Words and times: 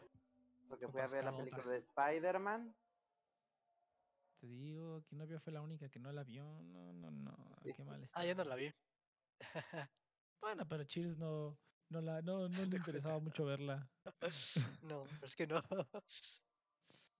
ver. 0.00 0.10
Porque 0.68 0.88
fui 0.88 1.00
a 1.00 1.06
ver 1.06 1.24
la 1.24 1.30
otra. 1.32 1.44
película 1.44 1.72
de 1.72 1.78
Spider-Man. 1.78 2.74
Te 4.40 4.46
digo, 4.46 4.96
aquí 4.98 5.16
novia 5.16 5.40
fue 5.40 5.52
la 5.52 5.62
única 5.62 5.88
que 5.88 5.98
no 5.98 6.12
la 6.12 6.22
vio. 6.24 6.44
No, 6.44 6.92
no, 6.92 7.10
no. 7.10 7.36
Qué 7.64 7.84
mal 7.84 8.02
está. 8.02 8.20
Ah, 8.20 8.26
yo 8.26 8.34
no 8.34 8.44
la 8.44 8.54
vi. 8.54 8.72
Bueno, 10.40 10.64
pero 10.68 10.84
Cheers 10.84 11.18
no, 11.18 11.58
no, 11.90 12.00
la, 12.00 12.22
no, 12.22 12.48
no 12.48 12.64
le 12.64 12.76
interesaba 12.76 13.18
mucho 13.18 13.44
verla. 13.44 13.90
no, 14.82 15.04
es 15.22 15.34
que 15.34 15.46
no. 15.46 15.60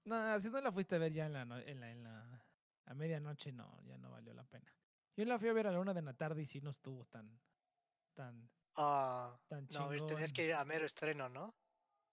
No, 0.04 0.40
si 0.40 0.48
no 0.48 0.60
la 0.60 0.72
fuiste 0.72 0.94
a 0.96 0.98
ver 0.98 1.12
ya 1.12 1.26
en 1.26 1.32
la, 1.34 1.44
no- 1.44 1.58
en 1.58 1.80
la, 1.80 1.90
en 1.90 2.02
la 2.02 2.48
a 2.86 2.94
medianoche, 2.94 3.52
no, 3.52 3.82
ya 3.86 3.98
no 3.98 4.10
valió 4.10 4.32
la 4.32 4.44
pena. 4.44 4.72
Yo 5.16 5.24
la 5.26 5.38
fui 5.38 5.48
a 5.48 5.52
ver 5.52 5.66
a 5.66 5.72
la 5.72 5.80
una 5.80 5.92
de 5.92 6.00
la 6.00 6.14
tarde 6.14 6.42
y 6.42 6.46
sí 6.46 6.60
no 6.60 6.70
estuvo 6.70 7.04
tan, 7.04 7.26
tan, 8.14 8.48
Ah, 8.76 9.36
tan 9.48 9.68
no, 9.68 9.90
chingón. 9.90 10.06
tenías 10.06 10.32
que 10.32 10.44
ir 10.46 10.54
a 10.54 10.64
mero 10.64 10.86
estreno, 10.86 11.28
¿no? 11.28 11.52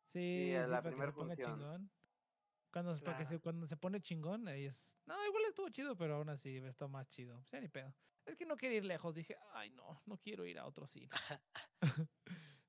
Sí, 0.07 0.51
sí, 0.51 0.51
la 0.53 0.81
para 0.81 0.81
que 0.83 0.89
se 0.89 1.11
ponga 1.13 1.35
función. 1.35 1.59
chingón. 1.59 1.91
Cuando, 2.71 2.95
se- 2.95 3.03
para 3.03 3.17
que 3.17 3.23
se, 3.23 3.29
Claro. 3.29 3.41
cuando 3.41 3.67
se 3.67 3.77
pone 3.77 4.01
chingón, 4.01 4.47
ahí 4.47 4.65
es. 4.65 5.01
No, 5.05 5.15
igual 5.25 5.43
estuvo 5.47 5.69
chido, 5.69 5.95
pero 5.95 6.15
aún 6.17 6.29
así 6.29 6.57
está 6.57 6.87
más 6.87 7.07
chido. 7.09 7.39
O 7.39 7.45
sea, 7.45 7.59
ni 7.61 7.67
pedo. 7.69 7.93
Es 8.25 8.35
que 8.35 8.45
no 8.45 8.57
quería 8.57 8.77
ir 8.77 8.85
lejos. 8.85 9.13
Dije, 9.15 9.37
ay, 9.53 9.69
no, 9.71 10.01
no 10.05 10.17
quiero 10.17 10.45
ir 10.45 10.57
a 10.59 10.65
otro 10.65 10.85
cine. 10.87 11.09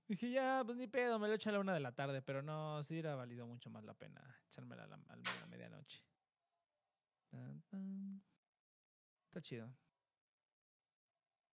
Dije, 0.08 0.30
ya, 0.30 0.62
pues 0.64 0.76
ni 0.78 0.86
pedo, 0.86 1.18
me 1.18 1.26
lo 1.26 1.34
echo 1.34 1.48
a 1.48 1.52
la 1.52 1.60
una 1.60 1.74
de 1.74 1.80
la 1.80 1.92
tarde, 1.94 2.22
pero 2.22 2.40
no, 2.42 2.82
sí 2.84 2.94
hubiera 2.94 3.16
valido 3.16 3.46
mucho 3.46 3.70
más 3.70 3.82
la 3.84 3.94
pena 3.94 4.22
echármela 4.46 4.84
a 4.84 4.86
la, 4.86 4.96
a 5.08 5.16
la- 5.16 5.46
medianoche. 5.46 6.04
Tan, 7.28 7.62
tan. 7.62 8.22
Está 9.24 9.40
chido. 9.42 9.76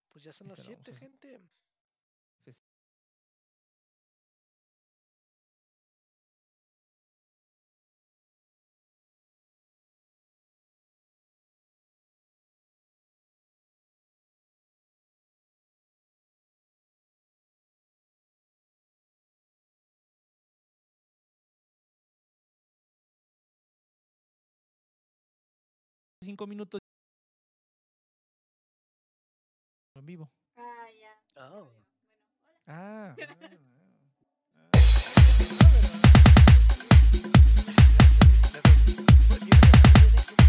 Pues 0.09 0.23
ya 0.23 0.31
son 0.31 0.47
las 0.49 0.59
cerramos 0.59 0.83
7, 0.85 0.91
así. 0.91 0.99
gente. 0.99 1.49
Cinco 26.33 26.47
minutos 26.47 26.79
en 29.93 30.03
vivo. 30.03 30.31
Ah, 30.57 30.87
ya. 30.99 31.11
Ah. 31.35 31.47
ya 31.47 31.49
veo. 31.49 31.65
Bueno, 31.65 31.85
hola. 32.41 32.53
Ah. 32.65 33.15
ah, 33.21 34.65
ah. 40.39 40.42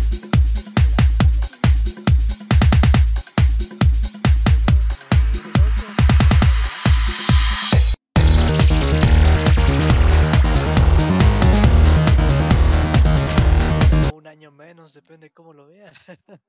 Depende 15.04 15.30
cómo 15.30 15.52
lo 15.52 15.66
vean. 15.66 15.92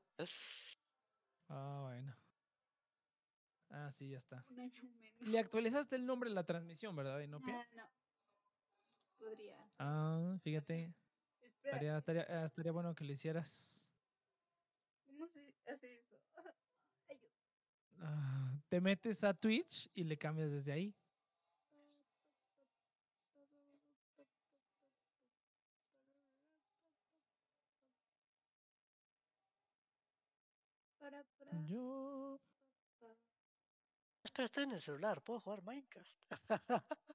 Ah, 1.48 1.82
bueno. 1.84 2.18
Ah, 3.70 3.92
sí, 3.92 4.10
ya 4.10 4.18
está. 4.18 4.44
Un 4.50 4.60
año 4.60 4.82
menos. 5.00 5.28
Le 5.30 5.38
actualizaste 5.38 5.96
el 5.96 6.08
nombre 6.08 6.30
de 6.32 6.36
la 6.36 6.44
transmisión, 6.44 6.96
¿verdad, 6.96 7.20
Inopia? 7.20 7.62
Ah, 7.62 7.68
no. 7.76 7.92
Podría. 9.20 9.56
Ah, 9.78 10.40
fíjate. 10.42 10.92
Estaría, 11.64 11.98
estaría, 12.00 12.26
ah, 12.28 12.46
estaría 12.46 12.72
bueno 12.72 12.96
que 12.96 13.04
le 13.04 13.14
hicieras. 13.14 13.88
¿cómo 15.06 15.28
se 15.28 15.54
hace 15.68 16.00
eso? 16.00 16.18
Ayuda. 17.10 17.32
ah, 18.00 18.60
te 18.68 18.82
metes 18.82 19.24
a 19.24 19.36
Twitch 19.36 19.88
y 19.94 20.04
le 20.04 20.18
cambias 20.18 20.50
desde 20.50 20.72
ahí. 20.72 20.96
Yo. 31.64 32.40
Espera, 34.24 34.46
estoy 34.46 34.64
en 34.64 34.72
el 34.72 34.82
celular, 34.82 35.22
puedo 35.22 35.40
jugar 35.40 35.62
Minecraft. 35.64 36.12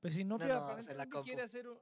Pues 0.00 0.14
si 0.14 0.24
no, 0.24 0.38
No, 0.38 0.54
aparentemente 0.54 1.20
quiere 1.22 1.42
hacer 1.42 1.68
un. 1.68 1.78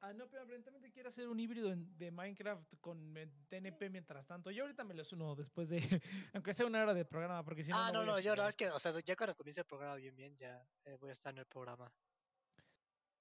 Ah, 0.00 0.12
no, 0.14 0.28
pero 0.28 0.42
aparentemente 0.42 0.90
quiere 0.90 1.08
hacer 1.08 1.28
un 1.28 1.38
híbrido 1.38 1.72
de 1.76 2.10
Minecraft 2.10 2.74
con 2.80 3.14
TNP 3.48 3.90
mientras 3.90 4.26
tanto. 4.26 4.50
Yo 4.50 4.64
ahorita 4.64 4.82
me 4.82 4.94
lo 4.94 5.02
uno 5.12 5.36
después 5.36 5.68
de. 5.68 5.78
aunque 6.34 6.54
sea 6.54 6.66
una 6.66 6.82
hora 6.82 6.94
de 6.94 7.04
programa, 7.04 7.44
porque 7.44 7.62
si 7.62 7.70
no. 7.70 7.78
ah, 7.78 7.92
no, 7.92 8.00
voy 8.00 8.08
a 8.08 8.12
no, 8.12 8.18
yo 8.18 8.30
la 8.30 8.42
verdad 8.42 8.48
es 8.48 8.56
que, 8.56 8.70
o 8.70 8.78
sea, 8.78 8.92
ya 9.04 9.14
cuando 9.14 9.36
comience 9.36 9.60
el 9.60 9.66
programa 9.66 9.94
bien, 9.96 10.16
bien, 10.16 10.36
ya 10.36 10.66
eh, 10.84 10.96
voy 10.98 11.10
a 11.10 11.12
estar 11.12 11.32
en 11.32 11.38
el 11.38 11.46
programa. 11.46 11.92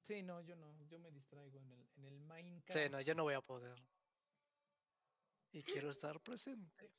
Sí, 0.02 0.24
no, 0.24 0.42
yo 0.42 0.56
no. 0.56 0.74
Yo 0.86 0.98
me 1.00 1.12
distraigo 1.12 1.60
en 1.60 1.70
el, 1.70 1.90
en 1.98 2.06
el 2.06 2.20
Minecraft. 2.22 2.82
Sí, 2.82 2.90
no, 2.90 3.02
ya 3.02 3.14
no 3.14 3.24
voy 3.24 3.36
a 3.36 3.42
poder. 3.42 3.76
Y 5.52 5.64
quiero 5.64 5.90
estar 5.90 6.20
presente. 6.22 6.92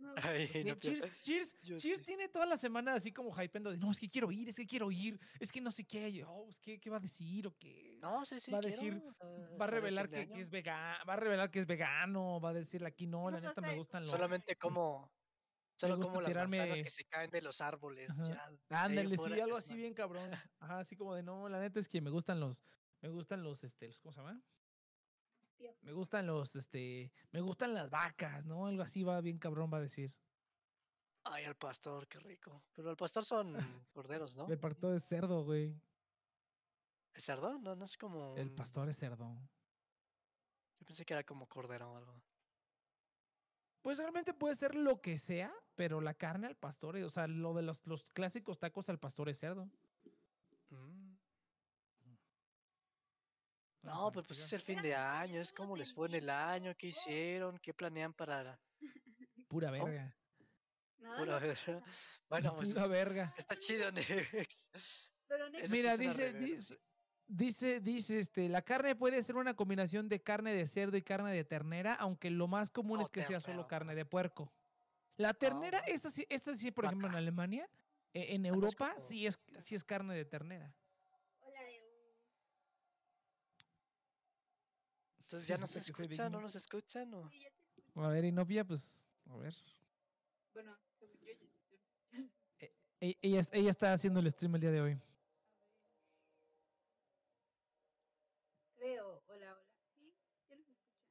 Nuevo 0.00 0.16
Ay, 0.22 0.64
no, 0.64 0.74
Cheers, 0.76 1.04
Cheers, 1.24 1.56
Cheers 1.78 2.02
tiene 2.04 2.28
toda 2.28 2.46
la 2.46 2.56
semana 2.56 2.94
así 2.94 3.12
como 3.12 3.30
hypeando 3.40 3.70
de 3.70 3.78
no, 3.78 3.90
es 3.90 4.00
que 4.00 4.08
quiero 4.08 4.30
ir, 4.30 4.48
es 4.48 4.56
que 4.56 4.66
quiero 4.66 4.90
ir, 4.90 5.18
es 5.38 5.52
que 5.52 5.60
no 5.60 5.70
sé 5.70 5.84
qué, 5.84 6.24
oh, 6.26 6.48
es 6.48 6.60
que, 6.60 6.80
¿qué 6.80 6.90
va 6.90 6.96
a 6.96 7.00
decir 7.00 7.46
o 7.46 7.56
qué? 7.56 7.98
No, 8.00 8.24
sí, 8.24 8.40
sí, 8.40 8.50
va 8.50 8.58
a 8.58 8.60
quiero, 8.60 8.76
decir- 8.76 9.02
va 9.60 9.64
a 9.64 9.68
revelar 9.68 10.08
que, 10.08 10.28
es 10.34 10.50
vegano, 10.50 11.04
va 11.08 11.12
a 11.14 11.16
revelar 11.16 11.50
que 11.50 11.60
es 11.60 11.66
vegano, 11.66 12.40
va 12.40 12.50
a 12.50 12.54
decir 12.54 12.84
aquí 12.84 13.06
no, 13.06 13.26
¿Qué 13.26 13.32
la 13.32 13.40
nos 13.40 13.50
neta 13.50 13.60
me 13.60 13.76
gustan 13.76 14.02
los. 14.02 14.10
Solamente 14.10 14.56
como, 14.58 15.12
solo 15.76 15.98
como 16.00 16.20
las 16.20 16.34
manzanas 16.34 16.82
que 16.82 16.90
se 16.90 17.04
caen 17.04 17.30
de 17.30 17.42
los 17.42 17.60
árboles. 17.60 18.10
Ya, 18.18 18.50
Ándale, 18.70 19.16
sí, 19.16 19.40
algo 19.40 19.56
así 19.56 19.76
bien 19.76 19.94
cabrón. 19.94 20.32
Ajá, 20.58 20.80
así 20.80 20.96
como 20.96 21.14
de 21.14 21.22
no, 21.22 21.48
la 21.48 21.60
neta 21.60 21.80
es 21.80 21.88
que 21.88 22.00
me 22.00 22.10
gustan 22.10 22.40
los, 22.40 22.64
me 23.00 23.08
gustan 23.08 23.42
los, 23.42 23.62
este, 23.64 23.86
los, 23.86 24.00
¿cómo 24.00 24.12
se 24.12 24.20
llama? 24.20 24.42
Tío. 25.58 25.74
Me 25.82 25.92
gustan 25.92 26.26
los, 26.26 26.54
este, 26.54 27.12
me 27.32 27.40
gustan 27.40 27.74
las 27.74 27.90
vacas, 27.90 28.44
¿no? 28.46 28.66
Algo 28.66 28.82
así 28.82 29.02
va 29.02 29.20
bien 29.20 29.38
cabrón, 29.38 29.70
va 29.72 29.78
a 29.78 29.82
decir. 29.82 30.14
Ay, 31.24 31.44
el 31.44 31.56
pastor, 31.56 32.06
qué 32.06 32.20
rico. 32.20 32.62
Pero 32.74 32.90
el 32.90 32.96
pastor 32.96 33.24
son 33.24 33.54
corderos, 33.92 34.36
¿no? 34.36 34.46
El 34.48 34.58
pastor 34.58 34.94
es 34.94 35.04
cerdo, 35.04 35.44
güey. 35.44 35.74
¿Es 37.12 37.24
cerdo? 37.24 37.58
No, 37.58 37.74
no 37.74 37.84
es 37.84 37.96
como. 37.96 38.36
El 38.36 38.52
pastor 38.52 38.88
es 38.88 38.96
cerdo. 38.96 39.36
Yo 40.78 40.86
pensé 40.86 41.04
que 41.04 41.14
era 41.14 41.24
como 41.24 41.48
cordero 41.48 41.92
o 41.92 41.96
algo. 41.96 42.22
Pues 43.82 43.98
realmente 43.98 44.34
puede 44.34 44.54
ser 44.54 44.74
lo 44.74 45.00
que 45.00 45.18
sea, 45.18 45.52
pero 45.74 46.00
la 46.00 46.14
carne 46.14 46.46
al 46.46 46.56
pastor, 46.56 46.96
o 46.96 47.10
sea, 47.10 47.26
lo 47.26 47.54
de 47.54 47.62
los, 47.62 47.84
los 47.86 48.10
clásicos 48.10 48.58
tacos 48.58 48.88
al 48.88 48.98
pastor 48.98 49.28
es 49.28 49.38
cerdo. 49.38 49.68
Mm. 50.70 51.07
No, 53.82 54.10
pues, 54.12 54.26
pues 54.26 54.40
es 54.40 54.52
el 54.52 54.60
fin 54.60 54.82
de 54.82 54.94
año, 54.94 55.40
es 55.40 55.52
como 55.52 55.76
les 55.76 55.92
fue 55.94 56.08
en 56.08 56.14
el 56.16 56.30
año, 56.30 56.74
qué 56.76 56.88
hicieron, 56.88 57.58
qué 57.58 57.72
planean 57.72 58.12
para 58.12 58.58
Pura 59.48 59.70
verga. 59.70 60.14
Pura 60.98 61.16
no 61.24 61.40
ver- 61.40 61.50
pasa. 61.54 61.82
Bueno, 62.28 62.56
pues 62.56 62.72
Pura 62.72 62.86
verga. 62.86 63.34
está 63.38 63.56
chido, 63.56 63.90
Nex. 63.92 64.70
Pero 65.26 65.48
Nex, 65.50 65.70
Mira, 65.70 65.96
dice, 65.96 66.32
dice, 66.34 66.78
dice, 67.26 67.80
dice, 67.80 68.18
este, 68.18 68.48
la 68.48 68.62
carne 68.62 68.96
puede 68.96 69.22
ser 69.22 69.36
una 69.36 69.54
combinación 69.54 70.08
de 70.08 70.20
carne 70.22 70.52
de 70.52 70.66
cerdo 70.66 70.96
y 70.96 71.02
carne 71.02 71.32
de 71.32 71.44
ternera, 71.44 71.94
aunque 71.94 72.30
lo 72.30 72.48
más 72.48 72.70
común 72.70 73.00
es 73.00 73.10
que 73.10 73.22
sea 73.22 73.40
solo 73.40 73.66
carne 73.68 73.94
de 73.94 74.04
puerco. 74.04 74.52
La 75.16 75.34
ternera, 75.34 75.78
esa 75.80 76.10
sí, 76.10 76.26
esa 76.28 76.54
sí, 76.54 76.70
por 76.70 76.84
ejemplo, 76.84 77.08
en. 77.08 77.14
Alemania, 77.16 77.68
eh, 78.12 78.34
en 78.34 78.44
Ah, 78.44 78.50
Europa, 78.50 78.94
sí 79.08 79.26
es, 79.26 79.38
sí 79.60 79.74
es 79.74 79.82
carne 79.84 80.14
de 80.14 80.24
ternera. 80.24 80.72
Hola, 81.40 81.60
Eus. 81.70 81.84
Entonces 85.28 85.46
ya 85.46 85.56
Sí, 85.56 85.60
nos 85.60 85.76
escuchan, 85.76 86.32
no 86.32 86.40
nos 86.40 86.54
escuchan, 86.54 87.12
o 87.12 87.28
Sí. 87.30 87.46
A 87.96 88.08
ver, 88.08 88.24
Inopia, 88.24 88.64
pues, 88.64 89.02
a 89.28 89.36
ver. 89.36 89.54
Bueno, 90.54 90.74
según 90.98 91.18
yo, 91.20 91.32
yo- 91.34 91.46
yo- 92.12 92.28
E- 93.00 93.16
Ella, 93.20 93.42
ella 93.52 93.70
está 93.70 93.92
haciendo 93.92 94.20
el 94.20 94.30
stream 94.30 94.54
el 94.54 94.60
día 94.62 94.70
de 94.70 94.80
hoy. 94.80 94.98
Creo. 98.76 99.22
Hola, 99.26 99.52
hola. 99.52 99.66
Sí, 99.94 100.12
ya 100.48 100.56
los 100.56 100.68
escuchan. 100.70 101.06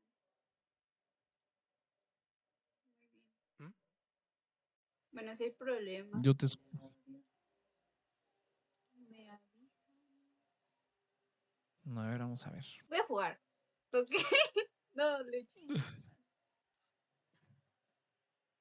Muy 3.13 3.21
bien. 3.59 3.69
¿Mm? 3.69 3.73
Bueno, 5.11 5.35
si 5.37 5.43
hay 5.43 5.51
problemas. 5.51 6.21
Yo 6.23 6.33
te, 6.35 6.47
Me 8.95 9.29
avisan. 9.29 9.69
no, 11.83 12.01
a 12.01 12.07
ver, 12.09 12.19
vamos 12.19 12.45
a 12.47 12.49
ver. 12.49 12.65
Voy 12.89 12.97
a 12.97 13.03
jugar. 13.03 13.46
¿ok? 14.01 14.09
No, 14.93 15.21
leche. 15.21 15.59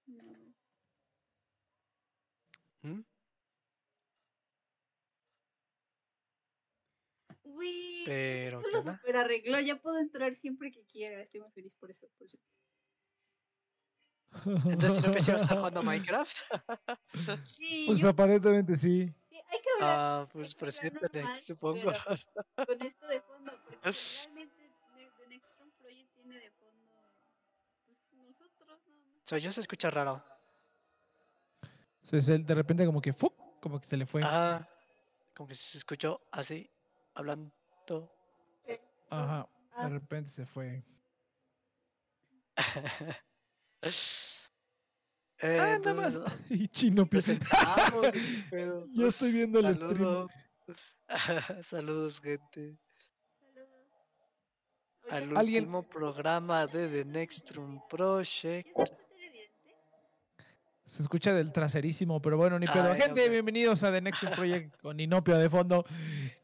No. 0.07 0.23
¿Mm? 2.83 3.05
Uy, 7.43 8.03
Pero 8.05 8.61
esto 8.61 8.71
lo 8.71 8.83
super 8.83 9.17
arregló, 9.17 9.59
ya 9.61 9.81
puedo 9.81 9.99
entrar 9.99 10.35
siempre 10.35 10.71
que 10.71 10.85
quiera, 10.85 11.23
estoy 11.23 11.41
muy 11.41 11.51
feliz 11.53 11.75
por 11.75 11.91
eso, 11.91 12.07
por 12.19 12.27
eso. 12.27 12.39
Entonces 14.45 15.03
el 15.03 15.11
PC 15.13 15.33
no 15.33 15.39
está 15.39 15.57
jugando 15.57 15.83
Minecraft. 15.83 16.37
pues 17.87 18.05
aparentemente 18.05 18.77
sí. 18.77 19.13
Sí, 19.31 19.37
hay 19.37 19.61
que 19.61 19.71
hablar. 19.77 19.97
Ah, 19.99 20.29
pues 20.33 20.55
preséntate, 20.55 21.25
supongo. 21.35 21.93
Con 22.67 22.83
esto 22.83 23.07
de 23.07 23.21
fondo, 23.21 23.53
porque 23.65 23.79
realmente 23.83 24.56
Soy 29.27 29.41
yo, 29.41 29.51
se 29.53 29.61
escucha 29.61 29.91
raro. 29.91 30.23
Se- 32.03 32.21
se- 32.21 32.39
de 32.39 32.55
repente 32.55 32.87
como 32.87 33.01
que 33.01 33.13
¡fuc! 33.13 33.35
como 33.61 33.81
que 33.81 33.87
se 33.87 33.97
le 33.97 34.07
fue. 34.07 34.23
Ah, 34.25 34.67
como 35.35 35.49
que 35.49 35.55
se 35.55 35.79
escuchó 35.79 36.21
así, 36.31 36.71
hablando. 37.15 37.53
Ajá. 39.11 39.49
De 39.83 39.89
repente 39.89 40.31
se 40.31 40.47
fue. 40.47 40.83
Eh, 45.43 45.59
ah, 45.61 45.79
nada 45.79 45.93
más. 45.95 46.15
entonces, 46.15 46.41
Y 46.51 46.69
chino 46.69 47.05
presentamos. 47.07 48.07
Ya 48.95 49.07
estoy 49.07 49.33
viendo 49.33 49.59
el 49.61 49.75
stream. 49.75 49.95
Saludos. 51.63 52.21
Gente. 52.21 52.79
saludos. 53.53 53.83
Al 55.11 55.37
Alguien- 55.37 55.65
último 55.65 55.83
programa 55.87 56.67
de 56.67 56.89
The 56.89 57.05
Next 57.05 57.51
Room 57.55 57.83
Project. 57.89 58.67
¿Ya 58.77 58.87
se 58.87 58.95
puede 58.95 59.07
tener 59.09 59.25
evidente? 59.27 59.77
Se 60.87 61.03
escucha 61.03 61.35
del 61.35 61.51
traserísimo, 61.53 62.23
pero 62.23 62.37
bueno, 62.37 62.59
ni 62.61 62.67
pedo. 62.67 62.93
Ay, 62.93 63.01
Gente, 63.01 63.21
pero- 63.23 63.33
bienvenidos 63.33 63.83
a 63.83 63.91
The 63.91 64.01
Next 64.01 64.23
Project 64.37 64.77
con 64.81 65.01
Inopia 65.01 65.37
de 65.37 65.51
fondo. 65.51 65.85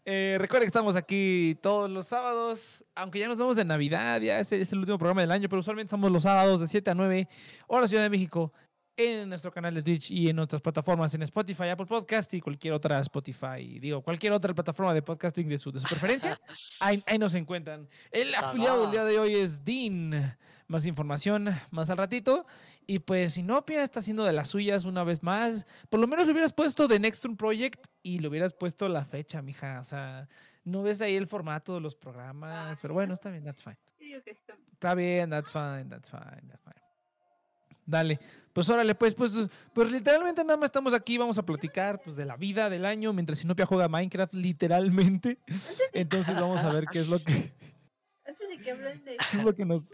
Eh, 0.05 0.37
recuerden 0.39 0.65
que 0.65 0.67
estamos 0.67 0.97
aquí 0.97 1.57
todos 1.63 1.89
los 1.89 2.09
sábados, 2.09 2.83
aunque 2.97 3.21
ya 3.21 3.29
nos 3.29 3.39
vemos 3.39 3.57
en 3.59 3.69
Navidad, 3.69 4.21
ya 4.21 4.41
ese 4.41 4.61
es 4.61 4.73
el 4.73 4.81
último 4.81 4.99
programa 4.99 5.21
del 5.21 5.31
año, 5.31 5.49
pero 5.49 5.61
usualmente 5.61 5.87
estamos 5.91 6.11
los 6.11 6.25
sábados 6.25 6.59
de 6.61 6.67
7 6.67 6.91
a 6.91 6.95
9, 6.95 7.29
hora 7.69 7.87
Ciudad 7.87 8.03
de 8.03 8.11
México, 8.11 8.53
en 8.97 9.29
nuestro 9.29 9.53
canal 9.53 9.75
de 9.75 9.83
Twitch 9.83 10.11
y 10.11 10.29
en 10.29 10.41
otras 10.41 10.61
plataformas, 10.61 11.15
en 11.15 11.23
Spotify, 11.23 11.69
Apple 11.69 11.87
Podcast 11.87 12.35
y 12.35 12.41
cualquier 12.41 12.75
otra 12.75 12.99
Spotify, 12.99 13.79
digo, 13.79 14.03
cualquier 14.03 14.33
otra 14.33 14.53
plataforma 14.53 14.93
de 14.93 15.03
podcasting 15.03 15.49
de 15.49 15.57
su, 15.57 15.71
de 15.71 15.79
su 15.79 15.87
preferencia. 15.87 16.39
Ahí, 16.81 17.01
ahí 17.07 17.17
nos 17.17 17.35
encuentran. 17.37 17.89
El 18.11 18.35
afiliado 18.35 18.83
del 18.83 18.91
día 18.91 19.05
de 19.05 19.19
hoy 19.21 19.35
es 19.37 19.65
Dean. 19.65 20.37
Más 20.69 20.87
información 20.87 21.51
más 21.71 21.91
al 21.91 21.99
ratito. 21.99 22.47
Y 22.87 22.99
pues 23.01 23.35
Sinopia 23.35 23.83
está 23.83 24.01
haciendo 24.01 24.25
de 24.25 24.33
las 24.33 24.49
suyas 24.49 24.85
una 24.85 25.05
vez 25.05 25.23
más. 25.23 25.67
Por 25.89 26.01
lo 26.01 26.07
menos 26.07 26.27
le 26.27 26.33
hubieras 26.33 26.53
puesto 26.53 26.89
The 26.89 26.99
Next 26.99 27.25
Room 27.25 27.37
Project 27.37 27.87
y 28.03 28.19
le 28.19 28.29
hubieras 28.29 28.53
puesto 28.53 28.89
la 28.89 29.05
fecha, 29.05 29.43
mija. 29.43 29.81
O 29.81 29.85
sea, 29.85 30.29
no 30.65 30.83
ves 30.83 31.01
ahí 31.01 31.17
el 31.17 31.27
formato 31.27 31.75
de 31.75 31.81
los 31.81 31.95
programas. 31.95 32.81
Pero 32.81 32.95
bueno, 32.95 33.15
está 33.15 33.31
bien, 33.31 33.45
that's 33.45 33.63
fine. 33.63 33.79
Yo 34.01 34.07
digo 34.07 34.23
que 34.23 34.35
sí 34.35 34.43
también. 34.47 34.69
Está 34.73 34.95
bien, 34.95 35.31
that's 35.31 35.51
fine, 35.51 35.85
that's 35.89 36.11
fine, 36.11 36.49
that's 36.49 36.63
fine. 36.63 36.83
Dale, 37.85 38.21
pues 38.53 38.69
órale, 38.69 38.95
pues, 38.95 39.15
pues, 39.15 39.33
pues 39.73 39.91
literalmente 39.91 40.45
nada 40.45 40.57
más 40.57 40.67
estamos 40.67 40.95
aquí, 40.95 41.19
vamos 41.19 41.37
a 41.39 41.45
platicar 41.45 42.01
pues 42.01 42.15
de 42.15 42.25
la 42.25 42.37
vida 42.37 42.71
del 42.71 42.85
año 42.85 43.13
mientras 43.13 43.41
Sinopia 43.41 43.67
juega 43.67 43.89
Minecraft, 43.89 44.35
literalmente. 44.35 45.39
Entonces 45.93 46.35
vamos 46.35 46.63
a 46.63 46.73
ver 46.73 46.85
qué 46.93 47.01
es 47.01 47.09
lo 47.09 47.19
que, 47.19 47.53
Antes 48.25 48.49
de 48.49 48.59
que 48.59 48.71
hablen 48.71 49.05
de 49.05 49.17
qué 49.31 49.37
es 49.37 49.45
lo 49.45 49.55
que 49.55 49.65
nos, 49.65 49.93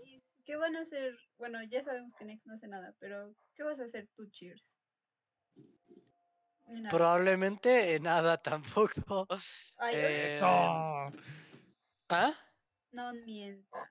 ¿qué 0.49 0.57
van 0.57 0.77
a 0.77 0.81
hacer? 0.81 1.15
Bueno, 1.37 1.63
ya 1.65 1.83
sabemos 1.83 2.15
que 2.15 2.25
Nex 2.25 2.47
no 2.47 2.55
hace 2.55 2.69
nada, 2.69 2.95
pero 2.99 3.35
¿qué 3.55 3.63
vas 3.65 3.79
a 3.81 3.85
hacer 3.85 4.09
tú, 4.17 4.31
Cheers? 4.31 4.73
Nada. 6.67 6.89
Probablemente 6.89 8.01
nada 8.01 8.39
tampoco. 8.39 9.27
Ay, 9.77 9.95
eh, 9.95 10.37
¡Eso! 10.37 10.47
¿Ah? 12.09 12.33
no 12.93 13.13
mientas. 13.13 13.91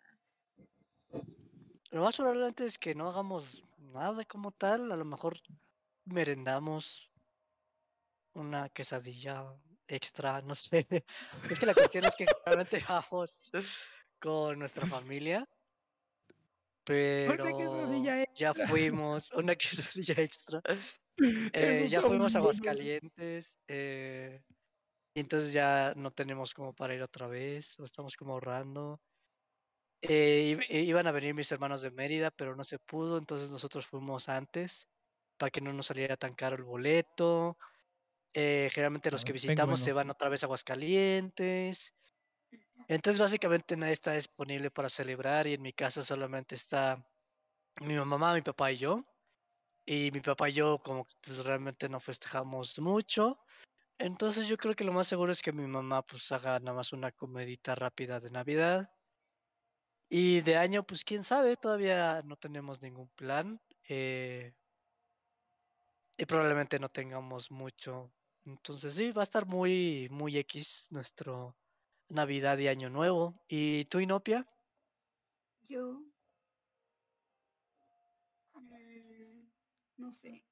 Lo 1.92 2.02
más 2.02 2.16
probablemente 2.16 2.66
es 2.66 2.80
que 2.80 2.96
no 2.96 3.08
hagamos 3.08 3.64
nada 3.78 4.26
como 4.26 4.52
tal. 4.52 4.92
A 4.92 4.96
lo 4.96 5.06
mejor 5.06 5.38
merendamos 6.06 7.12
una 8.34 8.70
quesadilla 8.70 9.46
extra, 9.88 10.42
no 10.42 10.56
sé. 10.56 10.88
Es 11.52 11.60
que 11.60 11.68
la 11.68 11.76
cuestión 11.76 12.06
es 12.06 12.16
que 12.16 12.26
realmente 12.44 12.84
vamos 12.90 13.52
con 14.20 14.58
nuestra 14.58 14.88
familia. 14.88 15.48
Pero 16.88 17.36
ya 18.36 18.54
fuimos, 18.54 19.32
una 19.34 19.56
quesadilla 19.96 20.16
extra. 20.24 20.62
Eh, 21.54 21.88
ya 21.90 22.02
fuimos 22.04 22.36
a. 22.36 22.40
Aguascalientes. 22.40 23.60
eh, 23.68 24.44
y 25.16 25.22
entonces 25.22 25.54
ya 25.54 25.94
no 25.96 26.12
tenemos 26.12 26.54
como 26.54 26.74
para 26.76 26.96
ir 26.96 27.02
otra 27.04 27.28
vez. 27.28 27.80
O 27.80 27.86
estamos 27.86 28.16
como 28.18 28.34
ahorrando. 28.34 29.02
Eh, 30.02 30.58
i- 30.70 30.80
iban 30.82 31.08
a 31.08 31.12
venir 31.12 31.34
mis 31.34 31.52
hermanos 31.52 31.82
de 31.82 31.92
Mérida, 31.92 32.32
pero 32.32 32.56
no 32.56 32.64
se 32.64 32.80
pudo. 32.80 33.18
Entonces 33.18 33.50
nosotros 33.52 33.88
fuimos 33.88 34.30
antes 34.30 34.88
para 35.38 35.50
que 35.50 35.62
no 35.62 35.74
nos 35.74 35.88
saliera 35.88 36.18
tan 36.18 36.36
caro 36.36 36.56
el 36.56 36.64
boleto. 36.64 37.58
Eh, 38.34 38.70
generalmente 38.72 39.12
los 39.12 39.22
Ah, 39.22 39.26
que 39.26 39.34
tengo 39.34 39.42
visitamos 39.48 39.80
se 39.82 39.94
van 39.94 40.10
otra 40.12 40.30
vez 40.30 40.44
a 40.44 40.48
Aguascalientes. 40.48 41.96
Entonces 42.88 43.20
básicamente 43.20 43.76
nadie 43.76 43.94
está 43.94 44.14
disponible 44.14 44.72
para 44.72 44.90
celebrar 44.90 45.48
y 45.48 45.54
en 45.54 45.62
mi 45.62 45.74
casa 45.74 46.04
solamente 46.04 46.56
está 46.56 47.06
mi 47.82 47.96
mamá, 47.96 48.34
mi 48.34 48.42
papá 48.42 48.72
y 48.72 48.78
yo. 48.78 49.06
Y 49.86 50.12
mi 50.12 50.22
papá 50.22 50.50
y 50.50 50.54
yo 50.54 50.80
como 50.80 51.06
que 51.06 51.14
pues 51.22 51.46
realmente 51.46 51.90
no 51.90 52.00
festejamos 52.00 52.80
mucho. 52.80 53.40
Entonces 54.00 54.48
yo 54.48 54.58
creo 54.58 54.76
que 54.76 54.84
lo 54.86 54.94
más 54.94 55.08
seguro 55.08 55.32
es 55.32 55.42
que 55.42 55.52
mi 55.54 55.68
mamá 55.68 56.04
pues 56.04 56.32
haga 56.32 56.60
nada 56.60 56.78
más 56.78 56.94
una 56.94 57.12
comedita 57.12 57.76
rápida 57.76 58.20
de 58.20 58.32
Navidad. 58.32 58.92
Y 60.10 60.42
de 60.42 60.58
año 60.58 60.84
pues 60.84 61.04
quién 61.04 61.24
sabe, 61.24 61.56
todavía 61.58 62.22
no 62.26 62.38
tenemos 62.38 62.82
ningún 62.82 63.10
plan. 63.10 63.62
eh, 63.90 64.54
y 66.18 66.26
probablemente 66.26 66.80
no 66.80 66.90
tengamos 66.90 67.52
mucho. 67.52 68.12
Entonces 68.46 68.96
sí, 68.96 69.12
va 69.12 69.22
a 69.22 69.24
estar 69.24 69.46
muy, 69.46 70.08
muy 70.12 70.38
X 70.38 70.88
nuestro 70.92 71.56
Navidad 72.10 72.58
y 72.58 72.68
Año 72.68 72.90
Nuevo. 72.90 73.36
¿Y 73.48 73.86
tú, 73.86 74.00
Inopia? 74.00 74.48
Yo. 75.68 76.02
mm, 78.54 79.50
no 79.98 80.12
sé. 80.12 80.44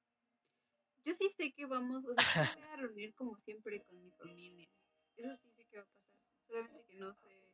Yo 1.06 1.14
sí 1.14 1.30
sé 1.30 1.54
que 1.54 1.66
vamos, 1.66 2.04
o 2.06 2.14
sea, 2.14 2.74
a 2.74 2.76
reunir 2.78 3.14
como 3.14 3.38
siempre 3.38 3.82
con 3.84 4.02
mi 4.02 4.12
familia. 4.12 4.68
Eso 5.16 5.36
sí 5.36 5.50
sé 5.52 5.66
que 5.66 5.78
va 5.78 5.84
a 5.84 5.88
pasar. 5.88 6.20
Solamente 6.48 6.84
que 6.88 6.96
no 6.96 7.14
sé 7.14 7.46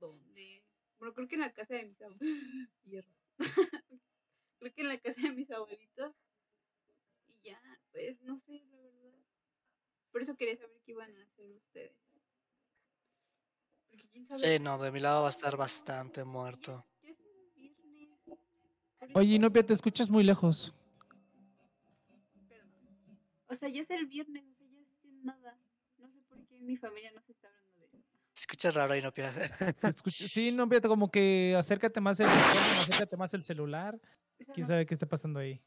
dónde. 0.00 0.64
Bueno, 0.98 1.14
creo 1.14 1.28
que 1.28 1.34
en 1.36 1.42
la 1.42 1.52
casa 1.52 1.74
de 1.74 1.84
mis 1.84 2.00
abuelitos. 2.00 3.04
creo 4.58 4.74
que 4.74 4.80
en 4.80 4.88
la 4.88 4.98
casa 4.98 5.20
de 5.22 5.32
mis 5.32 5.50
abuelitos. 5.50 6.14
Y 7.28 7.48
ya, 7.48 7.60
pues 7.92 8.20
no 8.22 8.36
sé, 8.36 8.64
la 8.70 8.80
verdad. 8.80 9.14
Por 10.10 10.22
eso 10.22 10.36
quería 10.36 10.56
saber 10.56 10.80
qué 10.84 10.92
iban 10.92 11.16
a 11.16 11.22
hacer 11.22 11.46
ustedes. 11.52 12.09
Porque 14.00 14.08
quién 14.08 14.24
sabe. 14.24 14.40
Sí, 14.58 14.62
no, 14.62 14.78
de 14.78 14.90
mi 14.92 15.00
lado 15.00 15.22
va 15.22 15.26
a 15.28 15.30
estar 15.30 15.56
bastante 15.56 16.24
muerto. 16.24 16.86
Oye, 19.14 19.34
Inopia, 19.34 19.64
te 19.64 19.72
escuchas 19.72 20.08
muy 20.08 20.22
lejos. 20.24 20.74
Perdón. 22.48 23.18
O 23.46 23.54
sea, 23.54 23.68
ya 23.68 23.82
es 23.82 23.90
el 23.90 24.06
viernes, 24.06 24.44
o 24.44 24.54
sea, 24.54 24.66
ya 24.68 24.80
es 24.80 24.88
sin 25.02 25.24
nada. 25.24 25.58
No 25.98 26.08
sé 26.08 26.20
por 26.28 26.46
qué 26.46 26.60
mi 26.60 26.76
familia 26.76 27.10
no 27.12 27.20
se 27.22 27.32
está 27.32 27.48
hablando 27.48 27.72
de 27.78 27.86
eso. 27.86 27.98
Se 28.32 28.42
escucha 28.42 28.70
raro, 28.70 28.94
Inopia. 28.96 29.30
Escucha- 29.82 30.28
Sí, 30.28 30.48
Inopia, 30.48 30.80
como 30.82 31.10
que 31.10 31.54
acércate 31.58 32.00
más 32.00 32.20
el 32.20 32.26
micrófono, 32.28 32.80
acércate 32.82 33.16
más 33.16 33.34
el 33.34 33.42
celular. 33.42 34.00
¿Quién 34.38 34.60
no- 34.60 34.66
sabe 34.66 34.86
qué 34.86 34.94
está 34.94 35.06
pasando 35.06 35.40
ahí? 35.40 35.60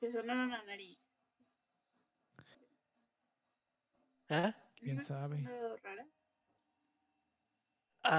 Se 0.00 0.12
sonaron 0.12 0.50
la 0.50 0.62
nariz. 0.64 0.98
¿Me 4.28 4.54
¿Quién 4.74 5.04
sabe? 5.04 5.36
escuchando 5.36 5.76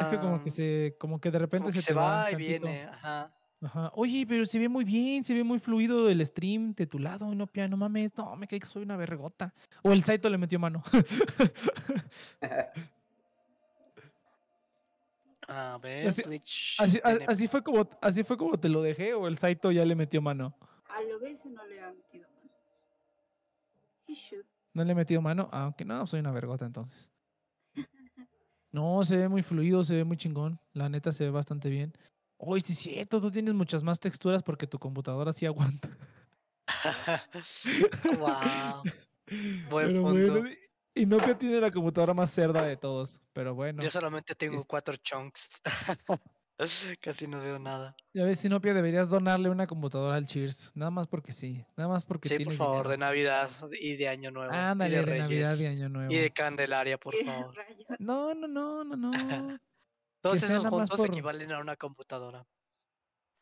Es 0.02 0.08
que 0.08 0.18
como 0.18 0.44
que 0.44 0.52
se, 0.52 0.96
como 1.00 1.20
que 1.22 1.32
de 1.32 1.40
repente 1.40 1.64
como 1.64 1.72
que 1.74 1.80
se, 1.80 1.86
se 1.86 1.92
te 1.92 1.94
va 1.94 2.06
va 2.24 2.32
y 2.32 2.34
tantito. 2.34 2.66
viene. 2.68 2.84
Ajá. 2.86 3.32
Ajá. 3.62 3.92
Oye, 3.96 4.26
pero 4.28 4.46
se 4.46 4.60
ve 4.60 4.70
muy 4.70 4.84
bien, 4.86 5.24
se 5.26 5.34
ve 5.34 5.44
muy 5.44 5.58
fluido 5.60 6.10
el 6.10 6.24
stream 6.26 6.74
de 6.76 6.86
tu 6.86 7.00
lado, 7.00 7.32
Inopia, 7.34 7.68
no 7.68 7.76
mames, 7.78 8.16
no, 8.16 8.36
me 8.36 8.48
cae 8.48 8.60
que 8.60 8.68
soy 8.68 8.84
una 8.84 8.96
vergota. 8.98 9.52
O 9.82 9.92
el 9.92 10.04
Saito 10.04 10.30
le 10.30 10.38
metió 10.38 10.60
mano. 10.60 10.84
A 15.50 15.78
ver, 15.82 16.08
Así- 16.10 16.24
Twitch. 16.24 16.76
así, 16.80 17.00
a- 17.04 17.10
tiene- 17.12 17.26
así 17.30 17.48
fue 17.48 17.64
como, 17.64 17.90
así 18.02 18.24
fue 18.24 18.38
como 18.38 18.60
te 18.60 18.68
lo 18.68 18.82
dejé, 18.82 19.14
o 19.14 19.28
el 19.28 19.38
Saito 19.38 19.72
ya 19.72 19.86
le 19.86 19.96
metió 19.96 20.22
mano. 20.22 20.54
A 20.90 21.02
lo 21.04 21.20
veces 21.20 21.52
no 21.52 21.66
le 21.68 21.80
ha 21.80 21.92
metido 21.94 22.28
mano. 22.28 22.50
He 24.08 24.14
should. 24.14 24.46
¿No 24.74 24.84
le 24.84 24.92
he 24.92 24.96
metido 24.96 25.22
mano? 25.22 25.50
Ah, 25.52 25.64
Aunque 25.64 25.86
no, 25.86 26.06
soy 26.06 26.20
una 26.20 26.32
vergota 26.32 26.66
entonces. 26.66 27.10
No, 28.72 29.04
se 29.04 29.18
ve 29.18 29.28
muy 29.30 29.44
fluido, 29.44 29.84
se 29.84 29.96
ve 29.96 30.04
muy 30.04 30.18
chingón. 30.18 30.60
La 30.74 30.90
neta 30.90 31.12
se 31.12 31.24
ve 31.24 31.32
bastante 31.32 31.70
bien. 31.70 31.94
Oye, 32.38 32.62
sí 32.62 32.74
es 32.74 32.80
cierto, 32.80 33.20
tú 33.22 33.32
tienes 33.32 33.54
muchas 33.54 33.82
más 33.84 34.00
texturas 34.00 34.44
porque 34.44 34.68
tu 34.68 34.78
computadora 34.80 35.34
sí 35.34 35.46
aguanta. 35.46 35.90
Wow. 38.20 38.84
Buen 39.70 39.88
Pero 39.88 40.02
punto. 40.04 40.32
bueno, 40.42 40.50
Inopia 40.96 41.38
tiene 41.38 41.60
la 41.62 41.70
computadora 41.70 42.14
más 42.14 42.30
cerda 42.32 42.64
de 42.64 42.78
todos, 42.78 43.22
pero 43.34 43.54
bueno. 43.54 43.82
Yo 43.84 43.92
solamente 43.92 44.36
tengo 44.36 44.60
es- 44.60 44.66
cuatro 44.66 44.96
chunks. 44.98 45.62
Casi 47.02 47.28
no 47.28 47.40
veo 47.40 47.60
nada. 47.60 47.96
Ya 48.14 48.24
ves, 48.26 48.44
Inopia, 48.44 48.74
deberías 48.74 49.10
donarle 49.10 49.50
una 49.50 49.68
computadora 49.68 50.16
al 50.16 50.26
Cheers. 50.26 50.72
Nada 50.76 50.90
más 50.92 51.08
porque 51.08 51.32
sí. 51.32 51.64
Nada 51.76 51.90
más 51.90 52.04
porque 52.06 52.30
Sí, 52.30 52.44
por 52.44 52.54
favor, 52.54 52.88
de. 52.88 52.98
Navidad 52.98 53.50
y 53.80 53.96
de 53.96 54.08
Año 54.08 54.32
Nuevo. 54.32 54.54
y 54.54 54.58
Ándale, 54.58 54.98
de 54.98 55.06
de, 55.06 55.20
Navidad 55.20 55.58
y 55.58 55.66
Año 55.68 55.90
Nuevo. 55.90 56.12
Y 56.12 56.18
de 56.18 56.32
Candelaria, 56.32 56.98
por 56.98 57.14
Y 57.16 57.24
favor. 57.24 57.54
No, 58.00 58.34
no, 58.34 58.48
no, 58.48 58.84
no, 58.84 58.98
no. 58.98 59.12
Todos 60.22 60.42
esos 60.44 60.66
por- 60.66 61.06
equivalen 61.06 61.52
a 61.52 61.60
una 61.60 61.76
computadora. 61.76 62.46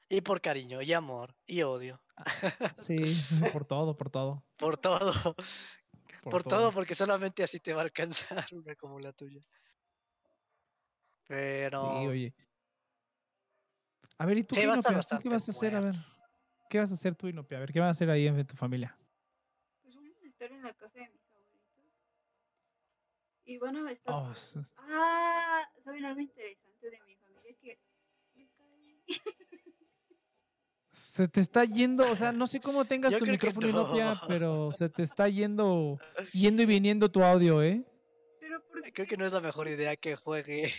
Y 0.10 0.22
por 0.22 0.39
cariño, 0.39 0.81
y 0.84 0.93
amor, 0.93 1.36
y 1.48 1.63
odio. 1.63 2.00
Sí, 2.77 2.98
por 3.51 3.65
todo, 3.65 3.98
por 3.98 4.12
todo. 4.12 4.45
Por 4.55 4.77
todo. 4.77 5.12
Por, 6.22 6.31
Por, 6.31 6.43
todo, 6.43 6.72
porque 6.72 6.95
solamente 6.95 7.43
así 7.43 7.60
te 7.60 7.74
va 7.74 7.81
a 7.81 7.86
alcanzar 7.86 8.45
una 8.51 8.75
como 8.75 9.00
la 9.00 9.13
tuya. 9.13 9.41
Pero. 11.27 12.00
Sí, 12.00 12.07
oye. 12.07 12.36
A 14.17 14.25
ver, 14.25 14.38
¿y 14.38 14.43
tú 14.43 14.55
Sí, 14.55 14.62
qué, 14.62 14.67
va 14.67 14.74
a 14.74 14.77
estar 14.77 14.93
Inopia? 14.93 15.17
¿Tú 15.17 15.24
qué 15.24 15.29
vas 15.29 15.48
a 15.48 15.51
hacer? 15.51 15.75
A 15.75 15.81
ver. 15.81 15.95
¿Qué 16.69 16.79
vas 16.79 16.91
a 16.91 16.93
hacer 16.93 17.15
tú, 17.15 17.27
Inopia? 17.27 17.57
A 17.57 17.62
ver, 17.62 17.72
¿qué 17.74 17.79
vas 17.79 17.88
a 17.88 17.91
hacer 17.91 18.10
ahí 18.10 18.27
en 18.27 18.45
tu 18.45 18.55
familia? 18.55 18.98
Pues 19.84 19.95
vamos 19.95 20.15
a 20.24 20.25
estar 20.25 20.51
en 20.51 20.63
la 20.63 20.74
casa 20.74 21.00
de 21.00 21.10
mis 21.10 21.22
abuelitos. 21.29 21.86
Y 23.45 23.57
van 23.57 23.75
a 23.75 23.91
estar. 23.91 24.13
Oh, 24.13 24.31
Ah, 24.77 25.69
¿saben 25.84 26.05
algo 26.05 26.19
interesante 26.22 26.89
de 26.89 27.00
mi 27.05 27.15
familia? 27.15 27.50
Es 27.50 27.57
que 27.57 27.79
me 28.36 28.48
caí. 28.48 29.03
se 30.89 31.27
te 31.27 31.41
está 31.41 31.65
yendo, 31.65 32.10
o 32.10 32.15
sea, 32.15 32.31
no 32.31 32.48
sé 32.48 32.62
cómo 32.62 32.86
tengas 32.86 33.12
Yo 33.12 33.19
tu 33.19 33.25
micrófono, 33.25 33.67
Inopia, 33.67 34.13
no. 34.15 34.22
pero 34.27 34.72
se 34.72 34.89
te 34.89 35.03
está 35.03 35.27
yendo, 35.27 36.00
yendo 36.31 36.62
y 36.62 36.65
viniendo 36.65 37.12
tu 37.12 37.22
audio, 37.22 37.62
¿eh? 37.62 37.86
Creo 38.94 39.08
que 39.08 39.18
no 39.18 39.25
es 39.25 39.32
la 39.34 39.42
mejor 39.42 39.68
idea 39.68 39.96
que 39.96 40.15
juegue. 40.15 40.72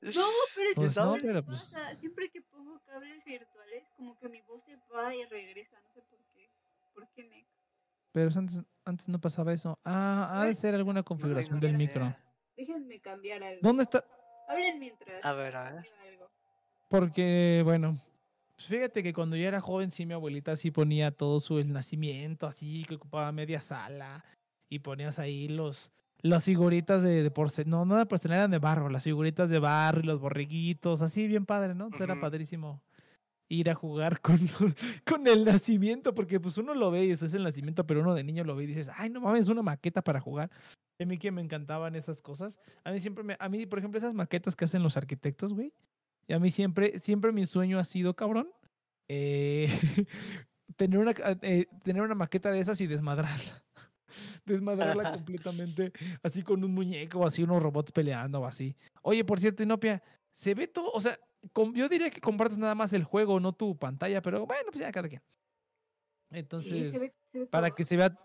No, 0.00 0.26
pero 0.54 0.68
es 0.68 0.74
que 0.74 0.74
Pues 0.74 0.96
no, 0.96 1.04
¿sabes 1.04 1.22
qué 1.22 1.28
pero 1.28 1.44
pasa? 1.44 1.80
pues- 1.86 1.98
Siempre 1.98 2.28
que 2.30 2.42
pongo 2.42 2.80
cables 2.84 3.24
virtuales, 3.24 3.84
como 3.96 4.18
que 4.18 4.28
mi 4.28 4.40
voz 4.42 4.62
se 4.64 4.76
va 4.94 5.14
y 5.14 5.24
regresa. 5.26 5.78
No 5.80 5.92
sé 5.94 6.02
por 6.02 6.18
qué. 6.34 6.50
¿Por 6.94 7.08
qué 7.10 7.24
me.? 7.24 7.46
Pero 8.12 8.30
antes, 8.36 8.62
antes 8.84 9.08
no 9.08 9.20
pasaba 9.20 9.52
eso. 9.52 9.78
Ah, 9.84 10.40
ha 10.42 10.46
de 10.46 10.54
ser 10.54 10.74
alguna 10.74 11.02
configuración 11.02 11.60
del 11.60 11.76
micro. 11.78 12.14
Déjenme 12.56 13.00
cambiar 13.00 13.42
algo. 13.42 13.60
¿Dónde 13.62 13.84
está? 13.84 14.04
Hablen 14.48 14.78
mientras. 14.78 15.24
A 15.24 15.32
ver, 15.32 15.54
a 15.56 15.72
ver. 15.72 15.86
Porque, 16.88 17.62
bueno, 17.64 17.98
pues 18.54 18.66
fíjate 18.66 19.02
que 19.02 19.14
cuando 19.14 19.36
yo 19.36 19.48
era 19.48 19.60
joven, 19.60 19.90
sí, 19.90 20.04
mi 20.04 20.12
abuelita 20.14 20.56
sí 20.56 20.70
ponía 20.70 21.10
todo 21.10 21.40
su 21.40 21.58
el 21.58 21.72
nacimiento, 21.72 22.46
así, 22.46 22.84
que 22.86 22.96
ocupaba 22.96 23.32
media 23.32 23.60
sala, 23.62 24.24
y 24.68 24.80
ponías 24.80 25.18
ahí 25.18 25.48
los, 25.48 25.90
las 26.22 26.44
figuritas 26.44 27.02
de, 27.02 27.22
de 27.22 27.30
porcelana, 27.30 27.78
no, 27.78 27.84
no 27.84 27.96
de 27.96 28.06
porcelana, 28.06 28.42
eran 28.42 28.50
de 28.52 28.58
barro, 28.58 28.88
las 28.88 29.02
figuritas 29.02 29.50
de 29.50 29.58
barro 29.58 30.00
y 30.00 30.04
los 30.04 30.20
borreguitos, 30.20 31.02
así, 31.02 31.26
bien 31.26 31.46
padre, 31.46 31.74
¿no? 31.74 31.90
Era 31.98 32.20
padrísimo 32.20 32.80
ir 33.48 33.68
a 33.68 33.74
jugar 33.74 34.20
con, 34.22 34.38
con 35.04 35.26
el 35.26 35.44
nacimiento, 35.44 36.14
porque 36.14 36.40
pues 36.40 36.58
uno 36.58 36.74
lo 36.74 36.90
ve 36.90 37.06
y 37.06 37.10
eso 37.10 37.26
es 37.26 37.34
el 37.34 37.42
nacimiento, 37.42 37.86
pero 37.86 38.00
uno 38.00 38.14
de 38.14 38.24
niño 38.24 38.44
lo 38.44 38.56
ve 38.56 38.64
y 38.64 38.68
dices, 38.68 38.90
ay, 38.96 39.10
no 39.10 39.20
mames, 39.20 39.42
es 39.42 39.48
una 39.48 39.62
maqueta 39.62 40.02
para 40.02 40.20
jugar. 40.20 40.50
A 41.00 41.04
mí 41.04 41.18
que 41.18 41.32
me 41.32 41.42
encantaban 41.42 41.96
esas 41.96 42.22
cosas. 42.22 42.58
A 42.84 42.92
mí 42.92 43.00
siempre 43.00 43.24
me, 43.24 43.36
a 43.40 43.48
mí, 43.48 43.66
por 43.66 43.78
ejemplo, 43.78 43.98
esas 43.98 44.14
maquetas 44.14 44.54
que 44.54 44.64
hacen 44.64 44.82
los 44.82 44.96
arquitectos, 44.96 45.52
güey. 45.52 45.72
Y 46.28 46.32
a 46.32 46.38
mí 46.38 46.50
siempre, 46.50 47.00
siempre 47.00 47.32
mi 47.32 47.44
sueño 47.46 47.80
ha 47.80 47.84
sido, 47.84 48.14
cabrón, 48.14 48.48
eh, 49.08 49.68
tener, 50.76 51.00
una, 51.00 51.12
eh, 51.42 51.66
tener 51.82 52.02
una 52.02 52.14
maqueta 52.14 52.52
de 52.52 52.60
esas 52.60 52.80
y 52.80 52.86
desmadrarla. 52.86 53.64
desmadrarla 54.44 55.12
completamente, 55.24 55.92
así 56.22 56.42
con 56.42 56.62
un 56.64 56.72
muñeco 56.74 57.20
o 57.20 57.26
así, 57.26 57.42
unos 57.42 57.62
robots 57.62 57.92
peleando 57.92 58.40
o 58.40 58.46
así. 58.46 58.74
Oye, 59.02 59.24
por 59.24 59.40
cierto, 59.40 59.62
Inopia, 59.62 60.02
se 60.32 60.54
ve 60.54 60.66
todo, 60.68 60.90
o 60.92 61.00
sea, 61.00 61.18
com- 61.52 61.74
yo 61.74 61.88
diría 61.88 62.10
que 62.10 62.20
compartes 62.20 62.58
nada 62.58 62.74
más 62.74 62.92
el 62.92 63.04
juego, 63.04 63.40
no 63.40 63.52
tu 63.52 63.76
pantalla, 63.76 64.22
pero 64.22 64.46
bueno, 64.46 64.64
pues 64.72 64.80
ya 64.80 64.90
cada 64.92 65.08
quien. 65.08 65.22
Y 66.30 66.38
Entonces, 66.38 66.90
se 66.90 66.98
ve- 66.98 67.14
se 67.32 67.38
ve 67.40 67.46
para 67.46 67.66
todo. 67.68 67.74
que 67.76 67.84
se 67.84 67.96
vea, 67.96 68.16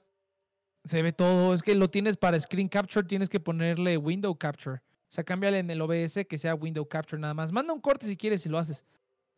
se 0.86 1.02
ve 1.02 1.12
todo. 1.12 1.54
Es 1.54 1.62
que 1.62 1.76
lo 1.76 1.90
tienes 1.90 2.16
para 2.16 2.40
screen 2.40 2.70
capture, 2.70 3.06
tienes 3.06 3.28
que 3.30 3.40
ponerle 3.40 3.98
window 3.98 4.34
capture. 4.38 4.78
O 4.78 5.10
sea, 5.10 5.24
cámbiale 5.24 5.60
en 5.60 5.70
el 5.70 5.82
OBS 5.82 6.26
que 6.26 6.38
sea 6.38 6.56
window 6.56 6.88
capture 6.88 7.20
nada 7.20 7.34
más. 7.34 7.52
Manda 7.52 7.74
un 7.74 7.82
corte 7.82 8.06
si 8.06 8.16
quieres 8.18 8.42
si 8.42 8.50
lo 8.50 8.58
haces. 8.58 8.86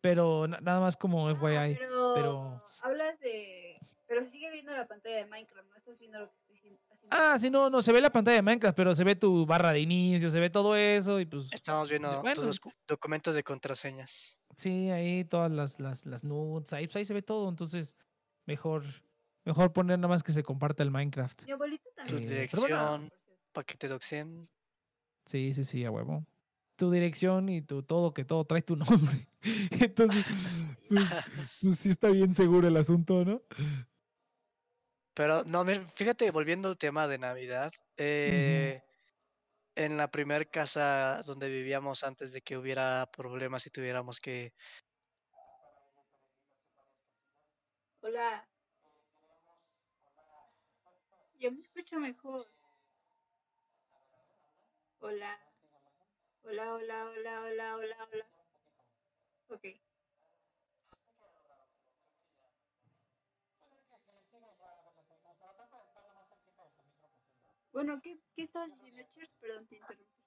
Pero 0.00 0.46
na- 0.48 0.60
nada 0.60 0.80
más 0.80 0.96
como 0.96 1.28
Ah, 1.28 1.34
FYI. 1.34 1.76
pero, 1.78 2.12
pero- 2.14 2.64
hablas 2.82 3.18
de. 3.20 3.78
Pero 4.06 4.22
se 4.22 4.30
sigue 4.30 4.50
viendo 4.50 4.72
la 4.72 4.86
pantalla 4.86 5.16
de 5.16 5.26
Minecraft, 5.26 5.68
no 5.68 5.76
estás 5.76 5.98
viendo 6.00 6.18
lo 6.20 6.30
que. 6.30 6.39
Ah, 7.10 7.36
sí, 7.40 7.50
no, 7.50 7.68
no, 7.70 7.82
se 7.82 7.92
ve 7.92 8.00
la 8.00 8.10
pantalla 8.10 8.36
de 8.36 8.42
Minecraft, 8.42 8.76
pero 8.76 8.94
se 8.94 9.02
ve 9.04 9.16
tu 9.16 9.44
barra 9.44 9.72
de 9.72 9.80
inicio, 9.80 10.30
se 10.30 10.38
ve 10.40 10.48
todo 10.50 10.76
eso 10.76 11.18
y 11.20 11.26
pues... 11.26 11.48
Estamos 11.52 11.90
viendo 11.90 12.20
bueno. 12.22 12.40
tus 12.40 12.60
docu- 12.60 12.72
documentos 12.86 13.34
de 13.34 13.42
contraseñas. 13.42 14.38
Sí, 14.56 14.90
ahí 14.90 15.24
todas 15.24 15.50
las, 15.50 15.80
las, 15.80 16.06
las 16.06 16.22
nudes, 16.24 16.72
ahí, 16.72 16.86
pues, 16.86 16.96
ahí 16.96 17.04
se 17.04 17.14
ve 17.14 17.22
todo. 17.22 17.48
Entonces, 17.48 17.96
mejor, 18.46 18.84
mejor 19.44 19.72
poner 19.72 19.98
nada 19.98 20.08
más 20.08 20.22
que 20.22 20.32
se 20.32 20.42
comparta 20.42 20.82
el 20.82 20.90
Minecraft. 20.90 21.44
Mi 21.46 21.52
abuelita 21.52 21.84
Tu 22.06 22.14
también. 22.14 22.32
Eh, 22.32 22.48
pero 22.50 22.62
bueno. 22.62 22.76
dirección, 22.76 23.00
cierto. 23.00 23.16
para 23.52 23.64
que 23.64 23.74
te 23.76 23.88
doxen. 23.88 24.48
Sí, 25.26 25.52
sí, 25.54 25.64
sí, 25.64 25.84
a 25.84 25.90
huevo. 25.90 26.24
Tu 26.76 26.90
dirección 26.90 27.48
y 27.48 27.60
tu 27.60 27.82
todo, 27.82 28.14
que 28.14 28.24
todo 28.24 28.44
trae 28.44 28.62
tu 28.62 28.76
nombre. 28.76 29.28
Entonces, 29.70 30.24
pues, 30.88 31.04
pues 31.60 31.76
sí 31.76 31.88
está 31.90 32.08
bien 32.08 32.34
seguro 32.34 32.68
el 32.68 32.76
asunto, 32.76 33.24
¿no? 33.24 33.42
Pero 35.20 35.44
no, 35.44 35.66
fíjate, 35.96 36.30
volviendo 36.30 36.70
al 36.70 36.78
tema 36.78 37.06
de 37.06 37.18
Navidad, 37.18 37.70
eh, 37.98 38.82
en 39.74 39.98
la 39.98 40.10
primer 40.10 40.48
casa 40.48 41.20
donde 41.26 41.50
vivíamos 41.50 42.04
antes 42.04 42.32
de 42.32 42.40
que 42.40 42.56
hubiera 42.56 43.06
problemas 43.14 43.66
y 43.66 43.70
tuviéramos 43.70 44.18
que... 44.18 44.54
Hola. 48.00 48.48
Ya 51.38 51.50
me 51.50 51.58
escucho 51.58 52.00
mejor. 52.00 52.46
Hola. 55.00 55.38
Hola, 56.44 56.72
hola, 56.72 57.10
hola, 57.10 57.40
hola, 57.42 57.76
hola, 57.76 58.08
hola. 58.10 58.26
Ok. 59.48 59.89
Bueno, 67.72 68.00
¿qué, 68.02 68.22
qué 68.36 68.44
estabas 68.44 68.70
diciendo, 68.74 69.02
Cheers? 69.12 69.34
Perdón, 69.40 69.66
te 69.66 69.76
interrumpí. 69.76 70.19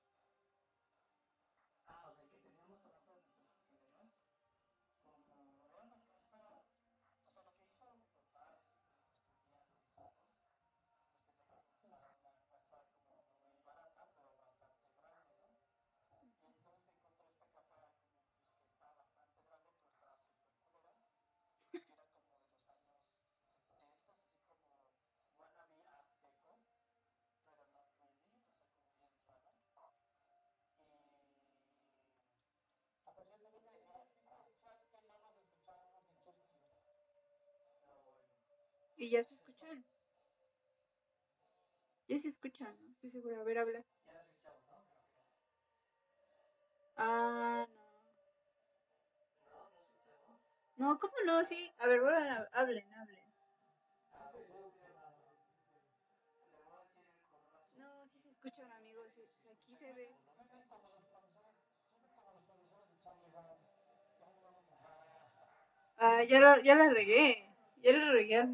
Y 39.04 39.10
ya 39.10 39.22
se 39.26 39.34
escuchan. 39.36 39.84
Ya 42.08 42.18
se 42.18 42.30
escuchan, 42.30 42.74
¿no? 42.80 42.92
Estoy 42.94 43.10
segura. 43.10 43.42
A 43.42 43.44
ver, 43.44 43.58
habla. 43.58 43.84
Ah, 46.98 47.66
no. 47.70 47.84
No, 50.78 51.00
¿cómo 51.00 51.14
no? 51.26 51.44
Sí. 51.44 51.72
A 51.80 51.88
ver, 51.88 52.00
a- 52.08 52.48
hablen, 52.52 52.86
hablen. 52.94 53.24
No, 57.78 58.08
sí 58.12 58.20
se 58.22 58.30
escuchan, 58.30 58.72
amigos. 58.72 59.12
Aquí 59.52 59.76
se 59.76 59.92
ve. 59.94 60.10
Ah, 65.98 66.22
ya, 66.24 66.60
ya 66.64 66.76
la 66.76 66.90
regué. 66.90 67.43
Ya 67.84 67.94
la 67.94 68.12
regué 68.12 68.38
al 68.38 68.50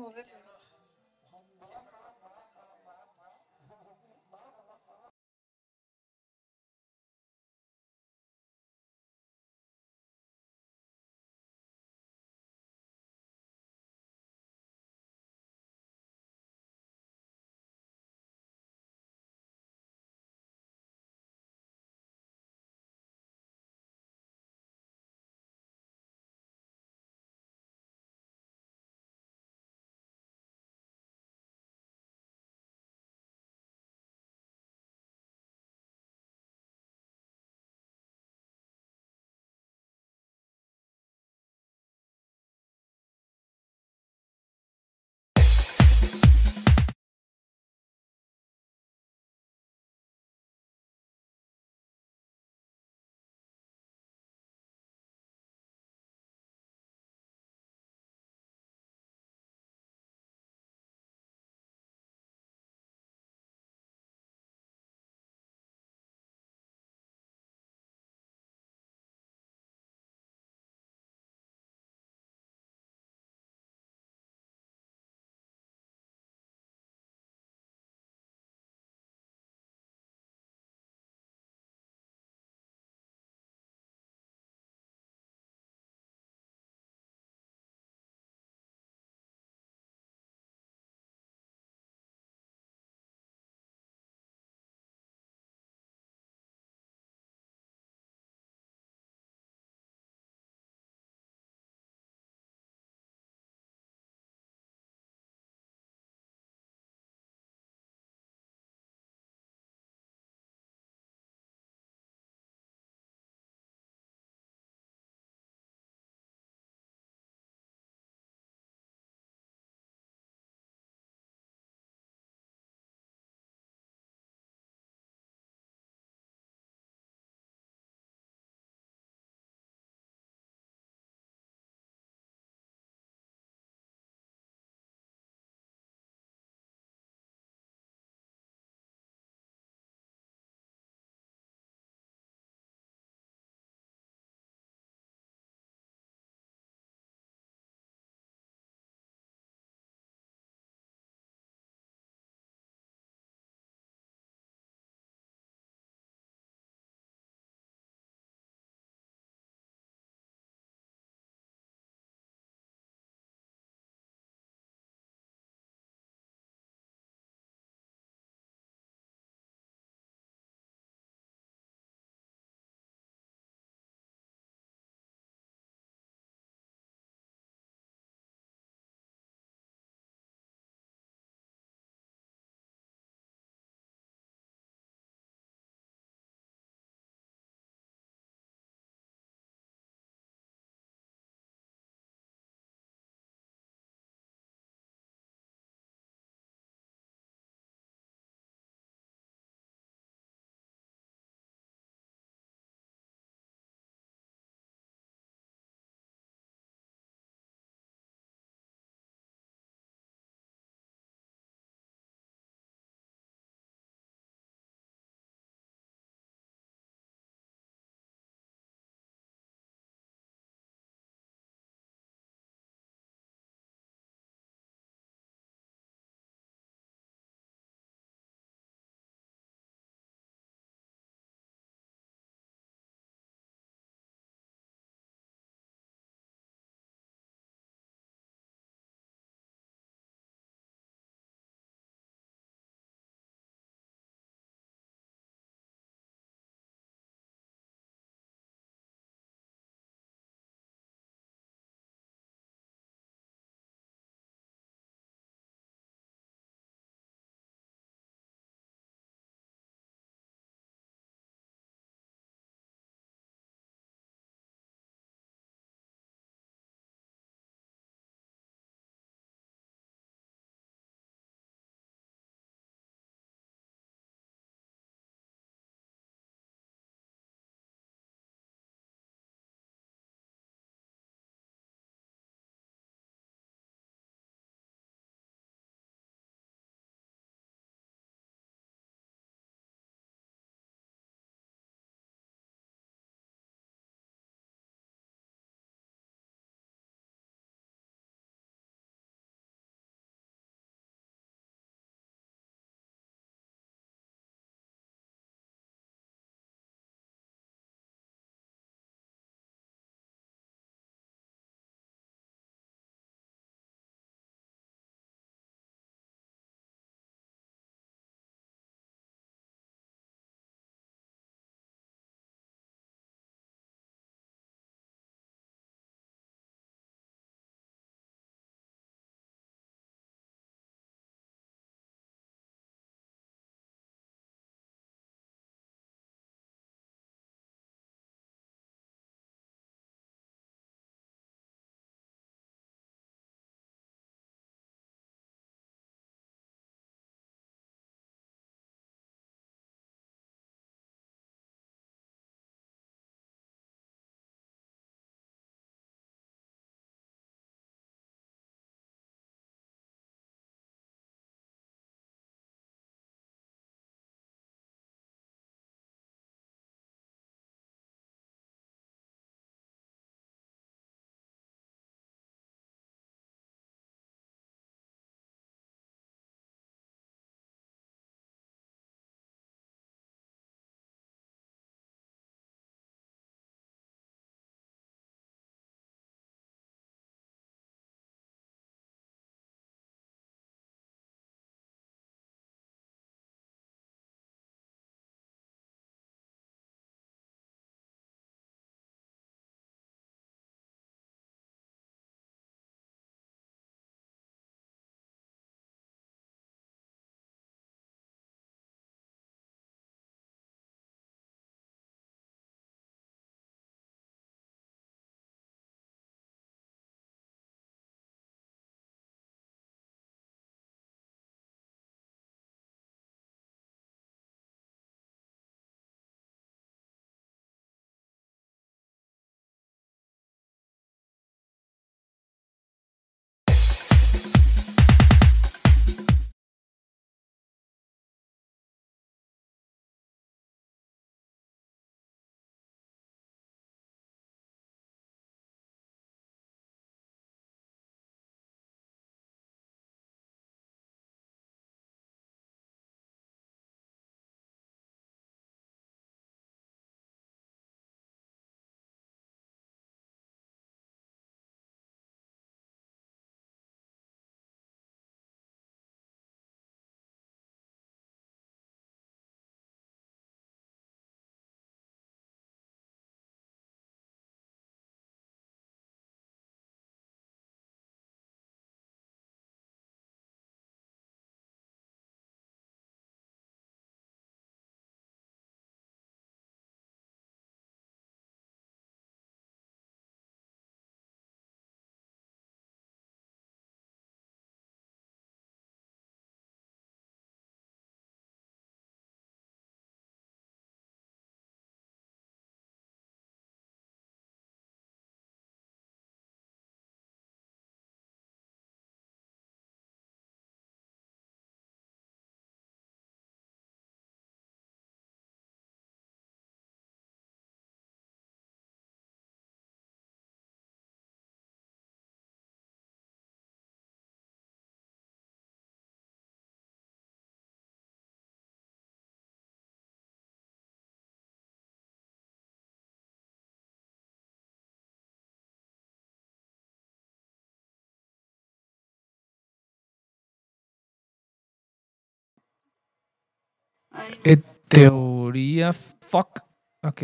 En 544.24 544.44
teoría, 544.68 545.74
fuck. 545.74 546.40
Ok. 546.84 547.04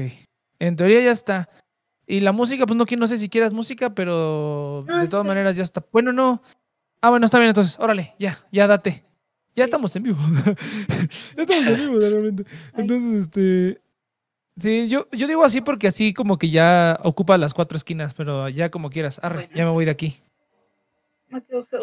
En 0.60 0.76
teoría 0.76 1.02
ya 1.02 1.12
está. 1.12 1.50
Y 2.08 2.20
la 2.20 2.32
música, 2.32 2.66
pues 2.66 2.78
no, 2.78 2.86
no 2.98 3.08
sé 3.08 3.18
si 3.18 3.30
quieras 3.30 3.54
música, 3.54 3.90
pero 3.96 4.84
No, 4.88 5.00
de 5.00 5.08
todas 5.08 5.26
maneras 5.26 5.56
ya 5.56 5.64
está. 5.64 5.84
Bueno, 5.92 6.12
no. 6.14 6.42
Ah, 7.02 7.10
bueno, 7.10 7.26
está 7.26 7.40
bien, 7.40 7.50
entonces, 7.50 7.78
órale, 7.80 8.14
ya, 8.20 8.40
ya 8.52 8.68
date. 8.68 9.04
Ya 9.56 9.64
Sí. 9.64 9.70
estamos 9.70 9.96
en 9.96 10.04
vivo. 10.04 10.18
ya 11.38 11.44
estamos 11.44 11.68
en 11.68 11.76
vivo, 11.78 12.00
realmente. 12.00 12.46
Entonces, 12.78 13.22
este. 13.24 13.82
Sí, 14.58 14.88
yo, 14.88 15.08
yo 15.12 15.28
digo 15.28 15.44
así 15.44 15.62
porque 15.62 15.88
así 15.88 16.14
como 16.14 16.38
que 16.38 16.50
ya 16.50 16.98
ocupa 17.04 17.38
las 17.38 17.54
cuatro 17.54 17.76
esquinas, 17.76 18.14
pero 18.14 18.48
ya 18.50 18.70
como 18.70 18.90
quieras. 18.90 19.20
Arre, 19.22 19.46
Bueno. 19.48 19.56
ya 19.56 19.66
me 19.66 19.72
voy 19.72 19.86
de 19.86 19.92
aquí. 19.92 20.22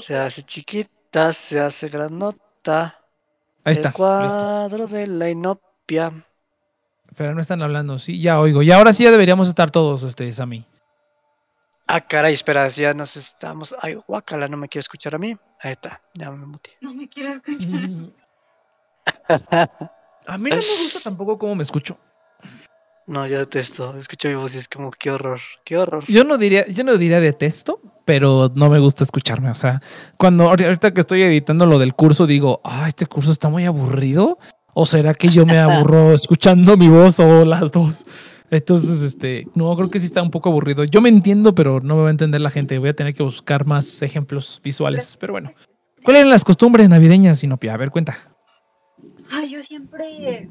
Se 0.01 0.17
hace 0.17 0.43
chiquita, 0.43 1.33
se 1.33 1.61
hace 1.61 1.89
granota. 1.89 3.02
Ahí 3.65 3.73
el 3.73 3.79
está. 3.79 3.89
listo. 3.89 3.99
cuadro 3.99 4.87
de 4.87 5.07
la 5.07 5.31
inopia. 5.31 6.13
Pero 7.17 7.35
no 7.35 7.41
están 7.41 7.63
hablando, 7.63 7.99
sí, 7.99 8.21
ya 8.21 8.41
oigo. 8.41 8.63
Y 8.63 8.73
ahora 8.73 8.93
sí 8.93 9.05
ya 9.05 9.11
deberíamos 9.11 9.49
estar 9.49 9.71
todos, 9.71 10.03
este, 10.03 10.33
Sammy. 10.33 10.67
Ah, 11.87 12.01
caray, 12.01 12.33
espera, 12.33 12.69
ya 12.69 12.93
nos 12.95 13.17
estamos. 13.17 13.75
Ay, 13.81 13.95
guacala, 14.07 14.49
no 14.49 14.57
me 14.57 14.69
quiere 14.69 14.81
escuchar 14.81 15.15
a 15.15 15.19
mí. 15.19 15.37
Ahí 15.61 15.73
está, 15.73 16.01
ya 16.15 16.31
me 16.31 16.47
muteé. 16.47 16.75
No 16.81 16.95
me 16.95 17.09
quiero 17.09 17.31
escuchar. 17.31 17.71
A 20.27 20.39
mí 20.39 20.51
no 20.51 20.57
me 20.57 20.63
gusta 20.63 21.01
tampoco 21.01 21.37
cómo 21.37 21.57
me 21.57 21.65
escucho. 21.65 21.99
No, 23.07 23.27
yo 23.27 23.39
detesto. 23.39 23.97
Escucho 23.97 24.29
mi 24.29 24.35
voz 24.35 24.55
y 24.55 24.59
es 24.59 24.69
como, 24.69 24.91
qué 24.91 25.11
horror, 25.11 25.41
qué 25.65 25.77
horror. 25.77 26.05
Yo 26.07 26.25
no 26.25 26.39
diría, 26.39 26.67
yo 26.69 26.85
no 26.85 26.97
diría 26.97 27.21
detesto, 27.21 27.81
pero 28.05 28.51
no 28.55 28.71
me 28.71 28.79
gusta 28.79 29.05
escucharme. 29.05 29.51
O 29.51 29.55
sea, 29.55 29.81
cuando 30.17 30.51
ahori- 30.51 30.65
ahorita 30.67 30.93
que 30.95 31.01
estoy 31.01 31.23
editando 31.23 31.67
lo 31.67 31.79
del 31.79 31.95
curso, 31.95 32.27
digo, 32.27 32.61
ah, 32.65 32.87
este 32.89 33.07
curso 33.07 33.33
está 33.33 33.49
muy 33.49 33.65
aburrido. 33.65 34.39
¿O 34.75 34.87
será 34.87 35.13
que 35.15 35.29
yo 35.29 35.45
me 35.45 35.59
aburro 35.59 36.15
escuchando 36.15 36.77
mi 36.77 36.89
voz 36.89 37.19
o 37.21 37.45
las 37.45 37.71
dos? 37.73 38.07
Entonces, 38.51 39.01
este, 39.03 39.47
no, 39.55 39.75
creo 39.77 39.89
que 39.91 39.99
sí 39.99 40.07
está 40.07 40.23
un 40.23 40.31
poco 40.31 40.51
aburrido. 40.51 40.85
Yo 40.85 41.01
me 41.01 41.09
entiendo, 41.09 41.55
pero 41.55 41.81
no 41.81 41.97
me 41.97 42.03
va 42.03 42.09
a 42.09 42.11
entender 42.11 42.41
la 42.41 42.51
gente. 42.51 42.79
Voy 42.79 42.91
a 42.91 42.95
tener 42.95 43.15
que 43.15 43.23
buscar 43.23 43.67
más 43.67 44.01
ejemplos 44.03 44.61
visuales. 44.63 45.17
Pero 45.19 45.33
bueno, 45.33 45.51
¿cuáles 46.05 46.21
eran 46.21 46.31
las 46.31 46.45
costumbres 46.45 46.89
navideñas, 46.89 47.39
Sinopia? 47.41 47.75
A 47.75 47.77
ver, 47.79 47.91
cuenta. 47.91 48.19
Ay, 49.33 49.51
yo 49.51 49.63
siempre 49.63 50.49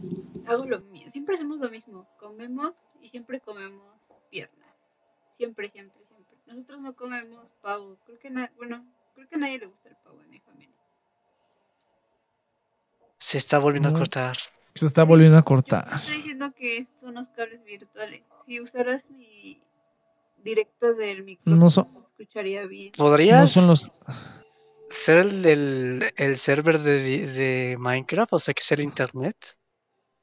hago 0.48 0.66
lo 0.66 0.80
mismo. 0.82 1.12
Siempre 1.12 1.36
hacemos 1.36 1.58
lo 1.60 1.70
mismo. 1.70 2.08
Comemos 2.20 2.74
y 3.02 3.08
siempre 3.10 3.40
comemos 3.40 3.96
pierna. 4.30 4.66
Siempre, 5.34 5.70
siempre, 5.70 6.02
siempre. 6.08 6.38
Nosotros 6.48 6.82
no 6.82 6.94
comemos 6.96 7.52
pavo. 7.62 7.98
Creo 8.06 8.20
que 8.20 8.30
na- 8.30 8.52
bueno, 8.58 8.86
creo 9.16 9.28
que 9.28 9.36
a 9.36 9.40
nadie 9.40 9.60
le 9.60 9.68
gusta 9.68 9.90
el 9.90 9.96
pavo 9.98 10.22
en 10.22 10.30
mi 10.30 10.40
familia. 10.40 10.76
Se 13.20 13.38
está 13.38 13.60
volviendo 13.60 13.90
a 13.90 13.94
cortar. 13.94 14.38
Se 14.76 14.86
está 14.86 15.04
volviendo 15.04 15.38
a 15.38 15.44
cortar. 15.44 15.88
estoy 15.96 16.16
diciendo 16.16 16.52
que 16.54 16.78
estos 16.78 17.00
son 17.02 17.14
los 17.16 17.30
cables 17.30 17.64
virtuales. 17.64 18.24
Si 18.48 18.60
usaras 18.60 19.10
mi 19.10 19.62
directo 20.44 20.94
del 20.96 21.24
micrófono, 21.24 21.56
No 21.66 21.70
son- 21.70 21.90
escucharía 22.04 22.66
bien. 22.66 22.94
¿Podrías 22.98 23.42
No 23.42 23.48
son 23.48 23.68
los. 23.68 23.92
Ser 24.92 25.18
el, 25.20 25.46
el, 25.46 26.12
el 26.16 26.36
server 26.38 26.80
de, 26.80 27.26
de 27.28 27.78
Minecraft? 27.80 28.34
O 28.34 28.40
sea, 28.40 28.54
que 28.54 28.64
ser 28.64 28.80
internet. 28.80 29.36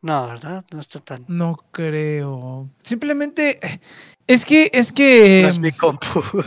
No, 0.01 0.29
¿verdad? 0.29 0.65
No 0.73 0.79
está 0.79 1.01
tan. 1.01 1.25
No 1.27 1.57
creo. 1.73 2.69
Simplemente. 2.85 3.59
eh, 3.67 3.81
Es 4.29 4.45
que, 4.45 4.71
es 4.73 4.93
que. 4.93 5.41
No 5.43 5.49
es 5.49 5.59
mi 5.59 5.73
compu. 5.73 6.23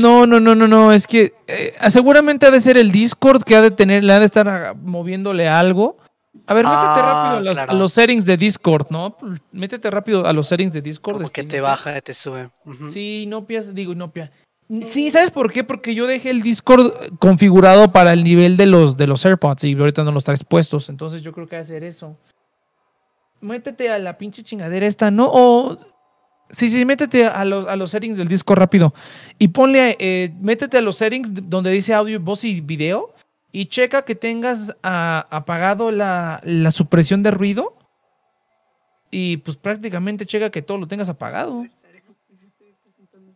No, 0.00 0.26
no, 0.26 0.38
no, 0.40 0.54
no, 0.54 0.66
no. 0.68 0.92
Es 0.92 1.06
que 1.06 1.34
eh, 1.46 1.74
seguramente 1.90 2.46
ha 2.46 2.50
de 2.50 2.60
ser 2.60 2.76
el 2.78 2.90
Discord 2.92 3.42
que 3.44 3.54
ha 3.56 3.60
de 3.60 3.70
tener, 3.72 4.02
le 4.04 4.12
ha 4.12 4.18
de 4.20 4.26
estar 4.26 4.48
ah, 4.48 4.74
moviéndole 4.74 5.48
algo. 5.48 5.98
A 6.46 6.54
ver, 6.54 6.64
métete 6.64 6.82
Ah, 6.86 7.02
rápido 7.02 7.36
a 7.38 7.40
los, 7.42 7.56
a 7.56 7.64
claro. 7.66 7.78
los 7.78 7.92
settings 7.92 8.24
de 8.24 8.36
Discord, 8.36 8.86
¿no? 8.90 9.16
Métete 9.52 9.90
rápido 9.90 10.26
a 10.26 10.32
los 10.32 10.46
settings 10.48 10.72
de 10.72 10.82
Discord. 10.82 11.14
como 11.16 11.26
de 11.26 11.32
que 11.32 11.40
Steam, 11.42 11.48
te 11.48 11.60
baja 11.60 11.98
y 11.98 12.00
te 12.02 12.14
sube. 12.14 12.50
Ujú. 12.64 12.90
Sí, 12.90 13.26
no 13.26 13.44
pias, 13.46 13.74
digo, 13.74 13.94
no 13.94 14.12
pia. 14.12 14.30
Sí, 14.88 15.06
Eh. 15.06 15.10
¿sabes 15.10 15.30
por 15.30 15.52
qué? 15.52 15.62
Porque 15.64 15.94
yo 15.94 16.06
dejé 16.06 16.30
el 16.30 16.42
Discord 16.42 16.92
configurado 17.18 17.92
para 17.92 18.12
el 18.12 18.24
nivel 18.24 18.56
de 18.56 18.66
los, 18.66 18.96
de 18.96 19.06
los 19.06 19.24
AirPods 19.24 19.64
y 19.64 19.74
ahorita 19.74 20.02
no 20.02 20.12
los 20.12 20.24
traes 20.24 20.44
puestos. 20.44 20.88
Entonces 20.88 21.22
yo 21.22 21.32
creo 21.32 21.46
que 21.48 21.64
ser 21.64 21.84
eso. 21.84 22.16
Métete 23.40 23.90
a 23.90 23.98
la 23.98 24.18
pinche 24.18 24.42
chingadera 24.42 24.86
esta, 24.86 25.10
¿no? 25.10 25.30
O. 25.32 25.76
Sí, 26.50 26.70
sí, 26.70 26.84
métete 26.84 27.26
a 27.26 27.44
los, 27.44 27.66
a 27.66 27.74
los 27.76 27.90
settings 27.90 28.16
del 28.16 28.28
Discord 28.28 28.58
rápido. 28.58 28.94
Y 29.38 29.48
ponle, 29.48 29.96
eh, 29.98 30.32
métete 30.40 30.78
a 30.78 30.80
los 30.80 30.96
settings 30.96 31.30
donde 31.48 31.70
dice 31.70 31.92
audio, 31.92 32.20
voz 32.20 32.44
y 32.44 32.60
video. 32.60 33.12
Y 33.52 33.66
checa 33.66 34.02
que 34.04 34.14
tengas 34.14 34.76
apagado 34.82 35.90
la, 35.90 36.40
la 36.44 36.70
supresión 36.70 37.22
de 37.22 37.30
ruido. 37.30 37.76
Y 39.10 39.38
pues 39.38 39.56
prácticamente 39.56 40.26
checa 40.26 40.50
que 40.50 40.62
todo 40.62 40.78
lo 40.78 40.86
tengas 40.86 41.08
apagado. 41.08 41.52
Ahorita, 41.52 41.88
déjame, 41.92 42.16
me 42.28 42.34
estoy 42.46 42.74
presentando. 42.82 43.32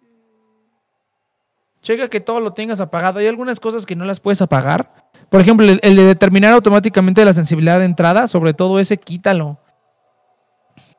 Mm, 0.00 1.77
Checa 1.88 2.10
que 2.10 2.20
todo 2.20 2.38
lo 2.38 2.52
tengas 2.52 2.82
apagado. 2.82 3.18
Hay 3.18 3.26
algunas 3.28 3.60
cosas 3.60 3.86
que 3.86 3.96
no 3.96 4.04
las 4.04 4.20
puedes 4.20 4.42
apagar. 4.42 4.92
Por 5.30 5.40
ejemplo, 5.40 5.64
el, 5.64 5.80
el 5.82 5.96
de 5.96 6.04
determinar 6.04 6.52
automáticamente 6.52 7.24
la 7.24 7.32
sensibilidad 7.32 7.78
de 7.78 7.86
entrada, 7.86 8.28
sobre 8.28 8.52
todo 8.52 8.78
ese, 8.78 8.98
quítalo. 8.98 9.56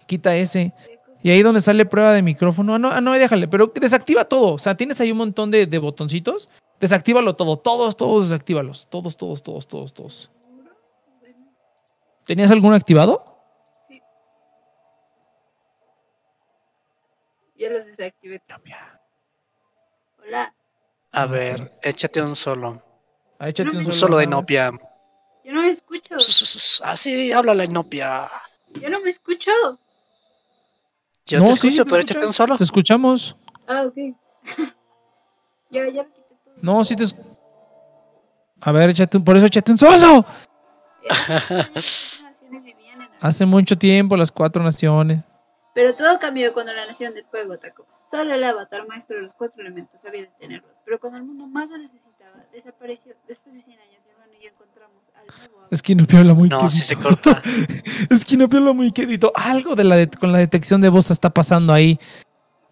Quita 0.07 0.35
ese. 0.35 0.73
Y 1.21 1.29
ahí 1.29 1.43
donde 1.43 1.61
sale 1.61 1.85
prueba 1.85 2.11
de 2.11 2.23
micrófono, 2.23 2.73
ah, 2.73 2.79
no, 2.79 2.89
ah, 2.89 3.01
no, 3.01 3.13
déjale, 3.13 3.47
pero 3.47 3.67
desactiva 3.67 4.25
todo. 4.25 4.53
O 4.53 4.57
sea, 4.57 4.75
tienes 4.75 4.99
ahí 4.99 5.11
un 5.11 5.19
montón 5.19 5.51
de, 5.51 5.67
de 5.67 5.77
botoncitos. 5.77 6.49
Desactívalo 6.79 7.35
todo, 7.35 7.59
todos, 7.59 7.95
todos 7.95 8.23
desactívalos. 8.23 8.87
Todos, 8.89 9.15
todos, 9.15 9.43
todos, 9.43 9.67
todos, 9.67 9.93
todos. 9.93 10.31
¿Tenías 12.25 12.49
alguno 12.49 12.75
activado? 12.75 13.43
sí. 13.87 14.01
Ya 17.59 17.69
los 17.69 17.85
desactivé. 17.85 18.41
Hola. 20.25 20.51
A 21.11 21.23
Ah, 21.23 21.25
ver, 21.25 21.77
échate 21.81 22.21
un 22.21 22.35
solo. 22.35 22.81
Ah, 23.39 23.49
échate 23.49 23.71
No 23.71 23.79
un 23.79 23.85
me- 23.85 23.93
Un 23.93 23.99
solo 23.99 24.17
de. 24.17 24.25
Inopia. 24.25 24.71
Yo 25.43 25.53
no 25.53 25.61
me 25.61 25.69
escucho. 25.69 26.15
Así 26.83 27.31
habla 27.31 27.53
la 27.55 27.65
Inopia. 27.65 28.29
Yo 28.79 28.89
no 28.89 28.99
me 29.01 29.09
escucho. 29.09 29.51
Yo 31.25 31.39
No, 31.39 31.45
te 31.45 31.53
sí, 31.53 31.59
sí 31.61 31.67
escucho, 31.69 31.83
te 31.85 31.89
pero 31.89 32.01
échate 32.01 32.25
un 32.25 32.33
solo. 32.33 32.57
Te 32.57 32.63
escuchamos. 32.63 33.35
Ah, 33.67 33.83
ok. 33.87 33.95
ya, 35.71 35.87
ya 35.87 36.03
lo 36.03 36.09
quité 36.13 36.35
todo. 36.43 36.53
No, 36.61 36.83
sí 36.83 36.95
te. 36.95 37.05
A 38.61 38.71
ver, 38.71 38.89
échate 38.91 39.17
un- 39.17 39.23
por 39.23 39.37
eso 39.37 39.45
échate 39.47 39.71
un 39.71 39.77
solo. 39.77 40.25
Eh, 41.03 41.07
las 41.73 42.21
naciones 42.21 42.63
vivían 42.63 43.01
en 43.01 43.09
Hace 43.21 43.45
mucho 43.45 43.77
tiempo, 43.77 44.15
las 44.17 44.31
cuatro 44.31 44.61
naciones. 44.61 45.23
Pero 45.73 45.95
todo 45.95 46.19
cambió 46.19 46.53
cuando 46.53 46.73
la 46.73 46.85
nación 46.85 47.13
del 47.13 47.25
fuego 47.25 47.53
atacó. 47.53 47.87
Solo 48.09 48.33
el 48.33 48.43
avatar 48.43 48.87
maestro 48.87 49.17
de 49.17 49.23
los 49.23 49.35
cuatro 49.35 49.61
elementos 49.61 50.01
sabía 50.01 50.21
detenerlos. 50.21 50.71
Pero 50.85 50.99
cuando 50.99 51.17
el 51.19 51.25
mundo 51.25 51.47
más 51.47 51.69
lo 51.69 51.77
necesitaba, 51.77 52.43
desapareció. 52.51 53.13
Después 53.27 53.53
de 53.55 53.61
100 53.61 53.79
años, 53.79 53.99
mi 54.05 54.11
hermano 54.11 54.31
y 54.39 54.43
yo 54.43 54.49
encontramos 54.49 55.11
al 55.15 55.27
nuevo 55.27 55.57
avatar. 55.59 55.67
Es 55.71 55.81
que 55.83 55.93
no 55.95 56.05
habla 56.17 56.33
muy 56.33 56.49
No, 56.49 56.69
sí 56.71 56.79
se 56.81 56.95
corta. 56.95 57.41
Es 58.09 58.25
que 58.25 58.35
no 58.37 58.45
habla 58.45 58.73
muy 58.73 58.91
quedito. 58.91 59.31
Algo 59.35 59.75
de 59.75 59.83
la 59.83 59.95
de- 59.95 60.09
con 60.09 60.31
la 60.31 60.39
detección 60.39 60.81
de 60.81 60.89
voz 60.89 61.11
está 61.11 61.29
pasando 61.29 61.71
ahí. 61.73 61.99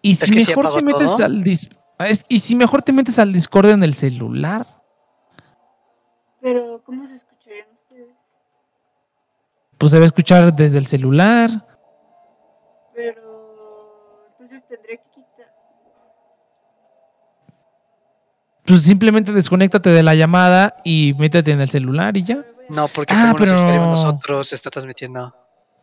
Y 0.01 0.15
si 0.15 0.33
mejor 0.33 0.75
te 0.79 0.85
metes 0.85 1.15
todo. 1.15 1.25
al 1.25 1.43
dis- 1.43 1.69
es- 1.99 2.25
y 2.29 2.39
si 2.39 2.55
mejor 2.55 2.81
te 2.81 2.93
metes 2.93 3.19
al 3.19 3.31
Discord 3.31 3.67
en 3.69 3.83
el 3.83 3.93
celular. 3.93 4.65
Pero, 6.41 6.81
¿cómo 6.83 7.05
se 7.05 7.15
escucharían 7.15 7.67
ustedes? 7.73 8.15
Pues 9.77 9.91
se 9.91 9.97
va 9.99 10.03
a 10.03 10.07
escuchar 10.07 10.55
desde 10.55 10.77
el 10.79 10.87
celular. 10.87 11.49
Pero, 12.95 14.25
entonces 14.31 14.63
tendría 14.67 14.97
que 14.97 15.09
quitar. 15.09 15.51
Pues 18.67 18.83
simplemente 18.83 19.31
desconéctate 19.31 19.89
de 19.89 20.03
la 20.03 20.13
llamada 20.13 20.75
y 20.83 21.13
métete 21.17 21.51
en 21.51 21.61
el 21.61 21.69
celular 21.69 22.17
y 22.17 22.23
ya. 22.23 22.45
No, 22.69 22.87
porque 22.89 23.13
Ah, 23.15 23.33
como 23.33 23.45
nos 23.45 23.75
nosotros, 24.01 24.49
se 24.49 24.55
está 24.55 24.69
transmitiendo. 24.69 25.33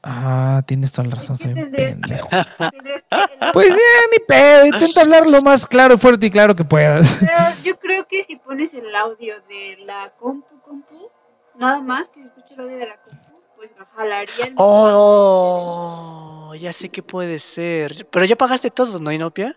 Ah, 0.03 0.63
tienes 0.67 0.93
toda 0.93 1.09
la 1.09 1.15
razón. 1.15 1.37
Es 1.37 1.41
que 1.43 1.47
soy 1.47 1.63
tendrías 1.63 1.99
pendejo. 1.99 2.29
Tendrías. 2.71 3.07
Pues 3.55 3.69
ya, 3.71 3.75
ni 4.13 4.19
pedo. 4.29 4.67
Intenta 4.67 5.01
hablar 5.01 5.27
lo 5.27 5.41
más 5.41 5.67
claro, 5.67 5.97
fuerte 5.97 6.27
y 6.27 6.31
claro 6.31 6.55
que 6.55 6.63
puedas. 6.65 7.07
Pero 7.21 7.33
yo 7.63 7.79
creo 7.79 8.07
que 8.07 8.23
si 8.25 8.37
pones 8.37 8.75
el 8.75 8.95
audio 8.95 9.37
de 9.49 9.79
la 9.87 10.13
compu, 10.21 10.61
compu, 10.61 11.11
nada 11.59 11.81
más 11.81 12.11
que 12.11 12.21
se 12.21 12.27
escuche 12.27 12.53
el 12.53 12.61
audio 12.61 12.77
de 12.77 12.87
la 12.87 12.97
compu, 12.99 13.41
pues 13.57 13.73
lo 13.79 13.87
jalaría 13.97 14.45
el. 14.49 14.55
Oh, 14.57 16.55
ya 16.61 16.73
sé 16.75 16.91
que 16.91 17.03
puede 17.03 17.39
ser. 17.39 18.07
Pero 18.11 18.27
ya 18.27 18.37
pagaste 18.37 18.69
todo, 18.69 18.99
¿no, 19.01 19.11
Inopia? 19.11 19.57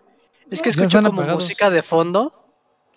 Es 0.50 0.62
que 0.62 0.70
escucho 0.70 0.98
como 1.02 1.08
apagados. 1.20 1.42
música 1.44 1.68
de 1.68 1.82
fondo. 1.82 2.32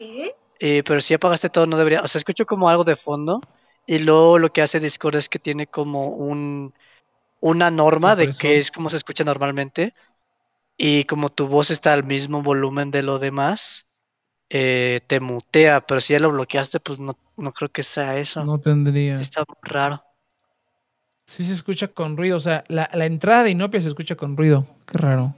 ¿Qué? 0.02 0.36
eh, 0.60 0.84
pero 0.84 1.02
si 1.02 1.14
ya 1.14 1.20
pagaste 1.20 1.50
todo, 1.50 1.66
no 1.66 1.78
debería. 1.78 2.02
O 2.02 2.08
sea, 2.08 2.20
escucho 2.20 2.46
como 2.46 2.70
algo 2.70 2.84
de 2.84 2.96
fondo. 2.96 3.42
Y 3.88 4.00
luego 4.00 4.38
lo 4.40 4.52
que 4.54 4.62
hace 4.62 4.80
Discord 4.80 5.16
es 5.16 5.30
que 5.30 5.40
tiene 5.40 5.68
como 5.68 6.10
un 6.10 6.74
una 7.42 7.72
norma 7.72 8.16
de 8.16 8.26
Compresor. 8.26 8.42
que 8.42 8.60
es 8.60 8.72
como 8.72 8.90
se 8.90 8.98
escucha 8.98 9.24
normalmente. 9.24 9.94
Y 10.78 11.06
como 11.06 11.30
tu 11.30 11.48
voz 11.48 11.72
está 11.72 11.94
al 11.94 12.04
mismo 12.04 12.44
volumen 12.44 12.92
de 12.92 13.04
lo 13.04 13.20
demás, 13.20 13.88
eh, 14.50 15.02
te 15.08 15.20
mutea, 15.20 15.82
pero 15.82 16.02
si 16.02 16.14
ya 16.14 16.20
lo 16.20 16.32
bloqueaste, 16.32 16.80
pues 16.80 17.00
no, 17.00 17.18
no 17.38 17.54
creo 17.54 17.70
que 17.70 17.84
sea 17.84 18.18
eso. 18.18 18.44
No 18.46 18.60
tendría. 18.60 19.16
Está 19.16 19.42
muy 19.48 19.58
raro. 19.64 20.04
Sí 21.26 21.46
se 21.46 21.54
escucha 21.54 21.88
con 21.88 22.18
ruido. 22.18 22.38
O 22.38 22.40
sea, 22.40 22.64
la, 22.68 22.90
la 22.94 23.06
entrada 23.06 23.44
de 23.44 23.52
Inopia 23.52 23.82
se 23.82 23.88
escucha 23.88 24.16
con 24.16 24.38
ruido. 24.38 24.68
Qué 24.86 24.98
raro. 24.98 25.36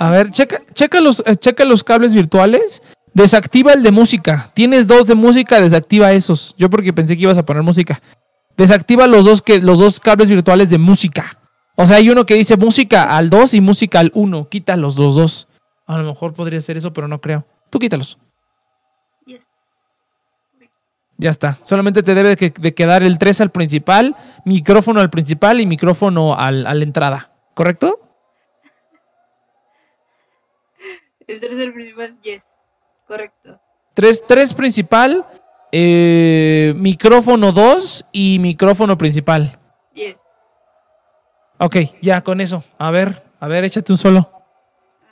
A 0.00 0.08
ver, 0.08 0.30
checa, 0.30 0.62
checa, 0.72 0.98
los, 0.98 1.22
eh, 1.26 1.36
checa 1.36 1.66
los 1.66 1.84
cables 1.84 2.14
virtuales. 2.14 2.82
Desactiva 3.12 3.74
el 3.74 3.82
de 3.82 3.90
música. 3.90 4.50
Tienes 4.54 4.86
dos 4.86 5.06
de 5.06 5.14
música, 5.14 5.60
desactiva 5.60 6.10
esos. 6.12 6.54
Yo 6.56 6.70
porque 6.70 6.94
pensé 6.94 7.18
que 7.18 7.24
ibas 7.24 7.36
a 7.36 7.44
poner 7.44 7.62
música. 7.62 8.00
Desactiva 8.56 9.06
los 9.06 9.26
dos, 9.26 9.42
que, 9.42 9.60
los 9.60 9.78
dos 9.78 10.00
cables 10.00 10.30
virtuales 10.30 10.70
de 10.70 10.78
música. 10.78 11.38
O 11.76 11.86
sea, 11.86 11.98
hay 11.98 12.08
uno 12.08 12.24
que 12.24 12.34
dice 12.34 12.56
música 12.56 13.14
al 13.14 13.28
2 13.28 13.52
y 13.52 13.60
música 13.60 14.00
al 14.00 14.10
1. 14.14 14.48
Quítalos 14.48 14.98
los 14.98 15.16
dos. 15.16 15.48
A 15.86 15.98
lo 15.98 16.04
mejor 16.04 16.32
podría 16.32 16.62
ser 16.62 16.78
eso, 16.78 16.94
pero 16.94 17.06
no 17.06 17.20
creo. 17.20 17.44
Tú 17.68 17.78
quítalos. 17.78 18.16
Yes. 19.26 19.50
Ya 21.18 21.28
está. 21.28 21.58
Solamente 21.62 22.02
te 22.02 22.14
debe 22.14 22.36
de 22.36 22.74
quedar 22.74 23.02
el 23.02 23.18
3 23.18 23.42
al 23.42 23.50
principal, 23.50 24.16
micrófono 24.46 25.00
al 25.00 25.10
principal 25.10 25.60
y 25.60 25.66
micrófono 25.66 26.38
al, 26.38 26.66
a 26.66 26.72
la 26.72 26.84
entrada. 26.84 27.32
¿Correcto? 27.52 28.09
El 31.30 31.40
tercer 31.40 31.72
principal, 31.72 32.18
yes. 32.22 32.42
Correcto. 33.06 33.60
3, 33.94 34.24
3 34.26 34.54
principal, 34.54 35.26
eh, 35.72 36.72
micrófono 36.76 37.52
2 37.52 38.06
y 38.12 38.38
micrófono 38.40 38.96
principal. 38.98 39.58
Yes. 39.92 40.16
Ok, 41.58 41.76
ya 42.02 42.22
con 42.22 42.40
eso. 42.40 42.64
A 42.78 42.90
ver, 42.90 43.22
a 43.38 43.46
ver, 43.48 43.64
échate 43.64 43.92
un 43.92 43.98
solo. 43.98 44.30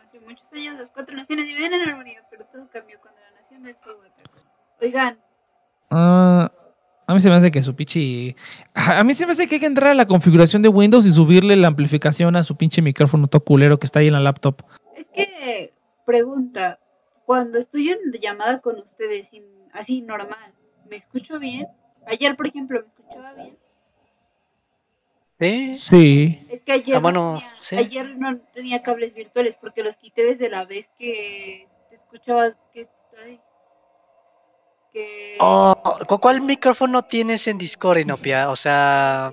Hace 0.04 0.18
muchos 0.20 0.52
años 0.52 0.76
las 0.78 0.90
cuatro 0.90 1.16
naciones 1.16 1.44
vivían 1.44 1.72
en 1.72 1.82
armonía, 1.88 2.22
pero 2.30 2.44
todo 2.46 2.68
cambió 2.68 2.98
cuando 3.00 3.20
la 3.20 3.40
nación 3.40 3.62
del 3.62 3.76
fuego 3.76 4.00
atacó. 4.02 4.38
Oigan, 4.80 5.18
Ah, 5.90 6.50
a 7.06 7.14
mí 7.14 7.20
se 7.20 7.30
me 7.30 7.36
hace 7.36 7.50
que 7.50 7.62
su 7.62 7.74
pinche. 7.76 8.34
A 8.74 9.02
mí 9.04 9.14
se 9.14 9.24
me 9.24 9.32
hace 9.32 9.46
que 9.46 9.54
hay 9.56 9.60
que 9.60 9.66
entrar 9.66 9.92
a 9.92 9.94
la 9.94 10.06
configuración 10.06 10.62
de 10.62 10.68
Windows 10.68 11.06
y 11.06 11.10
subirle 11.10 11.56
la 11.56 11.68
amplificación 11.68 12.36
a 12.36 12.42
su 12.42 12.56
pinche 12.56 12.82
micrófono 12.82 13.26
todo 13.28 13.44
culero 13.44 13.78
que 13.78 13.86
está 13.86 14.00
ahí 14.00 14.08
en 14.08 14.14
la 14.14 14.20
laptop. 14.20 14.62
es 14.96 15.08
que, 15.10 15.72
pregunta, 16.08 16.78
cuando 17.26 17.58
estoy 17.58 17.90
en 17.90 17.98
llamada 18.18 18.60
con 18.60 18.78
ustedes, 18.78 19.30
así 19.72 20.00
normal, 20.00 20.54
¿me 20.88 20.96
escucho 20.96 21.38
bien? 21.38 21.66
Ayer, 22.06 22.34
por 22.34 22.46
ejemplo, 22.46 22.80
¿me 22.80 22.86
escuchaba 22.86 23.34
bien? 23.34 23.58
Sí. 25.38 25.74
Sí. 25.76 26.46
Es 26.50 26.62
que 26.62 26.72
ayer, 26.72 26.96
Ah, 26.96 27.00
no 27.12 27.34
tenía, 27.34 27.52
sí. 27.60 27.76
ayer 27.76 28.16
no 28.16 28.38
tenía 28.54 28.82
cables 28.82 29.12
virtuales 29.12 29.56
porque 29.60 29.82
los 29.82 29.98
quité 29.98 30.24
desde 30.24 30.48
la 30.48 30.64
vez 30.64 30.88
que 30.98 31.68
te 31.90 31.94
escuchabas 31.94 32.56
que... 32.72 32.88
ay, 33.22 33.38
que 34.92 35.36
Oh, 35.40 35.76
¿cu- 36.08 36.18
¿Cuál 36.18 36.40
micrófono 36.40 37.02
tienes 37.02 37.46
en 37.48 37.58
Discord, 37.58 37.98
Inopia? 37.98 38.50
O 38.50 38.56
sea. 38.56 39.32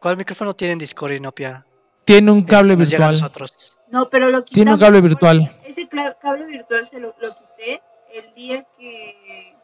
¿cuál 0.00 0.16
micrófono 0.16 0.54
tiene 0.54 0.74
en 0.74 0.78
Discord, 0.78 1.12
Inopia? 1.12 1.66
Tiene 2.04 2.30
un 2.30 2.44
cable 2.44 2.76
nos 2.76 2.88
llega 2.88 3.08
a 3.08 3.10
virtual. 3.10 3.32
nosotros. 3.32 3.73
No, 3.94 4.10
pero 4.10 4.28
lo 4.28 4.42
Tiene 4.42 4.72
un 4.72 4.80
cable 4.80 5.00
virtual. 5.00 5.56
Ese 5.64 5.88
cable 6.20 6.46
virtual 6.46 6.84
se 6.84 6.98
lo, 6.98 7.14
lo 7.20 7.32
quité 7.36 7.80
el 8.12 8.34
día 8.34 8.66
que... 8.76 9.56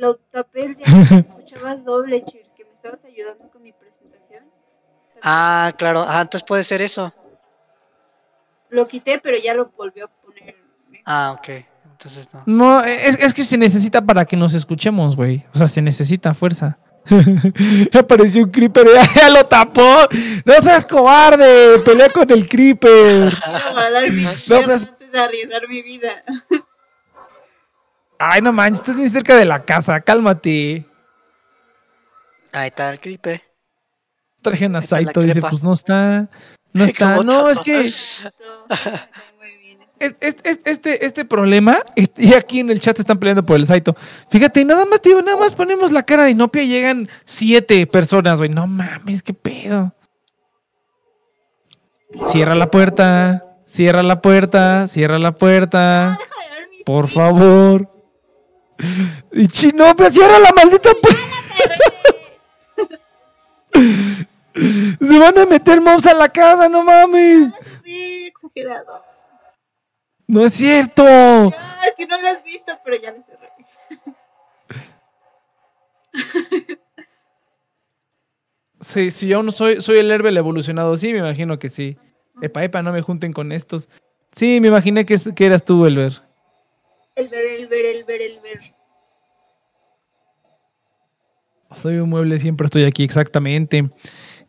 Lo 0.00 0.16
tapé 0.16 0.66
el 0.66 0.74
día 0.76 0.84
que 1.08 1.14
escuchabas 1.14 1.86
doble, 1.86 2.22
Cheers, 2.22 2.50
que 2.50 2.66
me 2.66 2.72
estabas 2.72 3.02
ayudando 3.06 3.48
con 3.48 3.62
mi 3.62 3.72
presentación. 3.72 4.44
Ah, 5.22 5.72
claro. 5.78 6.04
Ah, 6.06 6.20
entonces 6.20 6.44
puede 6.46 6.64
ser 6.64 6.82
eso. 6.82 7.14
Lo 8.68 8.86
quité, 8.86 9.18
pero 9.18 9.38
ya 9.42 9.54
lo 9.54 9.72
volvió 9.74 10.04
a 10.04 10.08
poner. 10.08 10.54
Ah, 11.06 11.34
ok. 11.38 11.64
Entonces 11.92 12.28
no. 12.34 12.42
No, 12.44 12.84
es, 12.84 13.22
es 13.22 13.32
que 13.32 13.42
se 13.42 13.56
necesita 13.56 14.02
para 14.02 14.26
que 14.26 14.36
nos 14.36 14.52
escuchemos, 14.52 15.16
güey. 15.16 15.46
O 15.54 15.56
sea, 15.56 15.66
se 15.66 15.80
necesita 15.80 16.34
fuerza. 16.34 16.76
Apareció 17.98 18.44
un 18.44 18.50
creeper, 18.50 18.86
ya 19.14 19.28
lo 19.28 19.44
tapó. 19.46 20.08
No 20.44 20.54
seas 20.62 20.86
cobarde, 20.86 21.78
pelea 21.80 22.08
con 22.08 22.30
el 22.30 22.48
creeper. 22.48 23.32
No 24.48 24.62
seas- 24.62 24.90
arriesgar 25.14 25.68
mi 25.68 25.82
vida. 25.82 26.24
Ay, 28.18 28.40
no 28.40 28.52
manches, 28.52 28.80
estás 28.80 28.96
muy 28.96 29.08
cerca 29.08 29.36
de 29.36 29.44
la 29.44 29.64
casa, 29.64 30.00
cálmate. 30.00 30.86
Ahí 32.52 32.68
está 32.68 32.90
el 32.90 33.00
creeper. 33.00 33.42
Trajen 34.42 34.76
a 34.76 34.82
Saito, 34.82 35.20
dice, 35.20 35.40
pues 35.40 35.62
no 35.62 35.72
está. 35.72 36.28
No 36.72 36.84
está. 36.84 37.16
No, 37.22 37.48
es 37.48 37.58
que 37.60 37.90
Este, 40.20 41.06
este 41.06 41.24
problema, 41.24 41.78
este- 41.96 42.24
y 42.24 42.34
aquí 42.34 42.60
en 42.60 42.70
el 42.70 42.80
chat 42.80 42.96
se 42.96 43.02
están 43.02 43.18
peleando 43.18 43.44
por 43.44 43.56
el 43.56 43.66
Saito. 43.66 43.96
Fíjate, 44.30 44.64
nada 44.64 44.84
más, 44.84 45.00
tío, 45.00 45.20
nada 45.22 45.36
más 45.38 45.54
ponemos 45.54 45.92
la 45.92 46.02
cara 46.02 46.24
de 46.24 46.30
Inopia 46.30 46.62
y 46.62 46.68
llegan 46.68 47.08
siete 47.24 47.86
personas, 47.86 48.38
güey. 48.38 48.50
No 48.50 48.66
mames, 48.66 49.22
qué 49.22 49.32
pedo. 49.34 49.94
Cierra 52.26 52.54
la 52.54 52.70
puerta, 52.70 53.44
cierra 53.66 54.02
la 54.02 54.20
puerta, 54.22 54.86
cierra 54.86 55.18
la 55.18 55.32
puerta. 55.32 56.18
Mis 56.70 56.82
Por 56.84 57.08
favor. 57.08 57.90
Y 59.32 59.46
Chinopia, 59.48 60.10
cierra 60.10 60.38
la 60.38 60.50
maldita 60.52 60.90
puerta. 61.00 61.20
Se 65.00 65.18
van 65.18 65.36
a 65.38 65.46
meter 65.46 65.80
mobs 65.80 66.06
a 66.06 66.14
la 66.14 66.28
casa, 66.28 66.68
no 66.68 66.82
mames. 66.84 67.50
Exagerado. 67.84 69.02
No 70.26 70.44
es 70.44 70.54
cierto. 70.54 71.04
Ah, 71.06 71.80
es 71.88 71.94
que 71.96 72.06
no 72.06 72.20
lo 72.20 72.28
has 72.28 72.42
visto, 72.42 72.72
pero 72.84 72.96
ya 72.96 73.12
lo 73.12 73.22
cerré. 73.22 73.48
Sí, 78.80 79.10
si 79.10 79.28
yo 79.28 79.42
no 79.42 79.50
soy, 79.50 79.80
soy 79.80 79.98
el 79.98 80.10
Herbel 80.10 80.36
evolucionado, 80.36 80.94
sí, 80.96 81.12
me 81.12 81.20
imagino 81.20 81.58
que 81.58 81.70
sí. 81.70 81.96
Epa, 82.42 82.64
epa, 82.64 82.82
no 82.82 82.92
me 82.92 83.00
junten 83.00 83.32
con 83.32 83.50
estos. 83.50 83.88
Sí, 84.32 84.60
me 84.60 84.68
imaginé 84.68 85.06
que, 85.06 85.16
que 85.34 85.46
eras 85.46 85.64
tú, 85.64 85.86
Elber. 85.86 86.12
El 87.14 87.28
ver, 87.28 87.46
el 87.46 87.66
ver, 87.66 87.86
el 87.86 88.04
ver, 88.04 88.20
el 88.20 88.40
ver. 88.40 88.74
Soy 91.80 91.96
un 91.96 92.10
mueble, 92.10 92.38
siempre 92.38 92.66
estoy 92.66 92.84
aquí, 92.84 93.04
exactamente. 93.04 93.90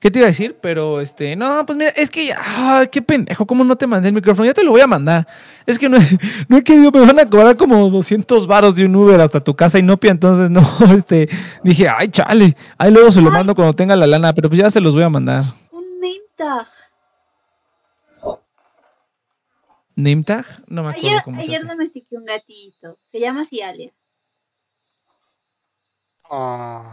¿Qué 0.05 0.11
te 0.11 0.19
iba 0.19 0.27
a 0.27 0.29
decir? 0.29 0.55
Pero, 0.61 1.01
este, 1.01 1.35
no, 1.35 1.65
pues 1.65 1.75
mira, 1.79 1.89
es 1.89 2.11
que, 2.11 2.27
ya- 2.27 2.39
ay, 2.39 2.89
qué 2.89 3.01
pendejo, 3.01 3.47
¿cómo 3.47 3.63
no 3.63 3.75
te 3.75 3.87
mandé 3.87 4.09
el 4.09 4.13
micrófono? 4.13 4.45
Ya 4.45 4.53
te 4.53 4.63
lo 4.63 4.69
voy 4.69 4.81
a 4.81 4.85
mandar. 4.85 5.25
Es 5.65 5.79
que 5.79 5.89
no, 5.89 5.97
he- 5.97 6.19
no 6.47 6.57
he 6.57 6.63
querido, 6.63 6.91
me 6.91 6.99
van 7.03 7.17
a 7.17 7.27
cobrar 7.27 7.57
como 7.57 7.89
200 7.89 8.45
varos 8.45 8.75
de 8.75 8.85
un 8.85 8.95
Uber 8.95 9.19
hasta 9.19 9.43
tu 9.43 9.55
casa 9.55 9.79
Inopia, 9.79 10.11
entonces 10.11 10.51
no, 10.51 10.61
este, 10.95 11.27
dije, 11.63 11.89
ay, 11.89 12.09
chale, 12.09 12.55
ahí 12.77 12.91
luego 12.91 13.09
se 13.09 13.19
lo 13.19 13.31
mando 13.31 13.55
cuando 13.55 13.73
tenga 13.73 13.95
la 13.95 14.05
lana, 14.05 14.31
pero 14.35 14.47
pues 14.47 14.59
ya 14.61 14.69
se 14.69 14.79
los 14.79 14.93
voy 14.93 15.01
a 15.01 15.09
mandar. 15.09 15.43
Un 15.71 15.83
name 15.99 16.21
tag. 16.35 16.67
¿Name 19.95 20.21
tag? 20.23 20.45
No 20.67 20.83
me 20.83 20.89
acuerdo 20.89 21.07
Ayer, 21.09 21.21
cómo 21.23 21.37
se 21.37 21.47
ayer 21.47 21.57
hace. 21.61 21.67
domestiqué 21.67 22.15
un 22.15 22.25
gatito. 22.25 22.99
Se 23.11 23.19
llama 23.19 23.41
así 23.41 23.63
Alia. 23.63 23.91
Oh, 26.29 26.83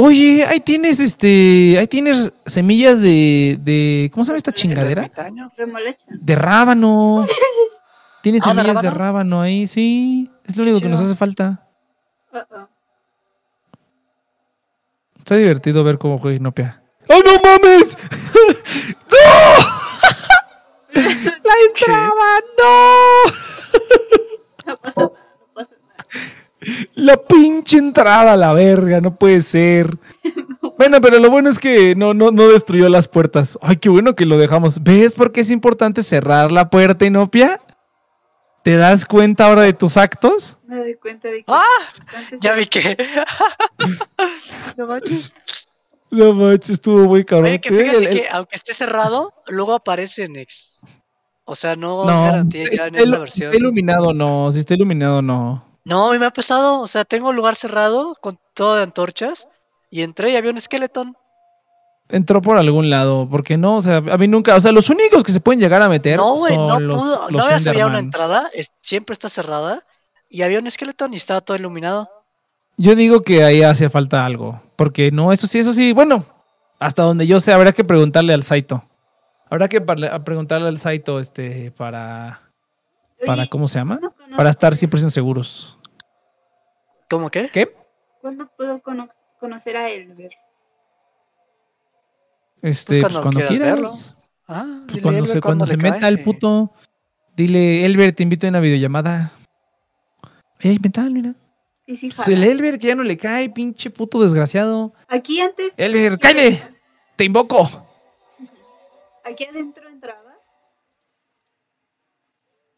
Oye, 0.00 0.44
ahí 0.46 0.60
tienes, 0.60 1.00
este, 1.00 1.76
ahí 1.76 1.88
tienes 1.88 2.32
semillas 2.46 3.00
de, 3.00 3.58
de, 3.60 4.08
¿cómo 4.12 4.22
se 4.22 4.28
llama 4.28 4.36
esta 4.36 4.50
¿el 4.50 4.54
chingadera? 4.54 5.10
De 6.08 6.36
rábano. 6.36 7.26
Tienes 8.22 8.44
Ah, 8.46 8.54
¿de 8.54 8.60
semillas 8.62 8.80
de 8.82 8.90
rábano? 8.90 9.40
ahí, 9.40 9.66
sí. 9.66 10.30
Es 10.46 10.56
lo 10.56 10.62
único 10.62 10.80
que 10.80 10.88
nos 10.88 11.00
hace 11.00 11.16
falta. 11.16 11.66
Está 15.18 15.34
divertido 15.34 15.82
ver 15.82 15.98
cómo 15.98 16.18
juega 16.18 16.36
Inopia. 16.36 16.80
¡Oh, 17.08 17.18
no 17.24 17.32
mames! 17.42 17.98
¡No! 19.10 19.16
¡La 21.02 21.54
entrada! 21.66 22.40
¡No! 22.56 23.32
No 24.64 24.76
pasa 24.76 25.00
nada, 25.00 25.36
no 25.40 25.46
pasa 25.54 25.74
nada. 25.82 26.06
La 26.94 27.16
pinche 27.16 27.78
entrada, 27.78 28.36
la 28.36 28.52
verga, 28.52 29.00
no 29.00 29.14
puede 29.16 29.40
ser. 29.42 29.96
Bueno, 30.78 31.00
pero 31.00 31.18
lo 31.18 31.28
bueno 31.28 31.50
es 31.50 31.58
que 31.58 31.96
no, 31.96 32.14
no, 32.14 32.30
no 32.30 32.46
destruyó 32.46 32.88
las 32.88 33.08
puertas. 33.08 33.58
Ay, 33.62 33.78
qué 33.78 33.88
bueno 33.88 34.14
que 34.14 34.24
lo 34.26 34.38
dejamos. 34.38 34.80
¿Ves 34.84 35.12
por 35.14 35.32
qué 35.32 35.40
es 35.40 35.50
importante 35.50 36.04
cerrar 36.04 36.52
la 36.52 36.70
puerta, 36.70 37.04
Inopia? 37.04 37.60
¿Te 38.62 38.76
das 38.76 39.04
cuenta 39.04 39.46
ahora 39.46 39.62
de 39.62 39.72
tus 39.72 39.96
actos? 39.96 40.56
Me 40.68 40.76
doy 40.78 40.94
cuenta 40.94 41.26
de 41.28 41.38
que. 41.38 41.44
¡Ah! 41.48 41.64
Ya 42.40 42.52
vi 42.52 42.66
que. 42.66 42.96
no 44.76 44.86
manches. 44.86 45.32
No 46.12 46.32
manches, 46.32 46.70
estuvo 46.70 46.98
muy 47.06 47.24
cabrón. 47.24 47.48
Oye, 47.50 47.60
que 47.60 47.70
fíjate 47.70 47.96
El- 47.98 48.04
el- 48.06 48.10
que 48.10 48.28
aunque 48.28 48.54
esté 48.54 48.72
cerrado, 48.72 49.34
luego 49.48 49.74
aparece 49.74 50.24
en 50.24 50.36
X. 50.36 50.78
O 51.44 51.56
sea, 51.56 51.74
no, 51.74 52.02
es 52.02 52.06
No, 52.14 52.22
garantía 52.22 52.64
ya 52.70 52.86
en 52.86 52.94
esta 52.94 53.18
versión. 53.18 53.52
está 53.52 53.56
iluminado, 53.56 54.12
no. 54.14 54.52
Si 54.52 54.60
está 54.60 54.74
iluminado, 54.74 55.22
no. 55.22 55.64
No, 55.84 56.08
a 56.08 56.12
mí 56.12 56.18
me 56.18 56.26
ha 56.26 56.30
pasado. 56.32 56.80
O 56.80 56.86
sea, 56.86 57.04
tengo 57.04 57.28
un 57.30 57.36
lugar 57.36 57.54
cerrado 57.54 58.14
con 58.20 58.38
todo 58.54 58.76
de 58.76 58.82
antorchas. 58.82 59.48
Y 59.90 60.02
entré 60.02 60.30
y 60.32 60.36
había 60.36 60.50
un 60.50 60.58
esqueleton. 60.58 61.16
entró 62.10 62.40
por 62.42 62.58
algún 62.58 62.90
lado, 62.90 63.26
porque 63.30 63.56
no, 63.56 63.76
o 63.76 63.80
sea, 63.82 63.96
a 63.96 64.16
mí 64.18 64.28
nunca, 64.28 64.54
o 64.56 64.60
sea, 64.60 64.72
los 64.72 64.88
únicos 64.90 65.22
que 65.24 65.32
se 65.32 65.40
pueden 65.40 65.60
llegar 65.60 65.80
a 65.82 65.88
meter 65.88 66.16
No, 66.18 66.36
güey, 66.36 66.54
son 66.54 66.66
no 66.66 66.80
los, 66.80 67.02
pudo. 67.02 67.30
los 67.30 67.50
No 67.50 67.70
había 67.70 67.86
una 67.86 67.98
entrada, 67.98 68.50
es- 68.54 68.72
siempre 68.82 69.12
está 69.12 69.28
cerrada. 69.28 69.84
Y 70.30 70.42
había 70.42 70.58
un 70.58 70.66
esqueleto 70.66 71.06
y 71.10 71.16
estaba 71.16 71.40
todo 71.40 71.56
iluminado. 71.56 72.10
Yo 72.76 72.94
digo 72.94 73.22
que 73.22 73.44
ahí 73.44 73.62
hace 73.62 73.88
falta 73.90 74.24
algo, 74.26 74.60
porque 74.76 75.10
no, 75.10 75.32
eso 75.32 75.46
sí, 75.46 75.58
eso 75.58 75.72
sí, 75.72 75.92
bueno, 75.92 76.24
hasta 76.78 77.02
donde 77.02 77.26
yo 77.26 77.40
sé, 77.40 77.52
habrá 77.52 77.72
que 77.72 77.82
preguntarle 77.84 78.34
al 78.34 78.44
Saito. 78.44 78.84
Habrá 79.50 79.68
que 79.68 79.80
preguntarle 79.80 80.68
al 80.68 80.78
Saito, 80.78 81.18
este, 81.18 81.70
para, 81.72 82.42
para, 83.26 83.42
Oye, 83.42 83.48
¿cómo 83.50 83.68
se 83.68 83.78
llama? 83.78 83.98
¿cuándo 83.98 84.16
conozco- 84.16 84.36
Para 84.36 84.50
estar 84.50 84.74
100% 84.76 85.10
seguros. 85.10 85.78
¿Cómo 87.10 87.30
qué? 87.30 87.48
¿Qué? 87.52 87.74
¿Cuándo 88.20 88.48
puedo 88.56 88.80
cono- 88.82 89.08
conocer 89.40 89.76
a 89.76 89.88
Elber? 89.88 90.30
Este, 92.62 93.00
pues 93.00 93.12
cuando 93.12 93.22
cuando 93.22 93.46
quieras 93.46 93.70
verlo. 93.70 93.90
Ah, 94.48 94.64
Pues 94.86 94.86
dile, 94.88 95.02
cuando 95.02 95.18
Elber, 95.18 95.28
se, 95.30 95.40
cuando 95.40 95.64
¿cuándo 95.64 95.66
se 95.66 95.76
meta 95.76 96.08
el 96.08 96.22
puto, 96.24 96.72
dile, 97.36 97.84
Elber, 97.84 98.12
te 98.14 98.22
invito 98.22 98.46
a 98.46 98.50
una 98.50 98.60
videollamada. 98.60 99.32
Ey, 100.60 100.78
mental, 100.82 101.10
mira. 101.12 101.34
Y 101.86 101.96
sí, 101.96 102.10
Pues 102.14 102.28
el. 102.28 102.42
Elber 102.44 102.78
que 102.78 102.88
ya 102.88 102.94
no 102.94 103.02
le 103.04 103.16
cae, 103.16 103.48
pinche 103.50 103.90
puto 103.90 104.20
desgraciado. 104.20 104.92
Aquí 105.06 105.40
antes. 105.40 105.78
Elber, 105.78 106.18
cállate. 106.18 106.62
Te 107.16 107.24
invoco. 107.24 107.86
Aquí 109.24 109.44
adentro 109.44 109.88
entraba. 109.88 110.34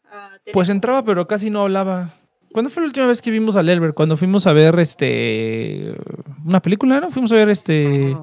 Pues 0.53 0.69
entraba, 0.69 1.03
pero 1.03 1.27
casi 1.27 1.49
no 1.49 1.61
hablaba. 1.61 2.13
¿Cuándo 2.51 2.69
fue 2.69 2.81
la 2.81 2.87
última 2.87 3.07
vez 3.07 3.21
que 3.21 3.31
vimos 3.31 3.55
al 3.55 3.69
Elber? 3.69 3.93
Cuando 3.93 4.17
fuimos 4.17 4.45
a 4.45 4.51
ver 4.53 4.77
este 4.79 5.95
una 6.45 6.61
película, 6.61 6.99
¿no? 6.99 7.09
Fuimos 7.09 7.31
a 7.31 7.35
ver 7.35 7.49
este. 7.49 8.15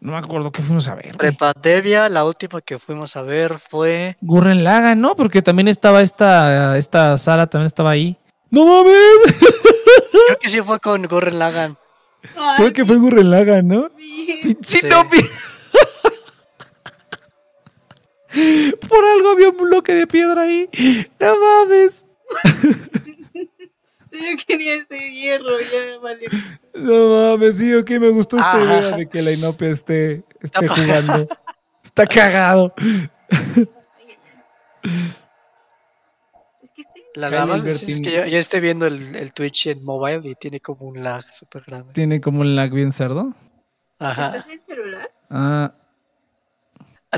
No 0.00 0.12
me 0.12 0.18
acuerdo 0.18 0.52
qué 0.52 0.62
fuimos 0.62 0.88
a 0.88 0.94
ver. 0.94 1.06
güey. 1.06 1.16
Prepa 1.16 1.52
Devia, 1.60 2.08
la 2.08 2.24
última 2.24 2.60
que 2.60 2.78
fuimos 2.78 3.16
a 3.16 3.22
ver 3.22 3.58
fue. 3.58 4.16
Gurren 4.20 4.62
Lagann, 4.64 5.00
¿no? 5.00 5.16
Porque 5.16 5.42
también 5.42 5.68
estaba 5.68 6.02
esta, 6.02 6.76
esta 6.76 7.16
Sara, 7.18 7.46
también 7.46 7.66
estaba 7.66 7.90
ahí. 7.90 8.16
¡No 8.50 8.66
mames! 8.66 8.92
Creo 10.26 10.38
que 10.40 10.48
sí 10.48 10.60
fue 10.60 10.78
con 10.80 11.06
Gurren 11.06 11.38
Lagann. 11.38 11.76
Ay, 12.36 12.56
Creo 12.56 12.72
que 12.72 12.84
fue 12.84 12.96
Gurren 12.96 13.30
Lagann, 13.30 13.68
¿no? 13.68 13.90
¡Pinche 14.42 14.80
Sí. 14.80 14.88
Por 18.88 19.04
algo 19.04 19.30
había 19.30 19.48
un 19.50 19.56
bloque 19.56 19.94
de 19.94 20.06
piedra 20.06 20.42
ahí. 20.42 20.68
¡No 21.20 21.34
mames! 21.38 22.04
Yo 24.12 24.44
quería 24.46 24.76
ese 24.76 25.10
hierro, 25.12 25.58
ya 25.60 25.98
vale. 26.00 26.24
No 26.74 27.30
mames, 27.30 27.56
sí, 27.58 27.74
ok, 27.74 27.90
me 27.92 28.08
gustó 28.08 28.36
esta 28.38 28.52
Ah. 28.54 28.62
idea 28.80 28.96
de 28.96 29.08
que 29.08 29.20
la 29.20 29.32
Inopia 29.32 29.68
esté, 29.70 30.24
esté 30.40 30.66
jugando. 30.68 31.28
Está 31.84 32.06
cagado. 32.06 32.74
Es 36.62 36.70
que 36.70 36.82
estoy. 36.82 37.02
La 37.14 37.30
dama, 37.30 37.56
es 37.68 37.80
que 37.84 38.10
yo, 38.10 38.26
yo 38.26 38.38
estoy 38.38 38.60
viendo 38.60 38.86
el, 38.86 39.16
el 39.16 39.32
Twitch 39.32 39.66
en 39.68 39.84
mobile 39.84 40.20
y 40.28 40.34
tiene 40.34 40.60
como 40.60 40.86
un 40.86 41.02
lag 41.02 41.22
súper 41.22 41.64
grande. 41.66 41.92
Tiene 41.94 42.20
como 42.20 42.40
un 42.40 42.54
lag 42.56 42.70
bien 42.72 42.92
cerdo. 42.92 43.34
Ajá. 43.98 44.28
¿Estás 44.36 44.52
en 44.52 44.60
celular? 44.66 45.10
Ah, 45.30 45.74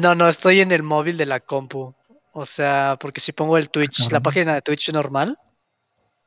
No, 0.02 0.14
no, 0.14 0.28
estoy 0.28 0.60
en 0.60 0.70
el 0.72 0.82
móvil 0.82 1.16
de 1.16 1.26
la 1.26 1.40
compu. 1.40 1.94
O 2.32 2.46
sea, 2.46 2.96
porque 3.00 3.20
si 3.20 3.32
pongo 3.32 3.56
el 3.58 3.70
Twitch, 3.70 4.10
la 4.12 4.20
página 4.20 4.54
de 4.54 4.62
Twitch 4.62 4.92
normal, 4.92 5.36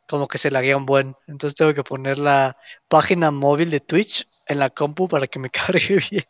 como 0.09 0.27
que 0.27 0.37
se 0.37 0.51
laguea 0.51 0.75
un 0.75 0.85
buen. 0.85 1.15
Entonces 1.27 1.55
tengo 1.55 1.73
que 1.73 1.83
poner 1.83 2.17
la 2.17 2.57
página 2.89 3.31
móvil 3.31 3.69
de 3.69 3.79
Twitch 3.79 4.27
en 4.45 4.59
la 4.59 4.69
compu 4.69 5.07
para 5.07 5.27
que 5.27 5.39
me 5.39 5.49
cargue 5.49 6.01
bien. 6.11 6.25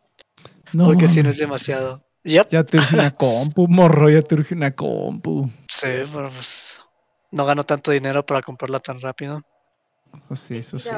no 0.74 0.86
porque 0.86 1.08
si 1.08 1.24
no 1.24 1.30
es 1.30 1.38
demasiado. 1.38 2.04
Yep. 2.24 2.50
Ya 2.52 2.64
te 2.64 2.78
urge 2.78 2.96
una 2.96 3.12
compu, 3.18 3.68
morro, 3.68 4.10
ya 4.10 4.22
te 4.22 4.36
urge 4.36 4.54
una 4.54 4.76
compu. 4.76 5.50
Sí, 5.68 5.88
pero 6.14 6.30
pues 6.30 6.86
no 7.32 7.46
gano 7.46 7.64
tanto 7.64 7.92
dinero 7.92 8.24
para 8.26 8.42
comprarla 8.42 8.80
tan 8.80 9.00
rápido. 9.00 9.42
Pues 10.28 10.42
sí, 10.42 10.58
eso 10.58 10.78
sí. 10.78 10.90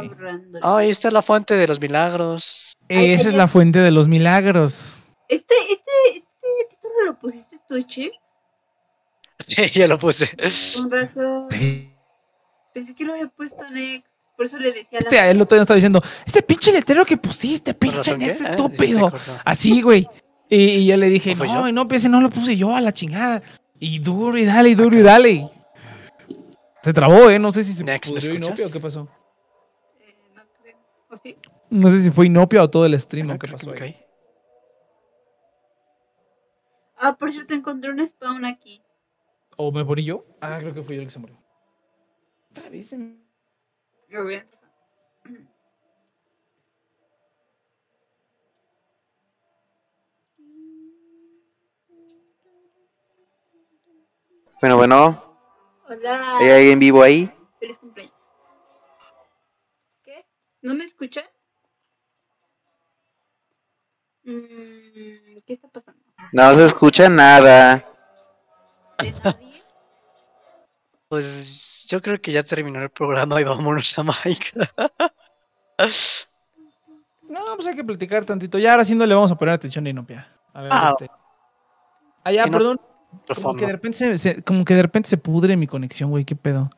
Ah, 0.61 0.77
ahí 0.77 0.89
está 0.89 1.11
la 1.11 1.21
fuente 1.21 1.55
de 1.55 1.67
los 1.67 1.79
milagros. 1.79 2.75
Esa 2.89 3.29
es 3.29 3.35
la 3.35 3.47
fuente 3.47 3.79
de 3.79 3.91
los 3.91 4.07
milagros. 4.07 5.02
Este, 5.33 5.55
este, 5.71 5.91
este 6.13 6.47
título 6.69 7.05
lo 7.05 7.15
pusiste 7.19 7.57
tú, 7.67 7.81
Chips. 7.83 8.17
Sí, 9.39 9.55
ya 9.71 9.87
lo 9.87 9.97
puse. 9.97 10.29
Con 10.75 10.89
razón. 10.91 11.47
Pensé 12.73 12.95
que 12.95 13.03
lo 13.03 13.13
había 13.13 13.27
puesto 13.27 13.69
Next. 13.71 14.07
Por 14.37 14.45
eso 14.45 14.57
le 14.57 14.71
decía 14.71 14.99
a 14.99 15.01
la 15.01 15.07
Este, 15.09 15.29
el 15.31 15.41
otro 15.41 15.55
día 15.55 15.61
estaba 15.61 15.75
diciendo, 15.75 16.01
este 16.25 16.41
pinche 16.41 16.71
letrero 16.71 17.05
que 17.05 17.17
pusiste, 17.17 17.71
¿Con 17.73 17.79
pinche? 17.91 18.17
Nex 18.17 18.31
Ah, 18.31 18.33
sí, 18.35 18.43
te 18.45 18.49
estúpido. 18.51 19.13
Así, 19.45 19.81
güey. 19.81 20.07
Y, 20.49 20.57
y 20.57 20.85
yo 20.87 20.97
le 20.97 21.09
dije, 21.09 21.35
¿No 21.35 21.45
no, 21.45 21.67
yo? 21.67 21.71
no, 21.71 21.87
pues 21.87 22.01
ese 22.03 22.09
no 22.09 22.19
lo 22.21 22.29
puse 22.29 22.55
yo 22.57 22.75
a 22.75 22.81
la 22.81 22.93
chingada. 22.93 23.41
Y 23.79 23.99
duro 23.99 24.37
y 24.37 24.45
dale, 24.45 24.69
y 24.69 24.75
duro 24.75 24.97
y 24.97 25.01
dale. 25.01 25.49
Se 26.81 26.93
trabó, 26.93 27.29
¿eh? 27.29 27.37
No 27.39 27.51
sé 27.51 27.63
si 27.63 27.73
se 27.73 27.83
Nex, 27.83 28.09
¿me 28.11 28.19
pudrió 28.19 28.35
Inopia 28.35 28.49
o 28.49 28.53
escuchas? 28.67 28.71
qué 28.73 28.79
pasó. 28.79 29.07
Eh, 29.99 30.15
no 30.35 30.41
creo. 30.61 30.77
¿O 31.09 31.17
sí? 31.17 31.37
No 31.69 31.91
sé 31.91 32.01
si 32.01 32.09
fue 32.11 32.25
Inopia 32.27 32.63
o 32.63 32.69
todo 32.69 32.85
el 32.85 32.99
stream 32.99 33.31
Ah, 33.31 33.35
o 33.35 33.39
qué 33.39 33.47
que 33.47 33.53
pasó. 33.53 33.71
ahí. 33.81 33.97
Ah, 37.05 37.17
por 37.17 37.33
cierto, 37.33 37.53
encontré 37.53 37.91
un 37.91 37.99
spawn 38.07 38.45
aquí. 38.45 38.81
¿O 39.57 39.73
me 39.73 39.83
morí 39.83 40.05
yo? 40.05 40.25
Ah, 40.39 40.57
creo 40.61 40.73
que 40.73 40.83
fui 40.83 40.95
yo 40.95 41.01
el 41.01 41.07
que 41.07 41.11
se 41.13 41.19
murió. 41.19 41.37
Otra 42.51 42.69
vez 42.69 42.87
se 42.87 42.97
me- 42.97 43.17
A 44.13 44.21
ver. 44.21 44.45
Bueno, 54.61 54.77
bueno, 54.77 55.37
Hola. 55.89 56.37
¿hay 56.37 56.49
alguien 56.51 56.79
vivo 56.79 57.03
ahí? 57.03 57.29
Feliz 57.59 57.79
cumpleaños. 57.79 58.13
¿Qué? 60.03 60.25
¿No 60.61 60.73
me 60.73 60.85
escuchan? 60.85 61.25
Mm, 64.23 65.41
¿Qué 65.45 65.51
está 65.53 65.67
pasando? 65.67 66.02
No 66.31 66.55
se 66.55 66.65
escucha 66.65 67.09
nada. 67.09 67.83
Pues 71.09 71.85
yo 71.89 72.01
creo 72.01 72.19
que 72.21 72.31
ya 72.31 72.43
terminó 72.43 72.79
el 72.81 72.89
programa 72.89 73.39
y 73.39 73.43
vámonos 73.43 73.97
a 73.99 74.03
Mike. 74.03 74.51
No, 77.29 77.39
pues 77.55 77.67
hay 77.67 77.75
que 77.75 77.83
platicar 77.83 78.25
tantito. 78.25 78.57
Ya 78.59 78.71
ahora 78.71 78.85
sí 78.85 78.95
no 78.95 79.05
le 79.05 79.15
vamos 79.15 79.31
a 79.31 79.35
poner 79.35 79.55
atención 79.55 79.85
a 79.85 79.89
Inopia. 79.89 80.27
A 80.53 80.61
ver, 80.61 80.71
Ah, 80.73 80.95
este. 80.99 81.11
Ah, 82.23 82.31
ya, 82.31 82.45
Inop- 82.45 82.51
perdón. 82.51 82.81
Como 83.35 83.53
que, 83.55 83.65
de 83.67 83.71
repente 83.71 83.97
se, 83.97 84.17
se- 84.17 84.43
como 84.43 84.65
que 84.65 84.73
de 84.75 84.81
repente 84.81 85.09
se 85.09 85.17
pudre 85.17 85.55
mi 85.55 85.67
conexión, 85.67 86.09
güey. 86.09 86.25
¿Qué 86.25 86.35
pedo? 86.35 86.69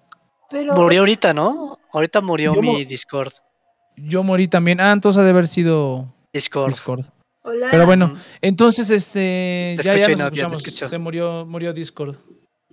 Pero 0.50 0.74
Murió 0.76 1.00
ahorita, 1.02 1.34
¿no? 1.34 1.80
Ahorita 1.94 2.20
murió 2.22 2.54
Yo 2.56 2.62
mi 2.62 2.84
Discord. 2.86 3.32
Yo 3.96 4.22
morí 4.24 4.48
también. 4.48 4.82
Ah, 4.82 4.92
entonces 4.92 5.22
ha 5.22 5.24
de 5.24 5.30
haber 5.30 5.48
sido 5.48 6.14
Discord. 6.34 6.70
Discord. 6.70 7.06
Hola. 7.48 7.68
Pero 7.72 7.86
bueno, 7.86 8.06
Ujú. 8.08 8.18
entonces, 8.42 8.90
este. 8.90 9.76
Te 9.78 9.84
ya, 9.84 9.94
escucho, 9.94 10.12
ya 10.12 10.18
nos 10.18 10.36
Inopia, 10.38 10.48
te. 10.48 10.90
Se 10.90 10.98
murió, 10.98 11.46
murió 11.46 11.74
Discord. 11.74 12.16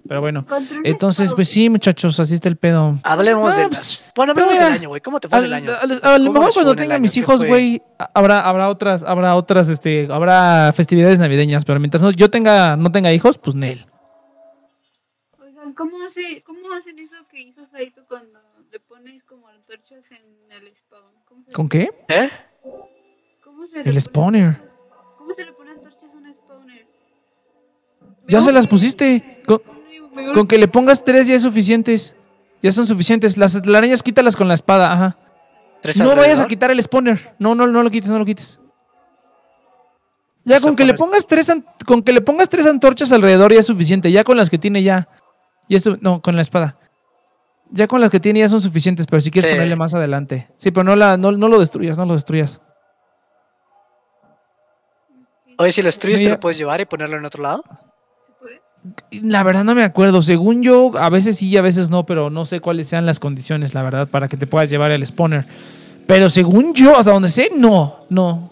Pero 0.09 0.21
bueno. 0.21 0.45
Entonces, 0.83 1.33
pues 1.33 1.49
sí, 1.49 1.69
muchachos, 1.69 2.19
así 2.19 2.35
está 2.35 2.49
el 2.49 2.57
pedo. 2.57 2.99
Hablemos 3.05 3.57
del. 3.57 3.69
pues, 3.69 4.11
Bueno, 4.17 4.33
hablemos 4.33 4.55
del 4.55 4.63
mira, 4.65 4.75
año, 4.75 4.89
güey. 4.89 5.01
¿Cómo 5.01 5.21
te 5.21 5.29
fue 5.29 5.39
en 5.39 5.45
el 5.45 5.53
Al- 5.55 5.63
año? 5.63 5.73
al- 5.81 6.01
a 6.03 6.19
lo 6.19 6.27
¿Cómo 6.27 6.41
mejor 6.41 6.55
cuando 6.55 6.75
tenga 6.75 6.95
año? 6.97 7.03
mis 7.03 7.13
¿Qué 7.13 7.21
hijos, 7.21 7.45
güey, 7.45 7.81
habrá, 8.15 8.41
habrá 8.41 8.69
otras, 8.69 9.05
habrá 9.05 9.37
otras, 9.37 9.69
este, 9.69 10.09
habrá 10.11 10.73
festividades 10.75 11.19
navideñas, 11.21 11.65
pero 11.65 11.79
mientras 11.79 12.03
no, 12.03 12.11
yo 12.11 12.31
tenga, 12.31 12.77
no 12.77 12.91
tenga 12.91 13.13
hijos, 13.13 13.39
pues 13.39 13.55
Nel. 13.55 13.87
Oigan, 15.39 15.73
¿cómo, 15.75 16.03
hace, 16.05 16.43
¿cómo 16.45 16.73
hacen 16.73 16.99
eso 16.99 17.17
que 17.31 17.41
hizo 17.41 17.65
Saito 17.67 18.05
cuando 18.09 18.41
le 18.73 18.81
pones 18.81 19.23
como 19.23 19.47
antorchas 19.49 20.11
en 20.13 20.23
el 20.51 20.75
spawn? 20.75 21.13
¿Cómo 21.27 21.45
se 21.47 21.53
¿Con 21.53 21.69
qué? 21.69 21.91
¿Eh? 22.09 22.29
¿Cómo 23.53 23.67
se 23.67 23.81
El 23.83 24.01
spawner. 24.01 24.61
¿Cómo 25.19 25.33
se 25.35 25.45
le 25.45 25.53
pone 25.53 25.71
antorchas 25.73 26.13
a 26.13 26.17
un 26.17 26.33
spawner? 26.33 26.87
Ya 28.29 28.41
se 28.41 28.53
las 28.53 28.67
pusiste. 28.67 29.43
Con, 30.35 30.47
que 30.47 30.59
le 30.59 30.69
pongas 30.69 31.05
tres 31.05 31.27
ya 31.29 31.35
es 31.35 31.43
suficientes. 31.43 32.17
Ya 32.63 32.73
son 32.73 32.87
suficientes. 32.87 33.37
Las 33.37 33.61
telarañas 33.61 34.03
quítalas 34.03 34.37
con 34.37 34.49
la 34.49 34.55
espada, 34.55 34.93
ajá. 34.93 35.17
¿Tres 35.81 35.99
No 36.01 36.15
vayas 36.17 36.41
a 36.41 36.47
quitar 36.47 36.71
el 36.71 36.83
spawner. 36.83 37.35
No, 37.39 37.55
no, 37.55 37.67
no 37.67 37.83
lo 37.83 37.91
quites, 37.91 38.11
no 38.11 38.19
lo 38.19 38.25
quites. 38.25 38.59
Ya 40.45 40.59
sea, 40.59 40.61
con 40.69 40.75
que 40.77 40.85
le 40.85 40.95
pongas 40.95 41.27
tres 41.27 41.53
con 41.87 42.03
que 42.03 42.13
le 42.13 42.21
pongas 42.21 42.49
tres 42.49 42.67
antorchas 42.67 43.13
alrededor 43.13 43.53
ya 43.53 43.61
es 43.61 43.67
suficiente. 43.67 44.11
Ya 44.11 44.25
con 44.25 44.37
las 44.37 44.51
que 44.51 44.59
tiene 44.59 44.83
ya. 44.83 45.09
ya 45.69 45.77
es 45.77 45.85
su- 45.85 45.99
no, 46.01 46.21
con 46.23 46.35
la 46.37 46.43
espada. 46.43 46.79
Ya 47.71 47.87
con 47.87 48.01
las 48.01 48.11
que 48.11 48.21
tiene 48.21 48.41
ya 48.41 48.49
son 48.49 48.61
suficientes, 48.61 49.07
pero 49.07 49.21
si 49.21 49.31
quieres 49.31 49.51
Sí. 49.51 49.55
ponerle 49.57 49.77
más 49.77 49.95
adelante. 49.95 50.49
Sí, 50.59 50.71
pero 50.73 50.85
no 50.85 50.95
la, 50.97 51.17
no, 51.17 51.33
no 51.33 51.49
lo 51.49 51.59
destruyas, 51.61 51.97
no 51.97 52.05
lo 52.07 52.15
destruyas. 52.15 52.61
Oye, 55.63 55.73
si 55.73 55.83
lo 55.83 55.87
destruyes, 55.87 56.21
¿te 56.21 56.25
Mira. 56.25 56.35
lo 56.37 56.41
puedes 56.41 56.59
llevar 56.59 56.81
y 56.81 56.85
ponerlo 56.85 57.17
en 57.17 57.25
otro 57.25 57.43
lado? 57.43 57.63
¿Se 58.27 58.33
puede? 58.41 58.61
La 59.23 59.43
verdad 59.43 59.65
no 59.65 59.75
me 59.75 59.85
acuerdo. 59.85 60.23
Según 60.23 60.63
yo, 60.63 60.91
a 60.99 61.09
veces 61.09 61.37
sí 61.37 61.49
y 61.49 61.57
a 61.57 61.63
veces 61.63 61.89
no, 61.89 62.05
pero 62.05 62.31
no 62.31 62.45
sé 62.45 62.61
cuáles 62.61 62.89
sean 62.89 63.07
las 63.07 63.21
condiciones, 63.21 63.75
la 63.75 63.83
verdad, 63.83 64.09
para 64.09 64.29
que 64.29 64.37
te 64.37 64.47
puedas 64.47 64.71
llevar 64.71 64.91
el 64.91 65.07
spawner. 65.07 65.47
Pero 66.07 66.31
según 66.31 66.75
yo, 66.75 66.97
hasta 66.97 67.13
donde 67.13 67.29
sé, 67.29 67.51
no, 67.55 68.07
no. 68.09 68.51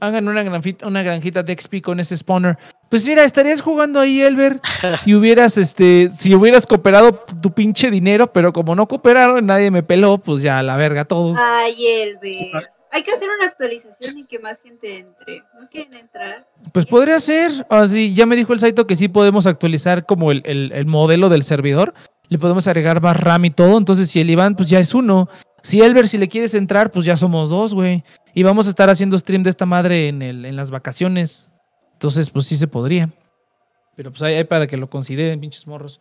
hagan 0.00 0.26
una 0.26 0.42
granjita, 0.42 0.88
una 0.88 1.04
granjita 1.04 1.44
de 1.44 1.56
XP 1.56 1.80
con 1.80 2.00
ese 2.00 2.16
spawner. 2.16 2.58
Pues 2.90 3.06
mira, 3.06 3.22
estarías 3.22 3.60
jugando 3.60 4.00
ahí, 4.00 4.20
Elber, 4.20 4.60
y 5.06 5.14
hubieras, 5.14 5.56
este, 5.58 6.10
si 6.10 6.34
hubieras 6.34 6.66
cooperado 6.66 7.14
tu 7.40 7.52
pinche 7.52 7.88
dinero, 7.88 8.32
pero 8.32 8.52
como 8.52 8.74
no 8.74 8.88
cooperaron, 8.88 9.46
nadie 9.46 9.70
me 9.70 9.84
peló, 9.84 10.18
pues 10.18 10.42
ya 10.42 10.58
a 10.58 10.62
la 10.64 10.76
verga 10.76 11.04
todos. 11.04 11.38
Ay, 11.40 11.86
Elber. 11.86 12.72
Hay 12.92 13.02
que 13.02 13.10
hacer 13.12 13.28
una 13.36 13.46
actualización 13.46 14.18
y 14.18 14.26
que 14.26 14.38
más 14.38 14.60
gente 14.60 14.98
entre. 14.98 15.42
¿No 15.58 15.66
quieren 15.70 15.94
entrar? 15.94 16.46
Pues 16.72 16.84
podría 16.86 17.18
ser, 17.20 17.66
así, 17.70 18.14
ya 18.14 18.26
me 18.26 18.36
dijo 18.36 18.52
el 18.52 18.60
Saito 18.60 18.86
que 18.86 18.96
sí 18.96 19.08
podemos 19.08 19.46
actualizar 19.46 20.04
como 20.06 20.30
el, 20.30 20.42
el- 20.44 20.72
el 20.72 20.84
modelo 20.86 21.28
del 21.30 21.42
servidor, 21.42 21.94
le 22.28 22.38
podemos 22.38 22.66
agregar 22.66 23.00
más 23.00 23.18
RAM 23.18 23.46
y 23.46 23.50
todo, 23.50 23.78
entonces 23.78 24.10
si 24.10 24.20
el 24.20 24.30
Iván, 24.30 24.54
pues 24.56 24.68
ya 24.68 24.78
es 24.78 24.94
uno. 24.94 25.28
Si 25.62 25.80
Elber, 25.80 26.06
si 26.08 26.18
le 26.18 26.28
quieres 26.28 26.54
entrar, 26.54 26.90
pues 26.90 27.06
ya 27.06 27.16
somos 27.16 27.48
dos, 27.50 27.72
güey. 27.74 28.02
Y 28.34 28.42
vamos 28.42 28.66
a 28.66 28.70
estar 28.70 28.90
haciendo 28.90 29.16
stream 29.16 29.42
de 29.42 29.50
esta 29.50 29.64
madre 29.64 30.08
en, 30.08 30.20
el, 30.22 30.44
en 30.44 30.56
las 30.56 30.70
vacaciones. 30.70 31.52
Entonces, 31.92 32.30
pues 32.30 32.46
sí 32.46 32.56
se 32.56 32.66
podría. 32.66 33.08
Pero 33.94 34.10
pues 34.10 34.22
ahí 34.22 34.34
hay 34.34 34.44
para 34.44 34.66
que 34.66 34.76
lo 34.76 34.90
consideren, 34.90 35.38
pinches 35.40 35.66
morros. 35.66 36.00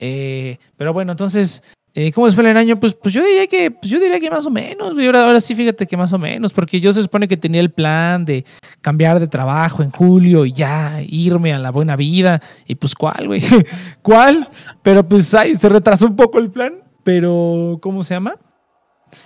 Eh, 0.00 0.58
pero 0.76 0.92
bueno, 0.92 1.12
entonces, 1.12 1.62
eh, 2.00 2.12
¿cómo 2.12 2.28
les 2.28 2.36
fue 2.36 2.48
el 2.48 2.56
año? 2.56 2.78
Pues, 2.78 2.94
pues 2.94 3.12
yo 3.12 3.24
diría 3.24 3.48
que, 3.48 3.72
pues 3.72 3.90
yo 3.90 3.98
diría 3.98 4.20
que 4.20 4.30
más 4.30 4.46
o 4.46 4.50
menos. 4.50 4.96
Ahora, 4.96 5.24
ahora 5.24 5.40
sí, 5.40 5.56
fíjate 5.56 5.84
que 5.84 5.96
más 5.96 6.12
o 6.12 6.18
menos, 6.18 6.52
porque 6.52 6.78
yo 6.78 6.92
se 6.92 7.02
supone 7.02 7.26
que 7.26 7.36
tenía 7.36 7.60
el 7.60 7.72
plan 7.72 8.24
de 8.24 8.44
cambiar 8.80 9.18
de 9.18 9.26
trabajo 9.26 9.82
en 9.82 9.90
julio 9.90 10.46
y 10.46 10.52
ya 10.52 11.02
irme 11.04 11.52
a 11.52 11.58
la 11.58 11.72
buena 11.72 11.96
vida. 11.96 12.40
Y 12.66 12.76
pues, 12.76 12.94
¿cuál, 12.94 13.26
güey? 13.26 13.42
¿Cuál? 14.02 14.48
Pero 14.84 15.08
pues, 15.08 15.34
ay, 15.34 15.56
se 15.56 15.68
retrasó 15.68 16.06
un 16.06 16.14
poco 16.14 16.38
el 16.38 16.52
plan. 16.52 16.84
Pero, 17.02 17.80
¿cómo 17.82 18.04
se 18.04 18.14
llama? 18.14 18.36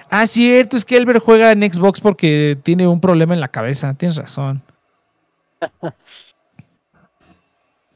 Ah, 0.09 0.27
cierto, 0.27 0.79
es 0.79 0.87
que 0.87 0.97
Elber 0.97 1.19
juega 1.19 1.53
en 1.53 1.71
Xbox 1.71 2.01
porque 2.01 2.57
tiene 2.63 2.87
un 2.87 3.03
problema 3.03 3.35
en 3.35 3.41
la 3.41 3.49
cabeza. 3.49 3.93
Tienes 3.93 4.17
razón. 4.17 4.63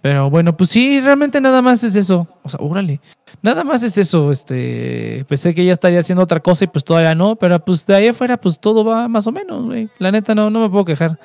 Pero 0.03 0.29
bueno, 0.29 0.55
pues 0.55 0.69
sí, 0.69 1.01
realmente 1.01 1.41
nada 1.41 1.63
más 1.63 1.83
es 1.83 1.97
eso. 1.97 2.29
O 2.43 2.51
sea, 2.51 2.61
órale. 2.61 3.01
Nada 3.47 3.63
más 3.63 3.81
es 3.85 3.97
eso. 3.97 4.33
Este, 4.33 5.25
pensé 5.29 5.55
que 5.55 5.65
ya 5.65 5.73
estaría 5.73 6.01
haciendo 6.01 6.25
otra 6.25 6.41
cosa 6.41 6.65
y 6.65 6.67
pues 6.67 6.83
todavía 6.83 7.15
no. 7.15 7.37
Pero 7.37 7.65
pues 7.65 7.87
de 7.87 7.95
ahí 7.95 8.09
afuera, 8.09 8.37
pues 8.37 8.59
todo 8.59 8.85
va 8.85 9.07
más 9.07 9.25
o 9.29 9.31
menos, 9.31 9.67
güey. 9.67 9.89
La 10.01 10.11
neta 10.11 10.35
no, 10.35 10.51
no 10.51 10.63
me 10.63 10.69
puedo 10.69 10.85
quejar. 10.85 11.17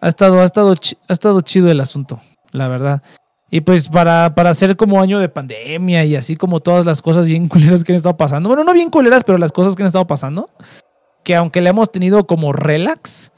Ha 0.00 0.06
estado, 0.06 0.42
ha 0.42 0.44
estado, 0.44 0.72
ha 1.08 1.12
estado 1.12 1.40
chido 1.40 1.68
el 1.68 1.80
asunto, 1.80 2.20
la 2.52 2.68
verdad. 2.68 3.02
Y 3.50 3.62
pues 3.62 3.88
para, 3.88 4.32
para 4.32 4.50
hacer 4.50 4.76
como 4.76 5.02
año 5.02 5.18
de 5.18 5.28
pandemia 5.28 6.04
y 6.04 6.14
así 6.14 6.36
como 6.36 6.60
todas 6.60 6.86
las 6.86 7.02
cosas 7.02 7.26
bien 7.26 7.48
culeras 7.48 7.82
que 7.82 7.90
han 7.90 7.96
estado 7.96 8.16
pasando. 8.16 8.48
Bueno, 8.48 8.62
no 8.62 8.72
bien 8.72 8.88
culeras, 8.88 9.24
pero 9.24 9.36
las 9.36 9.50
cosas 9.50 9.74
que 9.74 9.82
han 9.82 9.88
estado 9.88 10.06
pasando. 10.06 10.50
Que 11.24 11.34
aunque 11.34 11.60
le 11.60 11.70
hemos 11.70 11.90
tenido 11.90 12.28
como 12.28 12.52
relax 12.52 13.32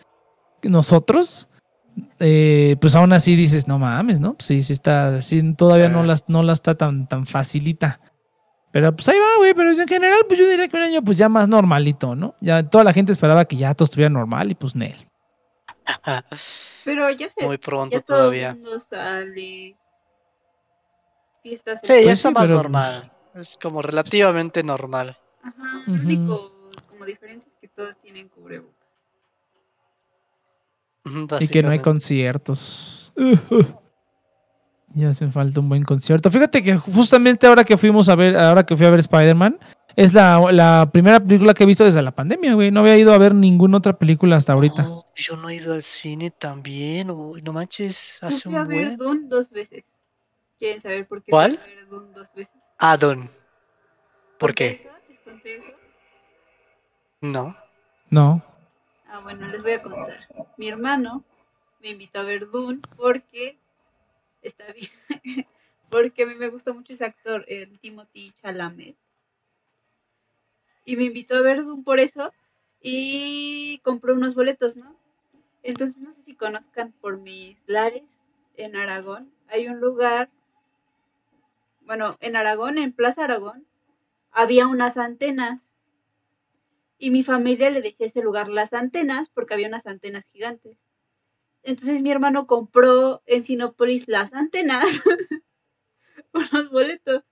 nosotros, 0.64 1.48
eh, 2.20 2.76
pues 2.80 2.94
aún 2.94 3.12
así 3.12 3.36
dices, 3.36 3.66
no 3.68 3.78
mames, 3.78 4.20
¿no? 4.20 4.34
Pues 4.34 4.46
sí, 4.46 4.62
sí 4.62 4.72
está, 4.72 5.20
sí, 5.22 5.54
todavía 5.54 5.88
no 5.88 6.02
la, 6.04 6.16
no 6.28 6.42
la 6.42 6.52
está 6.52 6.74
tan, 6.76 7.08
tan 7.08 7.26
facilita. 7.26 8.00
Pero 8.70 8.94
pues 8.96 9.06
ahí 9.08 9.18
va, 9.18 9.36
güey, 9.38 9.52
pero 9.54 9.70
en 9.72 9.86
general, 9.86 10.20
pues 10.26 10.40
yo 10.40 10.48
diría 10.48 10.66
que 10.66 10.76
un 10.76 10.82
año 10.82 11.02
pues 11.02 11.18
ya 11.18 11.28
más 11.28 11.46
normalito, 11.48 12.14
¿no? 12.14 12.34
Ya 12.40 12.62
toda 12.62 12.84
la 12.84 12.92
gente 12.94 13.12
esperaba 13.12 13.44
que 13.44 13.56
ya 13.56 13.74
todo 13.74 13.84
estuviera 13.84 14.08
normal 14.08 14.50
y 14.50 14.54
pues 14.54 14.74
Nel. 14.74 15.08
Pero 16.84 17.10
ya 17.10 17.28
se. 17.28 17.44
Muy 17.46 17.58
pronto 17.58 17.96
ya 17.98 18.00
todo 18.02 18.18
todavía. 18.18 18.50
el 18.50 18.54
mundo 18.56 18.80
sale. 18.80 19.76
Fiestas. 21.42 21.80
Sí, 21.82 21.92
ya 21.94 22.02
Pues 22.04 22.12
está 22.18 22.28
sí, 22.28 22.34
más 22.34 22.46
pero, 22.46 22.56
normal. 22.56 23.12
Es 23.34 23.58
como 23.60 23.82
relativamente 23.82 24.62
normal. 24.62 25.16
Ajá. 25.42 25.82
Lo 25.86 25.92
único 25.94 26.52
como 26.88 27.04
diferente 27.04 27.48
es 27.48 27.54
que 27.60 27.68
todos 27.68 27.98
tienen 27.98 28.28
cubrebocas. 28.28 28.81
Y 31.40 31.48
que 31.48 31.62
no 31.62 31.70
hay 31.70 31.80
conciertos. 31.80 33.12
Ya 34.94 35.08
hacen 35.08 35.32
falta 35.32 35.60
un 35.60 35.68
buen 35.68 35.84
concierto. 35.84 36.30
Fíjate 36.30 36.62
que 36.62 36.76
justamente 36.76 37.46
ahora 37.46 37.64
que 37.64 37.76
fuimos 37.76 38.08
a 38.08 38.14
ver, 38.14 38.36
ahora 38.36 38.64
que 38.64 38.76
fui 38.76 38.84
a 38.86 38.90
ver 38.90 39.00
Spider-Man, 39.00 39.58
es 39.96 40.12
la, 40.14 40.40
la 40.52 40.88
primera 40.92 41.18
película 41.20 41.54
que 41.54 41.64
he 41.64 41.66
visto 41.66 41.84
desde 41.84 42.02
la 42.02 42.10
pandemia, 42.12 42.54
güey. 42.54 42.70
No 42.70 42.80
había 42.80 42.96
ido 42.98 43.12
a 43.14 43.18
ver 43.18 43.34
ninguna 43.34 43.78
otra 43.78 43.94
película 43.98 44.36
hasta 44.36 44.52
ahorita. 44.52 44.82
No, 44.82 45.04
yo 45.14 45.36
no 45.36 45.48
he 45.48 45.56
ido 45.56 45.74
al 45.74 45.82
cine 45.82 46.30
también. 46.30 47.10
Uy, 47.10 47.42
no 47.42 47.52
manches, 47.52 48.18
Yo 48.20 48.28
hace 48.28 48.40
fui 48.42 48.54
a 48.56 48.62
un 48.62 48.68
ver 48.68 48.84
buen. 48.84 48.96
Dune 48.98 49.20
dos 49.28 49.50
veces. 49.50 49.82
¿Quieren 50.58 50.80
saber 50.80 51.06
por 51.08 51.22
qué 51.22 51.30
¿Cuál? 51.30 51.58
fui 51.58 51.72
a 51.72 51.74
ver 51.76 51.88
Dune 51.88 52.12
dos 52.14 52.32
veces? 52.34 52.54
Ah, 52.78 52.96
Don. 52.96 53.30
¿Por 54.38 54.50
¿Conté 54.50 54.54
qué? 54.54 54.70
eso? 54.82 54.88
¿Les 55.08 55.18
conté 55.20 55.56
eso? 55.56 55.72
No. 57.22 57.56
No. 58.10 58.42
Ah, 59.14 59.20
bueno, 59.20 59.46
les 59.46 59.62
voy 59.62 59.72
a 59.72 59.82
contar. 59.82 60.26
Mi 60.56 60.68
hermano 60.68 61.22
me 61.82 61.90
invitó 61.90 62.20
a 62.20 62.22
ver 62.22 62.48
Dune 62.48 62.80
porque 62.96 63.58
está 64.40 64.64
bien. 64.72 64.90
porque 65.90 66.22
a 66.22 66.26
mí 66.26 66.34
me 66.34 66.48
gusta 66.48 66.72
mucho 66.72 66.94
ese 66.94 67.04
actor, 67.04 67.44
el 67.46 67.78
Timothy 67.78 68.30
Chalamet. 68.40 68.96
Y 70.86 70.96
me 70.96 71.04
invitó 71.04 71.36
a 71.36 71.42
ver 71.42 71.62
Dune 71.62 71.82
por 71.82 72.00
eso 72.00 72.32
y 72.80 73.80
compró 73.84 74.14
unos 74.14 74.34
boletos, 74.34 74.78
¿no? 74.78 74.96
Entonces 75.62 76.00
no 76.00 76.12
sé 76.12 76.22
si 76.22 76.34
conozcan 76.34 76.92
por 76.92 77.18
mis 77.18 77.64
lares 77.66 78.18
en 78.56 78.76
Aragón. 78.76 79.30
Hay 79.48 79.68
un 79.68 79.78
lugar, 79.78 80.30
bueno, 81.82 82.16
en 82.22 82.34
Aragón, 82.34 82.78
en 82.78 82.94
Plaza 82.94 83.24
Aragón, 83.24 83.66
había 84.30 84.66
unas 84.68 84.96
antenas 84.96 85.68
y 87.02 87.10
mi 87.10 87.24
familia 87.24 87.68
le 87.68 87.82
decía 87.82 88.04
a 88.04 88.06
ese 88.06 88.22
lugar 88.22 88.48
las 88.48 88.72
antenas 88.72 89.28
porque 89.28 89.54
había 89.54 89.66
unas 89.66 89.88
antenas 89.88 90.24
gigantes. 90.28 90.78
Entonces 91.64 92.00
mi 92.00 92.12
hermano 92.12 92.46
compró 92.46 93.24
en 93.26 93.42
Sinópolis 93.42 94.06
las 94.06 94.32
antenas, 94.32 94.84
unos 96.32 96.70
boletos, 96.70 97.24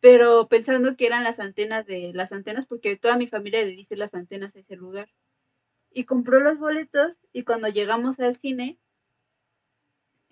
pero 0.00 0.48
pensando 0.48 0.96
que 0.96 1.06
eran 1.06 1.22
las 1.22 1.38
antenas 1.38 1.86
de 1.86 2.10
las 2.12 2.32
antenas 2.32 2.66
porque 2.66 2.96
toda 2.96 3.16
mi 3.16 3.28
familia 3.28 3.60
le 3.60 3.70
dice 3.70 3.96
las 3.96 4.14
antenas 4.14 4.56
a 4.56 4.58
ese 4.58 4.74
lugar. 4.74 5.08
Y 5.92 6.02
compró 6.02 6.40
los 6.40 6.58
boletos 6.58 7.20
y 7.32 7.44
cuando 7.44 7.68
llegamos 7.68 8.18
al 8.18 8.34
cine, 8.34 8.80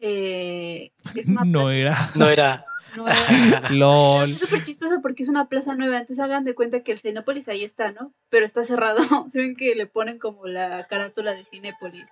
eh, 0.01 0.91
es 1.15 1.29
una 1.29 1.45
No 1.45 1.71
era. 1.71 2.11
No 2.17 2.29
era. 2.29 2.67
Nueva. 2.97 3.14
LOL. 3.70 4.30
Es 4.32 4.41
súper 4.41 4.62
chistoso 4.64 5.01
porque 5.03 5.22
es 5.22 5.28
una 5.28 5.49
plaza 5.49 5.74
nueva. 5.74 5.99
Antes 5.99 6.18
hagan 6.20 6.45
de 6.45 6.55
cuenta 6.55 6.82
que 6.82 6.93
el 6.93 6.99
Cinépolis 6.99 7.49
ahí 7.49 7.64
está, 7.64 7.93
¿no? 7.93 8.12
Pero 8.28 8.47
está 8.47 8.62
cerrado. 8.64 8.99
Se 9.30 9.38
ven 9.38 9.57
que 9.57 9.74
le 9.74 9.86
ponen 9.86 10.18
como 10.18 10.47
la 10.47 10.86
carátula 10.86 11.34
de 11.34 11.45
Cinépolis. 11.45 12.07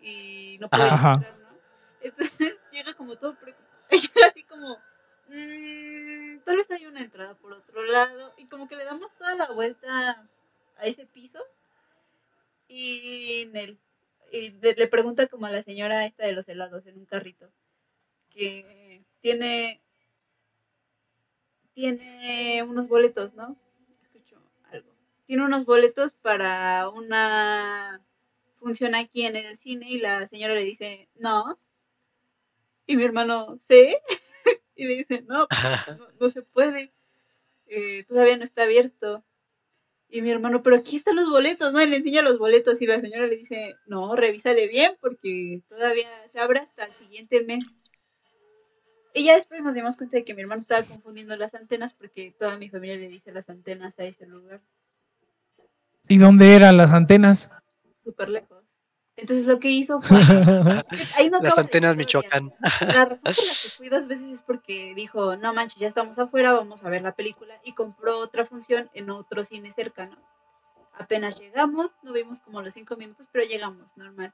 Y 0.00 0.58
no 0.60 0.68
pueden 0.68 0.86
Ajá. 0.86 1.12
entrar, 1.14 1.38
¿no? 1.38 1.48
Entonces 2.00 2.54
llega 2.72 2.94
como 2.94 3.16
todo 3.16 3.34
preocupado. 3.38 3.68
Llega 3.90 4.26
así 4.28 4.42
como. 4.44 4.76
"Mm, 5.28 6.38
tal 6.44 6.56
vez 6.56 6.70
hay 6.70 6.86
una 6.86 7.00
entrada 7.00 7.34
por 7.34 7.52
otro 7.52 7.82
lado. 7.84 8.32
Y 8.36 8.46
como 8.46 8.68
que 8.68 8.76
le 8.76 8.84
damos 8.84 9.14
toda 9.16 9.34
la 9.34 9.50
vuelta 9.50 10.26
a 10.76 10.84
ese 10.86 11.06
piso. 11.06 11.38
Y, 12.68 13.42
en 13.42 13.56
el- 13.56 13.78
y 14.30 14.50
de- 14.50 14.74
le 14.74 14.86
pregunta 14.88 15.26
como 15.26 15.46
a 15.46 15.50
la 15.50 15.62
señora 15.62 16.04
esta 16.04 16.26
de 16.26 16.32
los 16.32 16.48
helados 16.48 16.86
en 16.86 16.98
un 16.98 17.06
carrito. 17.06 17.48
Que 18.30 19.02
tiene 19.20 19.80
tiene 21.78 22.64
unos 22.64 22.88
boletos, 22.88 23.34
¿no? 23.34 23.56
Escucho 24.02 24.42
algo. 24.72 24.90
Tiene 25.26 25.44
unos 25.44 25.64
boletos 25.64 26.12
para 26.12 26.88
una 26.88 28.04
función 28.58 28.96
aquí 28.96 29.22
en 29.22 29.36
el 29.36 29.56
cine 29.56 29.88
y 29.88 30.00
la 30.00 30.26
señora 30.26 30.54
le 30.54 30.64
dice, 30.64 31.08
no. 31.14 31.56
Y 32.84 32.96
mi 32.96 33.04
hermano, 33.04 33.60
¿sí? 33.62 33.96
y 34.74 34.86
le 34.86 34.94
dice, 34.96 35.22
no, 35.28 35.46
no, 35.98 36.08
no 36.18 36.30
se 36.30 36.42
puede. 36.42 36.92
Eh, 37.68 38.02
todavía 38.08 38.36
no 38.36 38.42
está 38.42 38.64
abierto. 38.64 39.24
Y 40.08 40.20
mi 40.22 40.30
hermano, 40.30 40.64
pero 40.64 40.74
aquí 40.74 40.96
están 40.96 41.14
los 41.14 41.28
boletos, 41.28 41.72
¿no? 41.72 41.80
Y 41.80 41.86
le 41.86 41.98
enseña 41.98 42.22
los 42.22 42.38
boletos 42.38 42.82
y 42.82 42.88
la 42.88 43.00
señora 43.00 43.28
le 43.28 43.36
dice, 43.36 43.76
no, 43.86 44.16
revísale 44.16 44.66
bien 44.66 44.96
porque 45.00 45.62
todavía 45.68 46.08
se 46.28 46.40
abre 46.40 46.58
hasta 46.58 46.86
el 46.86 46.94
siguiente 46.94 47.44
mes. 47.44 47.62
Y 49.14 49.24
ya 49.24 49.34
después 49.34 49.62
nos 49.62 49.74
dimos 49.74 49.96
cuenta 49.96 50.16
de 50.16 50.24
que 50.24 50.34
mi 50.34 50.42
hermano 50.42 50.60
estaba 50.60 50.86
confundiendo 50.86 51.36
las 51.36 51.54
antenas 51.54 51.94
porque 51.94 52.34
toda 52.38 52.58
mi 52.58 52.68
familia 52.68 52.96
le 52.96 53.08
dice 53.08 53.32
las 53.32 53.48
antenas 53.48 53.98
a 53.98 54.04
ese 54.04 54.26
lugar, 54.26 54.60
¿Y 56.08 56.16
dónde 56.16 56.54
eran 56.54 56.76
las 56.76 56.92
antenas? 56.92 57.50
súper 58.02 58.30
lejos. 58.30 58.64
Entonces 59.16 59.46
lo 59.46 59.58
que 59.58 59.68
hizo 59.68 60.00
fue... 60.00 60.16
Ahí 61.16 61.28
no 61.28 61.40
Las 61.40 61.58
antenas 61.58 61.96
historia. 61.96 61.96
Michoacán. 61.96 62.54
La 62.80 63.04
razón 63.04 63.20
por 63.20 63.44
la 63.44 63.52
que 63.62 63.68
fui 63.76 63.88
dos 63.90 64.06
veces 64.06 64.30
es 64.30 64.42
porque 64.42 64.94
dijo, 64.94 65.36
no 65.36 65.52
manches, 65.52 65.80
ya 65.80 65.88
estamos 65.88 66.18
afuera, 66.18 66.52
vamos 66.52 66.84
a 66.84 66.88
ver 66.88 67.02
la 67.02 67.14
película. 67.14 67.60
Y 67.64 67.72
compró 67.72 68.20
otra 68.20 68.46
función 68.46 68.88
en 68.94 69.10
otro 69.10 69.44
cine 69.44 69.72
cercano. 69.72 70.16
Apenas 70.94 71.38
llegamos, 71.38 71.90
no 72.02 72.12
vimos 72.12 72.40
como 72.40 72.62
los 72.62 72.72
cinco 72.72 72.96
minutos, 72.96 73.28
pero 73.30 73.44
llegamos, 73.44 73.96
normal. 73.96 74.32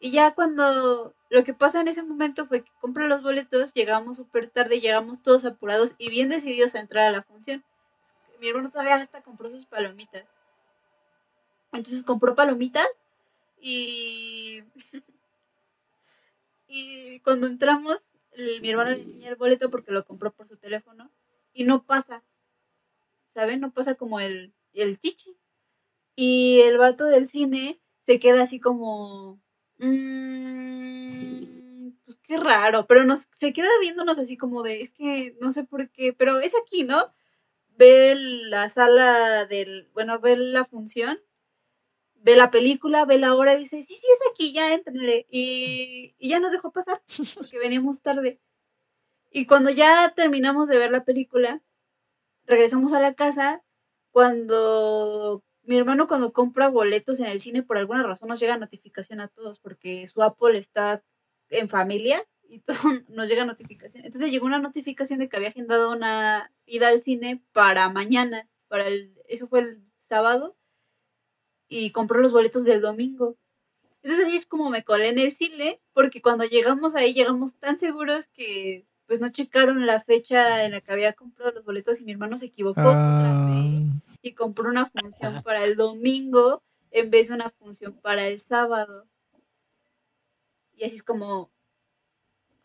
Y 0.00 0.10
ya 0.12 0.34
cuando 0.34 1.14
lo 1.28 1.44
que 1.44 1.52
pasa 1.52 1.82
en 1.82 1.88
ese 1.88 2.02
momento 2.02 2.46
fue 2.46 2.64
que 2.64 2.72
compré 2.80 3.06
los 3.06 3.22
boletos, 3.22 3.74
llegamos 3.74 4.16
súper 4.16 4.48
tarde, 4.48 4.80
llegamos 4.80 5.22
todos 5.22 5.44
apurados 5.44 5.94
y 5.98 6.08
bien 6.08 6.30
decididos 6.30 6.74
a 6.74 6.80
entrar 6.80 7.06
a 7.06 7.10
la 7.10 7.22
función. 7.22 7.62
Mi 8.40 8.48
hermano 8.48 8.70
todavía 8.70 8.96
hasta 8.96 9.22
compró 9.22 9.50
sus 9.50 9.66
palomitas. 9.66 10.24
Entonces 11.72 12.02
compró 12.02 12.34
palomitas 12.34 12.88
y, 13.60 14.64
y 16.66 17.20
cuando 17.20 17.46
entramos, 17.46 18.14
mi 18.62 18.70
hermano 18.70 18.92
le 18.92 19.02
enseña 19.02 19.28
el 19.28 19.36
boleto 19.36 19.70
porque 19.70 19.92
lo 19.92 20.04
compró 20.06 20.32
por 20.32 20.48
su 20.48 20.56
teléfono 20.56 21.10
y 21.52 21.64
no 21.64 21.84
pasa, 21.84 22.24
¿saben? 23.34 23.60
No 23.60 23.70
pasa 23.70 23.96
como 23.96 24.18
el, 24.18 24.54
el 24.72 24.98
chichi. 24.98 25.36
Y 26.16 26.60
el 26.62 26.78
vato 26.78 27.04
del 27.04 27.26
cine 27.26 27.80
se 28.00 28.18
queda 28.18 28.42
así 28.42 28.60
como... 28.60 29.40
"Mm, 29.80 31.40
pues 32.04 32.18
qué 32.22 32.36
raro, 32.36 32.86
pero 32.86 33.04
nos, 33.04 33.28
se 33.32 33.52
queda 33.52 33.68
viéndonos 33.80 34.18
así 34.18 34.36
como 34.36 34.62
de, 34.62 34.80
es 34.82 34.90
que 34.90 35.36
no 35.40 35.52
sé 35.52 35.64
por 35.64 35.90
qué, 35.90 36.12
pero 36.12 36.38
es 36.40 36.54
aquí, 36.60 36.84
¿no? 36.84 37.12
Ve 37.76 38.14
la 38.16 38.70
sala 38.70 39.46
del, 39.46 39.90
bueno, 39.94 40.20
ve 40.20 40.36
la 40.36 40.64
función, 40.66 41.20
ve 42.14 42.36
la 42.36 42.50
película, 42.50 43.04
ve 43.06 43.18
la 43.18 43.34
hora 43.34 43.56
dice, 43.56 43.82
sí, 43.82 43.94
sí, 43.94 44.06
es 44.12 44.20
aquí, 44.32 44.52
ya 44.52 44.74
entrenle. 44.74 45.26
Y, 45.30 46.14
y 46.18 46.28
ya 46.30 46.40
nos 46.40 46.52
dejó 46.52 46.72
pasar, 46.72 47.02
porque 47.36 47.58
veníamos 47.58 48.02
tarde. 48.02 48.40
Y 49.30 49.46
cuando 49.46 49.70
ya 49.70 50.12
terminamos 50.16 50.68
de 50.68 50.78
ver 50.78 50.90
la 50.92 51.04
película, 51.04 51.62
regresamos 52.46 52.92
a 52.94 53.00
la 53.00 53.14
casa, 53.14 53.64
cuando 54.12 55.44
mi 55.62 55.76
hermano 55.76 56.06
cuando 56.06 56.32
compra 56.32 56.68
boletos 56.68 57.20
en 57.20 57.26
el 57.26 57.40
cine, 57.40 57.62
por 57.62 57.78
alguna 57.78 58.02
razón 58.02 58.28
nos 58.28 58.40
llega 58.40 58.56
notificación 58.56 59.20
a 59.20 59.28
todos, 59.28 59.58
porque 59.58 60.08
su 60.08 60.22
Apple 60.22 60.58
está 60.58 61.02
en 61.50 61.68
familia 61.68 62.24
y 62.48 62.58
todo 62.60 62.78
nos 63.08 63.28
llega 63.28 63.44
notificación. 63.44 64.04
Entonces 64.04 64.30
llegó 64.30 64.46
una 64.46 64.58
notificación 64.58 65.18
de 65.18 65.28
que 65.28 65.36
había 65.36 65.50
agendado 65.50 65.92
una 65.92 66.52
ida 66.66 66.88
al 66.88 67.00
cine 67.00 67.42
para 67.52 67.88
mañana, 67.90 68.48
para 68.68 68.86
el, 68.88 69.14
eso 69.28 69.46
fue 69.46 69.60
el 69.60 69.84
sábado, 69.96 70.56
y 71.68 71.90
compró 71.92 72.20
los 72.20 72.32
boletos 72.32 72.64
del 72.64 72.80
domingo. 72.80 73.36
Entonces 74.02 74.26
así 74.26 74.36
es 74.36 74.46
como 74.46 74.70
me 74.70 74.82
colé 74.82 75.08
en 75.08 75.18
el 75.18 75.32
cine, 75.32 75.80
porque 75.92 76.22
cuando 76.22 76.44
llegamos 76.44 76.94
ahí 76.96 77.12
llegamos 77.14 77.56
tan 77.58 77.78
seguros 77.78 78.26
que 78.28 78.86
pues 79.06 79.20
no 79.20 79.28
checaron 79.28 79.86
la 79.86 80.00
fecha 80.00 80.64
en 80.64 80.72
la 80.72 80.80
que 80.80 80.92
había 80.92 81.12
comprado 81.12 81.52
los 81.52 81.64
boletos 81.64 82.00
y 82.00 82.04
mi 82.04 82.12
hermano 82.12 82.38
se 82.38 82.46
equivocó 82.46 82.80
otra 82.80 82.94
Ah, 82.94 83.50
vez 83.50 83.80
y 84.22 84.34
compró 84.34 84.68
una 84.68 84.86
función 84.86 85.42
para 85.42 85.64
el 85.64 85.76
domingo 85.76 86.62
en 86.90 87.10
vez 87.10 87.28
de 87.28 87.34
una 87.34 87.50
función 87.50 87.98
para 88.00 88.26
el 88.26 88.40
sábado. 88.40 89.08
Y 90.74 90.84
así 90.84 90.96
es 90.96 91.02
como 91.02 91.50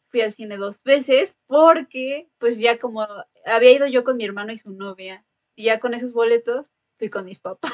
fui 0.07 0.21
al 0.21 0.33
cine 0.33 0.57
dos 0.57 0.83
veces 0.83 1.35
porque 1.47 2.29
pues 2.37 2.59
ya 2.59 2.79
como 2.79 3.05
había 3.45 3.71
ido 3.71 3.87
yo 3.87 4.03
con 4.03 4.17
mi 4.17 4.23
hermano 4.23 4.53
y 4.53 4.57
su 4.57 4.71
novia 4.71 5.25
y 5.55 5.65
ya 5.65 5.79
con 5.79 5.93
esos 5.93 6.13
boletos 6.13 6.73
fui 6.97 7.09
con 7.09 7.25
mis 7.25 7.39
papás. 7.39 7.73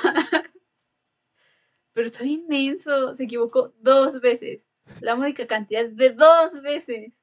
Pero 1.94 2.08
está 2.08 2.26
inmenso, 2.26 3.16
se 3.16 3.26
equivocó 3.26 3.74
dos 3.80 4.22
veces. 4.22 4.68
La 5.02 5.16
módica 5.16 5.46
cantidad 5.46 5.88
de 5.88 6.12
dos 6.12 6.62
veces. 6.62 7.22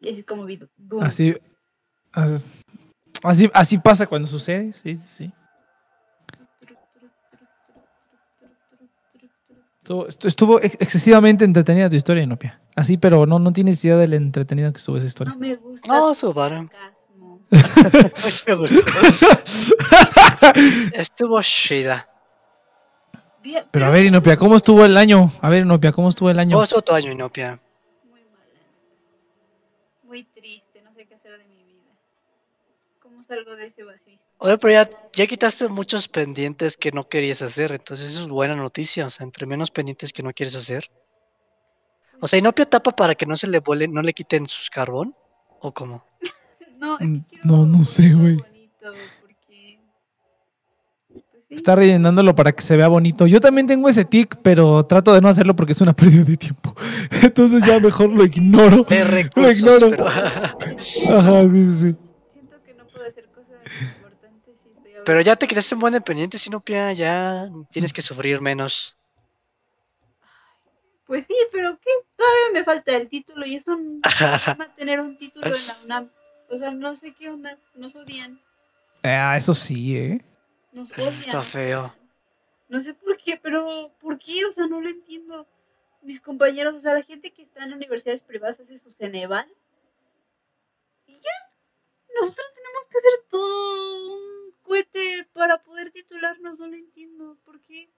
Y 0.00 0.10
así 0.10 0.20
es 0.20 0.26
como 0.26 0.44
vi 0.44 0.60
Doom. 0.76 1.02
Así, 1.02 1.34
as- 2.12 2.54
así, 3.22 3.50
así 3.54 3.78
pasa 3.78 4.06
cuando 4.06 4.28
sucede. 4.28 4.72
Sí, 4.72 4.94
sí, 4.94 4.96
sí. 4.96 5.32
Estuvo, 9.82 10.08
estu- 10.08 10.26
estuvo 10.26 10.60
ex- 10.60 10.76
excesivamente 10.80 11.44
entretenida 11.44 11.88
tu 11.88 11.94
historia, 11.96 12.24
Inopia. 12.24 12.60
Así, 12.74 12.96
pero 12.96 13.24
no, 13.24 13.38
no 13.38 13.52
tienes 13.52 13.84
idea 13.84 13.96
del 13.96 14.14
entretenido 14.14 14.72
que 14.72 14.78
estuvo 14.78 14.96
esa 14.96 15.06
historia. 15.06 15.32
No 15.32 15.38
me 15.38 15.54
gusta. 15.54 15.86
No, 15.88 16.12
su. 16.12 16.32
Pues 17.50 18.44
me 18.48 18.54
gustó. 18.54 18.80
Estuvo 20.92 21.40
chida. 21.42 22.08
Pero 23.70 23.86
a 23.86 23.90
ver, 23.90 24.06
Inopia, 24.06 24.36
¿cómo 24.36 24.56
estuvo 24.56 24.84
el 24.84 24.96
año? 24.96 25.30
A 25.40 25.48
ver, 25.48 25.62
Inopia, 25.62 25.92
¿cómo 25.92 26.08
estuvo 26.08 26.30
el 26.30 26.38
año? 26.40 26.54
¿Cómo 26.54 26.64
estuvo 26.64 26.82
tu 26.82 26.92
año, 26.92 27.12
Inopia? 27.12 27.60
Muy 28.10 28.20
mala. 28.22 28.44
Muy 30.02 30.24
triste, 30.24 30.82
no 30.82 30.92
sé 30.94 31.06
qué 31.06 31.14
hacer 31.14 31.38
de 31.38 31.44
mi 31.44 31.62
vida. 31.62 31.92
¿Cómo 33.26 33.38
salgo 33.40 33.56
de 33.56 33.66
ese 33.66 33.84
vacío? 33.84 34.18
Oye, 34.38 34.58
pero 34.58 34.72
ya, 34.72 34.90
ya 35.12 35.26
quitaste 35.26 35.68
muchos 35.68 36.08
pendientes 36.08 36.76
que 36.76 36.92
no 36.92 37.08
querías 37.08 37.42
hacer, 37.42 37.72
entonces 37.72 38.10
eso 38.10 38.22
es 38.22 38.28
buena 38.28 38.54
noticia. 38.54 39.06
O 39.06 39.10
sea, 39.10 39.24
entre 39.24 39.46
menos 39.46 39.70
pendientes 39.70 40.12
que 40.12 40.22
no 40.22 40.32
quieres 40.32 40.54
hacer. 40.54 40.90
O 42.20 42.28
sea, 42.28 42.38
Inopia 42.38 42.66
tapa 42.66 42.92
para 42.92 43.14
que 43.14 43.26
no 43.26 43.36
se 43.36 43.46
le 43.46 43.58
vuele, 43.60 43.88
no 43.88 44.02
le 44.02 44.12
quiten 44.12 44.46
sus 44.46 44.70
carbón. 44.70 45.14
¿O 45.60 45.72
cómo? 45.72 46.04
No, 46.78 46.98
es 46.98 47.08
Mm, 47.08 47.16
que 47.20 47.24
quiero 47.30 47.44
no, 47.46 47.64
no 47.66 47.82
sé, 47.82 48.04
algo 48.04 48.20
güey. 48.20 48.36
bonito, 48.36 48.92
porque, 49.22 49.78
pues 51.32 51.44
sí, 51.48 51.54
Está 51.54 51.74
rellenándolo 51.74 52.34
para 52.34 52.52
que 52.52 52.62
se 52.62 52.76
vea 52.76 52.86
bonito. 52.88 53.26
Yo 53.26 53.40
también 53.40 53.66
tengo 53.66 53.88
ese 53.88 54.04
tic, 54.04 54.36
pero 54.42 54.84
trato 54.84 55.14
de 55.14 55.22
no 55.22 55.28
hacerlo 55.28 55.56
porque 55.56 55.72
es 55.72 55.80
una 55.80 55.94
pérdida 55.96 56.24
de 56.24 56.36
tiempo. 56.36 56.74
Entonces 57.22 57.64
ya 57.64 57.80
mejor 57.80 58.10
lo 58.12 58.26
ignoro. 58.26 58.82
De 58.82 59.04
recursos, 59.04 59.58
ignoro. 59.58 59.88
pero... 59.88 60.06
Ajá, 60.06 61.42
sí, 61.48 61.64
sí, 61.64 61.74
sí. 61.92 61.96
Siento 62.30 62.56
que 62.62 62.74
no 62.74 62.84
puedo 62.86 63.06
hacer 63.06 63.24
cosas 63.30 63.56
importantes 63.80 64.54
si 64.62 64.68
estoy 64.76 64.92
pero 65.06 65.20
ya 65.22 65.36
te 65.36 65.46
quedaste 65.46 65.74
en 65.76 65.80
buen 65.80 66.02
pendiente, 66.02 66.36
Inopia, 66.44 66.92
ya 66.92 67.48
tienes 67.70 67.92
que 67.92 68.02
sufrir 68.02 68.40
menos. 68.40 68.96
Pues 71.06 71.26
sí, 71.26 71.36
pero 71.52 71.78
¿qué? 71.80 71.90
Todavía 72.16 72.52
me 72.52 72.64
falta 72.64 72.96
el 72.96 73.08
título 73.08 73.46
y 73.46 73.54
es 73.54 73.68
un 73.68 74.00
problema 74.02 74.74
tener 74.74 74.98
un 75.00 75.16
título 75.16 75.54
en 75.54 75.66
la 75.66 75.78
UNAM. 75.84 76.10
O 76.50 76.56
sea, 76.58 76.72
no 76.72 76.94
sé 76.96 77.14
qué 77.14 77.30
onda, 77.30 77.56
nos 77.74 77.94
odian, 77.96 78.40
Ah, 79.04 79.36
eso 79.36 79.54
sí, 79.54 79.96
¿eh? 79.96 80.24
nos 80.72 80.90
Está 80.90 81.38
odian. 81.38 81.44
feo. 81.44 81.94
No 82.68 82.80
sé 82.80 82.94
por 82.94 83.16
qué, 83.18 83.36
pero 83.40 83.92
¿por 84.00 84.18
qué? 84.18 84.44
O 84.46 84.52
sea, 84.52 84.66
no 84.66 84.80
lo 84.80 84.88
entiendo. 84.88 85.46
Mis 86.02 86.20
compañeros, 86.20 86.74
o 86.74 86.80
sea, 86.80 86.94
la 86.94 87.02
gente 87.02 87.30
que 87.32 87.42
está 87.42 87.62
en 87.64 87.72
universidades 87.72 88.22
privadas 88.24 88.58
hace 88.58 88.76
su 88.76 88.90
Ceneval. 88.90 89.46
Y 91.06 91.14
ya, 91.14 91.36
nosotros 92.20 92.46
tenemos 92.54 92.86
que 92.90 92.98
hacer 92.98 93.12
todo 93.30 94.12
un 94.12 94.35
cohete 94.66 95.28
para 95.32 95.58
poder 95.58 95.90
titularnos, 95.90 96.58
no 96.58 96.66
lo 96.66 96.76
entiendo. 96.76 97.36
¿Por 97.44 97.60
qué? 97.62 97.90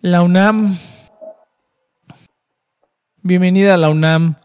La 0.00 0.22
UNAM. 0.22 0.78
Bienvenida 3.22 3.74
a 3.74 3.76
la 3.76 3.90
UNAM. 3.90 4.36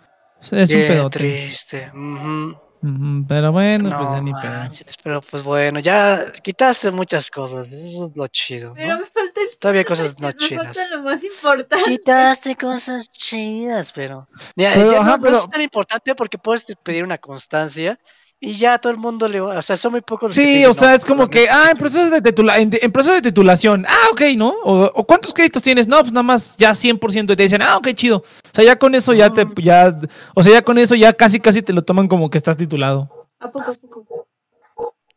Es 0.52 0.72
un 0.72 0.82
pedote. 0.82 1.20
triste. 1.20 1.92
ujú. 1.94 2.58
Ujú, 2.86 3.26
Pero 3.30 3.54
bueno, 3.54 3.90
pues 3.98 4.10
No 4.10 4.16
ya 4.18 4.22
ni 4.22 4.34
pedo. 4.34 4.42
manches, 4.52 4.98
pero 5.02 5.22
pues 5.22 5.42
bueno, 5.42 5.80
ya 5.80 6.34
quitaste 6.44 6.92
muchas 6.92 7.32
cosas, 7.32 7.66
eso 7.72 8.08
es 8.10 8.18
lo 8.18 8.28
chido. 8.28 8.74
Pero 8.76 8.96
¿no? 8.96 9.00
me 9.00 9.06
falta 9.06 9.40
el 9.40 9.58
Todavía 9.58 9.86
cosas 9.86 10.20
no 10.20 10.28
me 10.28 10.34
chidas. 10.34 10.66
falta 10.66 10.88
lo 10.90 11.02
más 11.04 11.24
importante. 11.24 11.90
Quitaste 11.90 12.58
cosas 12.58 13.10
chidas, 13.10 13.94
pero. 13.94 14.28
Mira, 14.58 14.72
Pero, 14.74 14.92
ya 14.92 15.00
ajá, 15.00 15.12
no, 15.12 15.18
no 15.18 15.24
pero- 15.24 15.38
es 15.38 15.50
tan 15.50 15.62
importante 15.62 16.14
porque 16.14 16.38
puedes 16.38 16.66
pedir 16.84 17.06
una 17.06 17.18
constancia 17.20 17.98
y 18.46 18.54
ya 18.56 18.78
todo 18.78 18.92
el 18.92 19.00
mundo 19.00 19.28
le 19.30 19.40
va. 19.40 19.58
O 19.58 19.62
sea, 19.62 19.78
son 19.78 19.94
muy 19.94 20.02
pocos 20.02 20.30
los 20.32 20.36
que 20.36 20.44
Sí, 20.44 20.54
dicen, 20.56 20.70
o 20.72 20.74
sea, 20.74 20.90
"No, 20.90 20.96
es 20.96 21.06
como 21.06 21.30
que, 21.30 21.48
ah, 21.50 21.70
en 21.72 21.78
proceso 21.78 22.10
de, 22.10 22.22
titula 22.22 22.58
en, 22.58 22.70
en 22.82 22.92
proceso 22.92 23.16
de 23.16 23.22
titulación. 23.22 23.86
Ah, 23.88 24.10
ok, 24.12 24.22
¿no? 24.36 24.50
O, 24.66 24.92
o 24.94 25.04
¿cuántos 25.06 25.34
créditos 25.34 25.62
tienes? 25.64 25.88
No, 25.88 26.00
pues 26.02 26.12
nada 26.12 26.24
más 26.24 26.58
ya 26.58 26.72
100% 26.76 27.32
y 27.32 27.36
te 27.38 27.44
dicen, 27.44 27.62
ah, 27.62 27.78
ok, 27.78 27.88
chido. 27.96 28.18
O 28.18 28.24
sea, 28.52 28.66
ya 28.66 28.76
con 28.78 28.94
eso 28.96 29.14
ya 29.14 29.32
te, 29.34 29.48
ya, 29.62 29.98
o 30.36 30.44
sea, 30.44 30.52
ya 30.54 30.62
con 30.62 30.78
eso 30.78 30.94
ya 30.96 31.14
casi 31.14 31.40
casi 31.40 31.62
te 31.62 31.72
lo 31.72 31.84
toman 31.84 32.10
como 32.10 32.30
que 32.30 32.38
estás 32.38 32.58
titulado. 32.58 33.10
¿A 33.40 33.50
poco, 33.50 33.72
a 33.72 33.76
poco? 33.76 34.28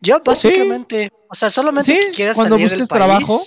Yo, 0.01 0.21
básicamente, 0.25 1.11
o 1.29 1.35
sea, 1.35 1.51
solamente 1.51 1.93
Sí, 1.93 1.99
que 2.07 2.11
quieras 2.13 2.37
cuando 2.37 2.55
salir 2.55 2.71
del 2.71 2.79
busques 2.79 2.89
país 2.89 2.99
trabajo. 2.99 3.41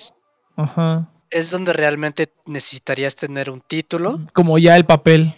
Ajá. 0.57 1.09
es 1.29 1.51
donde 1.51 1.71
realmente 1.71 2.33
necesitarías 2.45 3.15
tener 3.15 3.49
un 3.49 3.61
título. 3.61 4.19
Como 4.33 4.57
ya 4.57 4.75
el 4.75 4.85
papel. 4.85 5.35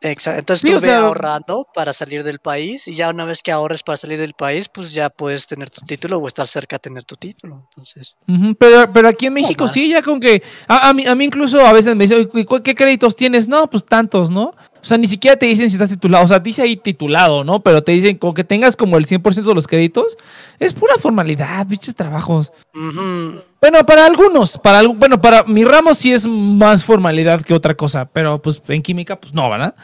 Exacto. 0.00 0.38
Entonces 0.38 0.60
Sí, 0.68 0.72
tú 0.72 0.78
o 0.78 0.80
ve 0.80 0.92
ahorrando 0.92 1.66
para 1.74 1.92
salir 1.92 2.22
del 2.22 2.38
país 2.38 2.86
y 2.86 2.94
ya 2.94 3.10
una 3.10 3.24
vez 3.24 3.42
que 3.42 3.50
ahorres 3.50 3.82
para 3.82 3.96
salir 3.96 4.18
del 4.18 4.32
país, 4.34 4.68
pues 4.68 4.92
ya 4.92 5.10
puedes 5.10 5.46
tener 5.46 5.70
tu 5.70 5.84
título 5.84 6.18
o 6.18 6.28
estar 6.28 6.46
cerca 6.46 6.76
de 6.76 6.80
tener 6.80 7.04
tu 7.04 7.16
título. 7.16 7.66
Entonces, 7.70 8.16
Pero, 8.58 8.92
pero 8.92 9.08
aquí 9.08 9.26
en 9.26 9.34
México 9.34 9.64
mal. 9.64 9.72
sí, 9.72 9.88
ya 9.90 10.02
con 10.02 10.20
que. 10.20 10.42
A, 10.68 10.88
a 10.90 10.94
mí, 10.94 11.04
a 11.06 11.14
mí 11.16 11.24
incluso 11.24 11.60
a 11.66 11.72
veces 11.72 11.96
me 11.96 12.04
dicen, 12.04 12.28
"Oye, 12.32 12.44
¿cu- 12.46 12.62
¿qué 12.62 12.74
créditos 12.76 13.16
tienes? 13.16 13.48
No, 13.48 13.68
pues 13.68 13.84
tantos, 13.84 14.30
¿no? 14.30 14.52
O 14.80 14.84
sea, 14.84 14.98
ni 14.98 15.06
siquiera 15.06 15.36
te 15.36 15.46
dicen 15.46 15.68
si 15.68 15.76
estás 15.76 15.90
titulado. 15.90 16.24
O 16.24 16.28
sea, 16.28 16.38
dice 16.38 16.62
ahí 16.62 16.76
titulado, 16.76 17.44
¿no? 17.44 17.60
Pero 17.60 17.82
te 17.82 17.92
dicen 17.92 18.16
con 18.16 18.34
que 18.34 18.44
tengas 18.44 18.76
como 18.76 18.96
el 18.96 19.06
100% 19.06 19.42
de 19.42 19.54
los 19.54 19.66
créditos. 19.66 20.16
Es 20.58 20.72
pura 20.72 20.94
formalidad, 20.98 21.66
bichos 21.66 21.94
trabajos. 21.94 22.52
ujú. 22.74 23.42
Bueno, 23.60 23.84
para 23.84 24.06
algunos, 24.06 24.56
para 24.56 24.86
bueno, 24.86 25.20
para 25.20 25.42
mi 25.42 25.64
ramo 25.64 25.92
sí 25.92 26.12
es 26.12 26.28
más 26.28 26.84
formalidad 26.84 27.42
que 27.42 27.54
otra 27.54 27.74
cosa, 27.74 28.04
pero 28.04 28.40
pues 28.40 28.62
en 28.68 28.82
química, 28.82 29.18
pues 29.18 29.34
no, 29.34 29.50
¿verdad? 29.50 29.74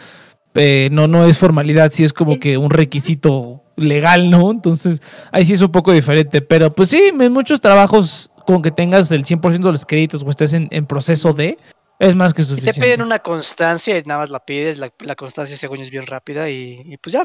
Eh, 0.54 0.88
no, 0.92 1.08
no 1.08 1.26
es 1.26 1.38
formalidad, 1.38 1.90
sí 1.92 2.04
es 2.04 2.12
como 2.12 2.38
que 2.38 2.56
un 2.56 2.70
requisito 2.70 3.64
legal, 3.76 4.30
¿no? 4.30 4.52
Entonces, 4.52 5.02
ahí 5.32 5.44
sí 5.44 5.54
es 5.54 5.62
un 5.62 5.72
poco 5.72 5.90
diferente, 5.90 6.40
pero 6.40 6.72
pues 6.72 6.90
sí, 6.90 7.10
en 7.18 7.32
muchos 7.32 7.60
trabajos 7.60 8.30
con 8.46 8.62
que 8.62 8.70
tengas 8.70 9.10
el 9.10 9.24
100% 9.24 9.62
de 9.62 9.72
los 9.72 9.84
créditos 9.84 10.22
o 10.22 10.30
estés 10.30 10.52
en, 10.52 10.68
en 10.70 10.86
proceso 10.86 11.32
de, 11.32 11.58
es 11.98 12.16
más 12.16 12.34
que 12.34 12.42
Y 12.42 12.44
te 12.44 12.48
suficiente. 12.50 12.80
piden 12.80 13.02
una 13.02 13.18
constancia 13.20 13.96
y 13.96 14.02
nada 14.02 14.20
más 14.20 14.30
la 14.30 14.40
pides, 14.44 14.78
la, 14.78 14.90
la 15.00 15.14
constancia 15.14 15.56
según 15.56 15.80
es 15.80 15.90
bien 15.90 16.06
rápida 16.06 16.48
y, 16.50 16.82
y 16.84 16.96
pues 16.96 17.12
ya. 17.12 17.22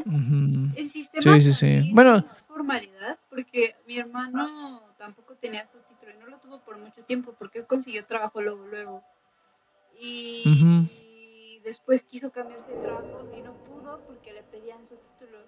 El 0.76 0.90
sistema 0.90 1.38
Sí, 1.38 1.52
sí, 1.52 1.52
sí. 1.52 1.90
Bueno. 1.92 2.18
es 2.18 2.24
formalidad, 2.46 3.18
porque 3.28 3.74
mi 3.86 3.98
hermano 3.98 4.82
tampoco 4.98 5.34
tenía 5.36 5.66
su 5.66 5.78
título 5.88 6.12
y 6.14 6.18
no 6.20 6.26
lo 6.26 6.38
tuvo 6.38 6.60
por 6.60 6.78
mucho 6.78 7.02
tiempo 7.04 7.34
porque 7.38 7.58
él 7.60 7.66
consiguió 7.66 8.04
trabajo 8.04 8.40
luego, 8.40 8.66
luego. 8.66 9.02
Y, 10.00 11.60
después 11.64 12.04
quiso 12.04 12.30
cambiarse 12.30 12.72
de 12.72 12.78
trabajo 12.78 13.28
y 13.36 13.42
no 13.42 13.52
pudo 13.52 14.00
porque 14.06 14.32
le 14.32 14.42
pedían 14.44 14.78
su 14.88 14.94
título. 14.96 15.38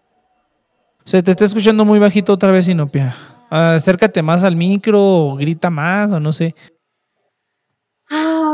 Se 1.04 1.22
te 1.22 1.30
está 1.30 1.44
escuchando 1.46 1.84
muy 1.84 1.98
bajito 1.98 2.32
otra 2.32 2.52
vez, 2.52 2.68
Inopia. 2.68 3.16
Acércate 3.50 4.22
más 4.22 4.44
al 4.44 4.56
micro, 4.56 5.00
o 5.00 5.36
grita 5.36 5.70
más, 5.70 6.12
o 6.12 6.20
no 6.20 6.32
sé. 6.32 6.54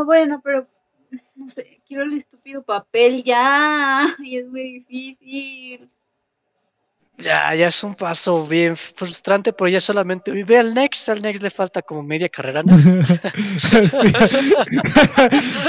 Bueno, 0.08 0.40
pero 0.42 0.66
no 1.34 1.50
sé, 1.50 1.82
quiero 1.86 2.02
el 2.04 2.14
estúpido 2.14 2.62
papel 2.62 3.22
ya. 3.22 4.06
Y 4.24 4.38
es 4.38 4.46
muy 4.46 4.80
difícil. 4.80 5.90
Ya, 7.18 7.54
ya 7.54 7.66
es 7.66 7.84
un 7.84 7.94
paso 7.94 8.46
bien 8.46 8.74
frustrante, 8.74 9.52
pero 9.52 9.68
ya 9.68 9.82
solamente 9.82 10.30
ve 10.44 10.58
al 10.58 10.72
Next, 10.72 11.10
al 11.10 11.20
Next 11.20 11.42
le 11.42 11.50
falta 11.50 11.82
como 11.82 12.02
media 12.02 12.30
carrera, 12.30 12.62
¿no? 12.62 12.78
sí. 12.78 12.88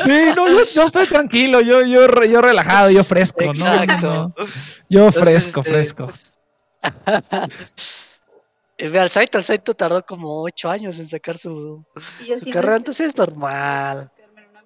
Sí, 0.06 0.22
no, 0.34 0.48
yo, 0.48 0.60
yo 0.74 0.84
estoy 0.86 1.08
tranquilo, 1.08 1.60
yo, 1.60 1.82
yo, 1.82 2.08
yo 2.24 2.42
relajado, 2.42 2.92
yo 2.92 3.04
fresco, 3.04 3.44
¿no? 3.44 3.50
Exacto. 3.52 4.34
Yo 4.88 5.08
Entonces, 5.08 5.22
fresco, 5.22 5.60
este, 5.60 5.72
fresco. 5.72 6.14
Y 8.78 8.88
Ve 8.88 9.00
al 9.00 9.10
Saito, 9.10 9.38
al 9.38 9.44
Saito 9.44 9.74
tardó 9.74 10.06
como 10.06 10.44
ocho 10.44 10.70
años 10.70 10.98
en 11.00 11.10
sacar 11.10 11.38
su, 11.38 11.84
Y 12.22 12.28
yo 12.28 12.40
su 12.40 12.50
carrera, 12.50 12.78
entonces 12.78 13.08
es 13.08 13.18
normal. 13.18 14.10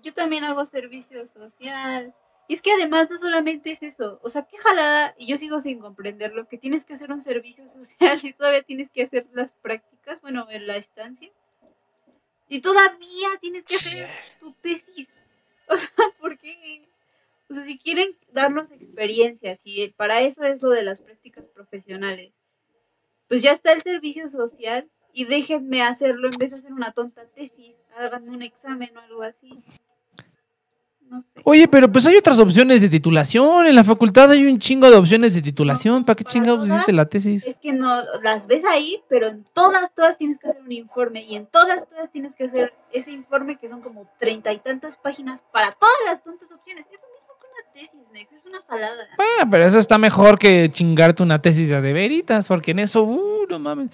Yo 0.04 0.14
también 0.14 0.44
hago 0.44 0.66
servicio 0.66 1.26
social. 1.26 2.14
Y 2.48 2.56
es 2.56 2.62
que 2.62 2.74
además 2.74 3.10
no 3.10 3.18
solamente 3.18 3.72
es 3.72 3.84
eso, 3.84 4.20
o 4.22 4.30
sea, 4.30 4.44
qué 4.44 4.58
jalada, 4.58 5.16
y 5.18 5.28
yo 5.28 5.38
sigo 5.38 5.62
sin 5.62 5.80
comprenderlo, 5.80 6.48
que 6.50 6.58
tienes 6.58 6.84
que 6.84 6.94
hacer 6.94 7.10
un 7.12 7.22
servicio 7.22 7.64
social 7.70 8.20
y 8.22 8.34
todavía 8.34 8.62
tienes 8.64 8.92
que 8.92 9.04
hacer 9.04 9.26
las 9.32 9.54
prácticas, 9.54 10.20
bueno, 10.22 10.48
en 10.50 10.68
la 10.68 10.76
estancia. 10.76 11.32
Y 12.50 12.60
todavía 12.60 13.30
tienes 13.40 13.64
que 13.64 13.76
hacer 13.76 14.10
tu 14.40 14.52
tesis. 14.54 15.10
O 15.70 15.78
sea, 15.78 15.90
¿por 16.20 16.38
qué? 16.38 16.86
O 17.50 17.54
sea, 17.54 17.64
si 17.64 17.80
quieren 17.80 18.10
darnos 18.34 18.72
experiencias 18.72 19.62
y 19.64 19.88
para 19.88 20.20
eso 20.20 20.44
es 20.44 20.62
lo 20.62 20.70
de 20.70 20.84
las 20.84 21.00
prácticas 21.00 21.46
profesionales, 21.46 22.34
pues 23.30 23.42
ya 23.42 23.54
está 23.54 23.72
el 23.72 23.82
servicio 23.82 24.28
social 24.28 24.92
y 25.14 25.24
déjenme 25.24 25.82
hacerlo 25.82 26.28
en 26.28 26.38
vez 26.38 26.50
de 26.52 26.58
hacer 26.58 26.74
una 26.74 26.92
tonta 26.92 27.26
tesis, 27.28 27.80
háganme 27.96 28.30
un 28.32 28.42
examen 28.42 28.96
o 28.98 29.00
algo 29.00 29.24
así. 29.24 29.64
No 31.14 31.22
sé. 31.22 31.42
Oye, 31.44 31.68
pero 31.68 31.92
pues 31.92 32.08
hay 32.08 32.16
otras 32.16 32.40
opciones 32.40 32.82
de 32.82 32.90
titulación. 32.90 33.68
En 33.68 33.76
la 33.76 33.84
facultad 33.84 34.32
hay 34.32 34.48
un 34.48 34.58
chingo 34.58 34.90
de 34.90 34.98
opciones 34.98 35.36
de 35.36 35.44
titulación. 35.44 36.04
¿Para 36.04 36.16
qué 36.16 36.24
Para 36.24 36.34
chingados 36.34 36.68
hiciste 36.68 36.92
la 36.92 37.06
tesis? 37.06 37.46
Es 37.46 37.60
que 37.60 37.72
no 37.72 38.02
las 38.24 38.48
ves 38.48 38.66
ahí, 38.66 39.00
pero 39.08 39.28
en 39.28 39.46
todas, 39.54 39.94
todas 39.94 40.18
tienes 40.18 40.40
que 40.40 40.48
hacer 40.48 40.64
un 40.64 40.72
informe 40.72 41.24
y 41.24 41.36
en 41.36 41.46
todas, 41.46 41.88
todas 41.88 42.12
tienes 42.12 42.34
que 42.34 42.46
hacer 42.46 42.74
ese 42.92 43.12
informe 43.12 43.58
que 43.58 43.68
son 43.68 43.82
como 43.82 44.10
treinta 44.20 44.52
y 44.54 44.58
tantas 44.58 44.98
páginas 44.98 45.46
para 45.54 45.72
todas 45.72 45.94
las 46.08 46.24
tantas 46.24 46.52
opciones. 46.52 46.88
Es 46.92 47.00
lo 47.00 47.14
mismo 47.14 47.34
que 47.40 47.46
una 47.46 47.74
tesis, 47.76 48.02
Nex, 48.12 48.34
es 48.34 48.46
una 48.48 48.62
jalada. 48.68 49.04
Ah, 49.20 49.46
pero 49.52 49.68
eso 49.68 49.78
está 49.78 50.00
mejor 50.00 50.40
que 50.40 50.72
chingarte 50.74 51.22
una 51.22 51.44
tesis 51.44 51.70
de 51.70 51.94
veritas, 51.94 52.48
porque 52.48 52.72
en 52.72 52.80
eso, 52.80 53.04
uh, 53.04 53.46
no 53.48 53.60
mames. 53.60 53.92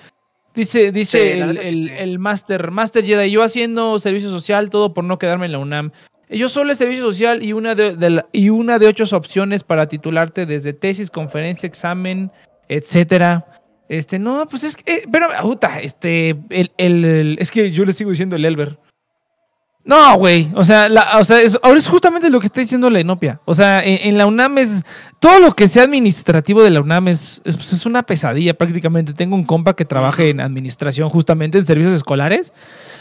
Dice, 0.56 0.94
dice 0.94 1.36
Sí, 1.36 1.42
el, 1.42 1.58
el, 1.58 1.90
el 1.90 2.20
Master, 2.20 2.72
Master 2.72 3.04
Jedi, 3.04 3.30
yo 3.30 3.44
haciendo 3.44 4.00
servicio 4.00 4.30
social, 4.30 4.70
todo 4.70 4.94
por 4.94 5.04
no 5.04 5.20
quedarme 5.20 5.48
en 5.48 5.52
la 5.52 5.60
UNAM. 5.60 5.92
Yo 6.30 6.48
solo 6.48 6.72
el 6.72 6.78
servicio 6.78 7.04
social 7.04 7.42
y 7.44 7.54
una 7.54 7.74
de, 7.76 8.10
la- 8.10 8.26
y 8.32 8.50
una 8.50 8.78
de 8.78 8.88
ocho 8.88 9.04
opciones 9.16 9.64
para 9.64 9.88
titularte 9.90 10.46
desde 10.46 10.74
tesis, 10.74 11.10
conferencia, 11.10 11.66
examen, 11.68 12.32
etcétera. 12.68 13.46
Este, 13.90 14.20
no, 14.20 14.48
pues 14.48 14.64
es 14.64 14.76
que, 14.76 14.94
eh, 14.94 15.02
pero, 15.12 15.28
puta, 15.42 15.80
este, 15.80 16.30
el, 16.50 16.72
el- 16.78 17.06
el- 17.06 17.38
es 17.40 17.50
que 17.50 17.72
yo 17.72 17.84
le 17.86 17.94
sigo 17.94 18.12
diciendo 18.12 18.36
el 18.36 18.46
Elber. 18.46 18.78
No, 19.90 20.18
güey, 20.20 20.52
o 20.54 20.64
sea, 20.64 20.88
o 21.18 21.24
sea 21.24 21.40
ahora 21.64 21.80
es 21.80 21.88
justamente 21.88 22.30
lo 22.30 22.40
que 22.40 22.46
está 22.46 22.62
diciendo 22.62 22.92
la 22.92 23.00
Enopia. 23.00 23.42
O 23.46 23.56
sea, 23.56 23.84
en, 23.84 24.20
la 24.20 24.28
UNAM 24.28 24.60
es, 24.60 24.84
todo 25.20 25.40
lo 25.40 25.56
que 25.56 25.68
sea 25.68 25.82
administrativo 25.82 26.62
de 26.62 26.70
la 26.70 26.82
UNAM 26.82 27.08
es, 27.08 27.42
es, 27.44 27.58
pues, 27.58 27.74
es 27.74 27.88
una 27.88 28.04
pesadilla 28.04 28.54
prácticamente. 28.54 29.16
Tengo 29.16 29.36
un 29.36 29.46
compa 29.46 29.76
que 29.76 29.86
trabaja 29.86 30.22
en 30.26 30.42
administración 30.42 31.10
justamente 31.10 31.58
en 31.58 31.66
servicios 31.66 31.94
escolares. 31.94 32.54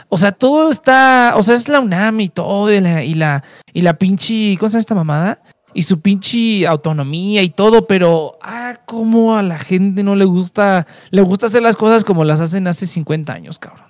O 0.09 0.17
sea, 0.17 0.33
todo 0.33 0.71
está, 0.71 1.35
o 1.37 1.43
sea, 1.43 1.57
es 1.57 1.69
la 1.69 1.81
UNAM 1.81 2.21
y 2.21 2.31
todo, 2.31 2.73
y 2.73 2.81
la, 2.81 3.05
y 3.05 3.13
la, 3.13 3.45
y 3.75 3.83
la 3.83 3.99
pinche, 3.99 4.57
¿cómo 4.59 4.69
se 4.69 4.73
llama 4.73 4.81
esta 4.81 4.95
mamada? 4.95 5.43
Y 5.75 5.83
su 5.83 6.01
pinche 6.01 6.67
autonomía 6.67 7.43
y 7.43 7.51
todo, 7.51 7.87
pero, 7.87 8.39
ah, 8.41 8.79
cómo 8.87 9.37
a 9.37 9.43
la 9.43 9.59
gente 9.59 10.03
no 10.03 10.17
le 10.17 10.25
gusta, 10.25 10.87
le 11.11 11.21
gusta 11.21 11.49
hacer 11.49 11.61
las 11.61 11.77
cosas 11.77 12.03
como 12.03 12.25
las 12.25 12.41
hacen 12.41 12.67
hace 12.67 12.87
50 12.87 13.31
años, 13.31 13.59
cabrón. 13.59 13.89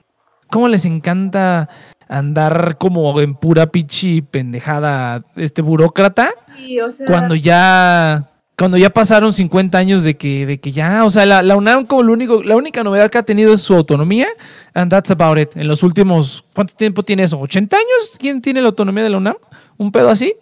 Cómo 0.51 0.67
les 0.67 0.85
encanta 0.85 1.69
andar 2.09 2.77
como 2.79 3.21
en 3.21 3.35
pura 3.35 3.67
pinche 3.67 4.23
pendejada, 4.23 5.23
este 5.37 5.63
burócrata 5.63 6.31
Sí, 6.57 6.81
o 6.81 6.91
sea, 6.91 7.07
cuando 7.07 7.35
ya 7.35 8.31
cuando 8.57 8.77
ya 8.77 8.91
pasaron 8.91 9.33
50 9.33 9.79
años 9.79 10.03
de 10.03 10.17
que, 10.17 10.45
de 10.45 10.59
que 10.59 10.73
ya, 10.73 11.05
o 11.05 11.11
sea, 11.13 11.25
la, 11.27 11.43
la 11.43 11.55
UNAM 11.57 11.87
como 11.87 12.03
lo 12.03 12.13
único, 12.13 12.43
la 12.43 12.57
única 12.57 12.83
novedad 12.83 13.09
que 13.09 13.19
ha 13.19 13.23
tenido 13.23 13.53
es 13.55 13.63
su 13.63 13.73
autonomía, 13.77 14.27
and 14.75 14.91
that's 14.91 15.13
about 15.13 15.39
it. 15.39 15.57
En 15.57 15.69
los 15.69 15.85
últimos, 15.85 16.45
¿cuánto 16.55 16.75
tiempo 16.75 17.05
tiene 17.05 17.23
eso? 17.23 17.39
¿80 17.39 17.73
años? 17.75 18.17
¿Quién 18.19 18.43
tiene 18.43 18.61
la 18.61 18.67
autonomía 18.71 19.05
de 19.05 19.11
la 19.11 19.19
UNAM? 19.19 19.37
¿Un 19.77 19.93
pedo 19.93 20.11
así? 20.11 20.35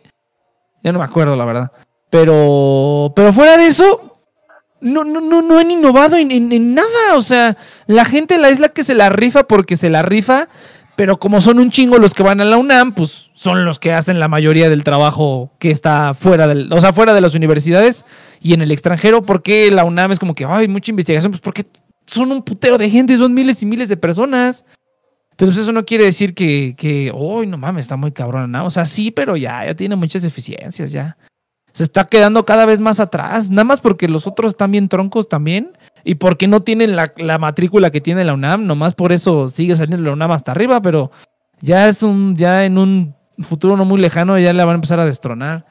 Ya 0.83 0.93
no 0.93 0.99
me 0.99 1.05
acuerdo, 1.05 1.37
la 1.37 1.45
verdad. 1.45 1.73
Pero, 2.09 3.13
pero 3.15 3.35
fuera 3.35 3.59
de 3.59 3.67
eso, 3.67 4.17
no, 4.81 5.05
no, 5.05 5.21
no, 5.21 5.43
no 5.43 5.59
han 5.59 5.71
innovado 5.71 6.17
en, 6.17 6.31
en- 6.31 6.53
en 6.53 6.75
nada. 6.75 7.17
O 7.17 7.23
sea, 7.23 7.55
la 7.87 8.07
gente 8.07 8.39
la 8.39 8.49
es 8.49 8.61
la 8.61 8.71
que 8.71 8.83
se 8.85 8.95
la 8.95 9.11
rifa 9.11 9.47
porque 9.47 9.77
se 9.77 9.91
la 9.91 10.01
rifa, 10.01 10.49
pero 10.97 11.19
como 11.19 11.41
son 11.43 11.59
un 11.59 11.71
chingo 11.71 11.99
los 11.99 12.15
que 12.15 12.23
van 12.23 12.41
a 12.41 12.45
la 12.45 12.57
UNAM, 12.57 12.95
pues 12.95 13.31
son 13.35 13.65
los 13.65 13.79
que 13.79 13.93
hacen 13.93 14.19
la 14.19 14.29
mayoría 14.29 14.71
del 14.71 14.83
trabajo 14.83 15.53
que 15.59 15.71
está 15.71 16.15
fuera 16.15 16.47
del, 16.47 16.73
o 16.73 16.81
sea, 16.81 16.93
fuera 16.95 17.13
de 17.13 17.21
las 17.21 17.35
universidades 17.35 18.07
y 18.41 18.55
en 18.55 18.63
el 18.63 18.73
extranjero, 18.73 19.23
porque 19.23 19.71
la 19.71 19.85
UNAM 19.85 20.13
es 20.13 20.19
como 20.19 20.35
que 20.35 20.47
hay 20.47 20.69
mucha 20.69 20.91
investigación, 20.91 21.33
pues 21.33 21.43
porque 21.43 21.67
son 22.07 22.33
un 22.33 22.43
putero 22.43 22.79
de 22.79 22.89
gente, 22.89 23.17
son 23.19 23.35
miles 23.35 23.63
y 23.63 23.67
miles 23.67 23.89
de 23.89 23.97
personas. 23.97 24.65
Pero 25.37 25.51
pues 25.51 25.63
eso 25.63 25.73
no 25.73 25.85
quiere 25.85 26.05
decir 26.05 26.35
que, 26.35 26.75
que, 26.79 27.13
uy, 27.15 27.47
no 27.47 27.59
mames, 27.59 27.85
está 27.85 27.97
muy 27.97 28.11
cabrón, 28.11 28.51
¿no? 28.51 28.65
O 28.65 28.71
sea, 28.71 28.87
sí, 28.87 29.11
pero 29.11 29.37
ya, 29.37 29.67
ya 29.67 29.75
tiene 29.75 29.95
muchas 29.95 30.23
deficiencias, 30.23 30.93
ya. 30.93 31.19
Se 31.75 31.83
está 31.83 32.07
quedando 32.07 32.47
cada 32.47 32.65
vez 32.65 32.81
más 32.81 33.01
atrás, 33.01 33.51
nada 33.51 33.65
más 33.65 33.83
porque 33.83 34.09
los 34.09 34.27
otros 34.27 34.53
están 34.53 34.71
bien 34.71 34.89
troncos 34.89 35.29
también 35.29 35.77
y 36.09 36.15
porque 36.15 36.47
no 36.47 36.63
tienen 36.63 36.95
la, 36.95 37.13
la 37.17 37.37
matrícula 37.39 37.91
que 37.91 38.01
tiene 38.01 38.25
la 38.25 38.33
UNAM, 38.35 38.65
nomás 38.67 38.95
por 38.95 39.11
eso 39.13 39.49
sigue 39.49 39.75
saliendo 39.75 40.07
la 40.07 40.13
UNAM 40.13 40.31
hasta 40.31 40.53
arriba, 40.53 40.81
pero 40.81 41.11
ya 41.61 41.89
es 41.89 42.03
un, 42.05 42.37
ya 42.37 42.65
en 42.65 42.79
un 42.79 43.15
futuro 43.41 43.77
no 43.77 43.85
muy 43.85 44.01
lejano 44.01 44.39
ya 44.39 44.53
la 44.55 44.65
van 44.65 44.75
a 44.75 44.77
empezar 44.77 45.01
a 45.01 45.05
destronar. 45.05 45.67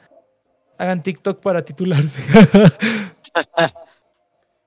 Hagan 0.78 1.02
TikTok 1.02 1.40
para 1.40 1.64
titularse. 1.64 2.22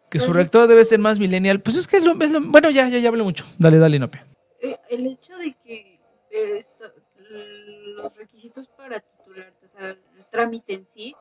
que 0.09 0.19
su 0.19 0.33
rector 0.33 0.67
debe 0.67 0.83
ser 0.85 0.97
más 0.99 1.19
millennial. 1.19 1.61
Pues 1.61 1.77
es 1.77 1.87
que 1.87 1.97
es 1.97 2.03
lo, 2.03 2.19
es 2.19 2.31
lo- 2.31 2.41
bueno, 2.41 2.69
ya, 2.71 2.89
ya, 2.89 2.97
ya 2.97 3.09
hablé 3.09 3.21
mucho. 3.23 3.45
Dale, 3.59 3.77
dale, 3.77 3.99
Nope. 3.99 4.23
eh, 4.61 4.77
el 4.89 5.05
hecho 5.05 5.37
de 5.37 5.53
que 5.63 5.99
eh, 6.31 6.57
esto- 6.57 6.91
los 7.95 8.15
requisitos 8.17 8.67
para 8.69 8.99
titularte, 8.99 9.65
o 9.65 9.69
sea, 9.69 9.89
el 9.89 10.25
trámite 10.31 10.73
en 10.73 10.85
sí, 10.85 11.15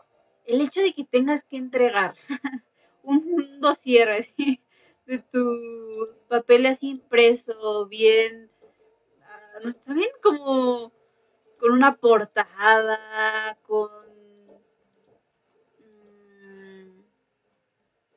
el 0.46 0.62
hecho 0.62 0.80
de 0.80 0.94
que 0.94 1.04
tengas 1.04 1.44
que 1.44 1.58
entregar 1.58 2.14
un 3.08 3.60
dossier 3.60 4.10
así 4.10 4.62
de 5.06 5.18
tu 5.18 6.08
papel 6.28 6.66
así 6.66 6.90
impreso, 6.90 7.86
bien, 7.86 8.50
ah, 9.22 9.72
también 9.84 10.10
como 10.22 10.92
con 11.58 11.72
una 11.72 11.96
portada, 11.96 13.58
con 13.62 13.90
mm, 15.80 17.02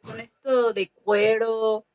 con 0.01 0.19
esto 0.19 0.73
de 0.73 0.89
cuero. 0.89 1.85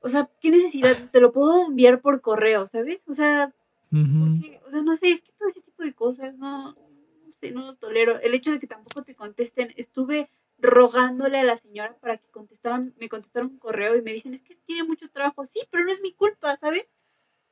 O 0.00 0.08
sea, 0.08 0.30
¿qué 0.40 0.50
necesidad? 0.50 0.96
Te 1.10 1.20
lo 1.20 1.32
puedo 1.32 1.66
enviar 1.66 2.00
por 2.00 2.20
correo, 2.20 2.66
¿sabes? 2.66 3.02
O 3.08 3.12
sea, 3.12 3.52
porque, 3.90 4.60
o 4.66 4.70
sea, 4.70 4.82
no 4.82 4.96
sé, 4.96 5.10
es 5.10 5.22
que 5.22 5.32
todo 5.32 5.48
ese 5.48 5.62
tipo 5.62 5.82
de 5.82 5.94
cosas 5.94 6.36
no, 6.36 6.72
no 6.72 7.32
sé, 7.32 7.52
no 7.52 7.62
lo 7.62 7.74
tolero. 7.76 8.18
El 8.20 8.34
hecho 8.34 8.52
de 8.52 8.58
que 8.58 8.66
tampoco 8.66 9.02
te 9.02 9.14
contesten, 9.14 9.72
estuve 9.76 10.30
rogándole 10.58 11.38
a 11.38 11.44
la 11.44 11.56
señora 11.56 11.96
para 12.00 12.16
que 12.16 12.28
contestaran, 12.28 12.94
me 12.98 13.08
contestara 13.08 13.46
un 13.46 13.58
correo 13.58 13.96
y 13.96 14.02
me 14.02 14.12
dicen, 14.12 14.34
es 14.34 14.42
que 14.42 14.56
tiene 14.66 14.84
mucho 14.84 15.08
trabajo. 15.10 15.46
Sí, 15.46 15.60
pero 15.70 15.84
no 15.84 15.92
es 15.92 16.00
mi 16.02 16.12
culpa, 16.12 16.56
¿sabes? 16.56 16.88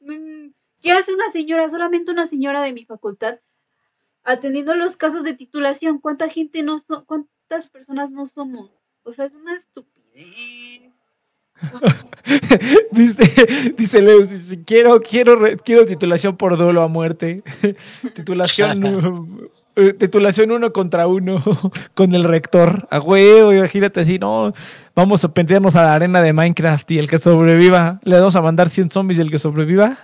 Mm, 0.01 0.49
¿Qué 0.83 0.93
hace 0.93 1.15
una 1.15 1.31
señora, 1.31 1.69
solamente 1.69 2.11
una 2.13 2.27
señora 2.27 2.63
de 2.63 2.73
mi 2.73 2.85
facultad, 2.85 3.41
atendiendo 4.25 4.75
los 4.75 4.97
casos 4.97 5.25
de 5.25 5.35
titulación? 5.35 5.99
¿Cuánta 6.01 6.29
gente 6.29 6.63
no 6.63 6.79
so- 6.79 7.05
cuántas 7.07 7.71
personas 7.71 8.11
no 8.11 8.27
somos? 8.27 8.71
O 9.05 9.13
sea, 9.13 9.27
es 9.27 9.35
una 9.35 9.55
estupidez. 9.55 10.93
dice, 12.91 13.73
dice 13.77 14.03
Leus, 14.03 14.29
dice, 14.29 14.63
quiero, 14.65 15.01
quiero, 15.01 15.39
quiero 15.65 15.87
titulación 15.87 16.37
por 16.37 16.57
duelo 16.59 16.83
a 16.83 16.89
muerte. 16.89 17.43
titulación, 18.15 19.51
titulación 19.99 20.51
uno 20.53 20.73
contra 20.73 21.07
uno 21.07 21.43
con 21.95 22.15
el 22.15 22.25
rector. 22.25 22.87
A 22.91 22.99
huevo, 23.01 23.53
imagínate 23.53 24.01
así, 24.01 24.19
no, 24.19 24.53
vamos 24.95 25.25
a 25.25 25.29
pendiarnos 25.33 25.77
a 25.77 25.83
la 25.83 25.95
arena 25.95 26.21
de 26.23 26.33
Minecraft 26.33 26.91
y 26.93 26.99
el 26.99 27.09
que 27.11 27.19
sobreviva, 27.19 28.01
le 28.05 28.17
vamos 28.17 28.37
a 28.37 28.43
mandar 28.43 28.69
100 28.71 28.91
zombies 28.91 29.19
y 29.19 29.23
el 29.23 29.31
que 29.31 29.39
sobreviva. 29.39 29.97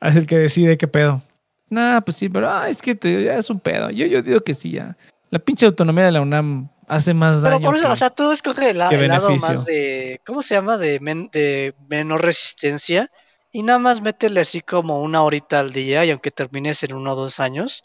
Es 0.00 0.16
el 0.16 0.26
que 0.26 0.36
decide 0.38 0.76
qué 0.76 0.88
pedo. 0.88 1.22
Nah, 1.70 2.00
pues 2.00 2.16
sí, 2.16 2.28
pero 2.28 2.50
ah, 2.50 2.68
es 2.68 2.82
que 2.82 2.94
te- 2.94 3.22
ya 3.24 3.36
es 3.36 3.48
un 3.48 3.60
pedo. 3.60 3.88
Yo, 3.90 4.04
yo 4.06 4.20
digo 4.20 4.40
que 4.40 4.52
sí, 4.52 4.72
ya. 4.72 4.96
La 5.30 5.38
pinche 5.38 5.64
autonomía 5.64 6.04
de 6.04 6.12
la 6.12 6.20
UNAM 6.20 6.68
hace 6.88 7.14
más 7.14 7.38
Pero 7.40 7.54
daño. 7.54 7.66
por 7.66 7.76
eso, 7.76 7.86
que- 7.86 7.92
o 7.92 7.96
sea, 7.96 8.10
tú 8.10 8.30
escoges 8.32 8.64
qué 8.64 8.70
el 8.72 9.08
lado 9.08 9.36
más 9.36 9.64
de, 9.64 10.20
¿cómo 10.26 10.42
se 10.42 10.54
llama? 10.56 10.76
De, 10.76 10.98
men- 11.00 11.30
de 11.32 11.74
menor 11.88 12.20
resistencia. 12.22 13.10
Y 13.52 13.62
nada 13.62 13.78
más 13.78 14.02
métele 14.02 14.40
así 14.40 14.60
como 14.60 15.00
una 15.02 15.22
horita 15.22 15.60
al 15.60 15.72
día 15.72 16.04
y 16.04 16.10
aunque 16.10 16.30
termines 16.30 16.82
en 16.82 16.94
uno 16.94 17.12
o 17.12 17.16
dos 17.16 17.38
años, 17.38 17.84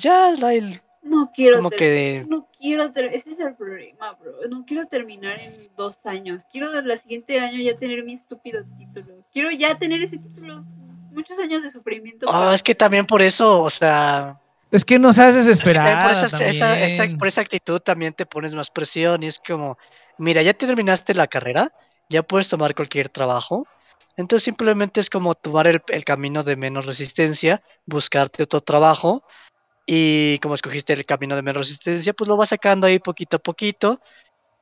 ya 0.00 0.30
la, 0.38 0.54
el- 0.54 0.80
No 1.02 1.30
quiero 1.34 1.58
como 1.58 1.70
ter- 1.70 1.78
que... 1.78 2.26
No 2.28 2.48
quiero 2.58 2.90
ter- 2.92 3.06
ese 3.14 3.30
es 3.30 3.40
el 3.40 3.54
problema, 3.54 4.12
bro. 4.14 4.32
No 4.48 4.64
quiero 4.64 4.86
terminar 4.86 5.38
en 5.40 5.68
dos 5.76 6.04
años. 6.06 6.44
Quiero 6.50 6.76
el 6.78 6.98
siguiente 6.98 7.38
año 7.40 7.60
ya 7.60 7.74
tener 7.74 8.02
mi 8.04 8.14
estúpido 8.14 8.64
título. 8.78 9.24
Quiero 9.32 9.50
ya 9.50 9.76
tener 9.78 10.00
ese 10.02 10.18
título. 10.18 10.64
Muchos 11.12 11.38
años 11.38 11.62
de 11.62 11.70
sufrimiento. 11.70 12.26
Oh, 12.28 12.50
es 12.50 12.62
que 12.62 12.74
también 12.74 13.06
por 13.06 13.22
eso, 13.22 13.62
o 13.62 13.70
sea, 13.70 14.40
Es 14.72 14.84
que 14.84 14.98
no 14.98 15.12
seas 15.12 15.36
es 15.36 15.46
que 15.46 15.52
también 15.64 15.84
desesperada. 15.84 16.02
por, 16.02 16.12
esa, 16.12 16.26
esa- 16.48 16.80
esa- 16.80 16.96
también. 16.96 17.18
por 17.18 17.28
esa 17.28 17.40
actitud 17.42 17.80
también 17.80 18.14
te 18.14 18.26
pones 18.26 18.54
más 18.54 18.70
presión 18.70 19.22
y 19.22 19.26
es 19.26 19.38
como, 19.46 19.78
mira, 20.18 20.42
ya 20.42 20.54
terminaste 20.54 21.14
la 21.14 21.28
carrera, 21.28 21.70
ya 22.08 22.22
puedes 22.24 22.48
tomar 22.48 22.74
cualquier 22.74 23.08
trabajo. 23.10 23.64
Entonces 24.16 24.44
simplemente 24.44 25.00
es 25.00 25.08
como 25.10 25.34
tomar 25.34 25.66
el, 25.68 25.82
el 25.88 26.04
camino 26.04 26.42
de 26.42 26.56
menos 26.56 26.86
resistencia, 26.86 27.62
buscarte 27.86 28.42
otro 28.44 28.60
trabajo 28.60 29.22
y 29.86 30.38
como 30.38 30.54
escogiste 30.54 30.92
el 30.92 31.04
camino 31.04 31.36
de 31.36 31.42
menos 31.42 31.66
resistencia, 31.66 32.12
pues 32.12 32.28
lo 32.28 32.36
vas 32.36 32.50
sacando 32.50 32.86
ahí 32.86 32.98
poquito 32.98 33.36
a 33.36 33.40
poquito 33.40 34.00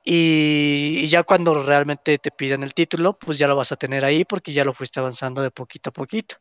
y, 0.04 1.00
y 1.00 1.06
ya 1.06 1.22
cuando 1.22 1.54
realmente 1.54 2.18
te 2.18 2.30
piden 2.30 2.62
el 2.62 2.74
título, 2.74 3.16
pues 3.18 3.38
ya 3.38 3.46
lo 3.46 3.56
vas 3.56 3.72
a 3.72 3.76
tener 3.76 4.04
ahí 4.04 4.24
porque 4.24 4.52
ya 4.52 4.64
lo 4.64 4.72
fuiste 4.72 5.00
avanzando 5.00 5.42
de 5.42 5.50
poquito 5.50 5.90
a 5.90 5.92
poquito. 5.92 6.36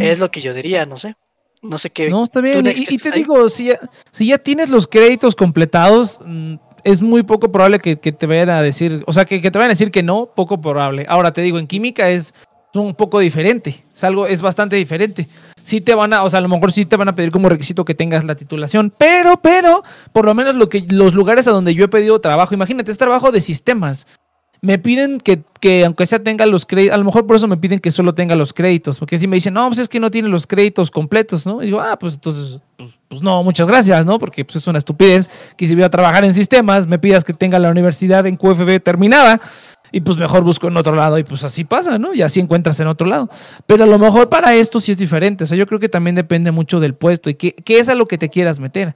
Es 0.00 0.18
lo 0.18 0.30
que 0.30 0.40
yo 0.40 0.52
diría, 0.54 0.86
no 0.86 0.96
sé. 0.96 1.14
No 1.62 1.78
sé 1.78 1.90
qué. 1.90 2.10
No, 2.10 2.24
está 2.24 2.40
bien. 2.40 2.66
Y, 2.66 2.94
y 2.94 2.98
te 2.98 3.10
digo, 3.10 3.48
si 3.48 3.66
ya, 3.66 3.80
si 4.10 4.28
ya 4.28 4.38
tienes 4.38 4.70
los 4.70 4.86
créditos 4.86 5.34
completados, 5.34 6.18
mm, 6.24 6.54
es 6.84 7.02
muy 7.02 7.22
poco 7.22 7.50
probable 7.50 7.78
que, 7.78 7.98
que 7.98 8.12
te 8.12 8.26
vayan 8.26 8.50
a 8.50 8.62
decir, 8.62 9.02
o 9.06 9.12
sea, 9.12 9.24
que, 9.24 9.40
que 9.40 9.50
te 9.50 9.58
vayan 9.58 9.70
a 9.70 9.74
decir 9.74 9.90
que 9.90 10.02
no, 10.02 10.32
poco 10.34 10.60
probable. 10.60 11.04
Ahora 11.08 11.32
te 11.32 11.42
digo, 11.42 11.58
en 11.58 11.66
química 11.66 12.10
es 12.10 12.34
un 12.74 12.94
poco 12.94 13.18
diferente, 13.18 13.84
es 13.94 14.04
algo, 14.04 14.26
es 14.26 14.40
bastante 14.40 14.76
diferente. 14.76 15.28
Sí 15.62 15.80
te 15.80 15.94
van 15.94 16.12
a, 16.12 16.22
o 16.22 16.30
sea, 16.30 16.38
a 16.38 16.42
lo 16.42 16.48
mejor 16.48 16.72
sí 16.72 16.84
te 16.84 16.96
van 16.96 17.08
a 17.08 17.14
pedir 17.14 17.30
como 17.30 17.48
requisito 17.48 17.84
que 17.84 17.94
tengas 17.94 18.24
la 18.24 18.34
titulación, 18.34 18.92
pero, 18.96 19.38
pero, 19.40 19.82
por 20.12 20.26
lo 20.26 20.34
menos 20.34 20.54
lo 20.54 20.68
que, 20.68 20.86
los 20.88 21.14
lugares 21.14 21.46
a 21.48 21.50
donde 21.50 21.74
yo 21.74 21.84
he 21.84 21.88
pedido 21.88 22.20
trabajo, 22.20 22.54
imagínate, 22.54 22.90
es 22.90 22.98
trabajo 22.98 23.32
de 23.32 23.40
sistemas. 23.40 24.06
Me 24.60 24.76
piden 24.78 25.20
que, 25.20 25.42
que 25.60 25.84
aunque 25.84 26.04
sea 26.04 26.18
tenga 26.18 26.44
los 26.44 26.66
créditos, 26.66 26.94
a 26.94 26.98
lo 26.98 27.04
mejor 27.04 27.26
por 27.26 27.36
eso 27.36 27.46
me 27.46 27.56
piden 27.56 27.78
que 27.78 27.92
solo 27.92 28.14
tenga 28.14 28.34
los 28.34 28.52
créditos, 28.52 28.98
porque 28.98 29.18
si 29.18 29.28
me 29.28 29.36
dicen, 29.36 29.54
no, 29.54 29.68
pues 29.68 29.78
es 29.78 29.88
que 29.88 30.00
no 30.00 30.10
tiene 30.10 30.28
los 30.28 30.48
créditos 30.48 30.90
completos, 30.90 31.46
¿no? 31.46 31.62
Y 31.62 31.66
digo, 31.66 31.80
ah, 31.80 31.96
pues 31.96 32.14
entonces, 32.14 32.58
pues, 32.76 32.90
pues 33.06 33.22
no, 33.22 33.42
muchas 33.44 33.68
gracias, 33.68 34.04
¿no? 34.04 34.18
Porque 34.18 34.44
pues, 34.44 34.56
es 34.56 34.66
una 34.66 34.78
estupidez 34.78 35.30
que 35.56 35.64
si 35.64 35.74
voy 35.74 35.84
a 35.84 35.90
trabajar 35.90 36.24
en 36.24 36.34
sistemas, 36.34 36.88
me 36.88 36.98
pidas 36.98 37.22
que 37.22 37.32
tenga 37.32 37.58
la 37.60 37.70
universidad 37.70 38.26
en 38.26 38.36
QFB 38.36 38.82
terminada, 38.82 39.40
y 39.92 40.00
pues 40.00 40.16
mejor 40.16 40.42
busco 40.42 40.68
en 40.68 40.76
otro 40.76 40.94
lado, 40.94 41.18
y 41.18 41.24
pues 41.24 41.44
así 41.44 41.64
pasa, 41.64 41.98
¿no? 41.98 42.14
Y 42.14 42.22
así 42.22 42.40
encuentras 42.40 42.78
en 42.80 42.86
otro 42.86 43.06
lado. 43.06 43.28
Pero 43.66 43.84
a 43.84 43.86
lo 43.86 43.98
mejor 43.98 44.28
para 44.28 44.54
esto 44.54 44.80
sí 44.80 44.92
es 44.92 44.98
diferente, 44.98 45.44
o 45.44 45.46
sea, 45.46 45.56
yo 45.56 45.66
creo 45.66 45.80
que 45.80 45.88
también 45.88 46.16
depende 46.16 46.50
mucho 46.50 46.80
del 46.80 46.94
puesto 46.94 47.30
y 47.30 47.34
qué, 47.34 47.54
qué 47.54 47.80
es 47.80 47.88
a 47.88 47.94
lo 47.94 48.06
que 48.06 48.18
te 48.18 48.28
quieras 48.28 48.60
meter. 48.60 48.94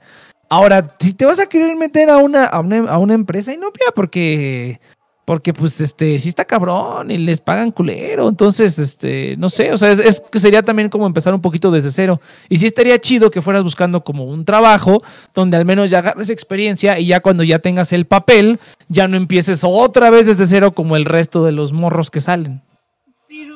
Ahora, 0.49 0.95
si 0.99 1.13
te 1.13 1.25
vas 1.25 1.39
a 1.39 1.47
querer 1.47 1.75
meter 1.75 2.09
a 2.09 2.17
una, 2.17 2.45
a 2.45 2.59
una, 2.59 2.91
a 2.91 2.97
una 2.97 3.15
empresa 3.15 3.53
inopia, 3.53 3.87
porque 3.95 4.79
porque 5.25 5.53
pues 5.53 5.79
este 5.79 6.19
sí 6.19 6.27
está 6.29 6.43
cabrón 6.43 7.09
y 7.09 7.17
les 7.17 7.39
pagan 7.39 7.71
culero, 7.71 8.27
entonces 8.27 8.77
este 8.77 9.37
no 9.37 9.47
sé, 9.49 9.71
o 9.71 9.77
sea, 9.77 9.89
es, 9.91 9.99
es 9.99 10.19
que 10.19 10.37
sería 10.39 10.61
también 10.63 10.89
como 10.89 11.07
empezar 11.07 11.33
un 11.33 11.39
poquito 11.41 11.71
desde 11.71 11.91
cero. 11.91 12.19
Y 12.49 12.57
sí 12.57 12.65
estaría 12.65 12.99
chido 12.99 13.31
que 13.31 13.41
fueras 13.41 13.63
buscando 13.63 14.03
como 14.03 14.25
un 14.25 14.43
trabajo 14.43 15.01
donde 15.33 15.55
al 15.57 15.63
menos 15.65 15.89
ya 15.89 15.99
agarres 15.99 16.29
experiencia 16.29 16.99
y 16.99 17.05
ya 17.07 17.21
cuando 17.21 17.43
ya 17.43 17.59
tengas 17.59 17.93
el 17.93 18.05
papel, 18.05 18.59
ya 18.89 19.07
no 19.07 19.15
empieces 19.15 19.61
otra 19.63 20.09
vez 20.09 20.25
desde 20.27 20.45
cero 20.45 20.73
como 20.73 20.95
el 20.97 21.05
resto 21.05 21.45
de 21.45 21.53
los 21.53 21.71
morros 21.71 22.11
que 22.11 22.19
salen. 22.19 22.61
Pero. 23.29 23.53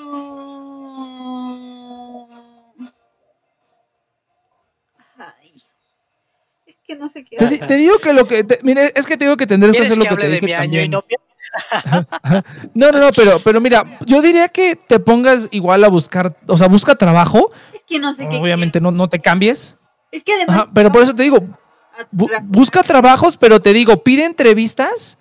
Ay. 5.18 5.51
Es 6.65 6.78
que 6.86 6.95
no 6.95 7.09
sé 7.09 7.24
qué. 7.26 7.38
Te, 7.38 7.47
di- 7.47 7.57
te 7.59 7.76
digo 7.76 7.97
que 7.99 8.13
lo 8.13 8.26
que 8.26 8.43
te- 8.43 8.59
mire, 8.63 8.91
es 8.95 9.05
que 9.05 9.18
te 9.18 9.26
digo 9.26 9.38
que 9.38 9.47
tendrás 9.47 9.72
que 9.72 9.78
¿Quieres 9.80 9.91
hacer 9.91 9.97
lo 9.97 10.03
que 10.03 10.07
que, 10.09 10.13
hable 10.13 10.24
te 10.26 10.30
de 10.30 10.34
dije 10.36 10.45
mi 10.45 10.53
año 10.53 10.61
también. 10.63 10.86
inopia? 10.86 11.18
No, 12.74 12.91
no, 12.91 13.00
no, 13.00 13.10
pero 13.16 13.39
pero 13.43 13.62
mira, 13.62 13.98
yo 14.06 14.22
diría 14.22 14.48
que 14.50 14.76
te 14.76 15.00
pongas 15.00 15.48
igual 15.52 15.84
a 15.84 15.88
buscar, 15.89 16.36
o 16.48 16.58
sea, 16.58 16.68
busca 16.68 16.95
trabajo, 16.95 17.50
Es 17.74 17.84
que 17.84 18.00
no 18.00 18.14
sé 18.14 18.28
qué. 18.30 18.38
obviamente 18.38 18.80
no, 18.82 18.91
no 18.91 19.08
te 19.10 19.20
cambies. 19.20 19.78
Es 20.12 20.24
que 20.24 20.34
además. 20.34 20.58
Ajá, 20.58 20.72
pero 20.74 20.91
por 20.91 21.04
eso 21.04 21.14
te 21.16 21.24
digo, 21.24 21.39
Bu- 22.14 22.30
busca 22.43 22.84
trabajos, 22.84 23.38
pero 23.38 23.60
te 23.60 23.74
digo, 23.74 24.04
pide 24.04 24.26
entrevistas 24.26 25.18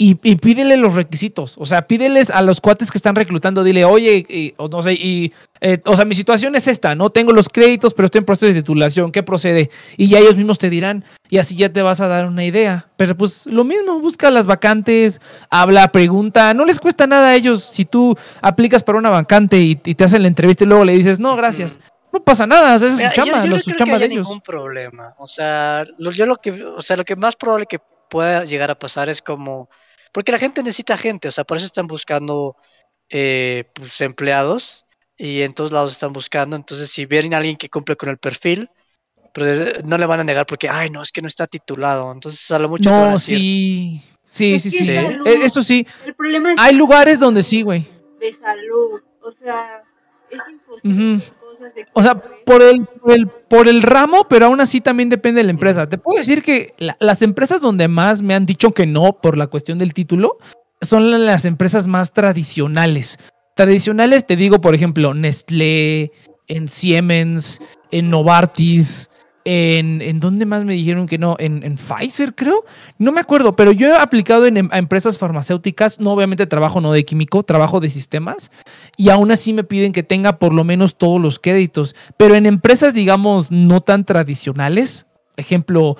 y, 0.00 0.16
y 0.22 0.36
pídele 0.36 0.76
los 0.76 0.94
requisitos. 0.94 1.56
O 1.58 1.66
sea, 1.66 1.82
pídeles 1.88 2.30
a 2.30 2.40
los 2.42 2.60
cuates 2.60 2.90
que 2.92 2.98
están 2.98 3.16
reclutando, 3.16 3.64
dile, 3.64 3.84
oye, 3.84 4.24
y- 4.28 4.54
o 4.56 4.68
no 4.68 4.80
sé, 4.80 4.92
y, 4.92 5.32
eh, 5.60 5.80
o 5.86 5.96
sea, 5.96 6.04
mi 6.04 6.14
situación 6.14 6.54
es 6.54 6.68
esta, 6.68 6.94
no 6.94 7.10
tengo 7.10 7.32
los 7.32 7.48
créditos, 7.48 7.94
pero 7.94 8.06
estoy 8.06 8.20
en 8.20 8.24
proceso 8.24 8.46
de 8.46 8.54
titulación, 8.54 9.10
¿qué 9.10 9.24
procede? 9.24 9.70
Y 9.96 10.06
ya 10.08 10.20
ellos 10.20 10.36
mismos 10.36 10.58
te 10.58 10.70
dirán, 10.70 11.04
y 11.28 11.38
así 11.38 11.56
ya 11.56 11.72
te 11.72 11.82
vas 11.82 12.00
a 12.00 12.06
dar 12.06 12.26
una 12.26 12.44
idea. 12.44 12.86
Pero 12.96 13.16
pues 13.16 13.44
lo 13.46 13.64
mismo, 13.64 13.98
busca 14.00 14.30
las 14.30 14.46
vacantes, 14.46 15.20
habla, 15.50 15.88
pregunta, 15.90 16.54
no 16.54 16.64
les 16.64 16.78
cuesta 16.78 17.08
nada 17.08 17.30
a 17.30 17.34
ellos 17.34 17.64
si 17.64 17.84
tú 17.84 18.16
aplicas 18.40 18.84
para 18.84 18.98
una 18.98 19.10
vacante 19.10 19.58
y, 19.58 19.80
y 19.84 19.94
te 19.96 20.04
hacen 20.04 20.22
la 20.22 20.28
entrevista 20.28 20.62
y 20.62 20.68
luego 20.68 20.84
le 20.84 20.92
dices, 20.92 21.18
no, 21.18 21.34
gracias. 21.36 21.80
No 22.12 22.22
pasa 22.22 22.46
nada, 22.46 22.76
esa 22.76 22.86
es 22.86 22.92
su 22.96 23.02
yo- 23.02 23.08
chamba, 23.12 23.38
yo 23.44 23.50
la- 23.50 23.56
no 23.56 23.58
su 23.58 23.64
creo 23.64 23.74
que 23.74 23.78
chamba 23.78 23.98
de 23.98 24.04
haya 24.04 24.14
ellos. 24.14 24.26
ningún 24.26 24.40
problema. 24.42 25.14
O 25.18 25.26
sea, 25.26 25.84
lo, 25.98 26.12
yo 26.12 26.24
lo 26.24 26.36
que, 26.36 26.52
o 26.62 26.82
sea, 26.82 26.96
lo 26.96 27.04
que 27.04 27.16
más 27.16 27.34
probable 27.36 27.66
que 27.66 27.80
pueda 28.08 28.44
llegar 28.44 28.70
a 28.70 28.78
pasar 28.78 29.10
es 29.10 29.20
como, 29.20 29.68
porque 30.12 30.32
la 30.32 30.38
gente 30.38 30.62
necesita 30.62 30.96
gente, 30.96 31.28
o 31.28 31.32
sea, 31.32 31.44
por 31.44 31.56
eso 31.56 31.66
están 31.66 31.86
buscando 31.86 32.56
eh, 33.10 33.64
pues, 33.74 34.00
empleados 34.00 34.84
y 35.16 35.42
en 35.42 35.54
todos 35.54 35.72
lados 35.72 35.92
están 35.92 36.12
buscando. 36.12 36.56
Entonces, 36.56 36.90
si 36.90 37.06
vienen 37.06 37.34
a 37.34 37.38
alguien 37.38 37.56
que 37.56 37.68
cumple 37.68 37.96
con 37.96 38.08
el 38.08 38.18
perfil, 38.18 38.70
pero 39.34 39.80
no 39.84 39.98
le 39.98 40.06
van 40.06 40.20
a 40.20 40.24
negar 40.24 40.46
porque, 40.46 40.68
ay, 40.68 40.90
no, 40.90 41.02
es 41.02 41.12
que 41.12 41.22
no 41.22 41.28
está 41.28 41.46
titulado. 41.46 42.10
Entonces, 42.12 42.50
a 42.50 42.58
lo 42.58 42.68
mucho 42.68 42.84
te 42.84 42.90
van 42.90 43.00
a 43.00 43.04
No, 43.06 43.12
decir, 43.12 43.38
sí. 43.38 44.02
Sí, 44.30 44.54
Es 44.54 44.62
sí, 44.62 44.70
sí. 44.70 44.92
Eh, 44.92 45.02
salud. 45.02 45.26
Eso 45.26 45.62
sí. 45.62 45.86
El 46.04 46.14
problema 46.14 46.52
es 46.52 46.58
Hay 46.58 46.74
lugares 46.74 47.18
donde 47.20 47.42
sí, 47.42 47.62
güey. 47.62 47.88
de 48.20 48.32
salud. 48.32 49.00
O 49.22 49.30
sea, 49.30 49.82
es 50.30 50.40
imposible 50.50 51.04
Ujú. 51.14 51.16
hacer 51.22 51.32
cosas 51.38 51.74
de 51.74 51.86
O 51.92 52.02
sea, 52.02 52.14
por 52.16 52.62
el, 52.62 52.84
por 52.86 53.12
el, 53.12 53.26
por 53.28 53.68
el 53.68 53.82
ramo, 53.82 54.26
pero 54.28 54.46
aún 54.46 54.60
así 54.60 54.80
también 54.80 55.08
depende 55.08 55.40
de 55.40 55.44
la 55.44 55.50
empresa. 55.50 55.88
Te 55.88 55.98
puedo 55.98 56.18
decir 56.18 56.42
que 56.42 56.74
la- 56.78 56.96
las 57.00 57.22
empresas 57.22 57.60
donde 57.60 57.88
más 57.88 58.22
me 58.22 58.34
han 58.34 58.46
dicho 58.46 58.72
que 58.72 58.86
no 58.86 59.12
por 59.20 59.36
la 59.36 59.46
cuestión 59.46 59.78
del 59.78 59.94
título 59.94 60.38
son 60.80 61.10
la- 61.10 61.18
las 61.18 61.44
empresas 61.44 61.88
más 61.88 62.12
tradicionales. 62.12 63.18
Tradicionales, 63.56 64.26
te 64.26 64.36
digo, 64.36 64.60
por 64.60 64.74
ejemplo, 64.74 65.14
Nestlé, 65.14 66.12
en 66.46 66.68
Siemens, 66.68 67.60
en 67.90 68.08
Novartis, 68.10 69.10
en, 69.44 70.02
¿en 70.02 70.20
dónde 70.20 70.44
más 70.46 70.64
me 70.64 70.74
dijeron 70.74 71.06
que 71.06 71.16
no? 71.18 71.34
En, 71.38 71.62
en 71.64 71.76
Pfizer, 71.76 72.34
creo. 72.34 72.64
No 72.98 73.12
me 73.12 73.20
acuerdo, 73.20 73.56
pero 73.56 73.72
yo 73.72 73.88
he 73.88 73.96
aplicado 73.96 74.46
en, 74.46 74.58
em- 74.58 74.68
a 74.70 74.78
empresas 74.78 75.18
farmacéuticas, 75.18 75.98
no 76.00 76.12
obviamente 76.12 76.46
trabajo 76.46 76.80
no 76.80 76.92
de 76.92 77.04
químico, 77.04 77.42
trabajo 77.42 77.80
de 77.80 77.88
sistemas, 77.88 78.50
y 78.98 79.10
aún 79.10 79.30
así 79.30 79.52
me 79.52 79.62
piden 79.62 79.92
que 79.92 80.02
tenga 80.02 80.38
por 80.40 80.52
lo 80.52 80.64
menos 80.64 80.98
todos 80.98 81.20
los 81.20 81.38
créditos. 81.38 81.94
Pero 82.16 82.34
en 82.34 82.46
empresas, 82.46 82.94
digamos, 82.94 83.52
no 83.52 83.80
tan 83.80 84.04
tradicionales, 84.04 85.06
ejemplo, 85.36 85.96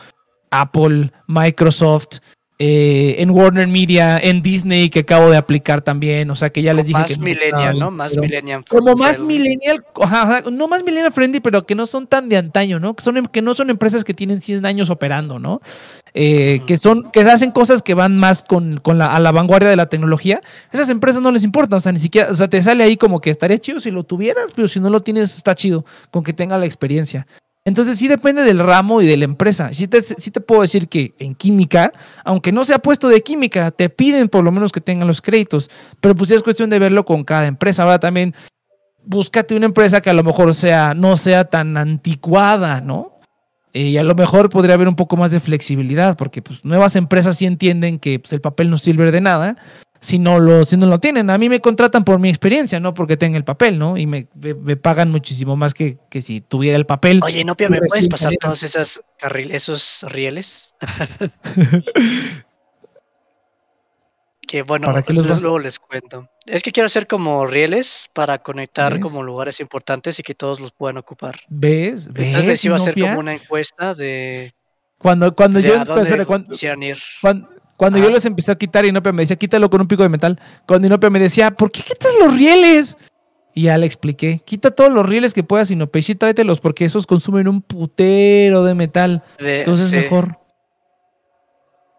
Apple, 0.50 1.12
Microsoft, 1.28 2.18
eh, 2.60 3.16
en 3.18 3.30
Warner 3.30 3.68
Media, 3.68 4.18
en 4.18 4.42
Disney, 4.42 4.90
que 4.90 5.00
acabo 5.00 5.30
de 5.30 5.36
aplicar 5.36 5.80
también, 5.82 6.28
o 6.30 6.34
sea 6.34 6.50
que 6.50 6.60
ya 6.60 6.74
les 6.74 6.86
dije 6.86 6.98
más 6.98 7.12
que 7.16 7.18
millennial, 7.22 7.78
¿no? 7.78 7.90
Más 7.92 8.10
pero- 8.10 8.22
millennial. 8.22 8.64
como 8.68 8.96
más 8.96 9.22
millennial, 9.22 9.84
ajá, 10.02 10.42
no 10.50 10.66
más 10.66 10.82
millennial 10.82 11.12
friendly, 11.12 11.38
pero 11.38 11.64
que 11.66 11.76
no 11.76 11.86
son 11.86 12.08
tan 12.08 12.28
de 12.28 12.36
antaño, 12.36 12.80
¿no? 12.80 12.94
Que, 12.96 13.04
son, 13.04 13.16
em- 13.16 13.26
que 13.26 13.42
no 13.42 13.54
son 13.54 13.70
empresas 13.70 14.02
que 14.02 14.12
tienen 14.12 14.40
100 14.42 14.66
años 14.66 14.90
operando, 14.90 15.38
¿no? 15.38 15.60
Eh, 16.14 16.60
que 16.66 16.78
son, 16.78 17.08
que 17.12 17.20
hacen 17.20 17.52
cosas 17.52 17.80
que 17.80 17.94
van 17.94 18.16
más 18.16 18.42
con, 18.42 18.78
con 18.78 18.98
la, 18.98 19.14
a 19.14 19.20
la 19.20 19.30
vanguardia 19.30 19.68
de 19.68 19.76
la 19.76 19.88
tecnología. 19.88 20.40
Esas 20.72 20.88
empresas 20.88 21.22
no 21.22 21.30
les 21.30 21.44
importa, 21.44 21.76
o 21.76 21.80
sea, 21.80 21.92
ni 21.92 22.00
siquiera, 22.00 22.30
o 22.30 22.34
sea, 22.34 22.48
te 22.48 22.60
sale 22.60 22.82
ahí 22.82 22.96
como 22.96 23.20
que 23.20 23.30
estaría 23.30 23.58
chido 23.58 23.78
si 23.78 23.92
lo 23.92 24.02
tuvieras, 24.02 24.46
pero 24.56 24.66
si 24.66 24.80
no 24.80 24.90
lo 24.90 25.02
tienes, 25.02 25.36
está 25.36 25.54
chido, 25.54 25.84
con 26.10 26.24
que 26.24 26.32
tenga 26.32 26.58
la 26.58 26.66
experiencia. 26.66 27.26
Entonces 27.68 27.98
sí 27.98 28.08
depende 28.08 28.42
del 28.42 28.58
ramo 28.58 29.02
y 29.02 29.06
de 29.06 29.16
la 29.18 29.26
empresa. 29.26 29.72
Sí 29.72 29.88
te, 29.88 30.00
sí 30.00 30.30
te 30.30 30.40
puedo 30.40 30.62
decir 30.62 30.88
que 30.88 31.14
en 31.18 31.34
química, 31.34 31.92
aunque 32.24 32.50
no 32.50 32.64
sea 32.64 32.78
puesto 32.78 33.08
de 33.08 33.22
química, 33.22 33.70
te 33.70 33.90
piden 33.90 34.30
por 34.30 34.42
lo 34.42 34.50
menos 34.50 34.72
que 34.72 34.80
tengan 34.80 35.06
los 35.06 35.20
créditos. 35.20 35.70
Pero 36.00 36.14
pues 36.14 36.30
es 36.30 36.42
cuestión 36.42 36.70
de 36.70 36.78
verlo 36.78 37.04
con 37.04 37.24
cada 37.24 37.46
empresa. 37.46 37.82
Ahora 37.82 37.98
también 37.98 38.34
búscate 39.04 39.54
una 39.54 39.66
empresa 39.66 40.00
que 40.00 40.08
a 40.08 40.14
lo 40.14 40.24
mejor 40.24 40.54
sea, 40.54 40.94
no 40.94 41.18
sea 41.18 41.44
tan 41.44 41.76
anticuada, 41.76 42.80
¿no? 42.80 43.18
Eh, 43.74 43.88
y 43.88 43.98
a 43.98 44.02
lo 44.02 44.14
mejor 44.14 44.48
podría 44.48 44.74
haber 44.74 44.88
un 44.88 44.96
poco 44.96 45.18
más 45.18 45.30
de 45.30 45.40
flexibilidad, 45.40 46.16
porque 46.16 46.40
pues 46.40 46.64
nuevas 46.64 46.96
empresas 46.96 47.36
sí 47.36 47.44
entienden 47.44 47.98
que 47.98 48.18
pues, 48.18 48.32
el 48.32 48.40
papel 48.40 48.70
no 48.70 48.78
sirve 48.78 49.12
de 49.12 49.20
nada, 49.20 49.56
si 50.00 50.18
no 50.18 50.38
lo, 50.38 50.64
si 50.64 50.76
no 50.76 50.86
lo 50.86 50.98
tienen. 51.00 51.28
A 51.30 51.38
mí 51.38 51.48
me 51.48 51.60
contratan 51.60 52.04
por 52.04 52.18
mi 52.18 52.28
experiencia, 52.28 52.78
no 52.80 52.94
porque 52.94 53.16
tenga 53.16 53.36
el 53.36 53.44
papel, 53.44 53.78
¿no? 53.78 53.96
Y 53.96 54.06
me, 54.06 54.28
me- 54.34 54.54
me 54.54 54.76
pagan 54.76 55.10
muchísimo 55.10 55.56
más 55.56 55.74
que, 55.74 55.98
que 56.10 56.22
si 56.22 56.40
tuviera 56.40 56.76
el 56.76 56.86
papel. 56.86 57.20
Oye, 57.24 57.44
Nopia, 57.44 57.68
¿me 57.68 57.80
puedes 57.80 58.08
pasar 58.08 58.26
salido. 58.26 58.38
todos 58.40 58.62
esas 58.62 59.02
carril, 59.18 59.50
esos 59.52 60.04
rieles? 60.08 60.74
que 64.46 64.62
bueno, 64.62 64.86
¿Para 64.86 65.02
qué 65.02 65.12
los 65.12 65.26
vas- 65.28 65.42
luego 65.42 65.58
les 65.58 65.78
cuento. 65.78 66.30
Es 66.46 66.62
que 66.62 66.72
quiero 66.72 66.86
hacer 66.86 67.06
como 67.06 67.46
rieles 67.46 68.08
para 68.14 68.38
conectar 68.38 68.94
¿Ves? 68.94 69.02
como 69.02 69.22
lugares 69.22 69.60
importantes 69.60 70.18
y 70.18 70.22
que 70.22 70.34
todos 70.34 70.58
los 70.60 70.72
puedan 70.72 70.96
ocupar. 70.96 71.40
¿Ves? 71.48 72.10
¿Ves? 72.12 72.26
Entonces 72.28 72.46
les 72.48 72.64
iba 72.64 72.76
a 72.76 72.78
hacer 72.78 72.94
como 72.98 73.18
una 73.18 73.34
encuesta 73.34 73.94
de, 73.94 74.50
Cuando, 74.98 75.34
cuando 75.34 75.60
de 75.60 75.68
yo 75.68 75.80
a 75.80 75.84
dónde 75.84 76.04
espera, 76.04 76.24
cuando, 76.24 76.48
quisieran 76.50 76.82
ir. 76.82 76.96
cuando, 77.20 77.50
cuando 77.78 77.98
yo 77.98 78.10
les 78.10 78.26
empecé 78.26 78.52
a 78.52 78.56
quitar, 78.56 78.84
Inopia 78.84 79.12
me 79.12 79.22
decía, 79.22 79.36
quítalo 79.36 79.70
con 79.70 79.80
un 79.80 79.88
pico 79.88 80.02
de 80.02 80.10
metal. 80.10 80.38
Cuando 80.66 80.86
Inopia 80.86 81.08
me 81.08 81.18
decía, 81.20 81.50
¿por 81.52 81.70
qué 81.72 81.80
quitas 81.80 82.10
los 82.20 82.36
rieles? 82.36 82.98
Y 83.54 83.62
ya 83.62 83.78
le 83.78 83.86
expliqué, 83.86 84.40
quita 84.44 84.70
todos 84.72 84.92
los 84.92 85.06
rieles 85.08 85.32
que 85.32 85.42
puedas, 85.42 85.70
Inopia, 85.70 86.00
y 86.00 86.02
sí 86.02 86.14
tráetelos, 86.14 86.60
porque 86.60 86.84
esos 86.84 87.06
consumen 87.06 87.48
un 87.48 87.62
putero 87.62 88.64
de 88.64 88.74
metal. 88.74 89.22
de- 89.38 89.60
Entonces 89.60 89.88
sí. 89.88 89.96
es 89.96 90.02
mejor. 90.02 90.38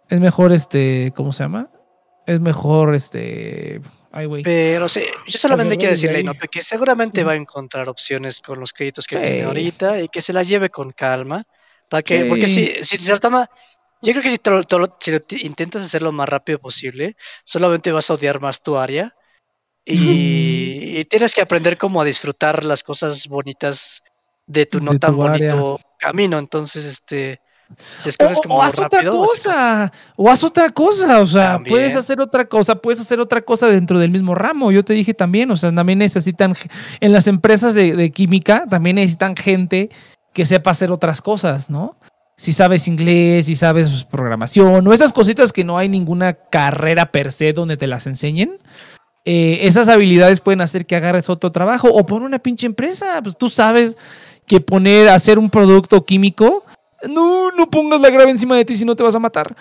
Es 0.09 0.19
mejor 0.19 0.51
este. 0.53 1.11
¿Cómo 1.15 1.31
se 1.31 1.43
llama? 1.43 1.69
Es 2.25 2.39
mejor 2.39 2.95
este. 2.95 3.81
Ay, 4.11 4.25
güey. 4.25 4.43
Pero 4.43 4.89
sí, 4.89 5.03
yo 5.27 5.37
solamente 5.37 5.77
quiero 5.77 5.91
decirle. 5.91 6.21
Inope 6.21 6.47
que 6.47 6.61
seguramente 6.61 7.23
va 7.23 7.33
a 7.33 7.35
encontrar 7.35 7.87
opciones 7.89 8.41
con 8.41 8.59
los 8.59 8.73
créditos 8.73 9.05
que 9.05 9.17
tiene 9.17 9.43
ahorita 9.43 10.01
y 10.01 10.07
que 10.07 10.21
se 10.21 10.33
las 10.33 10.47
lleve 10.47 10.69
con 10.69 10.91
calma. 10.91 11.43
Para 11.89 12.03
que, 12.03 12.25
porque 12.25 12.47
si, 12.47 12.71
si 12.83 12.97
se 12.97 13.11
lo 13.11 13.19
toma, 13.19 13.49
yo 14.01 14.11
creo 14.13 14.23
que 14.23 14.31
si, 14.31 14.37
te 14.37 14.49
lo- 14.51 14.63
te 14.63 14.77
lo- 14.77 14.95
si 14.99 15.11
lo 15.11 15.19
ti- 15.19 15.45
intentas 15.45 15.83
hacer 15.83 16.01
lo 16.01 16.11
más 16.11 16.29
rápido 16.29 16.59
posible, 16.59 17.15
solamente 17.43 17.91
vas 17.91 18.09
a 18.09 18.13
odiar 18.13 18.39
más 18.39 18.61
tu 18.63 18.77
área. 18.77 19.13
Y, 19.85 19.93
y 20.99 21.05
tienes 21.05 21.33
que 21.33 21.41
aprender 21.41 21.77
como 21.77 22.01
a 22.01 22.05
disfrutar 22.05 22.65
las 22.65 22.83
cosas 22.83 23.27
bonitas 23.27 24.01
de 24.47 24.65
tu 24.65 24.79
no 24.79 24.97
tan 24.97 25.15
tu 25.15 25.23
área. 25.23 25.55
bonito 25.55 25.79
camino. 25.99 26.37
Entonces, 26.39 26.85
este, 26.85 27.39
O, 28.19 28.41
como 28.41 28.55
o 28.57 28.61
haz 28.63 28.79
otra 28.79 28.89
rápido, 29.01 29.17
cosa. 29.25 29.91
O 30.15 30.29
haz 30.29 30.43
otra 30.43 30.69
cosa. 30.71 31.19
O 31.21 31.25
sea, 31.25 31.59
puedes 31.67 31.95
hacer 31.95 32.19
otra 32.19 32.45
cosa. 32.45 32.75
Puedes 32.75 32.99
hacer 32.99 33.19
otra 33.19 33.41
cosa 33.41 33.67
dentro 33.67 33.99
del 33.99 34.09
mismo 34.11 34.33
ramo. 34.33 34.71
Yo 34.71 34.83
te 34.83 34.93
dije 34.93 35.13
también. 35.13 35.51
O 35.51 35.55
sea, 35.55 35.73
también 35.73 35.99
necesitan. 35.99 36.55
En 36.99 37.11
las 37.11 37.27
empresas 37.27 37.73
de, 37.73 37.95
de 37.95 38.11
química 38.11 38.65
también 38.69 38.95
necesitan 38.95 39.35
gente 39.35 39.89
que 40.33 40.45
sepa 40.45 40.71
hacer 40.71 40.91
otras 40.91 41.21
cosas, 41.21 41.69
¿no? 41.69 41.98
Si 42.39 42.53
sabes 42.53 42.87
inglés, 42.87 43.47
si 43.47 43.55
sabes 43.55 44.05
programación, 44.05 44.87
o 44.87 44.93
esas 44.93 45.11
cositas 45.11 45.51
que 45.51 45.65
no 45.65 45.77
hay 45.77 45.89
ninguna 45.89 46.35
carrera 46.35 47.11
per 47.11 47.33
se 47.33 47.51
donde 47.51 47.75
te 47.75 47.85
las 47.85 48.07
enseñen. 48.07 48.59
eh, 49.25 49.59
esas 49.63 49.89
habilidades 49.89 50.39
pueden 50.39 50.61
hacer 50.61 50.85
que 50.85 50.95
agarres 50.95 51.27
otro 51.29 51.51
trabajo 51.51 51.89
o 51.89 52.05
pon 52.05 52.23
una 52.23 52.39
pinche 52.39 52.65
empresa. 52.65 53.21
Pues 53.21 53.37
tú 53.37 53.49
sabes 53.49 53.97
que 54.47 54.61
poner, 54.61 55.09
hacer 55.09 55.37
un 55.37 55.49
producto 55.49 56.05
químico, 56.05 56.63
no, 57.09 57.51
no 57.51 57.69
pongas 57.69 57.99
la 57.99 58.09
grave 58.09 58.31
encima 58.31 58.55
de 58.55 58.63
ti 58.63 58.77
si 58.77 58.85
no 58.85 58.95
te 58.95 59.03
vas 59.03 59.15
a 59.15 59.19
matar. 59.19 59.53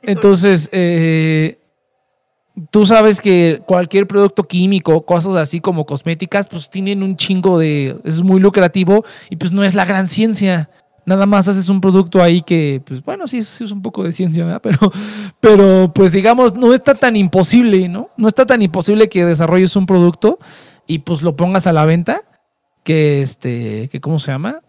Es 0.00 0.08
Entonces, 0.08 0.70
eh, 0.72 1.58
tú 2.70 2.86
sabes 2.86 3.20
que 3.20 3.60
cualquier 3.66 4.06
producto 4.06 4.44
químico, 4.44 5.04
cosas 5.04 5.36
así 5.36 5.60
como 5.60 5.84
cosméticas, 5.84 6.48
pues 6.48 6.70
tienen 6.70 7.02
un 7.02 7.16
chingo 7.16 7.58
de, 7.58 7.98
es 8.04 8.22
muy 8.22 8.40
lucrativo 8.40 9.04
y 9.28 9.36
pues 9.36 9.52
no 9.52 9.64
es 9.64 9.74
la 9.74 9.84
gran 9.84 10.06
ciencia. 10.06 10.70
Nada 11.06 11.26
más 11.26 11.48
haces 11.48 11.68
un 11.68 11.80
producto 11.80 12.22
ahí 12.22 12.40
que, 12.42 12.80
pues 12.84 13.02
bueno, 13.04 13.26
sí, 13.26 13.38
es- 13.38 13.60
un 13.70 13.82
poco 13.82 14.04
de 14.04 14.12
ciencia, 14.12 14.44
¿verdad? 14.44 14.62
Pero, 14.62 14.78
pero 15.40 15.92
pues 15.94 16.12
digamos, 16.12 16.54
no 16.54 16.72
está 16.74 16.94
tan 16.94 17.16
imposible, 17.16 17.88
¿no? 17.88 18.10
No 18.16 18.28
está 18.28 18.46
tan 18.46 18.62
imposible 18.62 19.08
que 19.08 19.24
desarrolles 19.24 19.76
un 19.76 19.86
producto 19.86 20.38
y 20.86 21.00
pues 21.00 21.22
lo 21.22 21.36
pongas 21.36 21.66
a 21.66 21.72
la 21.72 21.84
venta, 21.84 22.22
que 22.82 23.20
este, 23.22 23.88
que 23.90 24.00
¿cómo 24.00 24.18
se 24.18 24.30
llama? 24.32 24.60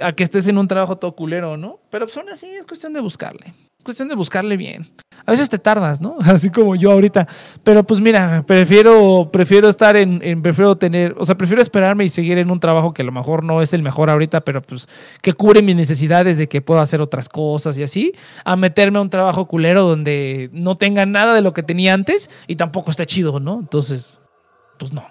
A 0.00 0.12
que 0.12 0.22
estés 0.22 0.48
en 0.48 0.56
un 0.58 0.68
trabajo 0.68 0.96
todo 0.96 1.14
culero, 1.14 1.56
¿no? 1.56 1.78
Pero 1.90 2.06
pues 2.06 2.16
aún 2.16 2.28
así 2.30 2.46
es 2.46 2.64
cuestión 2.66 2.92
de 2.92 3.00
buscarle. 3.00 3.54
Es 3.80 3.84
cuestión 3.84 4.08
de 4.08 4.14
buscarle 4.14 4.58
bien. 4.58 4.92
A 5.24 5.30
veces 5.30 5.48
te 5.48 5.58
tardas, 5.58 6.02
¿no? 6.02 6.18
Así 6.26 6.50
como 6.50 6.76
yo 6.76 6.92
ahorita. 6.92 7.26
Pero 7.64 7.82
pues 7.82 7.98
mira, 7.98 8.44
prefiero, 8.46 9.30
prefiero 9.32 9.70
estar 9.70 9.96
en, 9.96 10.42
prefiero 10.42 10.76
tener, 10.76 11.14
o 11.16 11.24
sea, 11.24 11.34
prefiero 11.34 11.62
esperarme 11.62 12.04
y 12.04 12.10
seguir 12.10 12.36
en 12.36 12.50
un 12.50 12.60
trabajo 12.60 12.92
que 12.92 13.00
a 13.00 13.06
lo 13.06 13.12
mejor 13.12 13.42
no 13.42 13.62
es 13.62 13.72
el 13.72 13.82
mejor 13.82 14.10
ahorita, 14.10 14.42
pero 14.42 14.60
pues 14.60 14.86
que 15.22 15.32
cubre 15.32 15.62
mis 15.62 15.76
necesidades 15.76 16.36
de 16.36 16.46
que 16.46 16.60
puedo 16.60 16.78
hacer 16.78 17.00
otras 17.00 17.30
cosas 17.30 17.78
y 17.78 17.82
así, 17.82 18.12
a 18.44 18.54
meterme 18.54 18.98
a 18.98 19.00
un 19.00 19.08
trabajo 19.08 19.48
culero 19.48 19.84
donde 19.84 20.50
no 20.52 20.76
tenga 20.76 21.06
nada 21.06 21.32
de 21.32 21.40
lo 21.40 21.54
que 21.54 21.62
tenía 21.62 21.94
antes 21.94 22.28
y 22.48 22.56
tampoco 22.56 22.90
está 22.90 23.06
chido, 23.06 23.40
¿no? 23.40 23.60
Entonces, 23.60 24.20
pues 24.78 24.92
no. 24.92 25.08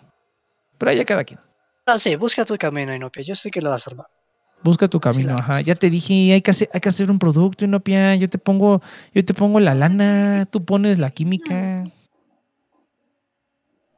Pero 0.77 0.93
ya 0.93 1.05
cada 1.05 1.23
quien. 1.23 1.39
Ah, 1.87 1.97
sí, 1.97 2.15
busca 2.17 2.45
tu 2.45 2.55
camino, 2.55 2.93
Inopia. 2.93 3.23
Yo 3.23 3.33
sé 3.33 3.49
que 3.49 3.63
lo 3.63 3.71
vas 3.71 3.87
a 3.87 3.89
armar. 3.89 4.18
Busca 4.63 4.87
tu 4.87 4.99
camino, 4.99 5.35
ajá. 5.37 5.61
Ya 5.61 5.75
te 5.75 5.89
dije, 5.89 6.33
hay 6.33 6.41
que 6.41 6.51
hacer, 6.51 6.69
hay 6.73 6.79
que 6.81 6.89
hacer 6.89 7.09
un 7.09 7.19
producto, 7.19 7.65
Inopia. 7.65 8.15
Yo 8.15 8.29
te 8.29 8.37
pongo, 8.37 8.81
yo 9.13 9.23
te 9.23 9.33
pongo 9.33 9.59
la 9.59 9.73
lana, 9.73 10.45
tú 10.51 10.59
pones 10.59 10.99
la 10.99 11.11
química. 11.11 11.85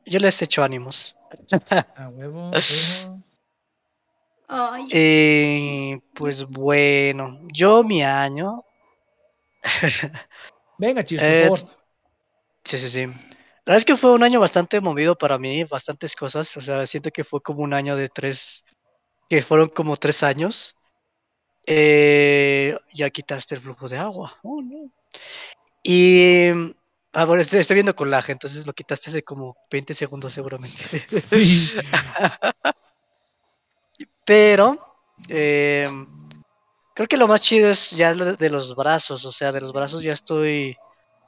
Yo 0.06 0.20
les 0.20 0.42
echo 0.42 0.64
ánimos. 0.64 1.16
A 1.96 2.10
huevo, 2.10 2.48
a 2.48 2.52
huevo. 2.52 3.24
Ay, 4.48 4.88
Eh, 4.92 6.00
pues 6.14 6.46
bueno, 6.46 7.40
yo 7.54 7.84
mi 7.84 8.04
año. 8.04 8.64
Venga, 10.78 11.04
chicos, 11.04 11.24
eh, 11.24 11.48
por 11.48 11.58
favor. 11.58 11.76
sí, 12.66 12.78
sí, 12.78 12.90
sí. 12.90 13.06
La 13.64 13.74
verdad 13.74 13.78
es 13.78 13.86
que 13.86 13.96
fue 13.96 14.14
un 14.14 14.24
año 14.24 14.40
bastante 14.40 14.82
movido 14.82 15.16
para 15.16 15.38
mí, 15.38 15.64
bastantes 15.64 16.16
cosas. 16.16 16.58
O 16.58 16.62
sea, 16.62 16.86
siento 16.86 17.12
que 17.12 17.24
fue 17.24 17.42
como 17.42 17.62
un 17.62 17.74
año 17.74 17.96
de 17.96 18.10
tres, 18.10 18.64
que 19.32 19.42
fueron 19.42 19.70
como 19.70 19.96
tres 19.96 20.24
años. 20.24 20.76
Eh, 21.66 22.78
ya 22.94 23.10
quitaste 23.12 23.56
el 23.56 23.62
flujo 23.62 23.88
de 23.88 23.98
agua. 23.98 24.38
Oh, 24.44 24.62
no. 24.62 24.92
Y 25.82 26.50
ah, 27.14 27.24
bueno, 27.24 27.42
estoy, 27.42 27.62
estoy 27.62 27.76
viendo 27.76 27.96
con 27.96 28.12
lag, 28.12 28.26
entonces 28.28 28.68
lo 28.68 28.74
quitaste 28.74 29.10
hace 29.10 29.24
como 29.24 29.56
20 29.72 29.94
segundos 29.94 30.34
seguramente. 30.34 30.84
Sí. 31.08 31.72
Pero 34.26 34.98
eh, 35.30 35.90
creo 36.94 37.08
que 37.08 37.16
lo 37.16 37.30
más 37.30 37.42
chido 37.42 37.70
es 37.70 37.92
ya 37.92 38.14
de 38.14 38.50
los 38.50 38.76
brazos. 38.76 39.24
O 39.24 39.32
sea, 39.32 39.54
de 39.54 39.62
los 39.62 39.72
brazos 39.72 40.04
ya 40.04 40.12
estoy 40.12 40.76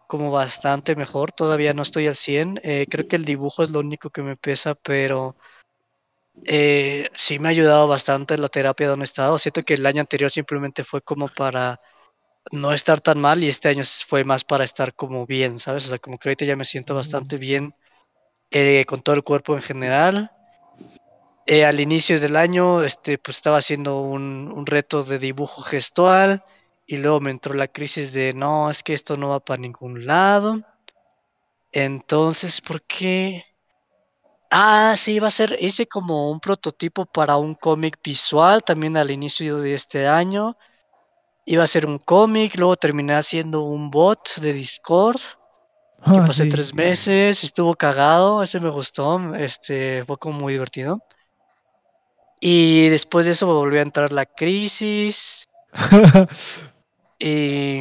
como 0.07 0.29
bastante 0.29 0.97
mejor. 0.97 1.31
Todavía 1.31 1.73
no 1.73 1.83
estoy 1.83 2.07
al 2.07 2.15
100. 2.15 2.59
eh, 2.63 2.85
creo 2.91 3.07
que 3.07 3.15
el 3.15 3.23
dibujo 3.23 3.63
es 3.63 3.71
lo 3.71 3.79
único 3.79 4.09
que 4.09 4.23
me 4.23 4.35
pesa, 4.35 4.75
pero 4.75 5.37
eh, 6.45 7.09
sí 7.13 7.39
me 7.39 7.47
ha 7.49 7.51
ayudado 7.51 7.87
bastante 7.87 8.37
la 8.37 8.47
terapia 8.49 8.87
donde 8.87 9.03
he 9.03 9.05
estado. 9.05 9.37
Siento 9.37 9.63
que 9.63 9.75
el 9.75 9.85
año 9.85 10.01
anterior 10.01 10.31
simplemente 10.31 10.83
fue 10.83 11.01
como 11.01 11.27
para 11.27 11.79
no 12.51 12.73
estar 12.73 13.01
tan 13.01 13.19
mal 13.21 13.43
y 13.43 13.49
este 13.49 13.69
año 13.69 13.83
fue 14.07 14.23
más 14.25 14.43
para 14.45 14.63
estar 14.65 14.95
como 14.95 15.25
bien, 15.25 15.59
¿sabes? 15.59 15.85
O 15.85 15.89
sea, 15.89 15.99
como 15.99 16.17
que 16.17 16.29
ahorita 16.29 16.45
ya 16.45 16.55
me 16.55 16.65
siento 16.65 16.95
bastante 16.95 17.37
bien 17.37 17.75
eh, 18.51 18.85
con 18.85 19.01
todo 19.03 19.15
el 19.15 19.23
cuerpo 19.23 19.55
en 19.55 19.61
general. 19.63 20.31
Eh, 21.45 21.65
al 21.65 21.79
inicio 21.79 22.19
del 22.19 22.35
año, 22.37 22.83
este, 22.83 23.17
pues 23.17 23.37
estaba 23.37 23.57
haciendo 23.57 23.99
un, 24.01 24.51
un 24.53 24.65
reto 24.65 25.03
de 25.03 25.19
dibujo 25.19 25.61
gestual 25.61 26.43
y 26.85 26.97
luego 26.97 27.19
me 27.21 27.31
entró 27.31 27.53
la 27.53 27.67
crisis 27.67 28.13
de 28.13 28.33
no, 28.33 28.69
es 28.69 28.83
que 28.83 28.93
esto 28.93 29.17
no 29.17 29.29
va 29.29 29.39
para 29.39 29.61
ningún 29.61 30.05
lado. 30.05 30.61
Entonces, 31.73 32.61
¿por 32.61 32.81
qué? 32.83 33.43
Ah, 34.55 34.93
sí, 34.97 35.13
iba 35.15 35.27
a 35.27 35.31
ser, 35.31 35.57
hice 35.59 35.87
como 35.87 36.29
un 36.31 36.39
prototipo 36.39 37.05
para 37.05 37.37
un 37.37 37.55
cómic 37.55 37.97
visual 38.03 38.63
también 38.63 38.95
al 38.97 39.09
inicio 39.11 39.57
de 39.59 39.73
este 39.73 40.07
año. 40.07 40.55
Iba 41.45 41.63
a 41.63 41.67
ser 41.67 41.85
un 41.87 41.99
cómic, 41.99 42.55
luego 42.57 42.77
terminé 42.77 43.15
haciendo 43.15 43.63
un 43.63 43.91
bot 43.91 44.35
de 44.41 44.53
Discord 44.53 45.19
que 46.13 46.21
Ah, 46.21 46.23
pasé 46.23 46.45
sí. 46.45 46.47
tres 46.47 46.73
meses, 46.75 47.43
estuvo 47.43 47.75
cagado, 47.75 48.43
ese 48.43 48.59
me 48.61 48.69
gustó, 48.69 49.35
este, 49.35 50.03
fue 50.05 50.17
como 50.17 50.39
muy 50.41 50.53
divertido. 50.53 51.03
Y 52.39 52.89
después 52.89 53.25
de 53.25 53.31
eso 53.31 53.47
me 53.47 53.53
volvió 53.53 53.79
a 53.79 53.83
entrar 53.83 54.13
la 54.13 54.27
crisis. 54.27 55.47
Y, 57.19 57.79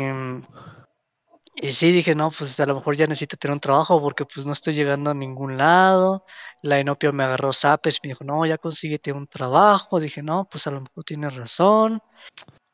y 1.62 1.72
sí, 1.74 1.92
dije, 1.92 2.16
no, 2.16 2.32
pues 2.32 2.58
a 2.58 2.66
lo 2.66 2.74
mejor 2.74 2.96
ya 2.96 3.06
necesito 3.06 3.36
tener 3.36 3.52
un 3.54 3.60
trabajo 3.60 4.02
porque 4.02 4.24
pues 4.24 4.44
no 4.44 4.52
estoy 4.52 4.74
llegando 4.74 5.12
a 5.12 5.14
ningún 5.14 5.56
lado. 5.56 6.24
La 6.60 6.80
Enopia 6.80 7.12
me 7.12 7.22
agarró 7.22 7.52
zapes, 7.52 8.00
me 8.02 8.08
dijo, 8.08 8.24
no, 8.24 8.44
ya 8.44 8.58
consíguete 8.58 9.12
un 9.12 9.28
trabajo. 9.28 10.00
Dije, 10.00 10.24
no, 10.24 10.48
pues 10.50 10.66
a 10.66 10.72
lo 10.72 10.80
mejor 10.80 11.04
tienes 11.04 11.36
razón. 11.36 12.02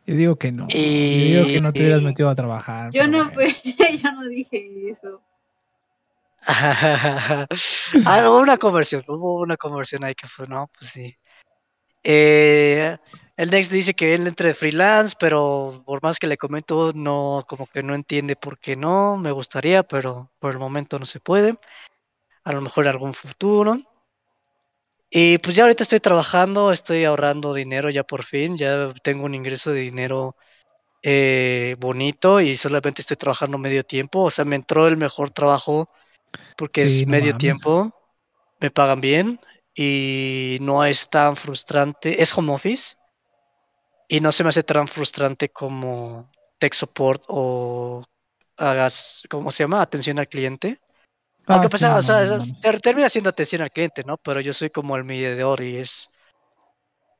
Yo 0.06 0.14
digo 0.14 0.36
que 0.36 0.52
no. 0.52 0.68
Yo 0.68 0.78
digo 0.78 1.44
que 1.44 1.60
no 1.60 1.70
te 1.70 1.82
hubieras 1.82 2.00
metido 2.00 2.30
a 2.30 2.34
trabajar. 2.34 2.90
yo 2.90 3.06
no 3.06 3.30
bueno. 3.30 3.34
fue, 3.34 3.54
yo 4.02 4.12
no 4.12 4.26
dije 4.26 4.90
eso. 4.90 5.20
ah, 6.46 7.46
hubo 8.26 8.38
una 8.38 8.56
conversión, 8.56 9.04
hubo 9.06 9.42
una 9.42 9.58
conversión 9.58 10.02
ahí 10.02 10.14
que 10.14 10.28
fue, 10.28 10.46
no, 10.46 10.70
pues 10.78 10.92
sí. 10.92 11.14
Eh, 12.02 12.96
el 13.38 13.50
Next 13.50 13.72
dice 13.72 13.94
que 13.94 14.14
él 14.14 14.26
entre 14.26 14.48
de 14.50 14.54
freelance, 14.54 15.16
pero 15.18 15.82
por 15.86 16.02
más 16.02 16.18
que 16.18 16.26
le 16.26 16.36
comento, 16.36 16.92
no, 16.94 17.44
como 17.48 17.66
que 17.68 17.82
no 17.82 17.94
entiende 17.94 18.36
por 18.36 18.58
qué 18.58 18.76
no. 18.76 19.16
Me 19.16 19.32
gustaría, 19.32 19.82
pero 19.84 20.30
por 20.40 20.52
el 20.52 20.58
momento 20.58 20.98
no 20.98 21.06
se 21.06 21.20
puede. 21.20 21.58
A 22.44 22.52
lo 22.52 22.62
mejor 22.62 22.84
en 22.86 22.90
algún 22.92 23.14
futuro. 23.14 23.80
Y 25.10 25.38
pues 25.38 25.56
ya 25.56 25.64
ahorita 25.64 25.84
estoy 25.84 26.00
trabajando, 26.00 26.72
estoy 26.72 27.04
ahorrando 27.04 27.54
dinero 27.54 27.88
ya 27.90 28.04
por 28.04 28.24
fin, 28.24 28.56
ya 28.58 28.92
tengo 29.02 29.24
un 29.24 29.34
ingreso 29.34 29.72
de 29.72 29.80
dinero 29.80 30.36
eh, 31.02 31.76
bonito 31.80 32.40
y 32.40 32.56
solamente 32.56 33.02
estoy 33.02 33.16
trabajando 33.18 33.58
medio 33.58 33.84
tiempo. 33.84 34.22
O 34.24 34.30
sea, 34.30 34.44
me 34.44 34.56
entró 34.56 34.86
el 34.88 34.96
mejor 34.98 35.30
trabajo 35.30 35.90
porque 36.56 36.82
Sí, 36.82 36.82
es 36.82 37.06
no 37.06 37.14
medio 37.14 37.32
mames. 37.32 37.34
tiempo, 37.34 37.92
me 38.60 38.70
pagan 38.70 39.00
bien 39.00 39.40
y 39.74 40.58
no 40.62 40.84
es 40.84 41.10
tan 41.10 41.36
frustrante. 41.36 42.22
Es 42.22 42.36
home 42.36 42.52
office 42.54 42.96
y 44.08 44.20
no 44.20 44.32
se 44.32 44.42
me 44.42 44.48
hace 44.48 44.62
tan 44.62 44.88
frustrante 44.88 45.50
como 45.50 46.30
tech 46.58 46.74
support 46.74 47.22
o 47.28 48.02
hagas, 48.56 49.22
¿cómo 49.28 49.50
se 49.50 49.64
llama? 49.64 49.82
Atención 49.82 50.18
al 50.18 50.28
cliente. 50.28 50.80
Aunque 51.46 51.66
Ah, 51.66 51.70
pues, 51.70 51.80
sí, 51.80 51.86
o 51.86 52.02
sea, 52.02 52.72
no 52.72 52.80
termina 52.80 53.08
siendo 53.08 53.30
atención 53.30 53.62
al 53.62 53.70
cliente, 53.70 54.02
¿no? 54.04 54.16
Pero 54.16 54.40
yo 54.40 54.52
soy 54.52 54.70
como 54.70 54.96
el 54.96 55.04
mediador 55.04 55.60
y 55.62 55.76
es 55.76 56.10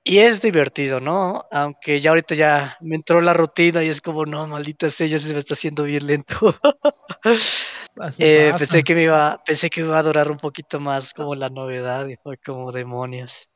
y 0.09 0.21
es 0.21 0.41
divertido, 0.41 1.01
¿no? 1.01 1.45
Aunque 1.51 2.01
ya 2.01 2.11
ahorita 2.11 2.35
ya 2.35 2.79
me 2.81 2.97
entró 2.97 3.21
la 3.21 3.35
rutina 3.35 3.85
y 3.85 3.89
es 3.89 4.01
como, 4.01 4.25
no, 4.25 4.47
maldita 4.47 4.89
sea, 4.89 5.07
ya 5.07 5.19
se 5.19 5.35
me 5.35 5.39
está 5.39 5.53
haciendo 5.55 5.85
bien 5.85 6.07
lento. 6.07 6.55
Eh, 8.21 8.53
pensé 8.57 8.85
que 8.85 8.95
me 8.95 9.03
iba, 9.03 9.43
pensé 9.45 9.69
que 9.69 9.81
iba 9.81 9.99
a 9.99 10.03
durar 10.05 10.31
un 10.31 10.37
poquito 10.37 10.79
más 10.79 11.13
como 11.13 11.35
la 11.35 11.49
novedad 11.49 12.07
y 12.07 12.15
fue 12.15 12.37
como 12.37 12.71
demonios. 12.71 13.51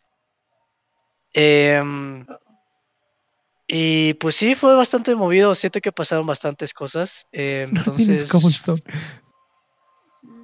Em, 1.33 2.27
y 3.75 4.13
pues 4.15 4.35
sí, 4.35 4.55
fue 4.55 4.77
bastante 4.77 5.15
movido. 5.15 5.55
Siento 5.55 5.81
que 5.81 5.93
pasaron 5.93 6.27
bastantes 6.27 6.75
cosas. 6.75 7.27
eh, 7.33 7.67
No 7.73 7.79
entonces 7.79 8.31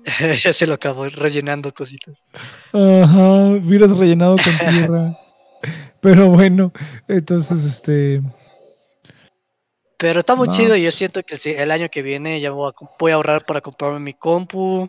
ya 0.42 0.52
se 0.54 0.66
lo 0.66 0.74
acabó 0.74 1.06
rellenando 1.08 1.74
cositas. 1.74 2.26
Ajá, 2.72 3.50
hubieras 3.50 3.94
rellenado 3.94 4.36
con 4.36 4.56
tierra. 4.70 5.18
Pero 6.00 6.30
bueno, 6.30 6.72
entonces, 7.06 7.66
este. 7.66 8.22
Pero 9.98 10.20
está 10.20 10.34
muy 10.34 10.46
No, 10.46 10.54
chido 10.54 10.74
y 10.74 10.84
yo 10.84 10.90
siento 10.90 11.22
que 11.22 11.36
el, 11.60 11.70
año 11.70 11.90
que 11.90 12.00
viene 12.00 12.40
ya 12.40 12.52
voy 12.52 12.70
a, 12.70 12.72
com- 12.72 12.88
voy 12.98 13.12
a 13.12 13.16
ahorrar 13.16 13.44
para 13.44 13.60
comprarme 13.60 13.98
mi 13.98 14.14
compu 14.14 14.88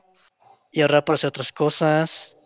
y 0.71 0.79
ahorrar 0.79 1.03
para 1.03 1.15
hacer 1.15 1.27
otras 1.27 1.51
cosas. 1.51 2.37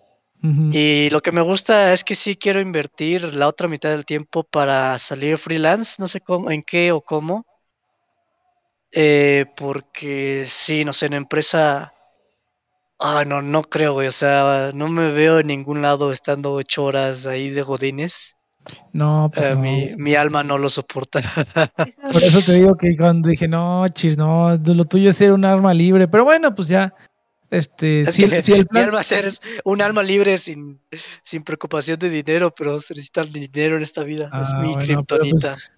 Y 0.72 1.10
lo 1.10 1.22
que 1.22 1.32
me 1.32 1.40
gusta 1.42 1.94
es 1.94 2.04
que 2.04 2.16
sí 2.16 2.36
quiero 2.36 2.60
invertir 2.60 3.34
la 3.34 3.48
otra 3.48 3.70
mitad 3.70 3.92
del 3.92 4.04
tiempo 4.06 4.44
para 4.44 4.98
salir 4.98 5.38
freelance, 5.38 5.96
no 6.00 6.08
sé 6.10 6.20
cómo, 6.20 6.52
en 6.52 6.64
qué 6.64 6.92
o 6.92 7.00
cómo. 7.00 7.46
Eh, 8.92 9.46
porque 9.56 10.44
sí, 10.46 10.84
no 10.84 10.92
sé, 10.92 11.06
en 11.06 11.14
empresa. 11.14 11.94
Ah, 13.00 13.24
no, 13.26 13.42
no 13.42 13.64
creo, 13.64 13.94
güey. 13.94 14.08
O 14.08 14.12
sea, 14.12 14.72
no 14.74 14.90
me 14.90 15.12
veo 15.12 15.40
en 15.40 15.48
ningún 15.48 15.82
lado 15.82 16.12
estando 16.12 16.54
ocho 16.54 16.84
horas 16.84 17.26
ahí 17.26 17.50
de 17.50 17.62
godines. 17.62 18.36
No, 18.94 19.30
pues 19.34 19.46
Eh, 19.46 19.56
no. 19.56 19.62
mi, 19.62 19.96
mi 19.98 20.16
alma 20.16 20.44
no 20.44 20.58
lo 20.58 20.70
soporta. 20.70 21.22
Por 22.14 22.24
eso 22.24 22.42
te 22.42 22.54
digo 22.54 22.76
que 22.76 22.96
cuando 22.96 23.30
dije, 23.30 23.48
no, 23.48 23.88
chis, 23.90 24.18
no, 24.18 24.56
lo 24.58 24.86
tuyo 24.86 25.10
es 25.10 25.18
ser 25.18 25.32
un 25.32 25.46
arma 25.46 25.74
libre. 25.74 26.08
Pero 26.08 26.24
bueno, 26.24 26.54
pues 26.54 26.68
ya. 26.68 26.94
Este, 27.54 28.02
Es 28.02 28.14
si, 28.16 28.28
que 28.28 28.38
el, 28.38 28.44
si 28.44 28.52
el 28.54 28.58
mi 28.62 28.66
plan. 28.66 28.86
alma 28.86 29.04
ser 29.04 29.30
un 29.64 29.82
alma 29.82 30.02
libre 30.04 30.38
sin, 30.38 30.80
sin 31.24 31.44
preocupación 31.44 32.00
de 32.00 32.10
dinero, 32.10 32.54
pero 32.56 32.82
se 32.82 32.94
necesita 32.96 33.24
dinero 33.26 33.78
en 33.78 33.84
esta 33.84 34.04
vida. 34.04 34.26
es 34.42 34.50
Ah, 34.54 34.60
mi 34.60 34.74
bueno, 34.74 35.04
pero 35.04 35.24
pues. 35.30 35.72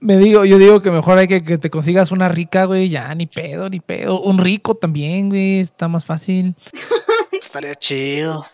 Me 0.00 0.18
digo, 0.18 0.44
yo 0.44 0.58
digo 0.58 0.82
que 0.82 0.90
mejor 0.90 1.18
hay 1.18 1.28
que, 1.28 1.42
que 1.44 1.58
te 1.58 1.70
consigas 1.70 2.10
una 2.10 2.28
rica, 2.28 2.64
güey. 2.64 2.88
Ya, 2.88 3.14
ni 3.14 3.26
pedo, 3.26 3.70
ni 3.70 3.78
pedo. 3.80 4.20
Un 4.20 4.38
rico 4.38 4.74
también, 4.74 5.28
güey. 5.28 5.60
Está 5.60 5.86
más 5.88 6.04
fácil. 6.04 6.54
Estaría 7.32 7.74
chido. 7.76 8.44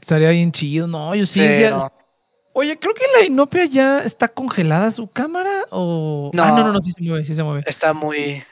Estaría 0.00 0.30
bien 0.30 0.50
chido. 0.52 0.86
No, 0.88 1.14
yo 1.14 1.24
sí. 1.26 1.40
sí, 1.40 1.46
pero- 1.58 1.92
Oye, 2.58 2.78
creo 2.78 2.94
que 2.94 3.04
la 3.20 3.26
Inopia 3.26 3.66
ya 3.66 4.00
está 4.00 4.28
congelada 4.28 4.90
su 4.90 5.06
cámara 5.08 5.66
o. 5.70 6.30
Ah, 6.38 6.50
no, 6.52 6.56
no, 6.58 6.66
No. 6.68 6.72
no, 6.74 6.82
sí 6.82 6.90
se 6.92 7.02
mueve, 7.02 7.22
sí 7.24 7.34
se 7.34 7.42
mueve. 7.42 7.62
Está 7.66 7.92
muy. 7.92 8.42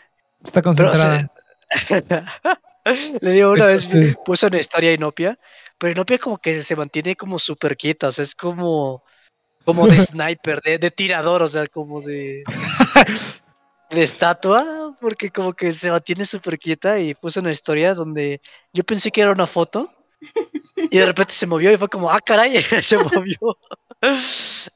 Está 0.45 0.61
Pero, 0.63 0.73
o 0.73 0.93
concentrada. 0.93 1.33
sea, 1.89 2.25
Le 3.21 3.33
digo, 3.33 3.53
una 3.53 3.67
vez 3.67 3.89
puse 4.25 4.47
una 4.47 4.59
historia 4.59 4.91
a 4.91 4.95
Inopia, 4.95 5.39
pero 5.79 5.93
Inopia 5.93 6.19
como 6.19 6.39
que 6.39 6.63
se 6.63 6.77
mantiene 6.77 7.17
como 7.17 7.39
súper 7.39 7.77
quieta, 7.77 8.09
o 8.09 8.13
sea, 8.13 8.23
es 8.23 8.35
como, 8.35 9.03
como 9.65 9.87
de 9.87 10.01
sniper, 10.01 10.61
de, 10.61 10.79
de 10.79 10.91
tirador, 10.91 11.43
o 11.43 11.49
sea, 11.49 11.67
como 11.67 12.01
de, 12.03 12.45
de 13.91 14.03
estatua, 14.03 14.97
porque 15.01 15.31
como 15.31 15.55
que 15.55 15.73
se 15.73 15.91
mantiene 15.91 16.27
súper 16.27 16.59
quieta 16.59 16.99
y 16.99 17.15
puse 17.15 17.41
una 17.41 17.53
historia 17.53 17.95
donde 17.95 18.41
yo 18.73 18.85
pensé 18.85 19.11
que 19.11 19.23
era 19.23 19.33
una 19.33 19.47
foto 19.47 19.91
y 20.77 20.99
de 20.99 21.07
repente 21.07 21.35
se 21.35 21.47
movió 21.47 21.73
y 21.73 21.77
fue 21.77 21.89
como, 21.89 22.11
ah, 22.11 22.21
caray, 22.21 22.63
se 22.83 22.99
movió. 22.99 23.59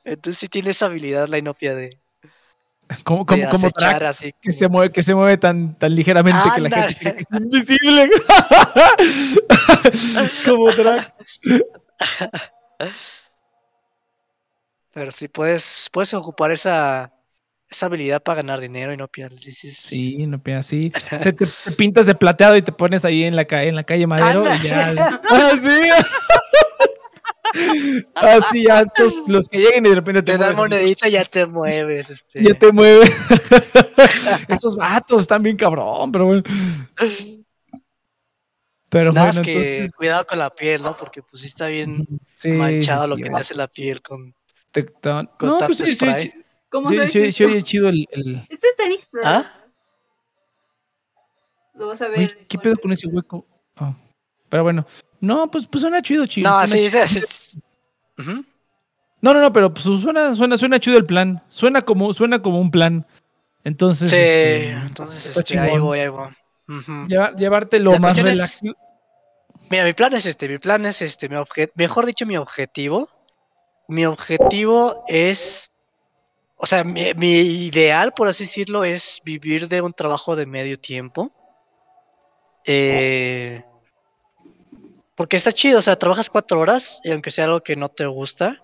Entonces 0.04 0.38
sí 0.38 0.48
tiene 0.48 0.70
esa 0.70 0.86
habilidad 0.86 1.28
la 1.28 1.38
Inopia 1.38 1.74
de, 1.74 1.98
como 3.04 3.24
acechar 3.24 4.00
Drax, 4.00 4.04
así. 4.04 4.34
que 4.40 4.52
se 4.52 4.68
mueve, 4.68 4.90
que 4.92 5.02
se 5.02 5.14
mueve 5.14 5.36
tan, 5.36 5.78
tan 5.78 5.94
ligeramente 5.94 6.40
que 6.54 6.60
la 6.62 6.88
gente 6.88 7.20
es 7.20 7.26
invisible. 7.40 8.10
como 10.46 10.70
Drax. 10.72 11.12
Pero 14.92 15.10
sí 15.10 15.28
puedes, 15.28 15.88
puedes 15.92 16.12
ocupar 16.14 16.50
esa, 16.50 17.12
esa 17.70 17.86
habilidad 17.86 18.22
para 18.22 18.36
ganar 18.36 18.58
dinero 18.60 18.92
y 18.92 18.96
no 18.96 19.06
pierdes. 19.06 19.58
Sí, 19.58 20.16
Inopia, 20.18 20.62
sí. 20.62 20.90
Te, 21.22 21.32
te- 21.32 21.46
te 21.46 21.72
pintas 21.72 22.06
de 22.06 22.14
plateado 22.14 22.56
y 22.56 22.62
te 22.62 22.72
pones 22.72 23.04
ahí 23.04 23.24
en 23.24 23.36
la, 23.36 23.46
en 23.50 23.76
la 23.76 23.82
calle 23.84 24.06
Madero 24.06 24.44
y 24.54 24.62
ya. 24.66 25.20
Ah, 25.30 25.50
sí. 25.62 25.80
Así, 28.14 28.64
ya, 28.66 28.80
entonces, 28.80 29.22
los 29.26 29.48
que 29.48 29.58
lleguen 29.58 29.86
y 29.86 29.88
de 29.90 29.94
repente 29.94 30.22
te, 30.22 30.32
te 30.32 30.38
dan 30.38 30.54
mueves, 30.56 30.70
monedita 30.80 31.08
y 31.08 31.12
ya 31.12 31.24
te 31.24 31.46
mueves. 31.46 32.10
Este. 32.10 32.42
ya 32.42 32.54
te 32.58 32.72
mueve. 32.72 33.04
Esos 34.48 34.76
vatos 34.76 35.22
están 35.22 35.42
bien 35.42 35.56
cabrón, 35.56 36.10
pero 36.12 36.26
bueno. 36.26 36.42
Pero 38.90 39.12
Nada 39.12 39.26
bueno, 39.26 39.38
más 39.40 39.46
que 39.46 39.52
entonces. 39.78 39.96
cuidado 39.96 40.24
con 40.26 40.38
la 40.38 40.50
piel, 40.50 40.82
¿no? 40.82 40.96
Porque 40.96 41.22
pues 41.22 41.42
sí 41.42 41.46
está 41.48 41.66
bien 41.66 42.06
sí, 42.36 42.48
manchado 42.52 43.04
sí, 43.04 43.10
lo 43.10 43.16
sí, 43.16 43.22
que 43.22 43.28
va. 43.28 43.34
te 43.36 43.40
hace 43.42 43.54
la 43.54 43.68
piel 43.68 44.00
con. 44.02 44.34
Tectón. 44.72 45.30
con 45.38 45.48
No, 45.50 45.58
pues 45.58 45.78
sí, 45.78 45.86
sí, 45.86 45.96
spray. 45.96 46.22
sí, 46.22 46.32
¿Cómo 46.70 46.88
sí, 46.90 46.96
sabes 46.96 47.12
sí, 47.12 47.32
sí 47.32 47.44
oye 47.44 47.62
chido 47.62 47.88
el, 47.88 48.06
el- 48.10 48.46
Este 48.48 48.68
está 48.68 48.84
en 48.86 48.92
Explorer. 48.92 49.28
¿Ah? 49.28 49.44
Lo 51.74 51.86
vas 51.88 52.00
a 52.02 52.08
ver. 52.08 52.18
Oye, 52.18 52.46
¿qué 52.48 52.58
pedo 52.58 52.76
con 52.76 52.92
ese 52.92 53.06
hueco? 53.06 53.46
Ah, 53.76 53.94
Pero 54.48 54.62
bueno, 54.64 54.86
no, 55.20 55.50
pues, 55.50 55.66
pues 55.66 55.80
suena 55.82 56.00
chido, 56.02 56.26
chido. 56.26 56.48
No, 56.50 56.66
sí, 56.66 56.88
chido. 56.88 57.06
sí, 57.06 57.20
sí. 57.28 57.60
No, 59.20 59.34
no, 59.34 59.40
no, 59.40 59.52
pero 59.52 59.72
pues 59.74 59.84
suena, 60.00 60.34
suena, 60.34 60.56
suena 60.56 60.78
chido 60.78 60.96
el 60.96 61.06
plan. 61.06 61.42
Suena 61.50 61.82
como, 61.82 62.12
suena 62.14 62.40
como 62.40 62.60
un 62.60 62.70
plan. 62.70 63.06
Entonces, 63.64 64.10
Sí, 64.10 64.16
este, 64.16 64.70
entonces 64.70 65.36
este, 65.36 65.58
ahí 65.58 65.78
voy, 65.78 65.98
ahí 66.00 66.08
voy. 66.08 66.28
Ujú. 66.68 67.06
lleva- 67.08 67.34
llevarte 67.34 67.80
lo 67.80 67.92
La 67.92 67.98
más 67.98 68.14
cuestión 68.14 68.28
es- 68.28 68.36
relax. 68.36 68.62
Mira, 69.70 69.84
mi 69.84 69.92
plan 69.92 70.14
es 70.14 70.24
este, 70.26 70.48
mi 70.48 70.58
plan 70.58 70.86
es 70.86 71.02
este, 71.02 71.28
mi 71.28 71.34
obje- 71.36 71.70
mejor 71.74 72.06
dicho, 72.06 72.24
mi 72.26 72.36
objetivo. 72.36 73.08
Mi 73.88 74.06
objetivo 74.06 75.04
es, 75.08 75.70
o 76.56 76.64
sea, 76.66 76.84
mi, 76.84 77.12
mi 77.14 77.32
ideal, 77.40 78.12
por 78.14 78.28
así 78.28 78.44
decirlo, 78.44 78.84
es 78.84 79.20
vivir 79.24 79.66
de 79.68 79.82
un 79.82 79.92
trabajo 79.92 80.36
de 80.36 80.46
medio 80.46 80.78
tiempo. 80.78 81.32
Eh, 82.64 83.64
porque 85.18 85.36
está 85.36 85.50
chido, 85.50 85.80
o 85.80 85.82
sea, 85.82 85.96
trabajas 85.96 86.30
cuatro 86.30 86.60
horas 86.60 87.00
y 87.02 87.10
aunque 87.10 87.32
sea 87.32 87.46
algo 87.46 87.60
que 87.60 87.74
no 87.74 87.88
te 87.88 88.06
gusta, 88.06 88.62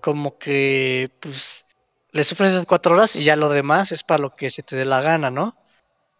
como 0.00 0.38
que, 0.38 1.10
pues, 1.20 1.66
le 2.12 2.24
sufres 2.24 2.52
esas 2.52 2.64
cuatro 2.64 2.94
horas 2.94 3.16
y 3.16 3.22
ya 3.22 3.36
lo 3.36 3.50
demás 3.50 3.92
es 3.92 4.02
para 4.02 4.22
lo 4.22 4.34
que 4.34 4.48
se 4.48 4.62
te 4.62 4.76
dé 4.76 4.86
la 4.86 5.02
gana, 5.02 5.30
¿no? 5.30 5.58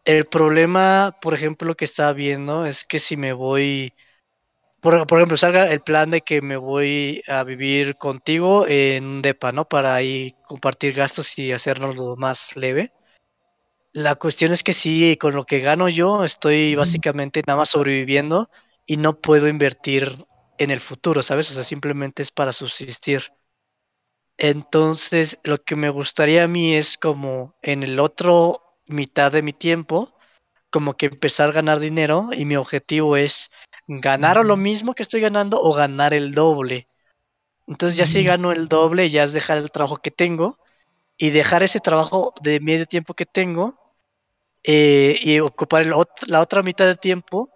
El 0.04 0.26
problema, 0.26 1.16
por 1.22 1.32
ejemplo, 1.32 1.74
que 1.76 1.86
estaba 1.86 2.12
viendo 2.12 2.66
es 2.66 2.84
que 2.84 2.98
si 2.98 3.16
me 3.16 3.32
voy 3.32 3.94
por, 4.80 5.06
por 5.06 5.18
ejemplo, 5.18 5.38
salga 5.38 5.72
el 5.72 5.80
plan 5.80 6.10
de 6.10 6.20
que 6.20 6.42
me 6.42 6.58
voy 6.58 7.22
a 7.26 7.42
vivir 7.44 7.96
contigo 7.96 8.66
en 8.68 9.04
un 9.06 9.22
depa, 9.22 9.50
¿no? 9.50 9.66
Para 9.66 9.94
ahí 9.94 10.34
compartir 10.46 10.92
gastos 10.92 11.38
y 11.38 11.52
hacernos 11.52 11.96
lo 11.96 12.16
más 12.16 12.54
leve. 12.54 12.92
La 13.94 14.14
cuestión 14.16 14.52
es 14.52 14.62
que 14.62 14.74
sí, 14.74 15.16
con 15.18 15.34
lo 15.34 15.46
que 15.46 15.60
gano 15.60 15.88
yo, 15.88 16.22
estoy 16.22 16.74
básicamente 16.74 17.42
nada 17.46 17.60
más 17.60 17.70
sobreviviendo 17.70 18.50
y 18.90 18.96
no 18.96 19.20
puedo 19.20 19.46
invertir 19.48 20.26
en 20.58 20.70
el 20.72 20.80
futuro, 20.80 21.22
¿sabes? 21.22 21.48
O 21.52 21.54
sea, 21.54 21.64
simplemente 21.64 22.22
es 22.22 22.32
para 22.32 22.52
subsistir. 22.52 23.22
Entonces, 24.38 25.38
lo 25.44 25.58
que 25.58 25.76
me 25.76 25.90
gustaría 25.90 26.44
a 26.44 26.48
mí 26.48 26.74
es 26.74 26.96
como 26.98 27.54
en 27.62 27.82
el 27.82 28.00
otro 28.00 28.62
mitad 28.86 29.30
de 29.30 29.42
mi 29.42 29.52
tiempo, 29.52 30.12
como 30.70 30.96
que 30.96 31.06
empezar 31.06 31.50
a 31.50 31.52
ganar 31.52 31.80
dinero 31.80 32.30
y 32.32 32.44
mi 32.46 32.56
objetivo 32.56 33.16
es 33.16 33.50
ganar 33.88 34.38
o 34.38 34.44
lo 34.44 34.56
mismo 34.56 34.94
que 34.94 35.02
estoy 35.04 35.20
ganando 35.22 35.60
o 35.60 35.74
ganar 35.74 36.14
el 36.14 36.32
doble. 36.32 36.88
Entonces 37.68 37.96
ya 37.98 38.06
si 38.06 38.24
gano 38.24 38.52
el 38.52 38.68
doble 38.68 39.10
ya 39.10 39.24
es 39.24 39.32
dejar 39.34 39.58
el 39.58 39.70
trabajo 39.72 39.98
que 39.98 40.10
tengo 40.12 40.58
y 41.18 41.30
dejar 41.30 41.62
ese 41.64 41.80
trabajo 41.80 42.34
de 42.42 42.60
medio 42.60 42.86
tiempo 42.86 43.14
que 43.14 43.26
tengo 43.26 43.78
eh, 44.64 45.18
y 45.22 45.40
ocupar 45.40 45.82
el 45.82 45.92
ot- 45.92 46.26
la 46.26 46.40
otra 46.40 46.62
mitad 46.62 46.86
del 46.86 46.98
tiempo 46.98 47.50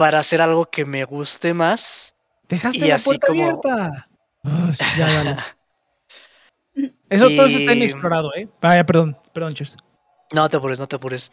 para 0.00 0.18
hacer 0.20 0.40
algo 0.40 0.64
que 0.64 0.86
me 0.86 1.04
guste 1.04 1.52
más. 1.52 2.14
Dejaste 2.48 2.78
y 2.78 2.88
la 2.88 2.94
así 2.94 3.04
puerta 3.04 3.26
como- 3.26 3.42
abierta. 3.44 4.08
Ya, 4.96 5.06
dale. 5.12 5.36
Eso 7.10 7.28
todo 7.28 7.46
eso 7.46 7.58
está 7.58 7.72
inexplorado, 7.74 8.32
¿eh? 8.34 8.48
Vaya, 8.62 8.86
perdón, 8.86 9.18
perdón, 9.34 9.52
cheers. 9.52 9.76
No 10.32 10.48
te 10.48 10.56
apures, 10.56 10.78
no 10.78 10.86
te 10.86 10.96
apures. 10.96 11.30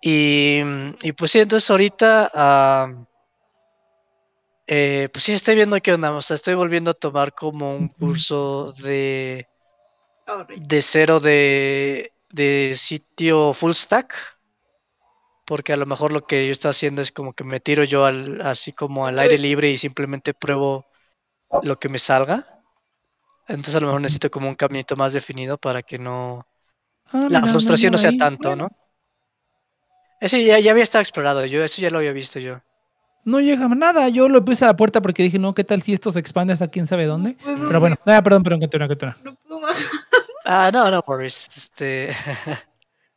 Y, 0.00 0.60
y 1.02 1.12
pues 1.12 1.32
sí, 1.32 1.40
entonces 1.40 1.68
ahorita, 1.68 2.30
ah, 2.32 2.92
eh, 4.68 5.08
pues 5.12 5.24
sí, 5.24 5.32
estoy 5.32 5.56
viendo 5.56 5.78
qué 5.80 5.92
onda. 5.92 6.12
O 6.12 6.22
sea, 6.22 6.36
estoy 6.36 6.54
volviendo 6.54 6.92
a 6.92 6.94
tomar 6.94 7.34
como 7.34 7.74
un 7.76 7.88
curso 7.88 8.72
de, 8.82 9.48
de 10.56 10.80
cero 10.82 11.18
de, 11.20 12.12
de 12.30 12.74
sitio 12.76 13.52
full 13.52 13.72
stack. 13.72 14.14
Porque 15.44 15.72
a 15.72 15.76
lo 15.76 15.86
mejor 15.86 16.12
lo 16.12 16.22
que 16.22 16.46
yo 16.46 16.52
estoy 16.52 16.70
haciendo 16.70 17.02
es 17.02 17.12
como 17.12 17.32
que 17.32 17.44
me 17.44 17.60
tiro 17.60 17.84
yo 17.84 18.04
al, 18.04 18.40
así 18.42 18.72
como 18.72 19.06
al 19.06 19.18
aire 19.18 19.38
libre 19.38 19.70
y 19.70 19.78
simplemente 19.78 20.34
pruebo 20.34 20.86
lo 21.62 21.78
que 21.78 21.88
me 21.88 21.98
salga. 21.98 22.62
Entonces 23.48 23.74
a 23.74 23.80
lo 23.80 23.88
mejor 23.88 24.00
necesito 24.02 24.30
como 24.30 24.48
un 24.48 24.54
caminito 24.54 24.96
más 24.96 25.12
definido 25.12 25.58
para 25.58 25.82
que 25.82 25.98
no, 25.98 26.46
Ah, 27.12 27.26
la 27.28 27.40
mira, 27.40 27.52
frustración 27.52 27.92
no 27.92 27.98
sea 27.98 28.12
tanto, 28.16 28.48
Bueno, 28.50 28.68
¿no? 28.68 28.76
Ese 30.20 30.44
ya, 30.44 30.58
ya 30.58 30.70
había 30.70 30.84
estado 30.84 31.02
explorado, 31.02 31.44
yo 31.44 31.62
eso 31.62 31.82
ya 31.82 31.90
lo 31.90 31.98
había 31.98 32.12
visto 32.12 32.38
yo. 32.38 32.60
No 33.24 33.40
llega 33.40 33.68
nada. 33.68 34.08
Yo 34.08 34.28
lo 34.28 34.44
puse 34.44 34.64
a 34.64 34.68
la 34.68 34.76
puerta 34.76 35.00
porque 35.00 35.22
dije, 35.22 35.38
no, 35.38 35.54
¿qué 35.54 35.62
tal 35.62 35.82
si 35.82 35.92
esto 35.92 36.10
se 36.10 36.18
expande 36.18 36.52
hasta 36.52 36.68
quién 36.68 36.86
sabe 36.86 37.06
dónde? 37.06 37.36
no 37.38 37.44
puedo 37.44 37.66
Pero 37.68 37.80
bueno, 37.80 37.96
ah, 38.06 38.22
perdón, 38.22 38.42
perdón, 38.42 38.60
continúa, 38.60 38.88
continúa. 38.88 39.16
No 39.22 39.36
puedo. 39.36 39.66
Ah, 40.44 40.70
no, 40.72 40.90
no, 40.90 41.02
Boris. 41.06 41.48
Este... 41.56 42.08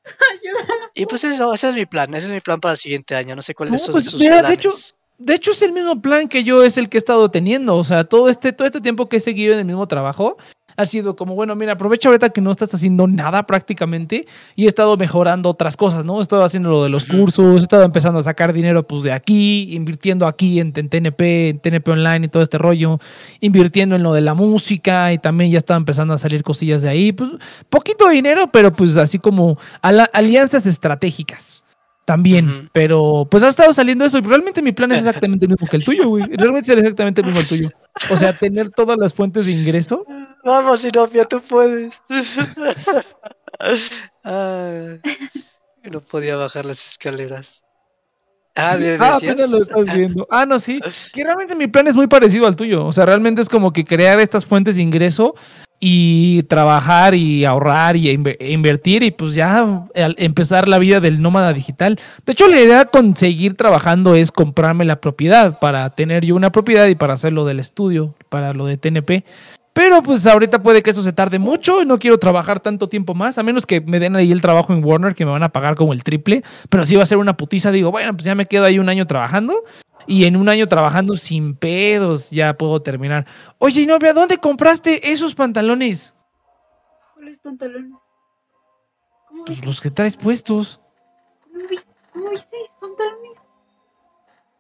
Ayuda. 0.05 0.64
Y 0.95 1.05
pues 1.05 1.23
eso, 1.23 1.53
ese 1.53 1.69
es 1.69 1.75
mi 1.75 1.85
plan, 1.85 2.13
ese 2.15 2.27
es 2.27 2.33
mi 2.33 2.39
plan 2.39 2.59
para 2.59 2.71
el 2.73 2.77
siguiente 2.77 3.15
año, 3.15 3.35
no 3.35 3.41
sé 3.41 3.53
cuáles 3.53 3.73
No, 3.73 3.77
son 3.77 3.91
pues, 3.91 4.05
sus 4.05 4.19
mira, 4.19 4.37
de 4.37 4.41
planes. 4.41 4.57
hecho, 4.57 4.69
De 5.17 5.35
hecho, 5.35 5.51
es 5.51 5.61
el 5.61 5.71
mismo 5.73 6.01
plan 6.01 6.27
que 6.27 6.43
yo 6.43 6.63
es 6.63 6.77
el 6.77 6.89
que 6.89 6.97
he 6.97 6.99
estado 6.99 7.29
teniendo. 7.29 7.75
O 7.77 7.83
sea, 7.83 8.03
todo 8.05 8.29
este, 8.29 8.51
todo 8.53 8.65
este 8.65 8.81
tiempo 8.81 9.07
que 9.07 9.17
he 9.17 9.19
seguido 9.19 9.53
en 9.53 9.59
el 9.59 9.65
mismo 9.65 9.87
trabajo 9.87 10.37
ha 10.77 10.85
sido 10.85 11.15
como, 11.15 11.35
bueno, 11.35 11.55
mira, 11.55 11.73
aprovecha 11.73 12.09
ahorita 12.09 12.29
que 12.29 12.41
no 12.41 12.51
estás 12.51 12.73
haciendo 12.73 13.07
nada 13.07 13.45
prácticamente 13.45 14.25
y 14.55 14.65
he 14.65 14.67
estado 14.67 14.97
mejorando 14.97 15.49
otras 15.49 15.77
cosas, 15.77 16.05
¿no? 16.05 16.19
He 16.19 16.21
estado 16.21 16.43
haciendo 16.43 16.69
lo 16.69 16.83
de 16.83 16.89
los 16.89 17.05
cursos, 17.05 17.61
he 17.61 17.63
estado 17.63 17.83
empezando 17.83 18.19
a 18.19 18.23
sacar 18.23 18.53
dinero 18.53 18.85
pues 18.87 19.03
de 19.03 19.11
aquí, 19.11 19.73
invirtiendo 19.73 20.27
aquí 20.27 20.59
en, 20.59 20.73
en 20.75 20.89
TNP, 20.89 21.49
en 21.49 21.59
TNP 21.59 21.87
Online 21.89 22.25
y 22.25 22.29
todo 22.29 22.43
este 22.43 22.57
rollo, 22.57 22.99
invirtiendo 23.39 23.95
en 23.95 24.03
lo 24.03 24.13
de 24.13 24.21
la 24.21 24.33
música 24.33 25.13
y 25.13 25.17
también 25.17 25.51
ya 25.51 25.59
estaba 25.59 25.77
empezando 25.77 26.13
a 26.13 26.17
salir 26.17 26.43
cosillas 26.43 26.81
de 26.81 26.89
ahí. 26.89 27.11
Pues 27.11 27.29
poquito 27.69 28.09
dinero, 28.09 28.49
pero 28.51 28.73
pues 28.73 28.97
así 28.97 29.19
como 29.19 29.57
alianzas 29.81 30.65
estratégicas. 30.65 31.65
También, 32.05 32.69
pero 32.71 33.27
pues 33.31 33.41
ha 33.41 33.47
estado 33.47 33.73
saliendo 33.73 34.05
eso 34.05 34.19
y 34.19 34.21
realmente 34.21 34.61
mi 34.61 34.71
plan 34.71 34.91
es 34.91 34.99
exactamente 34.99 35.45
el 35.45 35.51
mismo 35.53 35.67
que 35.67 35.77
el 35.77 35.83
tuyo, 35.83 36.07
güey. 36.07 36.23
Realmente 36.37 36.71
es 36.71 36.77
exactamente 36.77 37.21
el 37.21 37.25
mismo 37.25 37.41
el 37.41 37.47
tuyo. 37.47 37.69
O 38.11 38.15
sea, 38.15 38.31
tener 38.31 38.69
todas 38.69 38.95
las 38.99 39.15
fuentes 39.15 39.47
de 39.47 39.53
ingreso. 39.53 40.05
Vamos, 40.45 40.81
Sinopia, 40.81 41.25
tú 41.25 41.41
puedes. 41.41 42.01
Ay, 44.23 45.01
no 45.91 46.01
podía 46.01 46.35
bajar 46.35 46.65
las 46.65 46.85
escaleras. 46.87 47.63
Ah, 48.55 48.77
¿de- 48.77 48.97
Ah, 48.99 49.15
apenas 49.17 49.49
lo 49.49 49.57
estás 49.57 49.93
viendo. 49.93 50.25
Ah, 50.31 50.45
no, 50.45 50.59
sí. 50.59 50.79
Que 51.13 51.23
realmente 51.23 51.55
mi 51.55 51.67
plan 51.67 51.87
es 51.87 51.95
muy 51.95 52.07
parecido 52.07 52.47
al 52.47 52.55
tuyo. 52.55 52.85
O 52.85 52.93
sea, 52.93 53.05
realmente 53.05 53.41
es 53.41 53.49
como 53.49 53.73
que 53.73 53.83
crear 53.83 54.19
estas 54.21 54.45
fuentes 54.45 54.77
de 54.77 54.83
ingreso 54.83 55.35
y 55.79 56.43
trabajar 56.43 57.15
y 57.15 57.43
ahorrar 57.43 57.97
y 57.97 58.09
e 58.09 58.51
invertir 58.51 59.03
y 59.03 59.11
pues 59.11 59.33
ya 59.33 59.87
empezar 59.95 60.69
la 60.69 60.79
vida 60.79 61.01
del 61.01 61.21
nómada 61.21 61.51
digital. 61.51 61.99
De 62.25 62.31
hecho, 62.31 62.47
la 62.47 62.61
idea 62.61 62.85
con 62.85 63.15
seguir 63.17 63.55
trabajando 63.55 64.15
es 64.15 64.31
comprarme 64.31 64.85
la 64.85 65.01
propiedad 65.01 65.59
para 65.59 65.89
tener 65.89 66.23
yo 66.23 66.35
una 66.35 66.51
propiedad 66.53 66.87
y 66.87 66.95
para 66.95 67.15
hacer 67.15 67.33
lo 67.33 67.43
del 67.43 67.59
estudio, 67.59 68.15
para 68.29 68.53
lo 68.53 68.67
de 68.67 68.77
TNP. 68.77 69.25
Pero 69.75 70.01
pues 70.01 70.25
ahorita 70.25 70.63
puede 70.63 70.81
que 70.81 70.91
eso 70.91 71.03
se 71.03 71.11
tarde 71.11 71.37
mucho 71.37 71.81
y 71.81 71.85
no 71.85 71.99
quiero 71.99 72.17
trabajar 72.17 72.61
tanto 72.61 72.87
tiempo 72.87 73.13
más, 73.13 73.37
a 73.37 73.43
menos 73.43 73.65
que 73.65 73.81
me 73.81 73.99
den 73.99 74.15
ahí 74.15 74.31
el 74.31 74.39
trabajo 74.39 74.71
en 74.71 74.81
Warner 74.81 75.13
que 75.13 75.25
me 75.25 75.31
van 75.31 75.43
a 75.43 75.49
pagar 75.49 75.75
como 75.75 75.91
el 75.91 76.01
triple, 76.01 76.43
pero 76.69 76.85
si 76.85 76.95
va 76.95 77.03
a 77.03 77.05
ser 77.05 77.17
una 77.17 77.35
putiza, 77.35 77.71
digo, 77.71 77.91
bueno, 77.91 78.13
pues 78.13 78.23
ya 78.23 78.35
me 78.35 78.45
quedo 78.45 78.63
ahí 78.63 78.79
un 78.79 78.87
año 78.87 79.05
trabajando 79.05 79.65
y 80.07 80.23
en 80.23 80.37
un 80.37 80.47
año 80.47 80.69
trabajando 80.69 81.17
sin 81.17 81.55
pedos 81.55 82.29
ya 82.29 82.53
puedo 82.53 82.81
terminar. 82.81 83.25
Oye, 83.57 83.85
novia, 83.85 84.13
¿dónde 84.13 84.37
compraste 84.37 85.11
esos 85.11 85.35
pantalones? 85.35 86.13
¿Cuáles 87.13 87.37
pantalones? 87.39 87.97
¿Cómo 89.27 89.43
Pues 89.43 89.57
viste, 89.57 89.65
los 89.65 89.81
que 89.81 89.91
traes 89.91 90.15
puestos. 90.15 90.79
cómo 91.51 91.67
viste, 91.67 91.91
cómo 92.13 92.29
viste 92.29 92.57
mis 92.57 92.69
pantalones? 92.79 93.39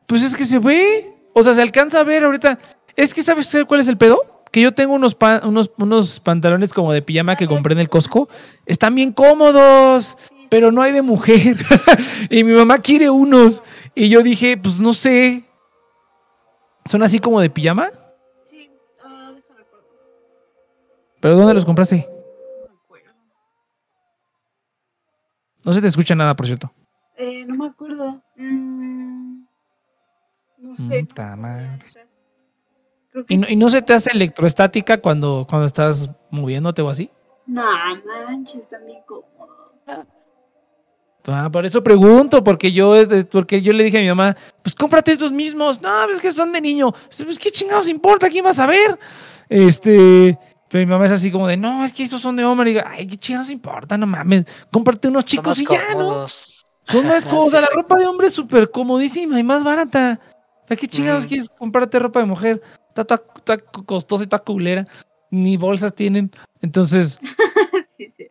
Pues 0.07 0.23
es 0.23 0.35
que 0.35 0.43
se 0.43 0.59
ve, 0.59 1.15
o 1.33 1.41
sea, 1.41 1.53
se 1.53 1.61
alcanza 1.61 2.01
a 2.01 2.03
ver 2.03 2.25
ahorita. 2.25 2.59
Es 2.97 3.13
que, 3.13 3.21
¿sabes 3.21 3.55
cuál 3.65 3.79
es 3.79 3.87
el 3.87 3.97
pedo? 3.97 4.34
Que 4.55 4.61
yo 4.61 4.73
tengo 4.73 4.93
unos, 4.93 5.15
pa- 5.15 5.41
unos, 5.43 5.69
unos 5.77 6.21
pantalones 6.21 6.71
como 6.71 6.93
de 6.93 7.01
pijama 7.01 7.35
que 7.35 7.45
compré 7.45 7.73
en 7.73 7.79
el 7.79 7.89
Costco. 7.89 8.29
Están 8.65 8.95
bien 8.95 9.11
cómodos. 9.11 10.17
Pero 10.49 10.71
no 10.71 10.81
hay 10.81 10.93
de 10.93 11.01
mujer. 11.01 11.57
y 12.29 12.41
mi 12.45 12.53
mamá 12.53 12.79
quiere 12.79 13.09
unos. 13.09 13.63
Y 13.95 14.07
yo 14.07 14.23
dije, 14.23 14.55
pues 14.55 14.79
no 14.79 14.93
sé. 14.93 15.43
¿Son 16.85 17.03
así 17.03 17.19
como 17.19 17.41
de 17.41 17.49
pijama? 17.49 17.91
sí, 18.43 18.69
ah, 19.03 19.33
déjame 19.35 19.59
recordar. 19.59 19.89
¿Pero 21.19 21.35
dónde 21.35 21.53
los 21.53 21.65
compraste? 21.65 22.07
No 22.07 22.69
me 22.69 22.79
acuerdo. 22.81 23.11
No 25.65 25.73
se 25.73 25.81
te 25.81 25.87
escucha 25.87 26.15
nada, 26.15 26.33
por 26.33 26.45
cierto. 26.45 26.71
Eh, 27.17 27.43
no 27.45 27.55
me 27.55 27.67
acuerdo. 27.67 28.23
Mm, 28.37 29.43
no 30.59 30.75
sé. 30.75 31.03
Ta 31.13 31.35
no 31.35 31.41
madre. 31.41 31.79
Creo 33.15 33.25
que 33.25 33.33
¿Y 33.33 33.37
no, 33.37 33.47
y 33.47 33.55
no 33.55 33.69
se 33.69 33.81
te 33.81 33.93
hace 33.93 34.11
electroestática 34.11 34.97
cuando, 34.97 35.47
cuando 35.49 35.65
estás 35.65 36.09
moviéndote 36.31 36.81
o 36.81 36.89
así? 36.89 37.09
No 37.47 37.63
manches, 38.27 38.63
están 38.63 38.85
bien 38.85 38.99
cómodos. 39.05 40.05
Ah, 41.27 41.49
por 41.49 41.65
eso 41.65 41.81
pregunto, 41.81 42.43
porque 42.43 42.73
yo, 42.73 42.93
porque 43.31 43.61
yo 43.61 43.71
le 43.71 43.85
dije 43.85 43.99
a 43.99 44.01
mi 44.01 44.09
mamá, 44.09 44.35
pues 44.61 44.75
cómprate 44.75 45.13
estos 45.13 45.31
mismos. 45.31 45.81
No, 45.81 46.09
es 46.09 46.19
que 46.19 46.33
son 46.33 46.51
de 46.51 46.59
niño. 46.59 46.93
Pues 47.17 47.39
qué 47.39 47.51
chingados 47.51 47.87
importa, 47.87 48.29
¿quién 48.29 48.43
va 48.43 48.49
a 48.49 48.53
saber? 48.53 48.99
Este, 49.47 50.37
pero 50.69 50.85
mi 50.85 50.91
mamá 50.91 51.05
es 51.05 51.13
así 51.13 51.31
como 51.31 51.47
de, 51.47 51.55
no, 51.55 51.85
es 51.85 51.93
que 51.93 52.03
esos 52.03 52.21
son 52.21 52.35
de 52.35 52.43
hombre. 52.43 52.71
Y 52.71 52.73
digo, 52.73 52.85
ay, 52.85 53.07
qué 53.07 53.15
chingados 53.15 53.49
importa, 53.49 53.97
no 53.97 54.07
mames. 54.07 54.43
Cómprate 54.69 55.07
unos 55.07 55.23
Son 55.23 55.29
chicos 55.29 55.47
más 55.47 55.59
y 55.61 55.65
ya, 55.65 55.93
¿no? 55.93 56.27
Son 56.27 57.07
más 57.07 57.25
sea, 57.49 57.61
la 57.61 57.69
ropa 57.73 57.97
de 57.97 58.07
hombre 58.07 58.27
es 58.27 58.33
súper 58.33 58.69
comodísima 58.69 59.39
y 59.39 59.43
más 59.43 59.63
barata. 59.63 60.19
¿Para 60.67 60.75
qué 60.75 60.85
chingados 60.85 61.23
Ujú. 61.23 61.29
quieres 61.29 61.49
comprarte 61.49 61.97
ropa 61.97 62.19
de 62.19 62.25
mujer? 62.25 62.61
Está, 62.95 63.03
toda- 63.03 63.23
toda 63.43 63.57
costosa 63.85 64.23
y 64.23 64.27
toda 64.27 64.41
culera. 64.43 64.85
Ni 65.29 65.57
bolsas 65.57 65.93
tienen. 65.93 66.31
Entonces, 66.61 67.19
sí, 67.97 68.07
sí. 68.15 68.27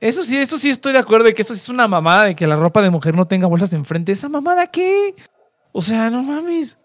eso 0.00 0.22
sí, 0.22 0.36
eso 0.36 0.58
sí 0.58 0.70
estoy 0.70 0.92
de 0.92 1.00
acuerdo 1.00 1.26
de 1.26 1.32
que 1.32 1.42
eso 1.42 1.54
sí 1.54 1.60
es 1.60 1.68
una 1.68 1.88
mamada 1.88 2.26
de 2.26 2.36
que 2.36 2.46
la 2.46 2.54
ropa 2.54 2.80
de 2.82 2.90
mujer 2.90 3.16
no 3.16 3.26
tenga 3.26 3.48
bolsas 3.48 3.72
enfrente. 3.72 4.12
¿Esa 4.12 4.28
mamada 4.28 4.68
qué? 4.68 5.16
O 5.72 5.82
sea, 5.82 6.08
no 6.08 6.22
mames. 6.22 6.78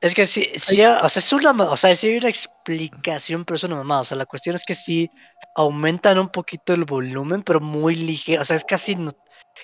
Es 0.00 0.14
que 0.14 0.24
sí, 0.24 0.48
sí, 0.54 0.80
o 0.82 1.08
sea, 1.08 1.20
es 1.20 1.32
una, 1.32 1.50
o 1.50 1.76
sea, 1.76 1.94
sí 1.94 2.06
hay 2.08 2.18
una 2.18 2.28
explicación, 2.28 3.44
pero 3.44 3.56
es 3.56 3.64
una 3.64 3.76
mamada. 3.76 4.00
O 4.02 4.04
sea, 4.04 4.16
la 4.16 4.24
cuestión 4.26 4.54
es 4.54 4.64
que 4.64 4.74
sí 4.74 5.10
aumentan 5.56 6.18
un 6.20 6.28
poquito 6.28 6.72
el 6.74 6.84
volumen, 6.84 7.42
pero 7.42 7.60
muy 7.60 7.94
ligero. 7.96 8.40
O 8.42 8.44
sea, 8.44 8.56
es 8.56 8.64
casi 8.64 8.94
no- 8.94 9.10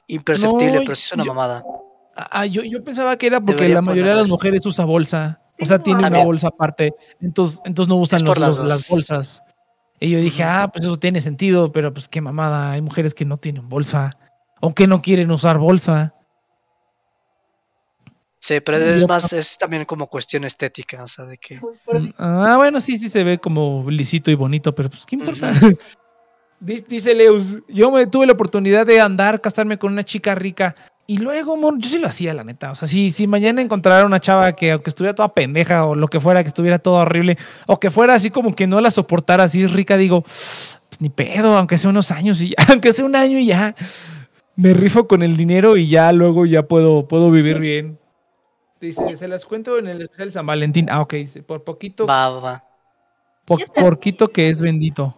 imperceptible, 0.09 0.75
No, 0.75 0.81
pero 0.81 0.95
sí 0.97 1.05
es 1.07 1.13
una 1.13 1.25
yo- 1.25 1.33
mamada. 1.33 1.65
Ah, 2.17 2.45
yo, 2.47 2.63
yo 2.65 2.83
pensaba 2.83 3.17
que 3.17 3.27
era 3.29 3.39
porque 3.41 3.55
Debería 3.55 3.75
la 3.77 3.83
mayoría 3.83 4.11
de 4.15 4.21
las 4.23 4.29
mujeres 4.29 4.65
usa 4.67 4.85
bolsa. 4.85 5.41
O 5.61 5.65
sea, 5.65 5.79
tiene 5.79 6.01
una 6.01 6.25
bolsa 6.25 6.49
aparte. 6.49 6.93
Entonces, 7.21 7.61
entonces 7.65 7.89
no 7.89 7.97
usan 7.97 8.25
los- 8.25 8.39
las 8.39 8.57
los- 8.59 8.67
las 8.69 8.79
dos. 8.81 8.89
bolsas. 8.89 9.43
Y 9.99 10.11
yo 10.11 10.19
dije, 10.21 10.43
ah, 10.45 10.69
pues 10.73 10.85
eso 10.85 10.99
tiene 10.99 11.21
sentido, 11.23 11.73
pero 11.73 11.93
pues 11.95 12.09
qué 12.09 12.21
mamada. 12.21 12.73
Hay 12.73 12.83
mujeres 12.83 13.15
que 13.15 13.25
no 13.25 13.39
tienen 13.39 13.69
bolsa. 13.69 14.19
O 14.61 14.75
que 14.75 14.87
no 14.87 15.01
quieren 15.01 15.31
usar 15.31 15.59
bolsa. 15.59 16.13
Sí, 18.39 18.61
pero 18.61 18.77
es 18.79 19.09
más, 19.09 19.33
es 19.33 19.59
también 19.59 19.85
como 19.87 20.07
cuestión 20.07 20.45
estética, 20.45 21.03
o 21.03 21.09
sea, 21.09 21.25
de 21.25 21.39
que... 21.39 21.59
Por 21.59 22.01
Mm, 22.01 22.11
Ah, 22.19 22.55
bueno, 22.57 22.81
sí, 22.81 22.97
sí 22.97 23.09
se 23.09 23.25
ve 23.25 23.39
como 23.39 23.91
lisito 23.91 24.31
y 24.31 24.35
bonito, 24.35 24.75
pero 24.75 24.89
pues 24.91 25.05
qué 25.07 25.17
importa. 25.17 25.51
Di- 26.61 26.85
Dice 26.87 27.15
Leus, 27.15 27.59
yo 27.69 27.91
me 27.91 28.07
tuve 28.07 28.27
la 28.27 28.33
oportunidad 28.35 28.87
de 28.87 29.01
andar, 29.01 29.41
casarme 29.41 29.79
con 29.79 29.93
una 29.93 30.05
chica 30.05 30.35
rica. 30.35 30.75
Y 31.09 31.19
luego, 31.19 31.55
amor, 31.55 31.79
yo 31.79 31.89
sí 31.89 31.99
lo 31.99 32.09
hacía, 32.09 32.35
la 32.35 32.43
neta. 32.43 32.73
O 32.73 32.75
sea, 32.75 32.89
si, 32.89 33.11
si 33.13 33.27
mañana 33.29 33.63
encontrara 33.63 34.05
una 34.07 34.19
chava 34.19 34.53
que 34.55 34.73
aunque 34.73 34.91
estuviera 34.91 35.15
toda 35.15 35.29
pendeja 35.33 35.85
o 35.87 35.95
lo 35.95 36.09
que 36.09 36.19
fuera, 36.19 36.43
que 36.43 36.49
estuviera 36.49 36.81
todo 36.81 36.97
horrible, 36.97 37.39
o 37.67 37.79
que 37.79 37.91
fuera 37.91 38.15
así 38.15 38.31
como 38.31 38.57
que 38.57 38.67
no 38.67 38.81
la 38.81 38.91
soportara, 38.91 39.45
así 39.45 39.63
es 39.63 39.73
rica, 39.73 39.97
digo, 39.97 40.23
pues 40.23 41.01
ni 41.01 41.09
pedo, 41.09 41.57
aunque 41.57 41.79
sea 41.79 41.91
unos 41.91 42.11
años 42.11 42.41
y 42.43 42.49
ya, 42.51 42.57
aunque 42.71 42.93
sea 42.93 43.05
un 43.05 43.15
año 43.15 43.39
y 43.39 43.47
ya, 43.47 43.77
me 44.57 44.73
rifo 44.73 45.07
con 45.07 45.23
el 45.23 45.37
dinero 45.37 45.77
y 45.77 45.87
ya 45.89 46.11
luego 46.13 46.45
ya 46.45 46.65
puedo, 46.65 47.07
puedo 47.07 47.31
vivir 47.31 47.61
bien. 47.61 47.99
Dice, 48.81 49.17
se 49.17 49.29
las 49.29 49.45
cuento 49.47 49.79
en 49.79 49.87
el 49.87 50.03
especial 50.03 50.33
San 50.33 50.45
Valentín. 50.47 50.89
Ah, 50.91 51.01
ok, 51.03 51.15
dice, 51.15 51.43
por 51.43 51.63
poquito, 51.63 52.05
Va, 52.07 52.29
va, 52.31 52.41
va. 52.41 52.65
po- 53.45 53.59
Yo 53.59 53.67
también. 53.67 53.85
porquito 53.85 54.29
que 54.29 54.51
es 54.51 54.61
bendito. 54.61 55.15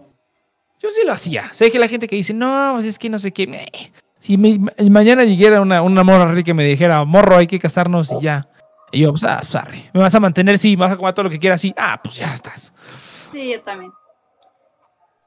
Yo 0.81 0.91
sí 0.91 1.01
lo 1.05 1.13
hacía. 1.13 1.45
Sé 1.53 1.71
que 1.73 1.79
la 1.79 1.89
gente 1.89 2.07
que 2.07 2.15
dice, 2.15 2.35
no, 2.35 2.73
pues 2.75 2.85
es 2.85 2.99
que 2.99 3.09
no 3.11 3.19
sé 3.19 3.33
qué. 3.33 3.91
Meh". 4.37 4.55
Si 4.55 4.59
me- 4.59 4.91
mañana 4.91 5.25
llegara 5.25 5.61
una, 5.61 5.83
una 5.83 6.03
morra 6.05 6.33
rica 6.33 6.51
y 6.51 6.55
me 6.55 6.65
dijera, 6.65 7.05
morro, 7.05 7.37
hay 7.37 7.47
que 7.47 7.59
casarnos 7.59 8.11
y 8.13 8.23
ya. 8.23 8.49
Y 8.91 9.01
yo, 9.01 9.11
pues, 9.13 9.25
ah, 9.25 9.39
pues, 9.41 9.55
arre. 9.55 9.91
Me 9.93 10.01
vas 10.01 10.15
a 10.15 10.21
mantener, 10.21 10.59
sí, 10.59 10.77
me 10.77 10.85
vas 10.85 10.93
a 10.93 10.97
comer 10.97 11.15
todo 11.15 11.25
lo 11.25 11.31
que 11.31 11.39
quieras, 11.39 11.61
sí. 11.61 11.75
Ah, 11.77 12.01
pues 12.03 12.17
ya 12.17 12.33
estás. 12.33 12.73
Sí, 13.33 13.53
yo 13.53 13.61
también. 13.63 13.93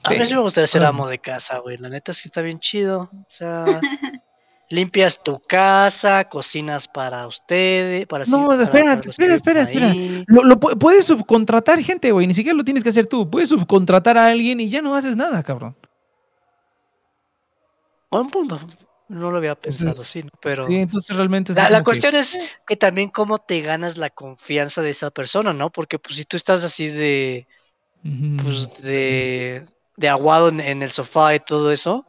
A 0.04 0.10
mí 0.10 0.26
Sí. 0.26 0.34
me 0.34 0.42
gustaría 0.42 0.68
ser 0.68 0.84
amo 0.84 1.08
de 1.08 1.20
casa, 1.20 1.60
güey. 1.60 1.78
La 1.78 1.88
neta 1.88 2.12
es 2.12 2.22
que 2.24 2.28
está 2.28 2.42
bien 2.42 2.60
chido. 2.60 3.10
O 3.14 3.26
sea, 3.28 3.64
limpias 4.72 5.22
tu 5.24 5.38
casa, 5.48 6.24
cocinas 6.24 6.88
para 6.88 7.28
ustedes, 7.28 8.08
para 8.08 8.26
sí, 8.26 8.32
No, 8.32 8.48
para- 8.48 8.64
espérate, 8.64 9.10
para 9.10 9.10
espera, 9.12 9.36
espera, 9.36 9.62
espera. 9.62 9.94
Lo, 10.28 10.44
lo 10.44 10.60
pu- 10.60 10.76
puedes 10.80 11.06
subcontratar 11.06 11.80
gente, 11.84 12.12
güey. 12.12 12.26
Ni 12.26 12.34
siquiera 12.34 12.58
lo 12.58 12.64
tienes 12.64 12.82
que 12.84 12.90
hacer 12.90 13.06
tú. 13.06 13.30
Puedes 13.30 13.50
subcontratar 13.50 14.18
a 14.18 14.26
alguien 14.26 14.60
y 14.60 14.70
ya 14.70 14.82
no 14.82 14.96
haces 14.96 15.16
nada, 15.16 15.44
cabrón. 15.44 15.76
Buen 18.12 18.30
punto. 18.30 18.60
No 19.08 19.30
lo 19.32 19.38
había 19.38 19.56
pensado 19.56 19.90
Entonces, 19.90 20.08
así, 20.10 20.24
¿no? 20.24 20.30
pero 20.42 20.68
Sí, 20.68 20.76
entonces 20.76 21.16
realmente 21.16 21.54
la, 21.54 21.64
la 21.64 21.70
como 21.70 21.80
que- 21.80 21.84
cuestión 21.86 22.16
es 22.16 22.40
que 22.66 22.78
también 22.78 23.10
cómo 23.10 23.40
te 23.40 23.62
ganas 23.62 23.98
la 23.98 24.10
confianza 24.10 24.82
de 24.82 24.92
esa 24.92 25.12
persona, 25.12 25.52
¿no? 25.52 25.70
Porque 25.70 26.00
pues 26.00 26.16
si 26.16 26.24
tú 26.24 26.38
estás 26.38 26.64
así 26.64 26.88
de, 26.88 27.46
pues 28.42 28.82
de, 28.82 29.66
de 29.98 30.10
aguado 30.10 30.48
en, 30.50 30.62
en 30.62 30.82
el 30.82 30.90
sofá 30.90 31.36
y 31.36 31.40
todo 31.40 31.72
eso, 31.74 32.06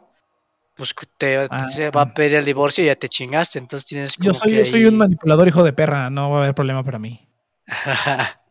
pues 0.75 0.95
te, 1.19 1.49
te- 1.49 1.71
se 1.71 1.91
va 1.91 2.03
Ah. 2.03 2.05
a 2.05 2.15
pedir 2.15 2.37
el 2.37 2.45
divorcio 2.45 2.85
y 2.85 2.87
ya 2.87 2.95
te 2.97 3.09
chingaste. 3.09 3.59
Entonces 3.59 3.85
tienes 3.87 4.17
como 4.17 4.29
Yo 4.29 4.35
soy, 4.35 4.51
que 4.53 4.59
yo 4.59 4.65
soy 4.65 4.85
un 4.87 4.97
manipulador 4.97 5.49
hijo 5.49 5.65
de 5.65 5.73
perra. 5.73 6.09
No 6.09 6.31
va 6.31 6.39
a 6.39 6.43
haber 6.43 6.55
problema 6.55 6.85
para 6.85 6.99
mí. 7.01 7.29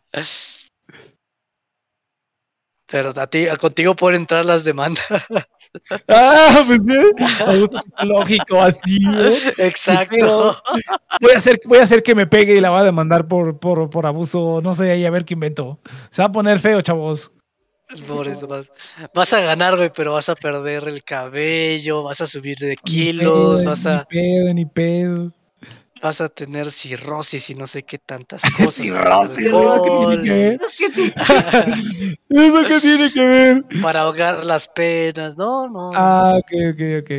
Pero 2.91 3.11
a 3.15 3.25
ti, 3.25 3.45
contigo 3.57 3.95
pueden 3.95 4.21
entrar 4.21 4.45
las 4.45 4.63
demandas. 4.63 5.05
Ah, 6.09 6.63
pues 6.67 6.83
sí. 6.83 6.93
Abuso 7.45 7.77
psicológico, 7.77 8.61
así. 8.61 8.97
Exacto. 9.57 10.61
Voy 11.21 11.31
a, 11.33 11.37
hacer, 11.37 11.59
voy 11.65 11.77
a 11.77 11.83
hacer 11.83 12.03
que 12.03 12.13
me 12.13 12.27
pegue 12.27 12.55
y 12.55 12.59
la 12.59 12.69
va 12.71 12.79
a 12.79 12.83
demandar 12.83 13.25
por, 13.25 13.57
por, 13.57 13.89
por 13.89 14.05
abuso. 14.05 14.59
No 14.61 14.73
sé, 14.73 14.91
ahí 14.91 15.05
a 15.05 15.11
ver 15.11 15.23
qué 15.23 15.33
invento. 15.35 15.79
Se 16.09 16.21
va 16.21 16.27
a 16.27 16.31
poner 16.31 16.59
feo, 16.59 16.81
chavos. 16.81 17.31
Es 17.89 18.01
por 18.01 18.27
eso 18.27 18.47
vas, 18.47 18.69
vas 19.13 19.31
a 19.33 19.41
ganar, 19.41 19.77
güey, 19.77 19.91
pero 19.95 20.13
vas 20.13 20.27
a 20.27 20.35
perder 20.35 20.89
el 20.89 21.03
cabello, 21.03 22.03
vas 22.03 22.19
a 22.19 22.27
subir 22.27 22.57
de 22.57 22.69
Ni 22.69 22.75
kilos, 22.75 23.61
pedo, 23.61 23.69
vas 23.69 23.85
Ni 23.85 23.91
a, 23.91 24.03
pedo, 24.03 24.53
ni 24.53 24.65
pedo. 24.65 25.31
Vas 26.01 26.21
a 26.21 26.29
tener 26.29 26.71
cirrosis 26.71 27.49
y 27.49 27.55
no 27.55 27.67
sé 27.67 27.83
qué 27.83 27.97
tantas 27.97 28.41
cosas. 28.57 28.75
Cirrosis, 28.75 29.47
¿eso 29.47 29.81
qué 29.83 29.89
tiene 29.89 30.23
que 30.23 30.33
ver? 30.33 30.53
Eso 30.53 30.67
que 30.77 30.93
sí. 30.93 31.13
¿Eso 32.29 32.63
qué 32.67 32.79
tiene 32.81 33.11
que 33.11 33.25
ver? 33.25 33.65
Para 33.81 34.01
ahogar 34.01 34.45
las 34.45 34.67
penas. 34.67 35.37
No, 35.37 35.67
no. 35.67 35.91
Ah, 35.93 36.33
ok, 36.35 36.51
ok, 36.73 36.81
ok. 37.01 37.11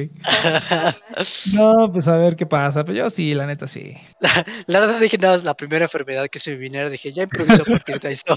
No, 1.52 1.92
pues 1.92 2.08
a 2.08 2.16
ver 2.16 2.36
qué 2.36 2.46
pasa. 2.46 2.84
Pero 2.84 2.98
yo 2.98 3.10
sí, 3.10 3.32
la 3.32 3.46
neta 3.46 3.66
sí. 3.66 3.94
La 4.66 4.80
verdad 4.80 4.98
dije, 4.98 5.18
nada, 5.18 5.36
es 5.36 5.44
la 5.44 5.54
primera 5.54 5.84
enfermedad 5.84 6.28
que 6.28 6.38
se 6.38 6.52
me 6.52 6.56
viniera. 6.56 6.90
Dije, 6.90 7.12
ya 7.12 7.24
improviso 7.24 7.62
a 7.62 7.64
partir 7.64 8.00
de 8.00 8.12
eso. 8.12 8.34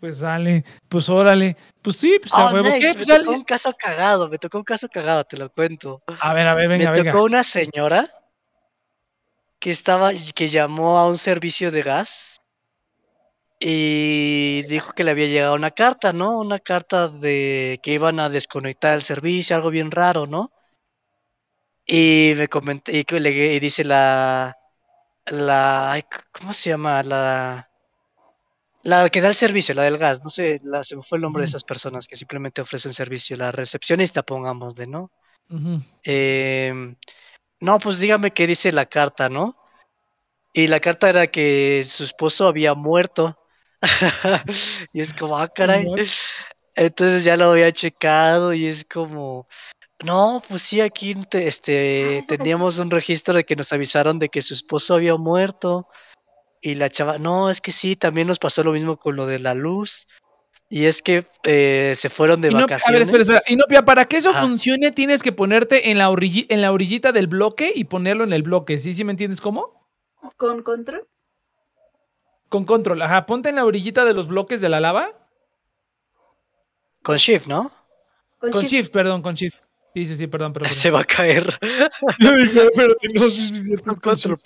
Pues 0.00 0.20
dale, 0.20 0.64
pues 0.88 1.08
órale. 1.08 1.56
Pues 1.82 1.96
sí, 1.96 2.18
pues 2.20 2.32
a 2.34 2.46
Oh, 2.46 2.52
huevo. 2.52 2.68
Nex, 2.68 2.78
¿Qué? 2.78 2.86
me 2.88 2.94
Pues 2.94 3.06
tocó 3.06 3.18
dale. 3.24 3.36
un 3.38 3.44
caso 3.44 3.74
cagado, 3.76 4.28
me 4.28 4.38
tocó 4.38 4.58
un 4.58 4.64
caso 4.64 4.88
cagado, 4.88 5.24
te 5.24 5.36
lo 5.36 5.50
cuento. 5.50 6.02
A 6.20 6.34
ver, 6.34 6.46
a 6.46 6.54
ver, 6.54 6.68
venga, 6.68 6.90
me 6.90 6.96
venga. 6.98 7.12
tocó 7.12 7.24
una 7.24 7.42
señora 7.42 8.08
que 9.58 9.70
estaba, 9.70 10.12
que 10.34 10.48
llamó 10.48 10.98
a 10.98 11.08
un 11.08 11.18
servicio 11.18 11.70
de 11.72 11.82
gas 11.82 12.38
y 13.58 14.62
dijo 14.68 14.92
que 14.92 15.02
le 15.02 15.10
había 15.10 15.26
llegado 15.26 15.54
una 15.54 15.72
carta, 15.72 16.12
¿no? 16.12 16.38
Una 16.38 16.60
carta 16.60 17.08
de 17.08 17.80
que 17.82 17.92
iban 17.92 18.20
a 18.20 18.28
desconectar 18.28 18.94
el 18.94 19.02
servicio, 19.02 19.56
algo 19.56 19.70
bien 19.70 19.90
raro, 19.90 20.26
¿no? 20.28 20.52
Y 21.86 22.34
me 22.36 22.46
comenté, 22.48 22.92
y, 22.98 23.04
y 23.16 23.58
dice 23.58 23.82
la, 23.82 24.56
la, 25.26 26.00
¿cómo 26.30 26.52
se 26.52 26.70
llama? 26.70 27.02
La, 27.02 27.67
la 28.82 29.08
que 29.08 29.20
da 29.20 29.28
el 29.28 29.34
servicio, 29.34 29.74
la 29.74 29.82
del 29.84 29.98
gas, 29.98 30.22
no 30.22 30.30
sé, 30.30 30.58
la, 30.62 30.82
se 30.82 30.96
me 30.96 31.02
fue 31.02 31.18
el 31.18 31.22
nombre 31.22 31.42
de 31.42 31.46
esas 31.46 31.64
personas 31.64 32.06
que 32.06 32.16
simplemente 32.16 32.60
ofrecen 32.62 32.94
servicio, 32.94 33.36
la 33.36 33.50
recepcionista, 33.50 34.22
pongámosle, 34.22 34.86
¿no? 34.86 35.10
Ujú. 35.50 35.82
Em, 36.02 36.96
no, 37.60 37.78
pues 37.78 37.98
dígame 37.98 38.32
qué 38.32 38.46
dice 38.46 38.72
la 38.72 38.86
carta, 38.86 39.28
¿no? 39.28 39.56
Y 40.52 40.66
la 40.66 40.80
carta 40.80 41.08
era 41.08 41.26
que 41.26 41.82
su 41.84 42.04
esposo 42.04 42.46
había 42.46 42.74
muerto. 42.74 43.38
y 44.92 45.00
es 45.00 45.14
como, 45.14 45.38
ah, 45.38 45.48
caray. 45.48 45.86
Entonces 46.74 47.24
ya 47.24 47.36
lo 47.36 47.50
había 47.50 47.72
checado 47.72 48.54
y 48.54 48.66
es 48.66 48.84
como, 48.84 49.48
no, 50.04 50.42
pues 50.48 50.62
sí, 50.62 50.80
aquí 50.80 51.14
te- 51.14 51.48
este, 51.48 52.22
sí. 52.28 52.36
teníamos 52.36 52.78
un 52.78 52.90
registro 52.90 53.34
de 53.34 53.44
que 53.44 53.56
nos 53.56 53.72
avisaron 53.72 54.18
de 54.18 54.28
que 54.28 54.42
su 54.42 54.54
esposo 54.54 54.94
había 54.94 55.16
muerto. 55.16 55.88
Y 56.60 56.74
la 56.74 56.88
chava, 56.90 57.18
no, 57.18 57.50
es 57.50 57.60
que 57.60 57.70
sí, 57.72 57.94
también 57.96 58.26
nos 58.26 58.38
pasó 58.38 58.62
lo 58.64 58.72
mismo 58.72 58.96
con 58.96 59.14
lo 59.16 59.26
de 59.26 59.38
la 59.38 59.54
luz. 59.54 60.08
Y 60.70 60.84
es 60.84 61.02
que 61.02 61.24
eh, 61.44 61.94
se 61.96 62.10
fueron 62.10 62.40
de 62.42 62.48
Y 62.48 62.50
no, 62.50 62.58
a 62.58 62.60
ver, 62.62 62.68
vacaciones. 62.70 63.02
espera, 63.02 63.22
espera. 63.22 63.40
Y 63.48 63.56
no, 63.56 63.64
Pia, 63.68 63.84
para 63.84 64.04
que 64.04 64.16
eso 64.18 64.34
funcione, 64.34 64.90
tienes 64.92 65.22
que 65.22 65.32
ponerte 65.32 65.90
en 65.90 65.96
la, 65.98 66.10
orilli- 66.10 66.46
en 66.50 66.60
la 66.60 66.72
orillita 66.72 67.10
del 67.12 67.26
bloque 67.26 67.72
y 67.74 67.84
ponerlo 67.84 68.24
en 68.24 68.32
el 68.32 68.42
bloque. 68.42 68.78
¿Sí? 68.78 68.92
¿Sí 68.92 69.02
me 69.04 69.12
entiendes 69.12 69.40
cómo? 69.40 69.88
¿Con 70.36 70.62
control? 70.62 71.08
Con 72.50 72.64
control. 72.64 73.00
Ajá, 73.02 73.24
ponte 73.24 73.48
en 73.48 73.56
la 73.56 73.64
orillita 73.64 74.04
de 74.04 74.12
los 74.14 74.26
bloques 74.28 74.60
de 74.60 74.68
la 74.68 74.80
lava. 74.80 75.12
Con 77.02 77.16
Shift, 77.16 77.46
¿no? 77.46 77.70
Con, 78.38 78.50
Con 78.50 78.62
shift. 78.62 78.72
shift, 78.72 78.92
perdón, 78.92 79.22
con 79.22 79.34
shift. 79.36 79.62
Sí, 79.94 80.04
sí, 80.06 80.14
sí, 80.16 80.26
perdón, 80.26 80.52
perdón. 80.52 80.72
Se 80.72 80.90
va 80.90 81.00
a 81.00 81.04
caer. 81.04 81.44
Yo 82.20 82.32
dije, 82.36 82.60
espérate, 82.66 83.08
no, 83.14 83.28
sí, 83.28 83.48
sí, 83.48 83.74
shift. 83.74 84.38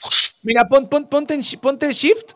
Mira, 0.43 0.67
pon, 0.69 0.89
pon- 0.89 1.09
ponte, 1.09 1.35
en 1.35 1.43
ponte 1.61 1.93
shift 1.93 2.33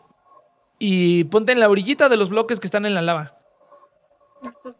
y 0.79 1.23
ponte 1.25 1.51
en 1.53 1.59
la 1.59 1.69
orillita 1.69 2.09
de 2.09 2.17
los 2.17 2.29
bloques 2.29 2.59
que 2.59 2.67
están 2.67 2.85
en 2.85 2.93
la 2.93 3.01
lava. 3.01 3.33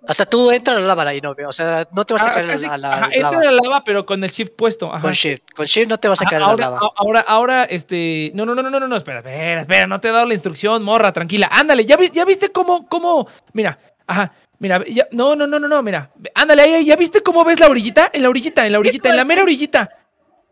Hasta 0.07 0.25
tú 0.27 0.51
entra 0.51 0.75
a 0.75 0.79
la 0.79 0.85
lava 0.87 1.13
y 1.15 1.19
no 1.21 1.33
veo. 1.33 1.49
O 1.49 1.53
sea, 1.53 1.87
no 1.91 2.05
te 2.05 2.13
vas 2.13 2.23
a 2.23 2.29
Ah, 2.29 2.33
caer 2.33 2.47
casi- 2.47 2.65
a 2.65 2.69
la, 2.69 2.73
a 2.75 2.77
la 2.77 2.93
ajá, 2.93 3.05
entra 3.11 3.31
lava. 3.31 3.43
en 3.45 3.55
la 3.55 3.61
lava, 3.63 3.83
pero 3.83 4.05
con 4.05 4.23
el 4.23 4.29
shift 4.29 4.53
puesto. 4.55 4.91
Ajá. 4.93 5.01
Con 5.01 5.13
Shift. 5.13 5.43
Con 5.55 5.65
Shift 5.65 5.89
no 5.89 5.97
te 5.97 6.07
vas 6.07 6.21
a 6.21 6.25
Ajá, 6.25 6.29
caer 6.29 6.43
a 6.43 6.47
la 6.49 6.55
lava. 6.55 6.77
a- 6.77 6.91
ahora, 6.97 7.19
ahora, 7.21 7.63
este. 7.63 8.31
No, 8.35 8.45
no, 8.45 8.53
no, 8.53 8.61
no, 8.61 8.69
no, 8.69 8.79
no, 8.79 8.87
no, 8.87 8.95
espera, 8.95 9.17
espera, 9.19 9.61
espera, 9.61 9.87
no 9.87 9.99
te 9.99 10.09
he 10.09 10.11
dado 10.11 10.25
la 10.27 10.33
instrucción, 10.35 10.83
morra, 10.83 11.11
tranquila. 11.11 11.49
Ándale, 11.51 11.85
¿ya, 11.85 11.97
vi- 11.97 12.11
ya 12.13 12.23
viste 12.23 12.51
cómo, 12.51 12.87
cómo? 12.87 13.27
Mira, 13.53 13.79
ajá, 14.05 14.31
mira, 14.59 14.83
ya, 14.87 15.07
no, 15.11 15.35
no, 15.35 15.47
no, 15.47 15.59
no, 15.59 15.67
no, 15.67 15.83
mira. 15.83 16.11
Ándale, 16.35 16.61
ahí, 16.63 16.73
ahí, 16.73 16.85
¿ya 16.85 16.95
viste 16.95 17.21
cómo 17.21 17.43
ves 17.45 17.59
la 17.59 17.67
orillita? 17.67 18.09
En 18.13 18.23
la 18.23 18.29
orillita, 18.29 18.65
en 18.65 18.71
la 18.73 18.79
orillita, 18.79 19.09
en 19.09 19.15
la 19.15 19.25
mera 19.25 19.43
orillita. 19.43 19.89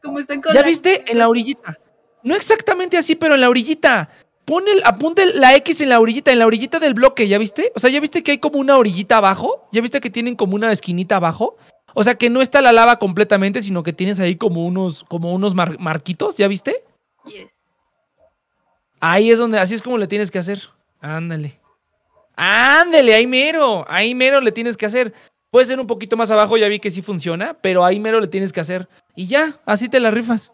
Como 0.02 0.20
están 0.20 0.42
con 0.42 0.54
¿Ya 0.54 0.62
la- 0.62 0.68
viste? 0.68 1.04
En 1.12 1.18
la 1.20 1.28
orillita. 1.28 1.78
No 2.24 2.36
exactamente 2.36 2.98
así, 2.98 3.16
pero 3.16 3.36
en 3.36 3.42
la 3.42 3.50
orillita. 3.50 4.10
Pon 4.46 4.68
el, 4.68 4.82
apunta 4.86 5.24
la 5.34 5.56
X 5.56 5.82
en 5.82 5.90
la 5.90 6.00
orillita, 6.00 6.32
en 6.32 6.38
la 6.40 6.46
orillita 6.46 6.78
del 6.80 6.94
bloque, 6.94 7.28
¿ya 7.28 7.38
viste? 7.40 7.72
O 7.76 7.80
sea, 7.80 7.90
¿ya 7.90 8.00
viste 8.00 8.22
que 8.22 8.32
hay 8.32 8.38
como 8.38 8.60
una 8.60 8.78
orillita 8.78 9.18
abajo? 9.18 9.68
¿Ya 9.72 9.82
viste 9.82 10.00
que 10.02 10.12
tienen 10.12 10.36
como 10.36 10.56
una 10.56 10.72
esquinita 10.72 11.16
abajo? 11.16 11.58
O 11.96 12.04
sea, 12.04 12.14
que 12.16 12.30
no 12.30 12.42
está 12.42 12.62
la 12.62 12.72
lava 12.72 13.00
completamente, 13.00 13.62
sino 13.64 13.82
que 13.82 13.94
tienes 13.94 14.20
ahí 14.20 14.36
como 14.36 14.66
unos, 14.68 15.04
como 15.06 15.34
unos 15.34 15.56
mar- 15.56 15.80
marquitos, 15.80 16.38
¿ya 16.38 16.48
viste? 16.48 16.84
Yes. 17.26 17.56
Ahí 19.00 19.32
es 19.32 19.38
donde, 19.38 19.60
así 19.60 19.74
es 19.76 19.82
como 19.82 19.98
le 19.98 20.08
tienes 20.08 20.30
que 20.32 20.40
hacer. 20.40 20.62
Ándale. 21.02 21.60
Ándale, 22.36 23.14
ahí 23.14 23.28
mero. 23.28 23.86
Ahí 23.88 24.14
mero 24.16 24.42
le 24.42 24.52
tienes 24.52 24.78
que 24.78 24.86
hacer. 24.86 25.14
Puede 25.50 25.66
ser 25.68 25.80
un 25.80 25.88
poquito 25.88 26.18
más 26.18 26.32
abajo, 26.32 26.58
ya 26.58 26.68
vi 26.68 26.80
que 26.80 26.92
sí 26.92 27.02
funciona, 27.02 27.56
pero 27.62 27.86
ahí 27.86 28.00
mero 28.00 28.20
le 28.20 28.28
tienes 28.28 28.52
que 28.52 28.60
hacer. 28.60 28.90
Y 29.16 29.28
ya, 29.28 29.58
así 29.66 29.88
te 29.88 30.00
la 30.00 30.12
rifas. 30.12 30.52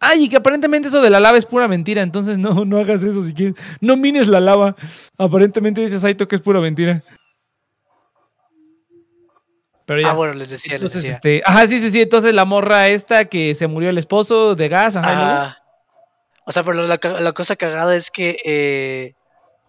Ay, 0.00 0.24
y 0.24 0.28
que 0.28 0.36
aparentemente 0.36 0.88
eso 0.88 1.00
de 1.02 1.10
la 1.10 1.20
lava 1.20 1.38
es 1.38 1.46
pura 1.46 1.68
mentira, 1.68 2.02
entonces 2.02 2.38
no, 2.38 2.64
no 2.64 2.78
hagas 2.78 3.02
eso 3.02 3.22
si 3.22 3.34
quieres. 3.34 3.54
No 3.80 3.96
mines 3.96 4.28
la 4.28 4.40
lava. 4.40 4.76
Aparentemente 5.18 5.80
dice 5.80 5.98
Saito 5.98 6.26
que 6.26 6.36
es 6.36 6.40
pura 6.40 6.60
mentira. 6.60 7.02
Pero 9.86 10.00
ya. 10.00 10.10
Ah, 10.10 10.14
bueno, 10.14 10.32
les 10.32 10.48
decía, 10.48 10.72
les 10.74 10.80
entonces, 10.80 11.02
decía. 11.02 11.14
este, 11.14 11.42
ajá, 11.44 11.66
sí, 11.66 11.78
sí, 11.80 11.90
sí. 11.90 12.00
Entonces 12.00 12.32
la 12.34 12.44
morra 12.46 12.88
esta 12.88 13.26
que 13.26 13.54
se 13.54 13.66
murió 13.66 13.90
el 13.90 13.98
esposo 13.98 14.54
de 14.54 14.68
gas, 14.68 14.96
ajá, 14.96 15.42
Ah, 15.42 15.58
o 16.46 16.52
sea, 16.52 16.62
pero 16.62 16.86
la 16.86 17.32
cosa 17.32 17.56
cagada 17.56 17.94
es 17.96 18.10
que 18.10 18.36
eh, 18.44 19.14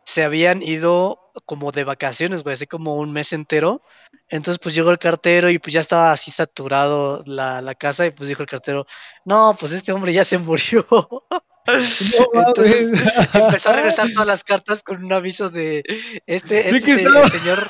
se 0.04 0.24
habían 0.24 0.62
ido 0.62 1.20
como 1.46 1.72
de 1.72 1.84
vacaciones, 1.84 2.44
güey, 2.44 2.54
así 2.54 2.66
como 2.68 2.96
un 2.96 3.12
mes 3.12 3.34
entero. 3.34 3.82
Entonces, 4.30 4.60
pues 4.62 4.74
llegó 4.76 4.92
el 4.92 5.00
cartero 5.00 5.50
y 5.50 5.60
pues 5.60 5.74
ya 5.74 5.80
estaba 5.82 6.12
así 6.12 6.32
saturado 6.32 7.22
la, 7.26 7.62
la 7.62 7.76
casa 7.76 8.06
y 8.06 8.12
pues 8.12 8.28
dijo 8.30 8.42
el 8.42 8.48
cartero, 8.50 8.86
no, 9.26 9.56
pues 9.60 9.72
este 9.72 9.92
hombre 9.92 10.14
ya 10.14 10.24
se 10.24 10.38
murió. 10.38 10.86
No 11.68 12.44
Entonces 12.48 12.92
mames. 12.92 13.30
empezó 13.34 13.72
a 13.72 13.74
regresar 13.74 14.08
todas 14.14 14.28
las 14.28 14.44
cartas 14.44 14.84
con 14.84 15.04
un 15.04 15.12
aviso 15.12 15.50
de 15.50 15.82
este, 16.28 16.62
¿De 16.62 16.78
este 16.78 16.96
se- 16.98 17.02
el 17.02 17.30
señor, 17.32 17.68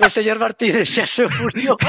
el 0.00 0.10
señor 0.10 0.38
Martínez 0.38 0.94
ya 0.94 1.06
se 1.06 1.28
murió. 1.28 1.76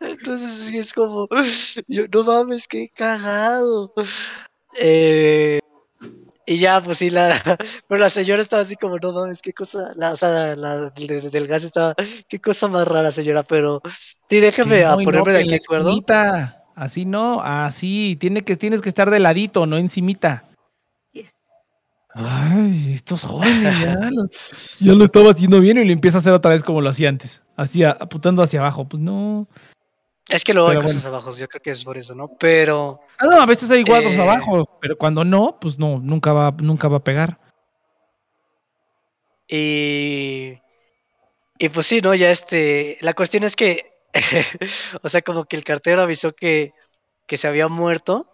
Entonces 0.00 0.50
sí 0.68 0.78
es 0.78 0.92
como, 0.92 1.28
yo, 1.86 2.04
no 2.12 2.22
mames, 2.24 2.68
qué 2.68 2.88
cagado. 2.94 3.92
Eh, 4.76 5.58
Y 6.46 6.58
ya, 6.58 6.80
pues 6.82 6.98
sí, 6.98 7.08
la, 7.10 7.34
pero 7.88 8.00
la 8.00 8.10
señora 8.10 8.42
estaba 8.42 8.62
así 8.62 8.76
como, 8.76 8.98
no 8.98 9.12
mames, 9.12 9.40
qué 9.40 9.52
cosa, 9.52 9.92
la, 9.96 10.12
o 10.12 10.16
sea, 10.16 10.54
la 10.54 10.90
de- 10.90 11.30
del 11.30 11.46
gas 11.46 11.64
estaba, 11.64 11.94
qué 12.28 12.38
cosa 12.40 12.68
más 12.68 12.86
rara, 12.86 13.10
señora, 13.10 13.42
pero 13.42 13.80
sí, 14.78 14.84
a 14.84 14.90
no, 14.90 14.96
no, 14.98 15.04
ponerme 15.04 15.32
de 15.32 15.38
aquí 15.40 15.48
de 15.50 15.56
acuerdo. 15.56 15.90
Así 16.76 17.04
no, 17.04 17.40
así. 17.40 18.16
Tiene 18.20 18.42
que, 18.42 18.56
tienes 18.56 18.82
que 18.82 18.88
estar 18.88 19.08
de 19.10 19.20
ladito, 19.20 19.64
no 19.64 19.78
encimita. 19.78 20.44
Yes. 21.12 21.34
Ay, 22.12 22.92
estos 22.92 23.22
jóvenes 23.22 23.80
ya 23.80 23.94
lo, 24.10 24.28
ya 24.80 24.92
lo 24.94 25.04
estaba 25.04 25.30
haciendo 25.30 25.60
bien 25.60 25.78
y 25.78 25.84
lo 25.84 25.92
empieza 25.92 26.18
a 26.18 26.20
hacer 26.20 26.32
otra 26.32 26.52
vez 26.52 26.62
como 26.62 26.80
lo 26.80 26.90
hacía 26.90 27.08
antes. 27.08 27.42
Así, 27.56 27.84
a- 27.84 27.90
apuntando 27.98 28.42
hacia 28.42 28.60
abajo. 28.60 28.88
Pues 28.88 29.02
no. 29.02 29.48
Es 30.28 30.42
que 30.44 30.54
luego 30.54 30.70
hay 30.70 30.76
Pero 30.76 30.88
cosas 30.88 31.04
abajo, 31.04 31.36
yo 31.36 31.46
creo 31.48 31.60
que 31.62 31.70
es 31.72 31.84
por 31.84 31.98
eso, 31.98 32.14
¿no? 32.14 32.28
Pero, 32.38 33.00
Ah, 33.18 33.26
no, 33.26 33.40
a 33.40 33.46
veces 33.46 33.70
hay 33.70 33.84
cuadros 33.84 34.14
Eh. 34.14 34.20
abajo, 34.22 34.78
pero 34.80 34.96
cuando 34.96 35.24
no, 35.24 35.58
pues 35.60 35.78
no, 35.78 35.98
nunca 35.98 36.32
va, 36.32 36.50
nunca 36.62 36.88
va 36.88 36.98
a 36.98 37.04
pegar. 37.04 37.38
y, 39.46 40.58
y 41.58 41.68
pues 41.68 41.86
sí, 41.86 42.00
¿no? 42.00 42.14
Ya 42.14 42.30
este, 42.30 42.96
la 43.02 43.12
cuestión 43.14 43.44
es 43.44 43.56
que, 43.56 43.92
o 45.02 45.08
sea, 45.08 45.22
como 45.22 45.44
que 45.44 45.56
el 45.56 45.64
cartero 45.64 46.02
avisó 46.02 46.32
que, 46.34 46.72
que 47.26 47.36
se 47.36 47.48
había 47.48 47.68
muerto 47.68 48.30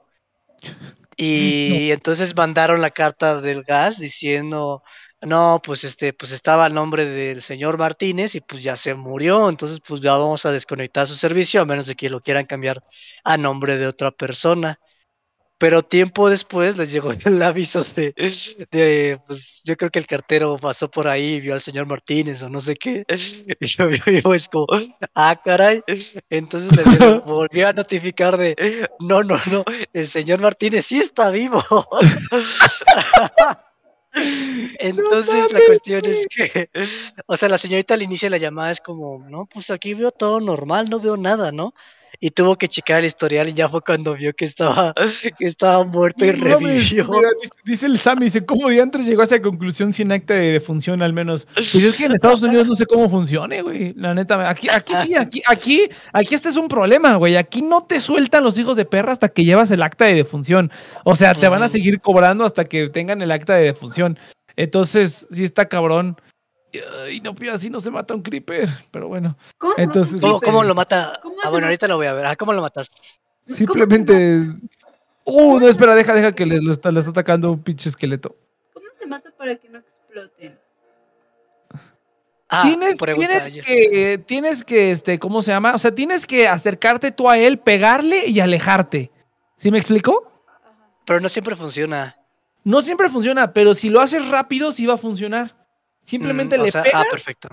y 1.16 1.90
entonces 1.92 2.36
mandaron 2.36 2.80
la 2.80 2.90
carta 2.90 3.40
del 3.40 3.62
gas 3.64 3.98
diciendo, 3.98 4.82
no, 5.22 5.60
pues 5.64 5.84
este, 5.84 6.12
pues 6.12 6.32
estaba 6.32 6.66
el 6.66 6.74
nombre 6.74 7.04
del 7.04 7.42
señor 7.42 7.78
Martínez 7.78 8.34
y 8.34 8.40
pues 8.40 8.62
ya 8.62 8.76
se 8.76 8.94
murió, 8.94 9.48
entonces 9.48 9.80
pues 9.86 10.00
ya 10.00 10.12
vamos 10.16 10.46
a 10.46 10.52
desconectar 10.52 11.06
su 11.06 11.16
servicio 11.16 11.60
a 11.62 11.64
menos 11.66 11.86
de 11.86 11.94
que 11.94 12.10
lo 12.10 12.20
quieran 12.20 12.46
cambiar 12.46 12.82
a 13.24 13.36
nombre 13.36 13.76
de 13.78 13.86
otra 13.86 14.10
persona. 14.10 14.78
Pero 15.58 15.82
tiempo 15.82 16.30
después 16.30 16.78
les 16.78 16.90
llegó 16.90 17.12
el 17.26 17.42
aviso 17.42 17.84
de, 17.94 18.14
de, 18.70 19.20
pues 19.26 19.62
yo 19.64 19.76
creo 19.76 19.90
que 19.90 19.98
el 19.98 20.06
cartero 20.06 20.56
pasó 20.58 20.90
por 20.90 21.06
ahí 21.06 21.34
y 21.34 21.40
vio 21.40 21.52
al 21.54 21.60
señor 21.60 21.86
Martínez 21.86 22.42
o 22.42 22.48
no 22.48 22.60
sé 22.60 22.76
qué. 22.76 23.04
Y 23.60 23.66
yo 23.66 23.88
vio 23.88 24.34
es 24.34 24.48
como, 24.48 24.66
ah, 25.14 25.40
caray. 25.44 25.82
Entonces 26.30 26.74
le 26.76 26.84
dieron- 26.84 27.22
volvió 27.26 27.68
a 27.68 27.72
notificar 27.74 28.38
de, 28.38 28.88
no, 29.00 29.22
no, 29.22 29.36
no, 29.50 29.64
el 29.92 30.06
señor 30.06 30.40
Martínez 30.40 30.86
sí 30.86 30.98
está 30.98 31.30
vivo. 31.30 31.62
Entonces 34.78 35.52
la 35.52 35.60
cuestión 35.66 36.04
es 36.06 36.26
que, 36.26 36.70
o 37.26 37.36
sea, 37.36 37.48
la 37.48 37.58
señorita 37.58 37.94
al 37.94 38.02
inicio 38.02 38.26
de 38.26 38.30
la 38.30 38.38
llamada 38.38 38.70
es 38.70 38.80
como, 38.80 39.24
no, 39.28 39.46
pues 39.46 39.70
aquí 39.70 39.94
veo 39.94 40.10
todo 40.10 40.40
normal, 40.40 40.86
no 40.90 41.00
veo 41.00 41.16
nada, 41.16 41.52
¿no? 41.52 41.74
Y 42.22 42.30
tuvo 42.30 42.56
que 42.56 42.68
checar 42.68 42.98
el 42.98 43.06
historial 43.06 43.48
y 43.48 43.54
ya 43.54 43.66
fue 43.66 43.80
cuando 43.80 44.14
vio 44.14 44.34
que 44.34 44.44
estaba, 44.44 44.92
que 45.38 45.46
estaba 45.46 45.82
muerto 45.84 46.26
y 46.26 46.32
No 46.32 46.58
revivió. 46.58 47.08
mira, 47.08 47.28
dice, 47.40 47.52
dice 47.64 47.86
el 47.86 47.98
Sammy, 47.98 48.26
dice, 48.26 48.44
¿cómo 48.44 48.68
diantres 48.68 49.06
llegó 49.06 49.22
a 49.22 49.24
esa 49.24 49.40
conclusión 49.40 49.94
sin 49.94 50.12
acta 50.12 50.34
de 50.34 50.52
defunción 50.52 51.00
al 51.00 51.14
menos? 51.14 51.46
Pues 51.54 51.76
es 51.76 51.96
que 51.96 52.04
en 52.04 52.12
Estados 52.12 52.42
Unidos 52.42 52.66
no 52.66 52.74
sé 52.74 52.84
cómo 52.84 53.08
funcione, 53.08 53.62
güey. 53.62 53.94
La 53.94 54.12
neta, 54.12 54.50
aquí, 54.50 54.68
aquí 54.68 54.92
sí, 55.02 55.14
aquí, 55.14 55.42
aquí, 55.46 55.88
aquí 56.12 56.34
este 56.34 56.50
es 56.50 56.56
un 56.56 56.68
problema, 56.68 57.14
güey. 57.14 57.36
Aquí 57.36 57.62
no 57.62 57.84
te 57.86 58.00
sueltan 58.00 58.44
los 58.44 58.58
hijos 58.58 58.76
de 58.76 58.84
perra 58.84 59.12
hasta 59.12 59.30
que 59.30 59.44
llevas 59.44 59.70
el 59.70 59.82
acta 59.82 60.04
de 60.04 60.14
defunción. 60.14 60.70
O 61.04 61.16
sea, 61.16 61.34
te 61.34 61.48
van 61.48 61.62
a 61.62 61.68
seguir 61.68 62.00
cobrando 62.02 62.44
hasta 62.44 62.66
que 62.66 62.90
tengan 62.90 63.22
el 63.22 63.30
acta 63.30 63.54
de 63.54 63.62
defunción. 63.64 64.18
Entonces, 64.56 65.26
sí 65.30 65.44
está 65.44 65.68
cabrón. 65.68 66.16
Y 67.10 67.20
no, 67.20 67.34
así 67.52 67.70
no 67.70 67.80
se 67.80 67.90
mata 67.90 68.14
un 68.14 68.22
creeper, 68.22 68.68
pero 68.90 69.08
bueno. 69.08 69.36
¿Cómo 69.58 69.74
Entonces, 69.76 70.20
¿Cómo, 70.20 70.40
cómo 70.40 70.62
lo 70.62 70.74
mata? 70.74 71.18
¿Cómo 71.22 71.36
Ah, 71.42 71.50
bueno, 71.50 71.66
ahorita 71.66 71.88
lo 71.88 71.96
voy 71.96 72.06
a 72.06 72.12
ver. 72.12 72.26
Ah, 72.26 72.36
¿cómo 72.36 72.52
lo 72.52 72.62
matas? 72.62 73.18
Simplemente. 73.46 74.46
Uh, 75.24 75.58
no, 75.58 75.68
espera, 75.68 75.94
deja, 75.94 76.14
deja 76.14 76.32
que 76.32 76.46
le, 76.46 76.60
le 76.60 76.72
está, 76.72 76.90
le 76.90 77.00
está 77.00 77.10
atacando 77.10 77.52
un 77.52 77.62
pinche 77.62 77.88
esqueleto. 77.88 78.36
¿Cómo 78.72 78.86
se 78.92 79.06
mata 79.06 79.30
para 79.36 79.56
que 79.56 79.68
no 79.68 79.78
exploten? 79.78 80.58
Ah, 82.52 82.62
tienes, 82.62 82.96
tienes 82.98 83.50
que, 83.64 84.24
tienes 84.26 84.64
que, 84.64 84.90
este, 84.90 85.20
¿cómo 85.20 85.40
se 85.40 85.52
llama? 85.52 85.74
O 85.76 85.78
sea, 85.78 85.94
tienes 85.94 86.26
que 86.26 86.48
acercarte 86.48 87.12
tú 87.12 87.30
a 87.30 87.38
él, 87.38 87.60
pegarle 87.60 88.26
y 88.26 88.40
alejarte. 88.40 89.12
¿Sí 89.56 89.70
me 89.70 89.78
explico? 89.78 90.32
Pero 91.04 91.20
no 91.20 91.28
siempre 91.28 91.54
funciona. 91.54 92.16
No 92.64 92.82
siempre 92.82 93.08
funciona, 93.08 93.52
pero 93.52 93.72
si 93.74 93.88
lo 93.88 94.00
haces 94.00 94.26
rápido, 94.28 94.72
sí 94.72 94.84
va 94.84 94.94
a 94.94 94.98
funcionar. 94.98 95.59
Simplemente 96.04 96.58
Mm, 96.58 96.62
le 96.62 96.70
sea, 96.70 96.82
pegas. 96.82 97.02
Ah, 97.06 97.10
perfecto. 97.10 97.48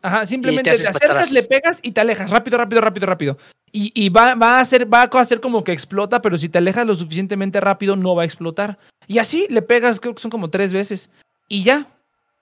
Ajá, 0.00 0.26
simplemente 0.26 0.70
te, 0.70 0.78
para 0.78 0.90
acercas, 0.90 1.32
le 1.32 1.42
pegas 1.42 1.80
y 1.82 1.90
te 1.90 2.00
alejas. 2.00 2.30
Rápido, 2.30 2.56
rápido, 2.58 2.80
rápido, 2.80 3.06
rápido. 3.06 3.38
Y, 3.72 3.90
y 3.94 4.08
va, 4.08 4.34
va 4.34 4.58
a 4.58 4.60
hacer, 4.60 4.92
va 4.92 5.02
a 5.02 5.20
hacer 5.20 5.40
como 5.40 5.64
que 5.64 5.72
explota, 5.72 6.22
pero 6.22 6.38
si 6.38 6.48
te 6.48 6.58
alejas 6.58 6.86
lo 6.86 6.94
suficientemente 6.94 7.60
rápido, 7.60 7.96
no 7.96 8.14
va 8.14 8.22
a 8.22 8.24
explotar. 8.24 8.78
Y 9.06 9.18
así 9.18 9.46
le 9.50 9.62
pegas, 9.62 9.98
creo 10.00 10.14
que 10.14 10.22
son 10.22 10.30
como 10.30 10.50
tres 10.50 10.72
veces. 10.72 11.10
Y 11.48 11.64
ya. 11.64 11.88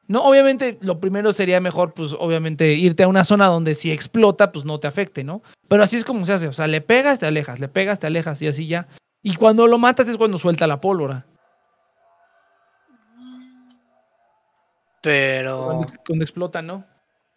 No, 0.08 0.22
obviamente, 0.22 0.78
lo 0.82 1.00
primero 1.00 1.32
sería 1.32 1.60
mejor, 1.60 1.92
pues, 1.92 2.12
obviamente, 2.16 2.74
irte 2.74 3.02
a 3.02 3.08
una 3.08 3.24
zona 3.24 3.46
donde 3.46 3.74
si 3.74 3.90
explota, 3.90 4.52
pues 4.52 4.64
no 4.64 4.78
te 4.78 4.86
afecte, 4.86 5.24
¿no? 5.24 5.42
Pero 5.66 5.82
así 5.82 5.96
es 5.96 6.04
como 6.04 6.24
se 6.24 6.32
hace. 6.32 6.46
O 6.46 6.52
sea, 6.52 6.68
le 6.68 6.80
pegas, 6.80 7.18
te 7.18 7.26
alejas, 7.26 7.58
le 7.58 7.68
pegas, 7.68 7.98
te 7.98 8.06
alejas, 8.06 8.40
y 8.40 8.46
así 8.46 8.68
ya. 8.68 8.86
Y 9.22 9.34
cuando 9.34 9.66
lo 9.66 9.78
matas 9.78 10.06
es 10.06 10.16
cuando 10.16 10.38
suelta 10.38 10.68
la 10.68 10.80
pólvora. 10.80 11.24
Pero. 15.00 15.64
Cuando, 15.66 15.86
cuando 16.04 16.24
explota, 16.24 16.62
¿no? 16.62 16.84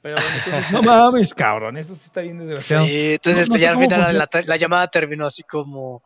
Pero 0.02 0.16
bueno, 0.16 0.30
entonces, 0.46 0.72
no 0.72 0.82
mames, 0.82 1.34
cabrón, 1.34 1.78
eso 1.78 1.94
sí 1.94 2.04
está 2.06 2.22
bien 2.22 2.40
desgraciado. 2.40 2.86
Sí, 2.86 3.14
entonces 3.14 3.48
No- 3.48 3.54
no 3.54 3.56
este, 3.56 3.66
ya 3.66 3.72
al 3.72 3.80
final 3.80 4.28
la, 4.48 4.58
llamada 4.58 4.88
terminó 4.88 5.26
así 5.26 5.44
como. 5.44 6.04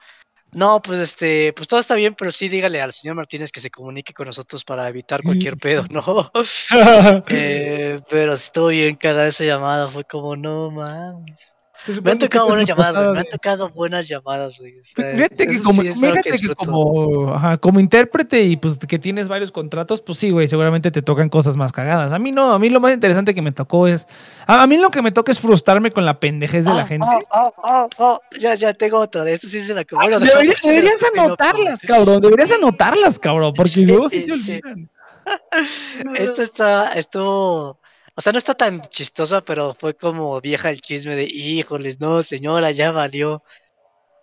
No, 0.52 0.84
pues 0.84 1.00
este, 1.00 1.52
pues 1.54 1.68
todo 1.68 1.80
está 1.80 1.96
bien, 1.96 2.14
pero 2.14 2.32
sí 2.32 2.48
dígale 2.48 2.80
al 2.80 2.94
señor 2.94 3.16
Martínez 3.16 3.52
que 3.52 3.60
se 3.60 3.72
comunique 3.72 4.14
con 4.14 4.28
nosotros 4.28 4.64
para 4.64 4.88
evitar 4.88 5.24
cualquier 5.24 5.58
pedo, 5.58 5.86
¿no? 5.90 6.04
Eh, 7.30 8.00
pero 8.08 8.36
sí 8.36 8.44
estuvo 8.44 8.68
bien 8.68 8.96
cagada 8.96 9.28
esa 9.28 9.46
llamada, 9.46 9.88
fue 9.88 10.04
como, 10.04 10.36
no 10.36 10.70
mames. 10.70 11.56
Se 11.86 12.02
Me 12.02 12.12
han 12.12 12.18
tocado 12.18 12.48
buenas 12.48 12.68
la 12.70 12.76
llamadas, 12.76 12.96
güey, 12.96 13.12
me 13.14 13.20
han 13.20 13.26
tocado 13.30 13.70
buenas 13.70 14.08
llamadas, 14.08 14.60
güey. 14.60 14.76
Fíjate 14.84 15.48
que 15.48 15.62
como, 15.62 15.82
sí 15.82 15.94
fíjate 15.94 16.32
que 16.32 16.56
como, 16.56 17.34
ajá, 17.34 17.58
como 17.58 17.80
intérprete 17.80 18.42
y 18.44 18.56
pues 18.56 18.78
que 18.80 19.00
tienes 19.00 19.28
varios 19.28 19.52
contratos, 19.52 20.02
pues 20.02 20.18
sí, 20.18 20.30
güey, 20.32 20.48
seguramente 20.48 20.92
te 20.92 21.02
tocan 21.02 21.30
cosas 21.30 21.58
más 21.58 21.72
cagadas. 21.74 22.14
A 22.14 22.20
mí 22.20 22.32
no, 22.32 22.54
a 22.54 22.60
mí 22.60 22.70
lo 22.70 22.80
más 22.80 22.94
interesante 22.94 23.34
que 23.36 23.42
me 23.42 23.52
tocó 23.52 23.88
es, 23.88 24.08
a, 24.48 24.64
a 24.64 24.68
mí 24.68 24.78
lo 24.78 24.92
que 24.92 25.02
me 25.02 25.12
toca 25.12 25.32
es 25.32 25.40
frustrarme 25.40 25.92
con 25.92 26.06
la 26.06 26.20
pendejez 26.20 26.66
de 26.66 26.72
la 26.72 26.82
Ah, 26.82 26.86
gente. 26.86 27.06
ah, 27.10 27.20
ah, 27.32 27.52
ah, 27.64 27.88
ah, 28.00 28.20
ya, 28.40 28.56
ya 28.56 28.74
tengo 28.74 29.00
otra, 29.00 29.24
de 29.24 29.34
esto 29.34 29.48
sí 29.48 29.62
se 29.62 29.74
la 29.74 29.84
que 29.84 29.96
bueno, 29.96 30.20
Deberías, 30.20 30.58
se 30.62 30.68
la 30.68 30.74
deberías 30.76 31.04
anotarlas, 31.16 31.80
cabrón, 31.82 32.22
deberías 32.22 32.52
anotarlas, 32.52 33.20
cabrón, 33.20 33.54
porque 33.56 33.72
Sí, 33.74 33.86
luego 33.86 34.10
sí 34.10 34.22
se 34.22 34.32
olvidan. 34.32 34.90
Esto 36.16 36.44
está, 36.44 36.94
estuvo, 36.94 37.78
o 38.16 38.22
sea, 38.22 38.32
no 38.32 38.38
está 38.38 38.54
tan 38.54 38.82
chistosa, 38.82 39.42
pero 39.42 39.74
fue 39.74 39.96
como 39.96 40.40
vieja 40.42 40.70
el 40.70 40.82
chisme 40.82 41.16
de, 41.16 41.24
híjoles, 41.26 42.00
no, 42.00 42.24
señora, 42.24 42.72
ya 42.72 42.92
valió. 42.92 43.44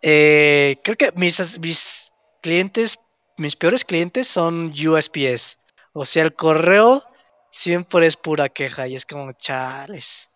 Eh, 0.03 0.77
creo 0.85 0.97
que 0.97 1.13
mis, 1.13 1.59
mis 1.61 2.13
clientes, 2.43 2.99
mis 3.37 3.57
peores 3.57 3.85
clientes 3.85 4.29
son 4.29 4.73
USPS. 4.73 5.59
O 5.93 6.05
sea, 6.05 6.25
el 6.25 6.35
correo 6.35 7.05
siempre 7.51 8.07
es 8.07 8.17
pura 8.17 8.49
queja 8.49 8.87
y 8.87 8.95
es 8.95 9.07
como, 9.07 9.33
chales. 9.33 10.31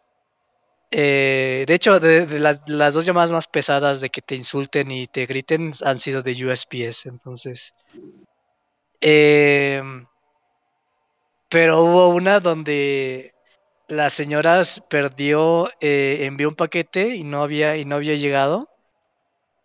Eh, 0.91 1.65
de 1.67 1.75
hecho, 1.75 1.99
de, 2.01 2.27
de 2.27 2.39
las, 2.41 2.69
las 2.69 2.95
dos 2.95 3.07
llamadas 3.07 3.33
más 3.33 3.49
pesadas 3.49 4.01
de 4.01 4.11
que 4.11 4.23
te 4.23 4.37
insulten 4.37 4.91
y 4.91 5.07
te 5.07 5.27
griten 5.27 5.73
han 5.85 5.99
sido 5.99 6.23
de 6.23 6.33
USPS, 6.47 7.07
entonces. 7.07 7.75
Em, 9.01 10.07
pero 11.49 11.83
hubo 11.85 12.09
una 12.09 12.41
donde 12.41 13.34
la 13.89 14.11
señora 14.11 14.62
perdió, 14.89 15.69
eh, 15.81 16.20
envió 16.23 16.48
un 16.48 16.55
paquete 16.55 17.16
y 17.16 17.24
no 17.24 17.43
había, 17.43 17.77
y 17.77 17.85
no 17.85 17.97
había 17.97 18.15
llegado. 18.15 18.69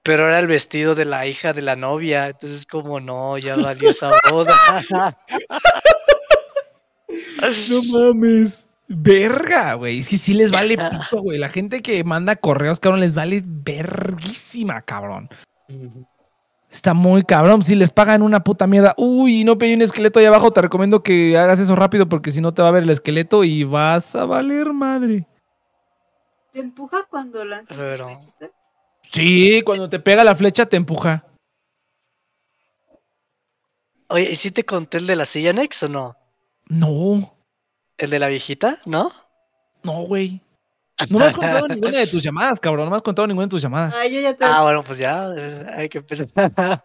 Pero 0.03 0.27
era 0.27 0.39
el 0.39 0.47
vestido 0.47 0.95
de 0.95 1.05
la 1.05 1.27
hija 1.27 1.53
de 1.53 1.61
la 1.61 1.75
novia. 1.75 2.25
Entonces, 2.25 2.65
como 2.65 2.99
no, 2.99 3.37
ya 3.37 3.55
valió 3.55 3.89
esa 3.89 4.11
boda. 4.29 4.55
No 7.69 7.81
mames. 7.83 8.67
Verga, 8.87 9.75
güey. 9.75 9.99
Es 9.99 10.09
que 10.09 10.17
sí 10.17 10.33
les 10.33 10.51
vale 10.51 10.77
pito, 10.91 11.21
güey. 11.21 11.37
La 11.37 11.49
gente 11.49 11.81
que 11.81 12.03
manda 12.03 12.35
correos, 12.35 12.79
cabrón, 12.79 12.99
les 12.99 13.13
vale 13.13 13.41
verguísima, 13.45 14.81
cabrón. 14.81 15.29
Está 16.69 16.93
muy 16.93 17.23
cabrón. 17.23 17.61
Si 17.63 17.75
les 17.75 17.89
pagan 17.91 18.21
una 18.21 18.43
puta 18.43 18.67
mierda. 18.67 18.93
Uy, 18.97 19.43
no 19.43 19.57
hay 19.59 19.73
un 19.73 19.81
esqueleto 19.81 20.19
ahí 20.19 20.25
abajo. 20.25 20.51
Te 20.51 20.61
recomiendo 20.61 21.01
que 21.01 21.37
hagas 21.37 21.59
eso 21.59 21.75
rápido 21.75 22.07
porque 22.07 22.31
si 22.31 22.41
no 22.41 22.53
te 22.53 22.61
va 22.61 22.67
a 22.67 22.71
ver 22.71 22.83
el 22.83 22.89
esqueleto 22.91 23.43
y 23.43 23.63
vas 23.63 24.15
a 24.15 24.25
valer 24.25 24.71
madre. 24.71 25.27
¿Te 26.53 26.59
empuja 26.59 27.03
cuando 27.09 27.43
lanzas 27.43 27.77
Pero- 27.77 28.07
flechitas? 28.07 28.51
Sí, 29.11 29.63
cuando 29.65 29.89
te 29.89 29.99
pega 29.99 30.23
la 30.23 30.35
flecha 30.35 30.67
te 30.67 30.77
empuja. 30.77 31.25
Oye, 34.09 34.29
¿y 34.31 34.35
si 34.35 34.51
te 34.51 34.63
conté 34.65 34.99
el 34.99 35.07
de 35.07 35.15
la 35.15 35.25
silla 35.25 35.53
Nex 35.53 35.83
o 35.83 35.89
no? 35.89 36.15
No, 36.67 37.35
¿El 37.97 38.11
de 38.11 38.19
la 38.19 38.27
viejita? 38.27 38.79
¿No? 38.85 39.11
no, 39.83 40.03
güey. 40.03 40.41
No 41.09 41.19
me 41.19 41.25
has 41.25 41.33
contado 41.33 41.67
ninguna 41.67 41.99
de 41.99 42.07
tus 42.07 42.23
llamadas, 42.23 42.59
cabrón. 42.59 42.85
No 42.85 42.91
me 42.91 42.97
has 42.97 43.01
contado 43.01 43.27
ninguna 43.27 43.45
de 43.45 43.51
tus 43.51 43.61
llamadas. 43.61 43.95
Ah, 43.97 44.07
yo 44.07 44.19
ya 44.19 44.33
te. 44.33 44.43
Ah, 44.45 44.63
bueno, 44.63 44.83
pues 44.83 44.97
ya, 44.97 45.27
eh, 45.35 45.67
hay 45.75 45.89
que 45.89 45.99
empezar. 45.99 46.27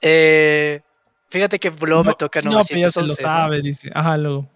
Eh, 0.00 0.80
fíjate 1.28 1.58
que 1.58 1.70
luego 1.70 2.02
me 2.02 2.10
No, 2.10 2.14
toca 2.14 2.40
No, 2.40 2.62
pero 2.66 2.80
ya 2.80 2.88
se 2.88 3.00
lo 3.00 3.08
911. 3.08 3.22
¿no? 3.22 3.28
sabe, 3.28 3.60
dice. 3.60 3.90
Ajá, 3.92 4.16
luego. 4.16 4.48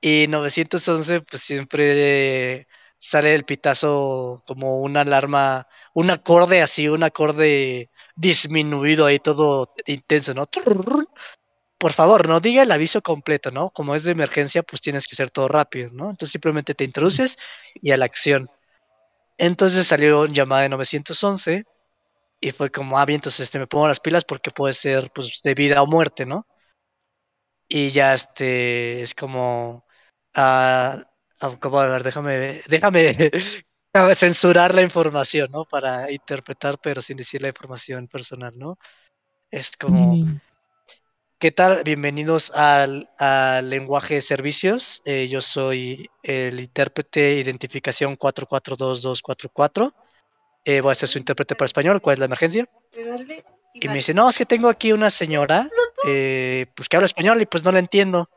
Y 0.00 0.26
911, 0.28 1.20
pues 1.20 1.42
siempre 1.42 2.66
sale 2.98 3.34
el 3.34 3.44
pitazo 3.44 4.42
como 4.46 4.80
una 4.80 5.02
alarma, 5.02 5.68
un 5.94 6.10
acorde 6.10 6.62
así, 6.62 6.88
un 6.88 7.04
acorde 7.04 7.90
disminuido 8.16 9.06
ahí, 9.06 9.20
todo 9.20 9.74
intenso, 9.86 10.34
¿no? 10.34 10.44
Por 11.82 11.92
favor, 11.92 12.28
no 12.28 12.38
diga 12.38 12.62
el 12.62 12.70
aviso 12.70 13.02
completo, 13.02 13.50
¿no? 13.50 13.70
Como 13.70 13.96
es 13.96 14.04
de 14.04 14.12
emergencia, 14.12 14.62
pues 14.62 14.80
tienes 14.80 15.08
que 15.08 15.16
hacer 15.16 15.32
todo 15.32 15.48
rápido, 15.48 15.90
¿no? 15.92 16.04
Entonces 16.04 16.30
simplemente 16.30 16.76
te 16.76 16.84
introduces 16.84 17.38
y 17.74 17.90
a 17.90 17.96
la 17.96 18.04
acción. 18.04 18.48
Entonces 19.36 19.88
salió 19.88 20.26
llamada 20.26 20.62
de 20.62 20.68
911 20.68 21.64
y 22.40 22.52
fue 22.52 22.70
como, 22.70 23.00
ah, 23.00 23.04
bien, 23.04 23.16
entonces 23.16 23.40
este, 23.40 23.58
me 23.58 23.66
pongo 23.66 23.88
las 23.88 23.98
pilas 23.98 24.24
porque 24.24 24.52
puede 24.52 24.74
ser 24.74 25.10
pues 25.12 25.40
de 25.42 25.54
vida 25.54 25.82
o 25.82 25.88
muerte, 25.88 26.24
¿no? 26.24 26.46
Y 27.66 27.90
ya 27.90 28.14
este 28.14 29.02
es 29.02 29.12
como, 29.16 29.84
ah, 30.34 31.00
ah. 31.40 31.58
A 31.60 31.86
ver, 31.88 32.04
déjame, 32.04 32.62
déjame 32.68 33.32
déjame 33.92 34.14
censurar 34.14 34.72
la 34.72 34.82
información, 34.82 35.50
¿no? 35.50 35.64
Para 35.64 36.12
interpretar, 36.12 36.78
pero 36.80 37.02
sin 37.02 37.16
decir 37.16 37.42
la 37.42 37.48
información 37.48 38.06
personal, 38.06 38.56
¿no? 38.56 38.78
Es 39.50 39.76
como, 39.76 40.14
Mm, 40.14 40.51
¿Qué 41.42 41.50
tal? 41.50 41.82
Bienvenidos 41.82 42.52
al, 42.52 43.10
al 43.18 43.68
lenguaje 43.68 44.14
de 44.14 44.20
servicios. 44.20 45.02
Eh, 45.04 45.26
yo 45.26 45.40
soy 45.40 46.08
el 46.22 46.60
intérprete 46.60 47.34
identificación 47.34 48.14
442244. 48.14 49.92
Eh, 50.64 50.80
voy 50.80 50.92
a 50.92 50.94
ser 50.94 51.08
su 51.08 51.18
intérprete 51.18 51.56
para 51.56 51.66
español. 51.66 52.00
¿Cuál 52.00 52.12
es 52.12 52.18
la 52.20 52.26
emergencia? 52.26 52.68
Y 53.74 53.88
me 53.88 53.94
dice, 53.94 54.14
no, 54.14 54.30
es 54.30 54.38
que 54.38 54.46
tengo 54.46 54.68
aquí 54.68 54.92
una 54.92 55.10
señora, 55.10 55.68
eh, 56.06 56.66
pues 56.76 56.88
que 56.88 56.96
habla 56.96 57.06
español 57.06 57.42
y 57.42 57.46
pues 57.46 57.64
no 57.64 57.72
la 57.72 57.80
entiendo. 57.80 58.30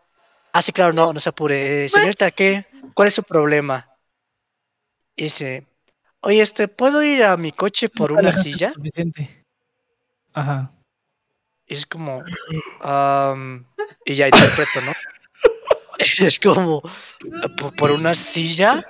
Ah, 0.52 0.64
sí, 0.64 0.72
claro, 0.72 0.92
no, 0.92 1.14
no 1.14 1.20
se 1.20 1.30
apure. 1.30 1.86
Eh, 1.86 1.90
señorita, 1.90 2.32
¿qué? 2.32 2.66
¿Cuál 2.96 3.10
es 3.10 3.14
su 3.14 3.22
problema? 3.22 3.88
Y 5.16 5.26
dice, 5.26 5.68
oye, 6.22 6.42
este, 6.42 6.68
¿puedo 6.68 7.04
ir 7.04 7.24
a 7.24 7.38
mi 7.38 7.52
coche 7.52 7.88
por 7.88 8.12
una 8.14 8.32
silla? 8.32 8.74
Suficiente. 8.74 9.46
Ajá. 10.34 10.75
Y 11.68 11.74
es 11.74 11.86
como, 11.86 12.24
am, 12.82 13.66
y 14.06 14.16
ya 14.16 14.28
interpreto, 14.28 14.82
¿no? 14.86 14.92
es 16.00 16.40
como, 16.40 16.82
"¿Po- 17.58 17.72
por 17.72 17.92
una 17.92 18.14
silla. 18.16 18.86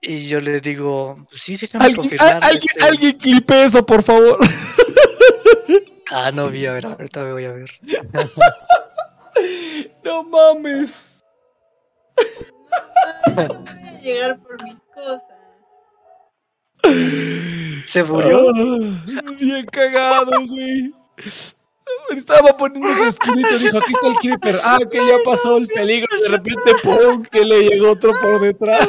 Y 0.00 0.26
yo 0.28 0.40
les 0.40 0.62
digo, 0.62 1.26
"Pues 1.28 1.42
sí, 1.42 1.56
déjame 1.56 1.84
Alguien, 1.84 2.00
confirmar. 2.02 2.38
alguien, 2.42 2.62
este". 2.74 2.84
alguien 2.84 3.18
clipe 3.18 3.64
eso, 3.64 3.84
por 3.84 4.02
favor. 4.02 4.38
Ah, 6.10 6.30
no 6.32 6.48
vi, 6.50 6.66
a 6.66 6.72
ver, 6.74 6.86
ahorita 6.86 7.24
me 7.24 7.32
voy 7.32 7.44
a 7.46 7.52
ver. 7.52 7.70
No 10.04 10.22
mames. 10.24 11.24
Ay, 12.16 13.34
no 13.48 13.54
voy 13.60 13.88
a 13.88 14.00
llegar 14.00 14.38
por 14.42 14.62
mis 14.62 14.80
cosas. 14.94 15.24
¿Se 17.86 18.02
murió? 18.04 18.50
Ah, 18.50 19.22
bien 19.40 19.66
cagado, 19.66 20.30
güey. 20.46 20.92
Estaba 22.16 22.56
poniendo 22.56 22.94
su 22.94 23.04
escudito, 23.04 23.58
dijo, 23.58 23.78
aquí 23.78 23.92
está 23.92 24.06
el 24.08 24.14
creeper. 24.16 24.60
Ah, 24.62 24.78
que 24.90 24.98
ya 24.98 25.16
pasó 25.24 25.56
el 25.56 25.66
peligro. 25.68 26.08
De 26.22 26.28
repente, 26.28 26.72
¡pum! 26.82 27.22
Que 27.22 27.44
le 27.44 27.62
llegó 27.62 27.92
otro 27.92 28.12
por 28.20 28.40
detrás. 28.40 28.88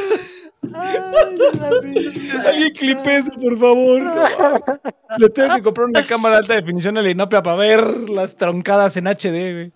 Alguien 2.45 2.74
clipe 2.74 3.18
eso, 3.18 3.32
por 3.40 3.58
favor. 3.58 4.02
Le 5.18 5.30
tengo 5.30 5.56
que 5.56 5.62
comprar 5.62 5.88
una 5.88 6.06
cámara 6.06 6.36
de 6.36 6.41
alta 6.41 6.54
definición 6.56 6.98
a 6.98 7.02
la 7.02 7.10
Inopia 7.10 7.44
para 7.44 7.58
ver 7.58 8.10
las 8.10 8.36
troncadas 8.36 8.95
en 8.98 9.08
HD, 9.08 9.54
güey. 9.54 9.74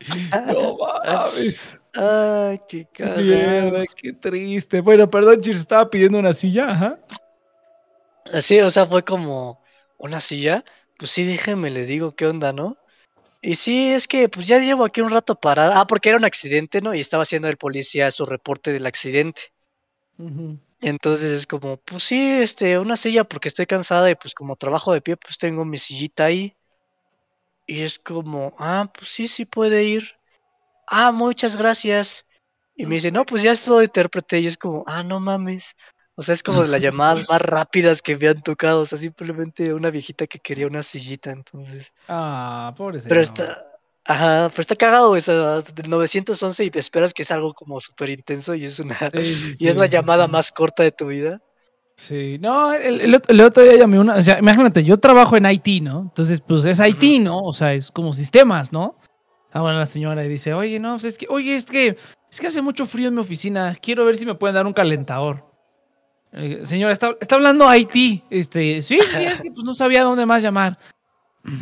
No 0.47 0.77
mames. 0.77 1.81
Ay, 1.93 2.61
qué 2.67 2.87
cagado. 2.91 3.21
Mierda, 3.21 3.85
qué 3.95 4.13
triste. 4.13 4.81
Bueno, 4.81 5.09
perdón, 5.09 5.41
Chir, 5.41 5.55
estaba 5.55 5.89
pidiendo 5.89 6.19
una 6.19 6.33
silla, 6.33 6.71
ajá. 6.71 6.99
Así, 8.33 8.59
o 8.59 8.69
sea, 8.69 8.85
fue 8.85 9.03
como 9.03 9.61
una 9.97 10.19
silla. 10.19 10.63
Pues 10.97 11.11
sí, 11.11 11.23
déjeme, 11.23 11.69
le 11.69 11.85
digo 11.85 12.15
qué 12.15 12.27
onda, 12.27 12.53
¿no? 12.53 12.77
Y 13.41 13.55
sí, 13.55 13.93
es 13.93 14.07
que 14.07 14.29
pues 14.29 14.47
ya 14.47 14.59
llevo 14.59 14.85
aquí 14.85 15.01
un 15.01 15.11
rato 15.11 15.35
parada. 15.39 15.79
Ah, 15.81 15.87
porque 15.87 16.09
era 16.09 16.17
un 16.17 16.25
accidente, 16.25 16.81
¿no? 16.81 16.95
Y 16.95 16.99
estaba 17.01 17.23
haciendo 17.23 17.49
el 17.49 17.57
policía 17.57 18.11
su 18.11 18.25
reporte 18.25 18.73
del 18.73 18.85
accidente. 18.87 19.43
Entonces 20.81 21.31
es 21.31 21.47
como, 21.47 21.77
pues 21.77 22.03
sí, 22.03 22.19
este, 22.41 22.79
una 22.79 22.97
silla 22.97 23.23
porque 23.23 23.47
estoy 23.47 23.65
cansada 23.65 24.09
y 24.09 24.15
pues 24.15 24.33
como 24.33 24.55
trabajo 24.55 24.93
de 24.93 25.01
pie, 25.01 25.17
pues 25.17 25.37
tengo 25.37 25.65
mi 25.65 25.77
sillita 25.77 26.25
ahí. 26.25 26.55
Y 27.67 27.81
es 27.81 27.99
como, 27.99 28.55
ah, 28.59 28.91
pues 28.97 29.09
sí, 29.09 29.27
sí 29.27 29.45
puede 29.45 29.83
ir. 29.83 30.03
Ah, 30.87 31.11
muchas 31.11 31.57
gracias. 31.57 32.25
Y 32.75 32.85
me 32.85 32.95
dice, 32.95 33.11
no, 33.11 33.25
pues 33.25 33.43
ya 33.43 33.55
soy 33.55 33.85
intérprete. 33.85 34.39
Y 34.39 34.47
es 34.47 34.57
como, 34.57 34.83
ah, 34.87 35.03
no 35.03 35.19
mames. 35.19 35.75
O 36.19 36.23
sea, 36.23 36.33
es 36.33 36.41
como 36.41 36.63
de 36.63 36.67
las 36.67 36.81
llamadas 36.81 37.29
más 37.29 37.41
rápidas 37.41 38.01
que 38.01 38.17
me 38.17 38.27
han 38.27 38.41
tocado. 38.41 38.81
O 38.81 38.85
sea, 38.85 38.97
simplemente 38.97 39.71
una 39.73 39.91
viejita 39.91 40.25
que 40.25 40.39
quería 40.39 40.65
una 40.65 40.81
sillita, 40.81 41.29
entonces. 41.31 41.93
Ah, 42.07 42.73
pobre 42.75 42.99
Pero 43.07 43.21
está, 43.21 43.63
ajá, 44.03 44.49
pero 44.49 44.61
está 44.61 44.75
cagado, 44.75 45.11
o 45.11 45.19
sea, 45.19 45.61
del 45.61 45.89
911 45.89 46.65
y 46.65 46.71
esperas 46.73 47.13
que 47.13 47.21
es 47.21 47.29
algo 47.29 47.53
como 47.53 47.79
súper 47.79 48.09
intenso 48.09 48.55
y 48.55 48.65
es 48.65 48.79
una, 48.79 48.97
Sí, 49.11 49.35
sí, 49.35 49.55
y 49.59 49.67
es 49.67 49.75
sí, 49.75 49.79
la 49.79 49.85
llamada 49.85 50.27
más 50.27 50.51
corta 50.51 50.81
de 50.81 50.91
tu 50.91 51.05
vida. 51.05 51.39
Sí, 51.97 52.37
no, 52.39 52.73
el, 52.73 53.01
el 53.01 53.15
otro, 53.15 53.33
el 53.33 53.41
otro 53.41 53.63
día 53.63 53.75
llamé 53.75 53.99
una, 53.99 54.15
o 54.15 54.21
sea, 54.21 54.39
imagínate, 54.39 54.83
yo 54.83 54.97
trabajo 54.97 55.37
en 55.37 55.45
IT, 55.45 55.83
¿no? 55.83 56.01
Entonces, 56.01 56.41
pues 56.41 56.65
es 56.65 56.79
IT, 56.79 57.21
¿no? 57.21 57.39
O 57.39 57.53
sea, 57.53 57.73
es 57.73 57.91
como 57.91 58.13
sistemas, 58.13 58.71
¿no? 58.71 58.97
Ah, 59.51 59.61
bueno, 59.61 59.77
la 59.77 59.85
señora 59.85 60.25
y 60.25 60.29
dice, 60.29 60.53
oye, 60.53 60.79
no, 60.79 60.93
pues 60.93 61.05
es 61.05 61.17
que, 61.17 61.27
oye, 61.29 61.55
es 61.55 61.65
que, 61.65 61.95
es 62.31 62.39
que 62.39 62.47
hace 62.47 62.61
mucho 62.61 62.87
frío 62.87 63.07
en 63.07 63.15
mi 63.15 63.21
oficina, 63.21 63.75
quiero 63.79 64.03
ver 64.03 64.17
si 64.17 64.25
me 64.25 64.35
pueden 64.35 64.55
dar 64.55 64.65
un 64.65 64.73
calentador. 64.73 65.46
Señora, 66.63 66.93
está, 66.93 67.15
está 67.19 67.35
hablando 67.35 67.73
IT, 67.73 68.23
este, 68.29 68.81
sí, 68.81 68.99
sí, 69.15 69.23
es 69.23 69.41
que 69.41 69.49
pues 69.51 69.63
no 69.63 69.73
sabía 69.73 70.03
dónde 70.03 70.25
más 70.25 70.43
llamar. 70.43 70.77
Pues. 71.43 71.55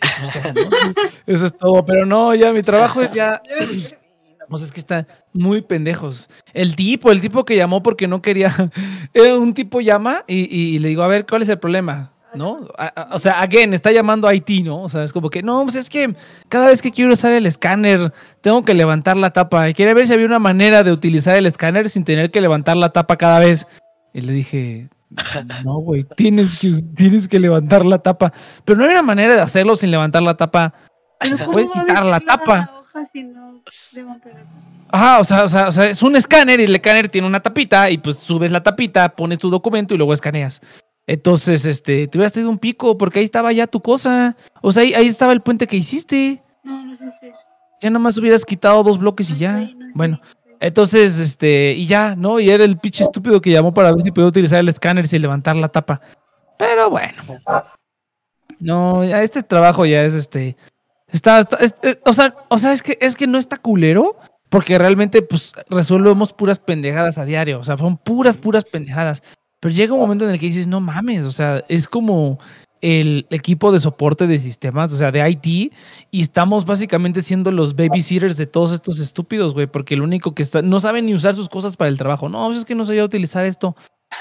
Eso 1.26 1.46
es 1.46 1.56
todo, 1.56 1.84
pero 1.84 2.06
no, 2.06 2.34
ya 2.34 2.52
mi 2.52 2.62
trabajo 2.62 3.02
es 3.02 3.12
ya, 3.12 3.40
sea, 3.44 3.58
es 4.62 4.72
que 4.72 4.80
están 4.80 5.06
muy 5.32 5.60
pendejos. 5.62 6.28
El 6.54 6.74
tipo, 6.76 7.10
el 7.12 7.20
tipo 7.20 7.44
que 7.44 7.56
llamó 7.56 7.82
porque 7.82 8.08
no 8.08 8.22
quería. 8.22 8.54
Un 9.38 9.54
tipo 9.54 9.80
llama 9.80 10.24
y- 10.26 10.44
y 10.74 10.78
le 10.78 10.88
digo, 10.88 11.02
a 11.02 11.08
ver, 11.08 11.26
¿cuál 11.26 11.42
es 11.42 11.48
el 11.48 11.58
problema? 11.58 12.12
¿No? 12.34 12.68
A- 12.76 12.86
a- 12.88 13.14
o 13.14 13.18
sea, 13.18 13.40
again, 13.40 13.72
está 13.74 13.90
llamando 13.90 14.26
a 14.26 14.30
Haití, 14.30 14.62
¿no? 14.62 14.82
O 14.82 14.88
sea, 14.88 15.02
es 15.02 15.12
como 15.12 15.30
que, 15.30 15.42
no, 15.42 15.62
pues 15.64 15.76
es 15.76 15.88
que 15.88 16.14
cada 16.48 16.66
vez 16.68 16.82
que 16.82 16.90
quiero 16.90 17.12
usar 17.12 17.32
el 17.32 17.46
escáner, 17.46 18.12
tengo 18.40 18.64
que 18.64 18.74
levantar 18.74 19.16
la 19.16 19.30
tapa. 19.32 19.68
Y 19.68 19.74
quería 19.74 19.94
ver 19.94 20.06
si 20.06 20.12
había 20.12 20.26
una 20.26 20.38
manera 20.38 20.82
de 20.82 20.92
utilizar 20.92 21.36
el 21.36 21.46
escáner 21.46 21.88
sin 21.88 22.04
tener 22.04 22.30
que 22.30 22.40
levantar 22.40 22.76
la 22.76 22.90
tapa 22.90 23.16
cada 23.16 23.38
vez. 23.38 23.66
Y 24.12 24.20
le 24.20 24.32
dije, 24.32 24.88
no, 25.64 25.78
güey, 25.78 26.04
tienes 26.16 26.58
que, 26.58 26.72
tienes 26.94 27.28
que 27.28 27.40
levantar 27.40 27.86
la 27.86 27.98
tapa. 27.98 28.32
Pero 28.64 28.78
no 28.78 28.84
hay 28.84 28.90
una 28.90 29.02
manera 29.02 29.34
de 29.34 29.40
hacerlo 29.40 29.76
sin 29.76 29.90
levantar 29.90 30.22
la 30.22 30.36
tapa. 30.36 30.74
Pero 31.20 31.38
¿cómo 31.38 31.52
Puedes 31.52 31.68
quitar 31.70 32.04
hoja 32.04 33.04
si 33.12 33.24
no 33.24 33.62
la 34.04 34.18
tapa? 34.20 34.44
Ajá, 34.90 35.20
o 35.20 35.24
sea, 35.24 35.44
o, 35.44 35.48
sea, 35.48 35.68
o 35.68 35.72
sea, 35.72 35.86
es 35.86 36.02
un 36.02 36.16
escáner 36.16 36.60
y 36.60 36.64
el 36.64 36.74
escáner 36.74 37.08
tiene 37.08 37.26
una 37.26 37.40
tapita 37.40 37.90
y 37.90 37.98
pues 37.98 38.16
subes 38.16 38.50
la 38.50 38.62
tapita, 38.62 39.08
pones 39.10 39.38
tu 39.38 39.50
documento 39.50 39.94
y 39.94 39.98
luego 39.98 40.14
escaneas. 40.14 40.62
Entonces, 41.08 41.64
este, 41.64 42.06
te 42.06 42.18
hubieras 42.18 42.32
tenido 42.34 42.50
un 42.50 42.58
pico 42.58 42.98
porque 42.98 43.18
ahí 43.20 43.24
estaba 43.24 43.50
ya 43.52 43.66
tu 43.66 43.80
cosa. 43.80 44.36
O 44.60 44.70
sea, 44.72 44.82
ahí, 44.82 44.92
ahí 44.92 45.06
estaba 45.06 45.32
el 45.32 45.40
puente 45.40 45.66
que 45.66 45.76
hiciste. 45.78 46.42
No, 46.62 46.84
no 46.84 46.94
sé 46.94 47.08
si. 47.10 47.32
Ya 47.80 47.88
nada 47.88 47.98
más 47.98 48.18
hubieras 48.18 48.44
quitado 48.44 48.82
dos 48.82 48.98
bloques 48.98 49.30
y 49.30 49.38
ya. 49.38 49.52
no 49.58 49.86
Bueno, 49.94 50.20
entonces, 50.60 51.18
este, 51.18 51.72
y 51.72 51.86
ya, 51.86 52.14
¿no? 52.14 52.38
Y 52.40 52.50
era 52.50 52.62
el 52.64 52.76
pinche 52.76 53.04
estúpido 53.04 53.40
que 53.40 53.50
llamó 53.50 53.72
para 53.72 53.90
ver 53.90 54.02
si 54.02 54.10
podía 54.10 54.28
utilizar 54.28 54.60
el 54.60 54.68
escáner 54.68 55.06
sin 55.06 55.22
levantar 55.22 55.56
la 55.56 55.68
tapa. 55.70 56.00
Pero 56.58 56.90
bueno. 56.90 57.14
No, 58.58 59.02
ya 59.04 59.22
este 59.22 59.42
trabajo 59.42 59.86
ya 59.86 60.02
es 60.04 60.14
este. 60.14 60.56
Está, 61.10 61.40
está- 61.40 61.56
es- 61.56 61.74
es- 61.82 61.98
o 62.04 62.12
sea, 62.12 62.34
o 62.48 62.58
sea, 62.58 62.72
es 62.74 62.82
que 62.82 62.98
es 63.00 63.16
que 63.16 63.26
no 63.26 63.38
está 63.38 63.56
culero. 63.56 64.16
Porque 64.50 64.78
realmente, 64.78 65.20
pues, 65.20 65.52
resolvemos 65.68 66.32
puras 66.32 66.58
pendejadas 66.58 67.18
a 67.18 67.26
diario. 67.26 67.60
O 67.60 67.64
sea, 67.64 67.76
son 67.76 67.98
puras, 67.98 68.38
puras 68.38 68.64
pendejadas. 68.64 69.22
Pero 69.60 69.74
llega 69.74 69.94
un 69.94 70.00
momento 70.00 70.24
en 70.24 70.30
el 70.30 70.38
que 70.38 70.46
dices, 70.46 70.66
no 70.66 70.80
mames. 70.80 71.24
O 71.24 71.32
sea, 71.32 71.64
es 71.68 71.88
como 71.88 72.38
el 72.80 73.26
equipo 73.30 73.72
de 73.72 73.80
soporte 73.80 74.26
de 74.26 74.38
sistemas, 74.38 74.92
o 74.92 74.96
sea, 74.96 75.10
de 75.10 75.28
IT, 75.28 75.72
y 76.10 76.20
estamos 76.20 76.64
básicamente 76.64 77.22
siendo 77.22 77.50
los 77.50 77.74
babysitters 77.74 78.36
de 78.36 78.46
todos 78.46 78.72
estos 78.72 79.00
estúpidos, 79.00 79.54
güey, 79.54 79.66
porque 79.66 79.94
el 79.94 80.02
único 80.02 80.34
que 80.34 80.42
está, 80.42 80.62
no 80.62 80.78
saben 80.80 81.06
ni 81.06 81.14
usar 81.14 81.34
sus 81.34 81.48
cosas 81.48 81.76
para 81.76 81.88
el 81.88 81.98
trabajo. 81.98 82.28
No, 82.28 82.46
pues 82.46 82.58
es 82.58 82.64
que 82.64 82.74
no 82.74 82.84
sabía 82.84 83.04
utilizar 83.04 83.44
esto. 83.44 83.74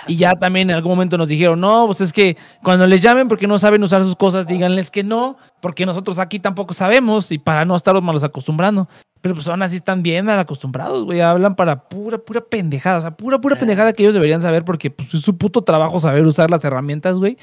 Y 0.06 0.18
ya 0.18 0.34
también 0.34 0.70
en 0.70 0.76
algún 0.76 0.92
momento 0.92 1.18
nos 1.18 1.30
dijeron, 1.30 1.60
no, 1.60 1.86
pues 1.86 2.02
es 2.02 2.12
que 2.12 2.36
cuando 2.64 2.88
les 2.88 3.02
llamen 3.02 3.28
porque 3.28 3.48
no 3.48 3.58
saben 3.58 3.84
usar 3.84 4.04
sus 4.04 4.16
cosas, 4.16 4.48
díganles 4.48 4.90
que 4.92 5.04
no, 5.04 5.38
porque 5.62 5.86
nosotros 5.86 6.20
aquí 6.20 6.40
tampoco 6.40 6.74
sabemos 6.74 7.32
y 7.32 7.38
para 7.38 7.64
no 7.64 7.76
estarlos 7.76 8.04
malos 8.04 8.24
acostumbrando. 8.24 8.90
Pero 9.28 9.36
pues 9.36 9.48
aún 9.50 9.62
así 9.62 9.76
están 9.76 10.04
bien 10.04 10.26
mal 10.26 10.40
acostumbrados, 10.40 11.04
güey. 11.04 11.20
Hablan 11.20 11.58
para 11.58 11.90
pura, 11.90 12.18
pura 12.18 12.40
pendejada. 12.40 13.00
O 13.00 13.02
sea, 13.02 13.12
pura, 13.12 13.42
pura 13.42 13.58
pendejada 13.58 13.92
que 13.92 14.04
ellos 14.04 14.14
deberían 14.14 14.42
saber 14.42 14.64
porque 14.64 14.90
pues, 14.90 15.14
es 15.14 15.22
su 15.22 15.38
puto 15.38 15.64
trabajo 15.64 16.00
saber 16.00 16.26
usar 16.26 16.50
las 16.50 16.64
herramientas, 16.64 17.18
güey. 17.18 17.38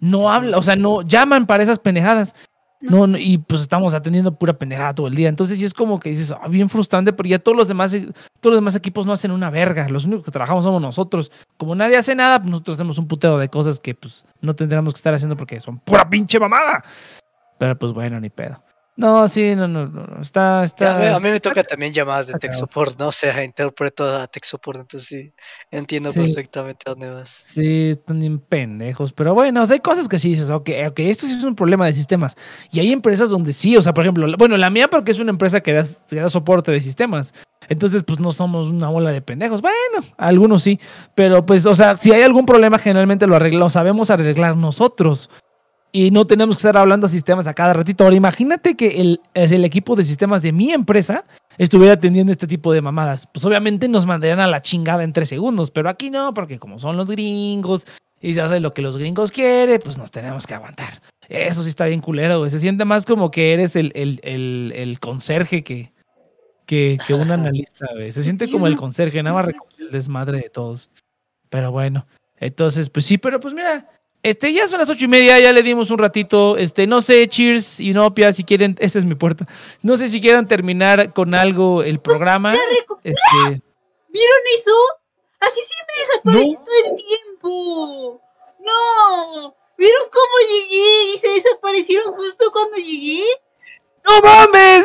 No 0.00 0.30
habla, 0.30 0.58
o 0.58 0.62
sea, 0.62 0.76
no 0.76 1.00
llaman 1.00 1.46
para 1.46 1.62
esas 1.62 1.78
pendejadas. 1.78 2.34
No, 2.82 3.06
no, 3.06 3.16
y 3.16 3.38
pues 3.38 3.62
estamos 3.62 3.94
atendiendo 3.94 4.38
pura 4.38 4.52
pendejada 4.52 4.94
todo 4.94 5.06
el 5.06 5.14
día. 5.14 5.30
Entonces 5.30 5.58
sí 5.58 5.64
es 5.64 5.72
como 5.72 5.98
que 5.98 6.10
dices, 6.10 6.32
ah, 6.32 6.46
bien 6.48 6.68
frustrante, 6.68 7.14
pero 7.14 7.26
ya 7.26 7.38
todos 7.38 7.56
los 7.56 7.68
demás, 7.68 7.92
todos 7.92 8.52
los 8.52 8.56
demás 8.56 8.76
equipos 8.76 9.06
no 9.06 9.14
hacen 9.14 9.30
una 9.30 9.48
verga. 9.48 9.88
Los 9.88 10.04
únicos 10.04 10.26
que 10.26 10.30
trabajamos 10.30 10.64
somos 10.64 10.82
nosotros. 10.82 11.32
Como 11.56 11.74
nadie 11.74 11.96
hace 11.96 12.14
nada, 12.14 12.38
pues 12.38 12.50
nosotros 12.50 12.76
hacemos 12.76 12.98
un 12.98 13.08
puteo 13.08 13.38
de 13.38 13.48
cosas 13.48 13.80
que 13.80 13.94
pues 13.94 14.26
no 14.42 14.54
tendríamos 14.54 14.92
que 14.92 14.98
estar 14.98 15.14
haciendo 15.14 15.38
porque 15.38 15.58
son 15.58 15.78
pura 15.78 16.06
pinche 16.08 16.38
mamada. 16.38 16.84
Pero 17.58 17.78
pues 17.78 17.94
bueno, 17.94 18.20
ni 18.20 18.28
pedo. 18.28 18.62
No, 19.00 19.26
sí, 19.28 19.54
no, 19.56 19.66
no, 19.66 19.86
no. 19.86 20.20
Está, 20.20 20.62
está. 20.62 20.94
a 20.96 20.98
mí- 20.98 21.06
a 21.06 21.18
mí 21.18 21.30
me 21.30 21.40
toca 21.40 21.62
también 21.64 21.92
llamadas 21.92 22.26
de 22.28 22.34
tech 22.34 22.52
support, 22.52 22.98
¿no? 22.98 23.08
O 23.08 23.12
sea, 23.12 23.42
interpreto 23.44 24.04
a 24.16 24.26
tech 24.26 24.44
support, 24.44 24.80
entonces 24.80 25.08
sí, 25.08 25.32
entiendo 25.70 26.12
Sí. 26.12 26.20
perfectamente 26.20 26.82
a 26.86 26.90
dónde 26.90 27.10
vas. 27.10 27.28
Sí, 27.44 27.90
están 27.90 28.18
bien 28.20 28.38
pendejos. 28.38 29.12
Pero 29.12 29.34
bueno, 29.34 29.62
o 29.62 29.66
sea, 29.66 29.74
hay 29.74 29.80
cosas 29.80 30.08
que 30.08 30.18
sí 30.18 30.28
dices, 30.30 30.50
ok, 30.50 30.70
ok, 30.88 30.98
esto 31.00 31.26
sí 31.26 31.32
es 31.32 31.44
un 31.44 31.54
problema 31.56 31.86
de 31.86 31.92
sistemas. 31.92 32.36
Y 32.70 32.80
hay 32.80 32.92
empresas 32.92 33.30
donde 33.30 33.52
sí, 33.52 33.76
o 33.76 33.82
sea, 33.82 33.92
por 33.94 34.04
ejemplo, 34.04 34.26
bueno, 34.38 34.56
la 34.56 34.70
mía 34.70 34.88
porque 34.88 35.10
es 35.12 35.18
una 35.18 35.30
empresa 35.30 35.60
que 35.60 35.72
da, 35.72 35.84
que 36.08 36.16
da 36.16 36.28
soporte 36.28 36.70
de 36.70 36.80
sistemas. 36.80 37.32
Entonces, 37.68 38.02
pues 38.02 38.18
no 38.18 38.32
somos 38.32 38.66
una 38.66 38.88
bola 38.88 39.12
de 39.12 39.22
pendejos. 39.22 39.60
Bueno, 39.62 40.06
algunos 40.16 40.62
sí. 40.62 40.80
Pero 41.14 41.46
pues, 41.46 41.66
o 41.66 41.74
sea, 41.74 41.94
si 41.96 42.12
hay 42.12 42.22
algún 42.22 42.44
problema, 42.46 42.78
generalmente 42.78 43.26
lo 43.26 43.36
arreglamos, 43.36 43.74
sabemos 43.74 44.10
arreglar 44.10 44.56
nosotros. 44.56 45.30
Y 45.92 46.10
no 46.10 46.26
tenemos 46.26 46.56
que 46.56 46.60
estar 46.60 46.76
hablando 46.76 47.06
a 47.06 47.10
sistemas 47.10 47.46
a 47.46 47.54
cada 47.54 47.72
ratito. 47.72 48.04
Ahora, 48.04 48.16
imagínate 48.16 48.76
que 48.76 49.00
el, 49.00 49.20
el 49.34 49.64
equipo 49.64 49.96
de 49.96 50.04
sistemas 50.04 50.42
de 50.42 50.52
mi 50.52 50.72
empresa 50.72 51.24
estuviera 51.58 51.94
atendiendo 51.94 52.32
este 52.32 52.46
tipo 52.46 52.72
de 52.72 52.80
mamadas. 52.80 53.26
Pues 53.26 53.44
obviamente 53.44 53.88
nos 53.88 54.06
mandarían 54.06 54.40
a 54.40 54.46
la 54.46 54.62
chingada 54.62 55.02
en 55.02 55.12
tres 55.12 55.28
segundos, 55.28 55.70
pero 55.70 55.88
aquí 55.88 56.10
no, 56.10 56.32
porque 56.32 56.58
como 56.58 56.78
son 56.78 56.96
los 56.96 57.10
gringos 57.10 57.86
y 58.20 58.34
se 58.34 58.40
hace 58.40 58.60
lo 58.60 58.72
que 58.72 58.82
los 58.82 58.96
gringos 58.96 59.32
quieren, 59.32 59.80
pues 59.82 59.98
nos 59.98 60.10
tenemos 60.10 60.46
que 60.46 60.54
aguantar. 60.54 61.02
Eso 61.28 61.62
sí 61.62 61.68
está 61.68 61.86
bien 61.86 62.00
culero, 62.00 62.38
güey. 62.38 62.50
Se 62.50 62.58
siente 62.58 62.84
más 62.84 63.04
como 63.04 63.30
que 63.30 63.52
eres 63.52 63.76
el, 63.76 63.92
el, 63.94 64.20
el, 64.74 65.00
conserje 65.00 65.62
que, 65.62 65.92
que, 66.66 66.98
un 67.14 67.30
analista, 67.30 67.86
güey. 67.92 68.12
Se 68.12 68.22
siente 68.22 68.50
como 68.50 68.66
el 68.66 68.76
conserje, 68.76 69.22
nada 69.22 69.42
más 69.42 69.54
el 69.78 69.90
desmadre 69.90 70.38
de 70.38 70.50
todos. 70.50 70.90
Pero 71.48 71.72
bueno, 71.72 72.06
entonces, 72.36 72.90
pues 72.90 73.06
sí, 73.06 73.18
pero 73.18 73.38
pues 73.38 73.54
mira, 73.54 73.88
este, 74.22 74.52
ya 74.52 74.66
son 74.68 74.78
las 74.80 74.90
ocho 74.90 75.04
y 75.04 75.08
media, 75.08 75.38
ya 75.38 75.52
le 75.52 75.62
dimos 75.62 75.90
un 75.90 75.98
ratito. 75.98 76.56
Este, 76.56 76.86
no 76.86 77.02
sé, 77.02 77.26
Cheers 77.28 77.80
y 77.80 77.92
Nopia, 77.92 78.32
si 78.32 78.44
quieren, 78.44 78.76
esta 78.78 78.98
es 78.98 79.04
mi 79.04 79.14
puerta. 79.14 79.46
No 79.82 79.96
sé 79.96 80.08
si 80.08 80.20
quieran 80.20 80.46
terminar 80.48 81.12
con 81.12 81.34
algo 81.34 81.82
el 81.82 82.00
programa. 82.00 82.52
Ya 82.54 82.60
recu- 82.60 82.98
Este, 83.02 83.62
¿Vieron 84.08 84.38
eso? 84.56 84.72
Así 85.40 85.60
sí 85.66 85.74
me 85.86 85.94
desapareció 86.02 86.58
todo 86.64 86.74
el 86.90 86.96
tiempo. 87.02 88.20
No. 88.60 89.54
¿Vieron 89.78 90.02
cómo 90.12 90.34
llegué 90.50 91.14
y 91.14 91.18
se 91.18 91.28
desaparecieron 91.28 92.12
justo 92.12 92.50
cuando 92.52 92.76
llegué? 92.76 93.22
¡No 94.04 94.20
mames! 94.20 94.84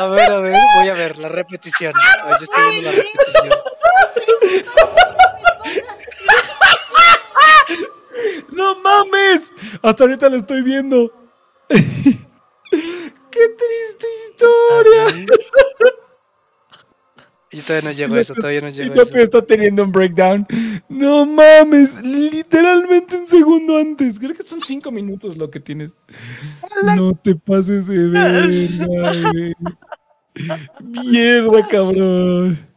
A 0.00 0.06
ver, 0.06 0.30
a 0.32 0.40
ver, 0.40 0.56
voy 0.78 0.88
a 0.88 0.94
ver 0.94 1.18
la 1.18 1.28
repetición. 1.28 1.92
A 2.22 2.26
ver, 2.28 2.38
yo 2.38 2.44
estoy 2.44 2.70
viendo 2.70 2.92
la 2.92 2.96
repetición. 3.02 3.58
¡No 8.60 8.76
mames! 8.82 9.50
Hasta 9.80 10.04
ahorita 10.04 10.28
lo 10.28 10.36
estoy 10.36 10.60
viendo. 10.60 11.10
¡Qué 11.70 11.78
triste 12.70 14.06
historia! 14.28 15.26
Yo 17.52 17.62
todavía 17.62 17.88
no 17.88 17.96
llego 17.96 18.14
a 18.14 18.20
eso, 18.20 18.34
todavía 18.34 18.60
no 18.60 18.68
llego 18.68 18.92
a 18.92 19.02
eso. 19.02 19.18
está 19.18 19.42
teniendo 19.42 19.82
un 19.82 19.92
breakdown. 19.92 20.46
No 20.90 21.24
mames, 21.24 22.02
literalmente 22.02 23.16
un 23.16 23.26
segundo 23.26 23.78
antes. 23.78 24.18
Creo 24.18 24.34
que 24.34 24.42
son 24.42 24.60
cinco 24.60 24.92
minutos 24.92 25.38
lo 25.38 25.50
que 25.50 25.58
tienes. 25.58 25.92
No 26.84 27.14
te 27.14 27.34
pases 27.34 27.86
de 27.86 28.08
verga, 28.08 29.12
güey. 29.32 29.54
Mierda, 30.80 31.66
cabrón. 31.66 32.69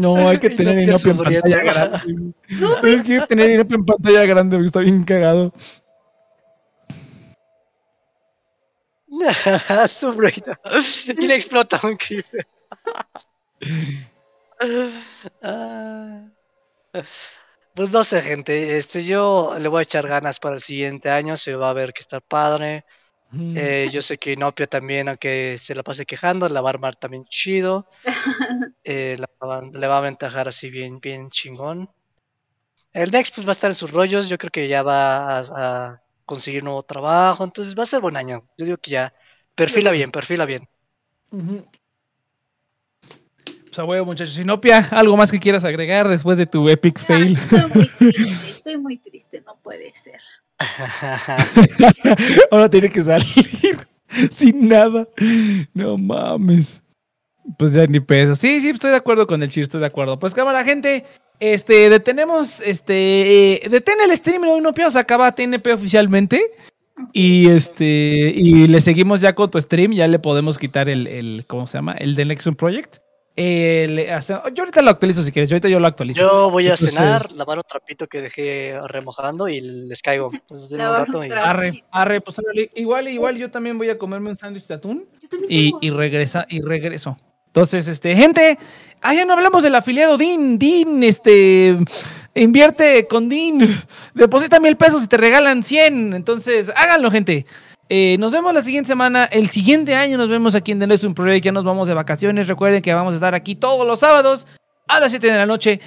No, 0.00 0.28
hay 0.28 0.38
que 0.38 0.50
tener 0.56 0.74
Nopia 0.88 1.12
Inopia 1.12 1.12
en 1.12 1.18
pantalla 1.42 1.62
grande. 1.62 2.32
güey. 2.80 2.94
Es 2.94 3.02
que 3.02 3.20
que 3.20 3.26
tener 3.26 3.50
Inopia 3.50 3.74
en 3.76 3.84
pantalla 3.84 4.26
grande 4.26 4.56
porque 4.56 4.66
está 4.66 4.80
bien 4.80 5.04
cagado. 5.04 5.52
Su. 9.88 10.32
Y 11.18 11.26
le 11.26 11.34
explota 11.34 11.80
un 11.82 11.96
creeper. 11.96 12.46
Ah. 15.42 16.24
Pues 17.74 17.90
no 17.92 18.04
sé, 18.04 18.22
gente. 18.22 18.76
Este, 18.76 19.04
yo 19.04 19.56
le 19.58 19.68
voy 19.68 19.80
a 19.80 19.82
echar 19.82 20.06
ganas 20.08 20.38
para 20.40 20.54
el 20.56 20.60
siguiente 20.60 21.10
año. 21.10 21.36
Se 21.36 21.54
va 21.54 21.70
a 21.70 21.74
ver 21.74 21.92
que 21.92 22.00
está 22.00 22.20
padre. 22.20 22.84
Mm. 23.32 23.54
Eh, 23.56 23.88
yo 23.90 24.02
sé 24.02 24.18
que 24.18 24.32
Inopia 24.32 24.66
también, 24.66 25.08
aunque 25.08 25.56
se 25.58 25.74
la 25.74 25.82
pase 25.82 26.06
quejando, 26.06 26.48
la 26.48 26.60
va 26.60 26.70
a 26.70 26.72
armar 26.72 26.96
también 26.96 27.24
chido. 27.26 27.88
Eh, 28.82 29.16
la 29.18 29.60
le 29.72 29.86
va 29.86 29.96
a 29.96 29.98
aventajar 29.98 30.48
así 30.48 30.70
bien, 30.70 31.00
bien 31.00 31.28
chingón. 31.28 31.90
El 32.92 33.10
Next 33.10 33.34
pues 33.34 33.46
va 33.46 33.50
a 33.50 33.52
estar 33.52 33.70
en 33.70 33.74
sus 33.74 33.92
rollos. 33.92 34.28
Yo 34.28 34.38
creo 34.38 34.50
que 34.50 34.68
ya 34.68 34.82
va 34.82 35.38
a, 35.38 35.40
a 35.40 36.02
conseguir 36.24 36.64
nuevo 36.64 36.82
trabajo. 36.82 37.44
Entonces 37.44 37.78
va 37.78 37.82
a 37.82 37.86
ser 37.86 38.00
buen 38.00 38.16
año. 38.16 38.48
Yo 38.56 38.64
digo 38.64 38.78
que 38.78 38.92
ya. 38.92 39.14
Perfila 39.54 39.90
bien, 39.90 40.10
perfila 40.10 40.46
bien. 40.46 40.66
Ujú. 41.30 41.68
Pues 43.70 43.78
a 43.78 43.84
huevo, 43.84 44.06
muchachos. 44.06 44.34
Sinopia, 44.34 44.88
¿algo 44.90 45.16
más 45.16 45.30
que 45.30 45.38
quieras 45.38 45.62
agregar 45.62 46.08
después 46.08 46.36
de 46.36 46.46
tu 46.46 46.68
epic 46.68 46.98
fail? 46.98 47.36
Estoy 47.36 47.60
muy 47.70 47.88
triste, 47.88 48.48
estoy 48.50 48.76
muy 48.78 48.98
triste, 48.98 49.40
no 49.42 49.56
puede 49.62 49.94
ser. 49.94 50.20
Ahora 52.50 52.68
tiene 52.68 52.90
que 52.90 53.02
salir 53.02 53.26
sin 54.30 54.68
nada. 54.68 55.06
No 55.74 55.96
mames. 55.96 56.82
Pues 57.58 57.72
ya 57.72 57.86
ni 57.86 58.00
peso. 58.00 58.34
Sí, 58.34 58.60
sí, 58.60 58.68
estoy 58.70 58.90
de 58.90 58.96
acuerdo 58.96 59.26
con 59.26 59.42
el 59.42 59.48
chiste, 59.48 59.62
estoy 59.62 59.80
de 59.80 59.86
acuerdo. 59.86 60.18
Pues 60.18 60.34
cámara, 60.34 60.64
gente. 60.64 61.04
Este, 61.40 61.88
detenemos, 61.88 62.60
este, 62.60 63.54
eh, 63.54 63.68
detén 63.70 63.96
el 64.04 64.14
stream, 64.14 64.42
no, 64.42 64.60
no 64.60 64.90
se 64.90 64.98
acaba 64.98 65.34
TNP 65.34 65.72
oficialmente. 65.72 66.52
Y 67.14 67.48
este, 67.48 67.84
y 68.34 68.68
le 68.68 68.80
seguimos 68.82 69.22
ya 69.22 69.34
con 69.34 69.50
tu 69.50 69.58
stream, 69.58 69.92
ya 69.92 70.06
le 70.06 70.18
podemos 70.18 70.58
quitar 70.58 70.90
el, 70.90 71.06
el 71.06 71.44
¿cómo 71.46 71.66
se 71.66 71.78
llama? 71.78 71.92
El 71.92 72.14
de 72.14 72.26
Nexon 72.26 72.56
Project. 72.56 72.98
Eh, 73.42 73.86
le 73.88 74.12
hace- 74.12 74.34
yo 74.54 74.62
ahorita 74.64 74.82
lo 74.82 74.90
actualizo 74.90 75.22
si 75.22 75.32
quieres, 75.32 75.48
yo 75.48 75.54
ahorita 75.54 75.68
yo 75.70 75.80
lo 75.80 75.86
actualizo. 75.86 76.20
Yo 76.20 76.50
voy 76.50 76.66
a 76.68 76.72
Entonces- 76.72 76.94
cenar, 76.94 77.22
lavar 77.32 77.56
un 77.56 77.64
trapito 77.66 78.06
que 78.06 78.20
dejé 78.20 78.78
remojando 78.86 79.48
y 79.48 79.60
les 79.60 80.02
caigo. 80.02 80.28
Entonces, 80.32 80.72
un 80.72 80.78
rato 80.78 81.18
un 81.20 81.24
y-. 81.26 81.30
Arre, 81.32 81.84
arre, 81.90 82.20
pues 82.20 82.36
igual, 82.74 83.08
igual 83.08 83.36
yo 83.38 83.50
también 83.50 83.78
voy 83.78 83.88
a 83.88 83.96
comerme 83.96 84.28
un 84.28 84.36
sándwich 84.36 84.66
de 84.66 84.74
atún. 84.74 85.06
Y, 85.48 85.72
y 85.80 85.88
regresa 85.90 86.44
y 86.50 86.60
regreso. 86.60 87.16
Entonces, 87.46 87.88
este, 87.88 88.14
gente, 88.14 88.58
ah, 89.00 89.14
ya 89.14 89.24
no 89.24 89.32
hablamos 89.32 89.62
del 89.62 89.74
afiliado 89.74 90.18
DIN, 90.18 90.58
DIN, 90.58 91.02
este, 91.02 91.78
invierte 92.34 93.06
con 93.08 93.28
DIN, 93.28 93.66
deposita 94.14 94.60
mil 94.60 94.76
pesos 94.76 95.02
y 95.04 95.08
te 95.08 95.16
regalan 95.16 95.64
100. 95.64 96.12
Entonces, 96.14 96.70
háganlo, 96.76 97.10
gente. 97.10 97.46
Eh, 97.92 98.16
nos 98.20 98.30
vemos 98.30 98.54
la 98.54 98.62
siguiente 98.62 98.86
semana. 98.86 99.24
El 99.24 99.48
siguiente 99.48 99.96
año 99.96 100.16
nos 100.16 100.28
vemos 100.28 100.54
aquí 100.54 100.70
en 100.70 100.78
The 100.78 100.86
Next 100.86 101.04
Project. 101.12 101.44
Ya 101.44 101.50
nos 101.50 101.64
vamos 101.64 101.88
de 101.88 101.94
vacaciones. 101.94 102.46
Recuerden 102.46 102.80
que 102.82 102.94
vamos 102.94 103.14
a 103.14 103.16
estar 103.16 103.34
aquí 103.34 103.56
todos 103.56 103.84
los 103.84 103.98
sábados 103.98 104.46
a 104.86 105.00
las 105.00 105.10
7 105.10 105.26
de 105.26 105.36
la 105.36 105.44
noche 105.44 105.80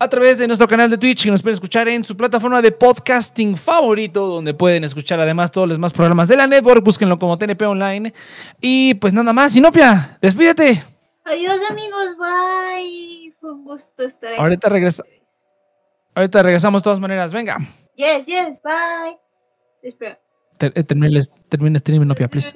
a 0.00 0.08
través 0.08 0.38
de 0.38 0.48
nuestro 0.48 0.66
canal 0.66 0.90
de 0.90 0.98
Twitch 0.98 1.22
que 1.24 1.30
nos 1.30 1.40
pueden 1.40 1.54
escuchar 1.54 1.86
en 1.86 2.02
su 2.02 2.16
plataforma 2.16 2.60
de 2.60 2.72
podcasting 2.72 3.56
favorito, 3.56 4.26
donde 4.26 4.52
pueden 4.52 4.82
escuchar 4.82 5.20
además 5.20 5.52
todos 5.52 5.68
los 5.68 5.78
demás 5.78 5.92
programas 5.92 6.26
de 6.26 6.36
la 6.36 6.48
network. 6.48 6.84
Búsquenlo 6.84 7.20
como 7.20 7.38
TNP 7.38 7.64
Online. 7.66 8.12
Y 8.60 8.94
pues 8.94 9.12
nada 9.12 9.32
más, 9.32 9.52
Sinopia, 9.52 10.18
despídete. 10.20 10.82
Adiós 11.24 11.60
amigos, 11.70 12.16
bye. 12.18 13.32
Fue 13.40 13.52
un 13.52 13.62
gusto 13.62 14.02
estar 14.02 14.32
aquí. 14.32 14.42
Ahorita 14.42 14.68
regresa-. 14.68 15.04
Ahorita 16.16 16.42
regresamos 16.42 16.82
de 16.82 16.84
todas 16.84 16.98
maneras. 16.98 17.32
Venga, 17.32 17.58
Yes, 17.94 18.26
yes, 18.26 18.60
bye. 18.60 19.16
Espera. 19.82 20.18
Ter- 20.58 20.72
eh, 20.74 20.82
termina 20.84 21.16
el 21.76 21.80
stream, 21.80 22.02
please. 22.28 22.46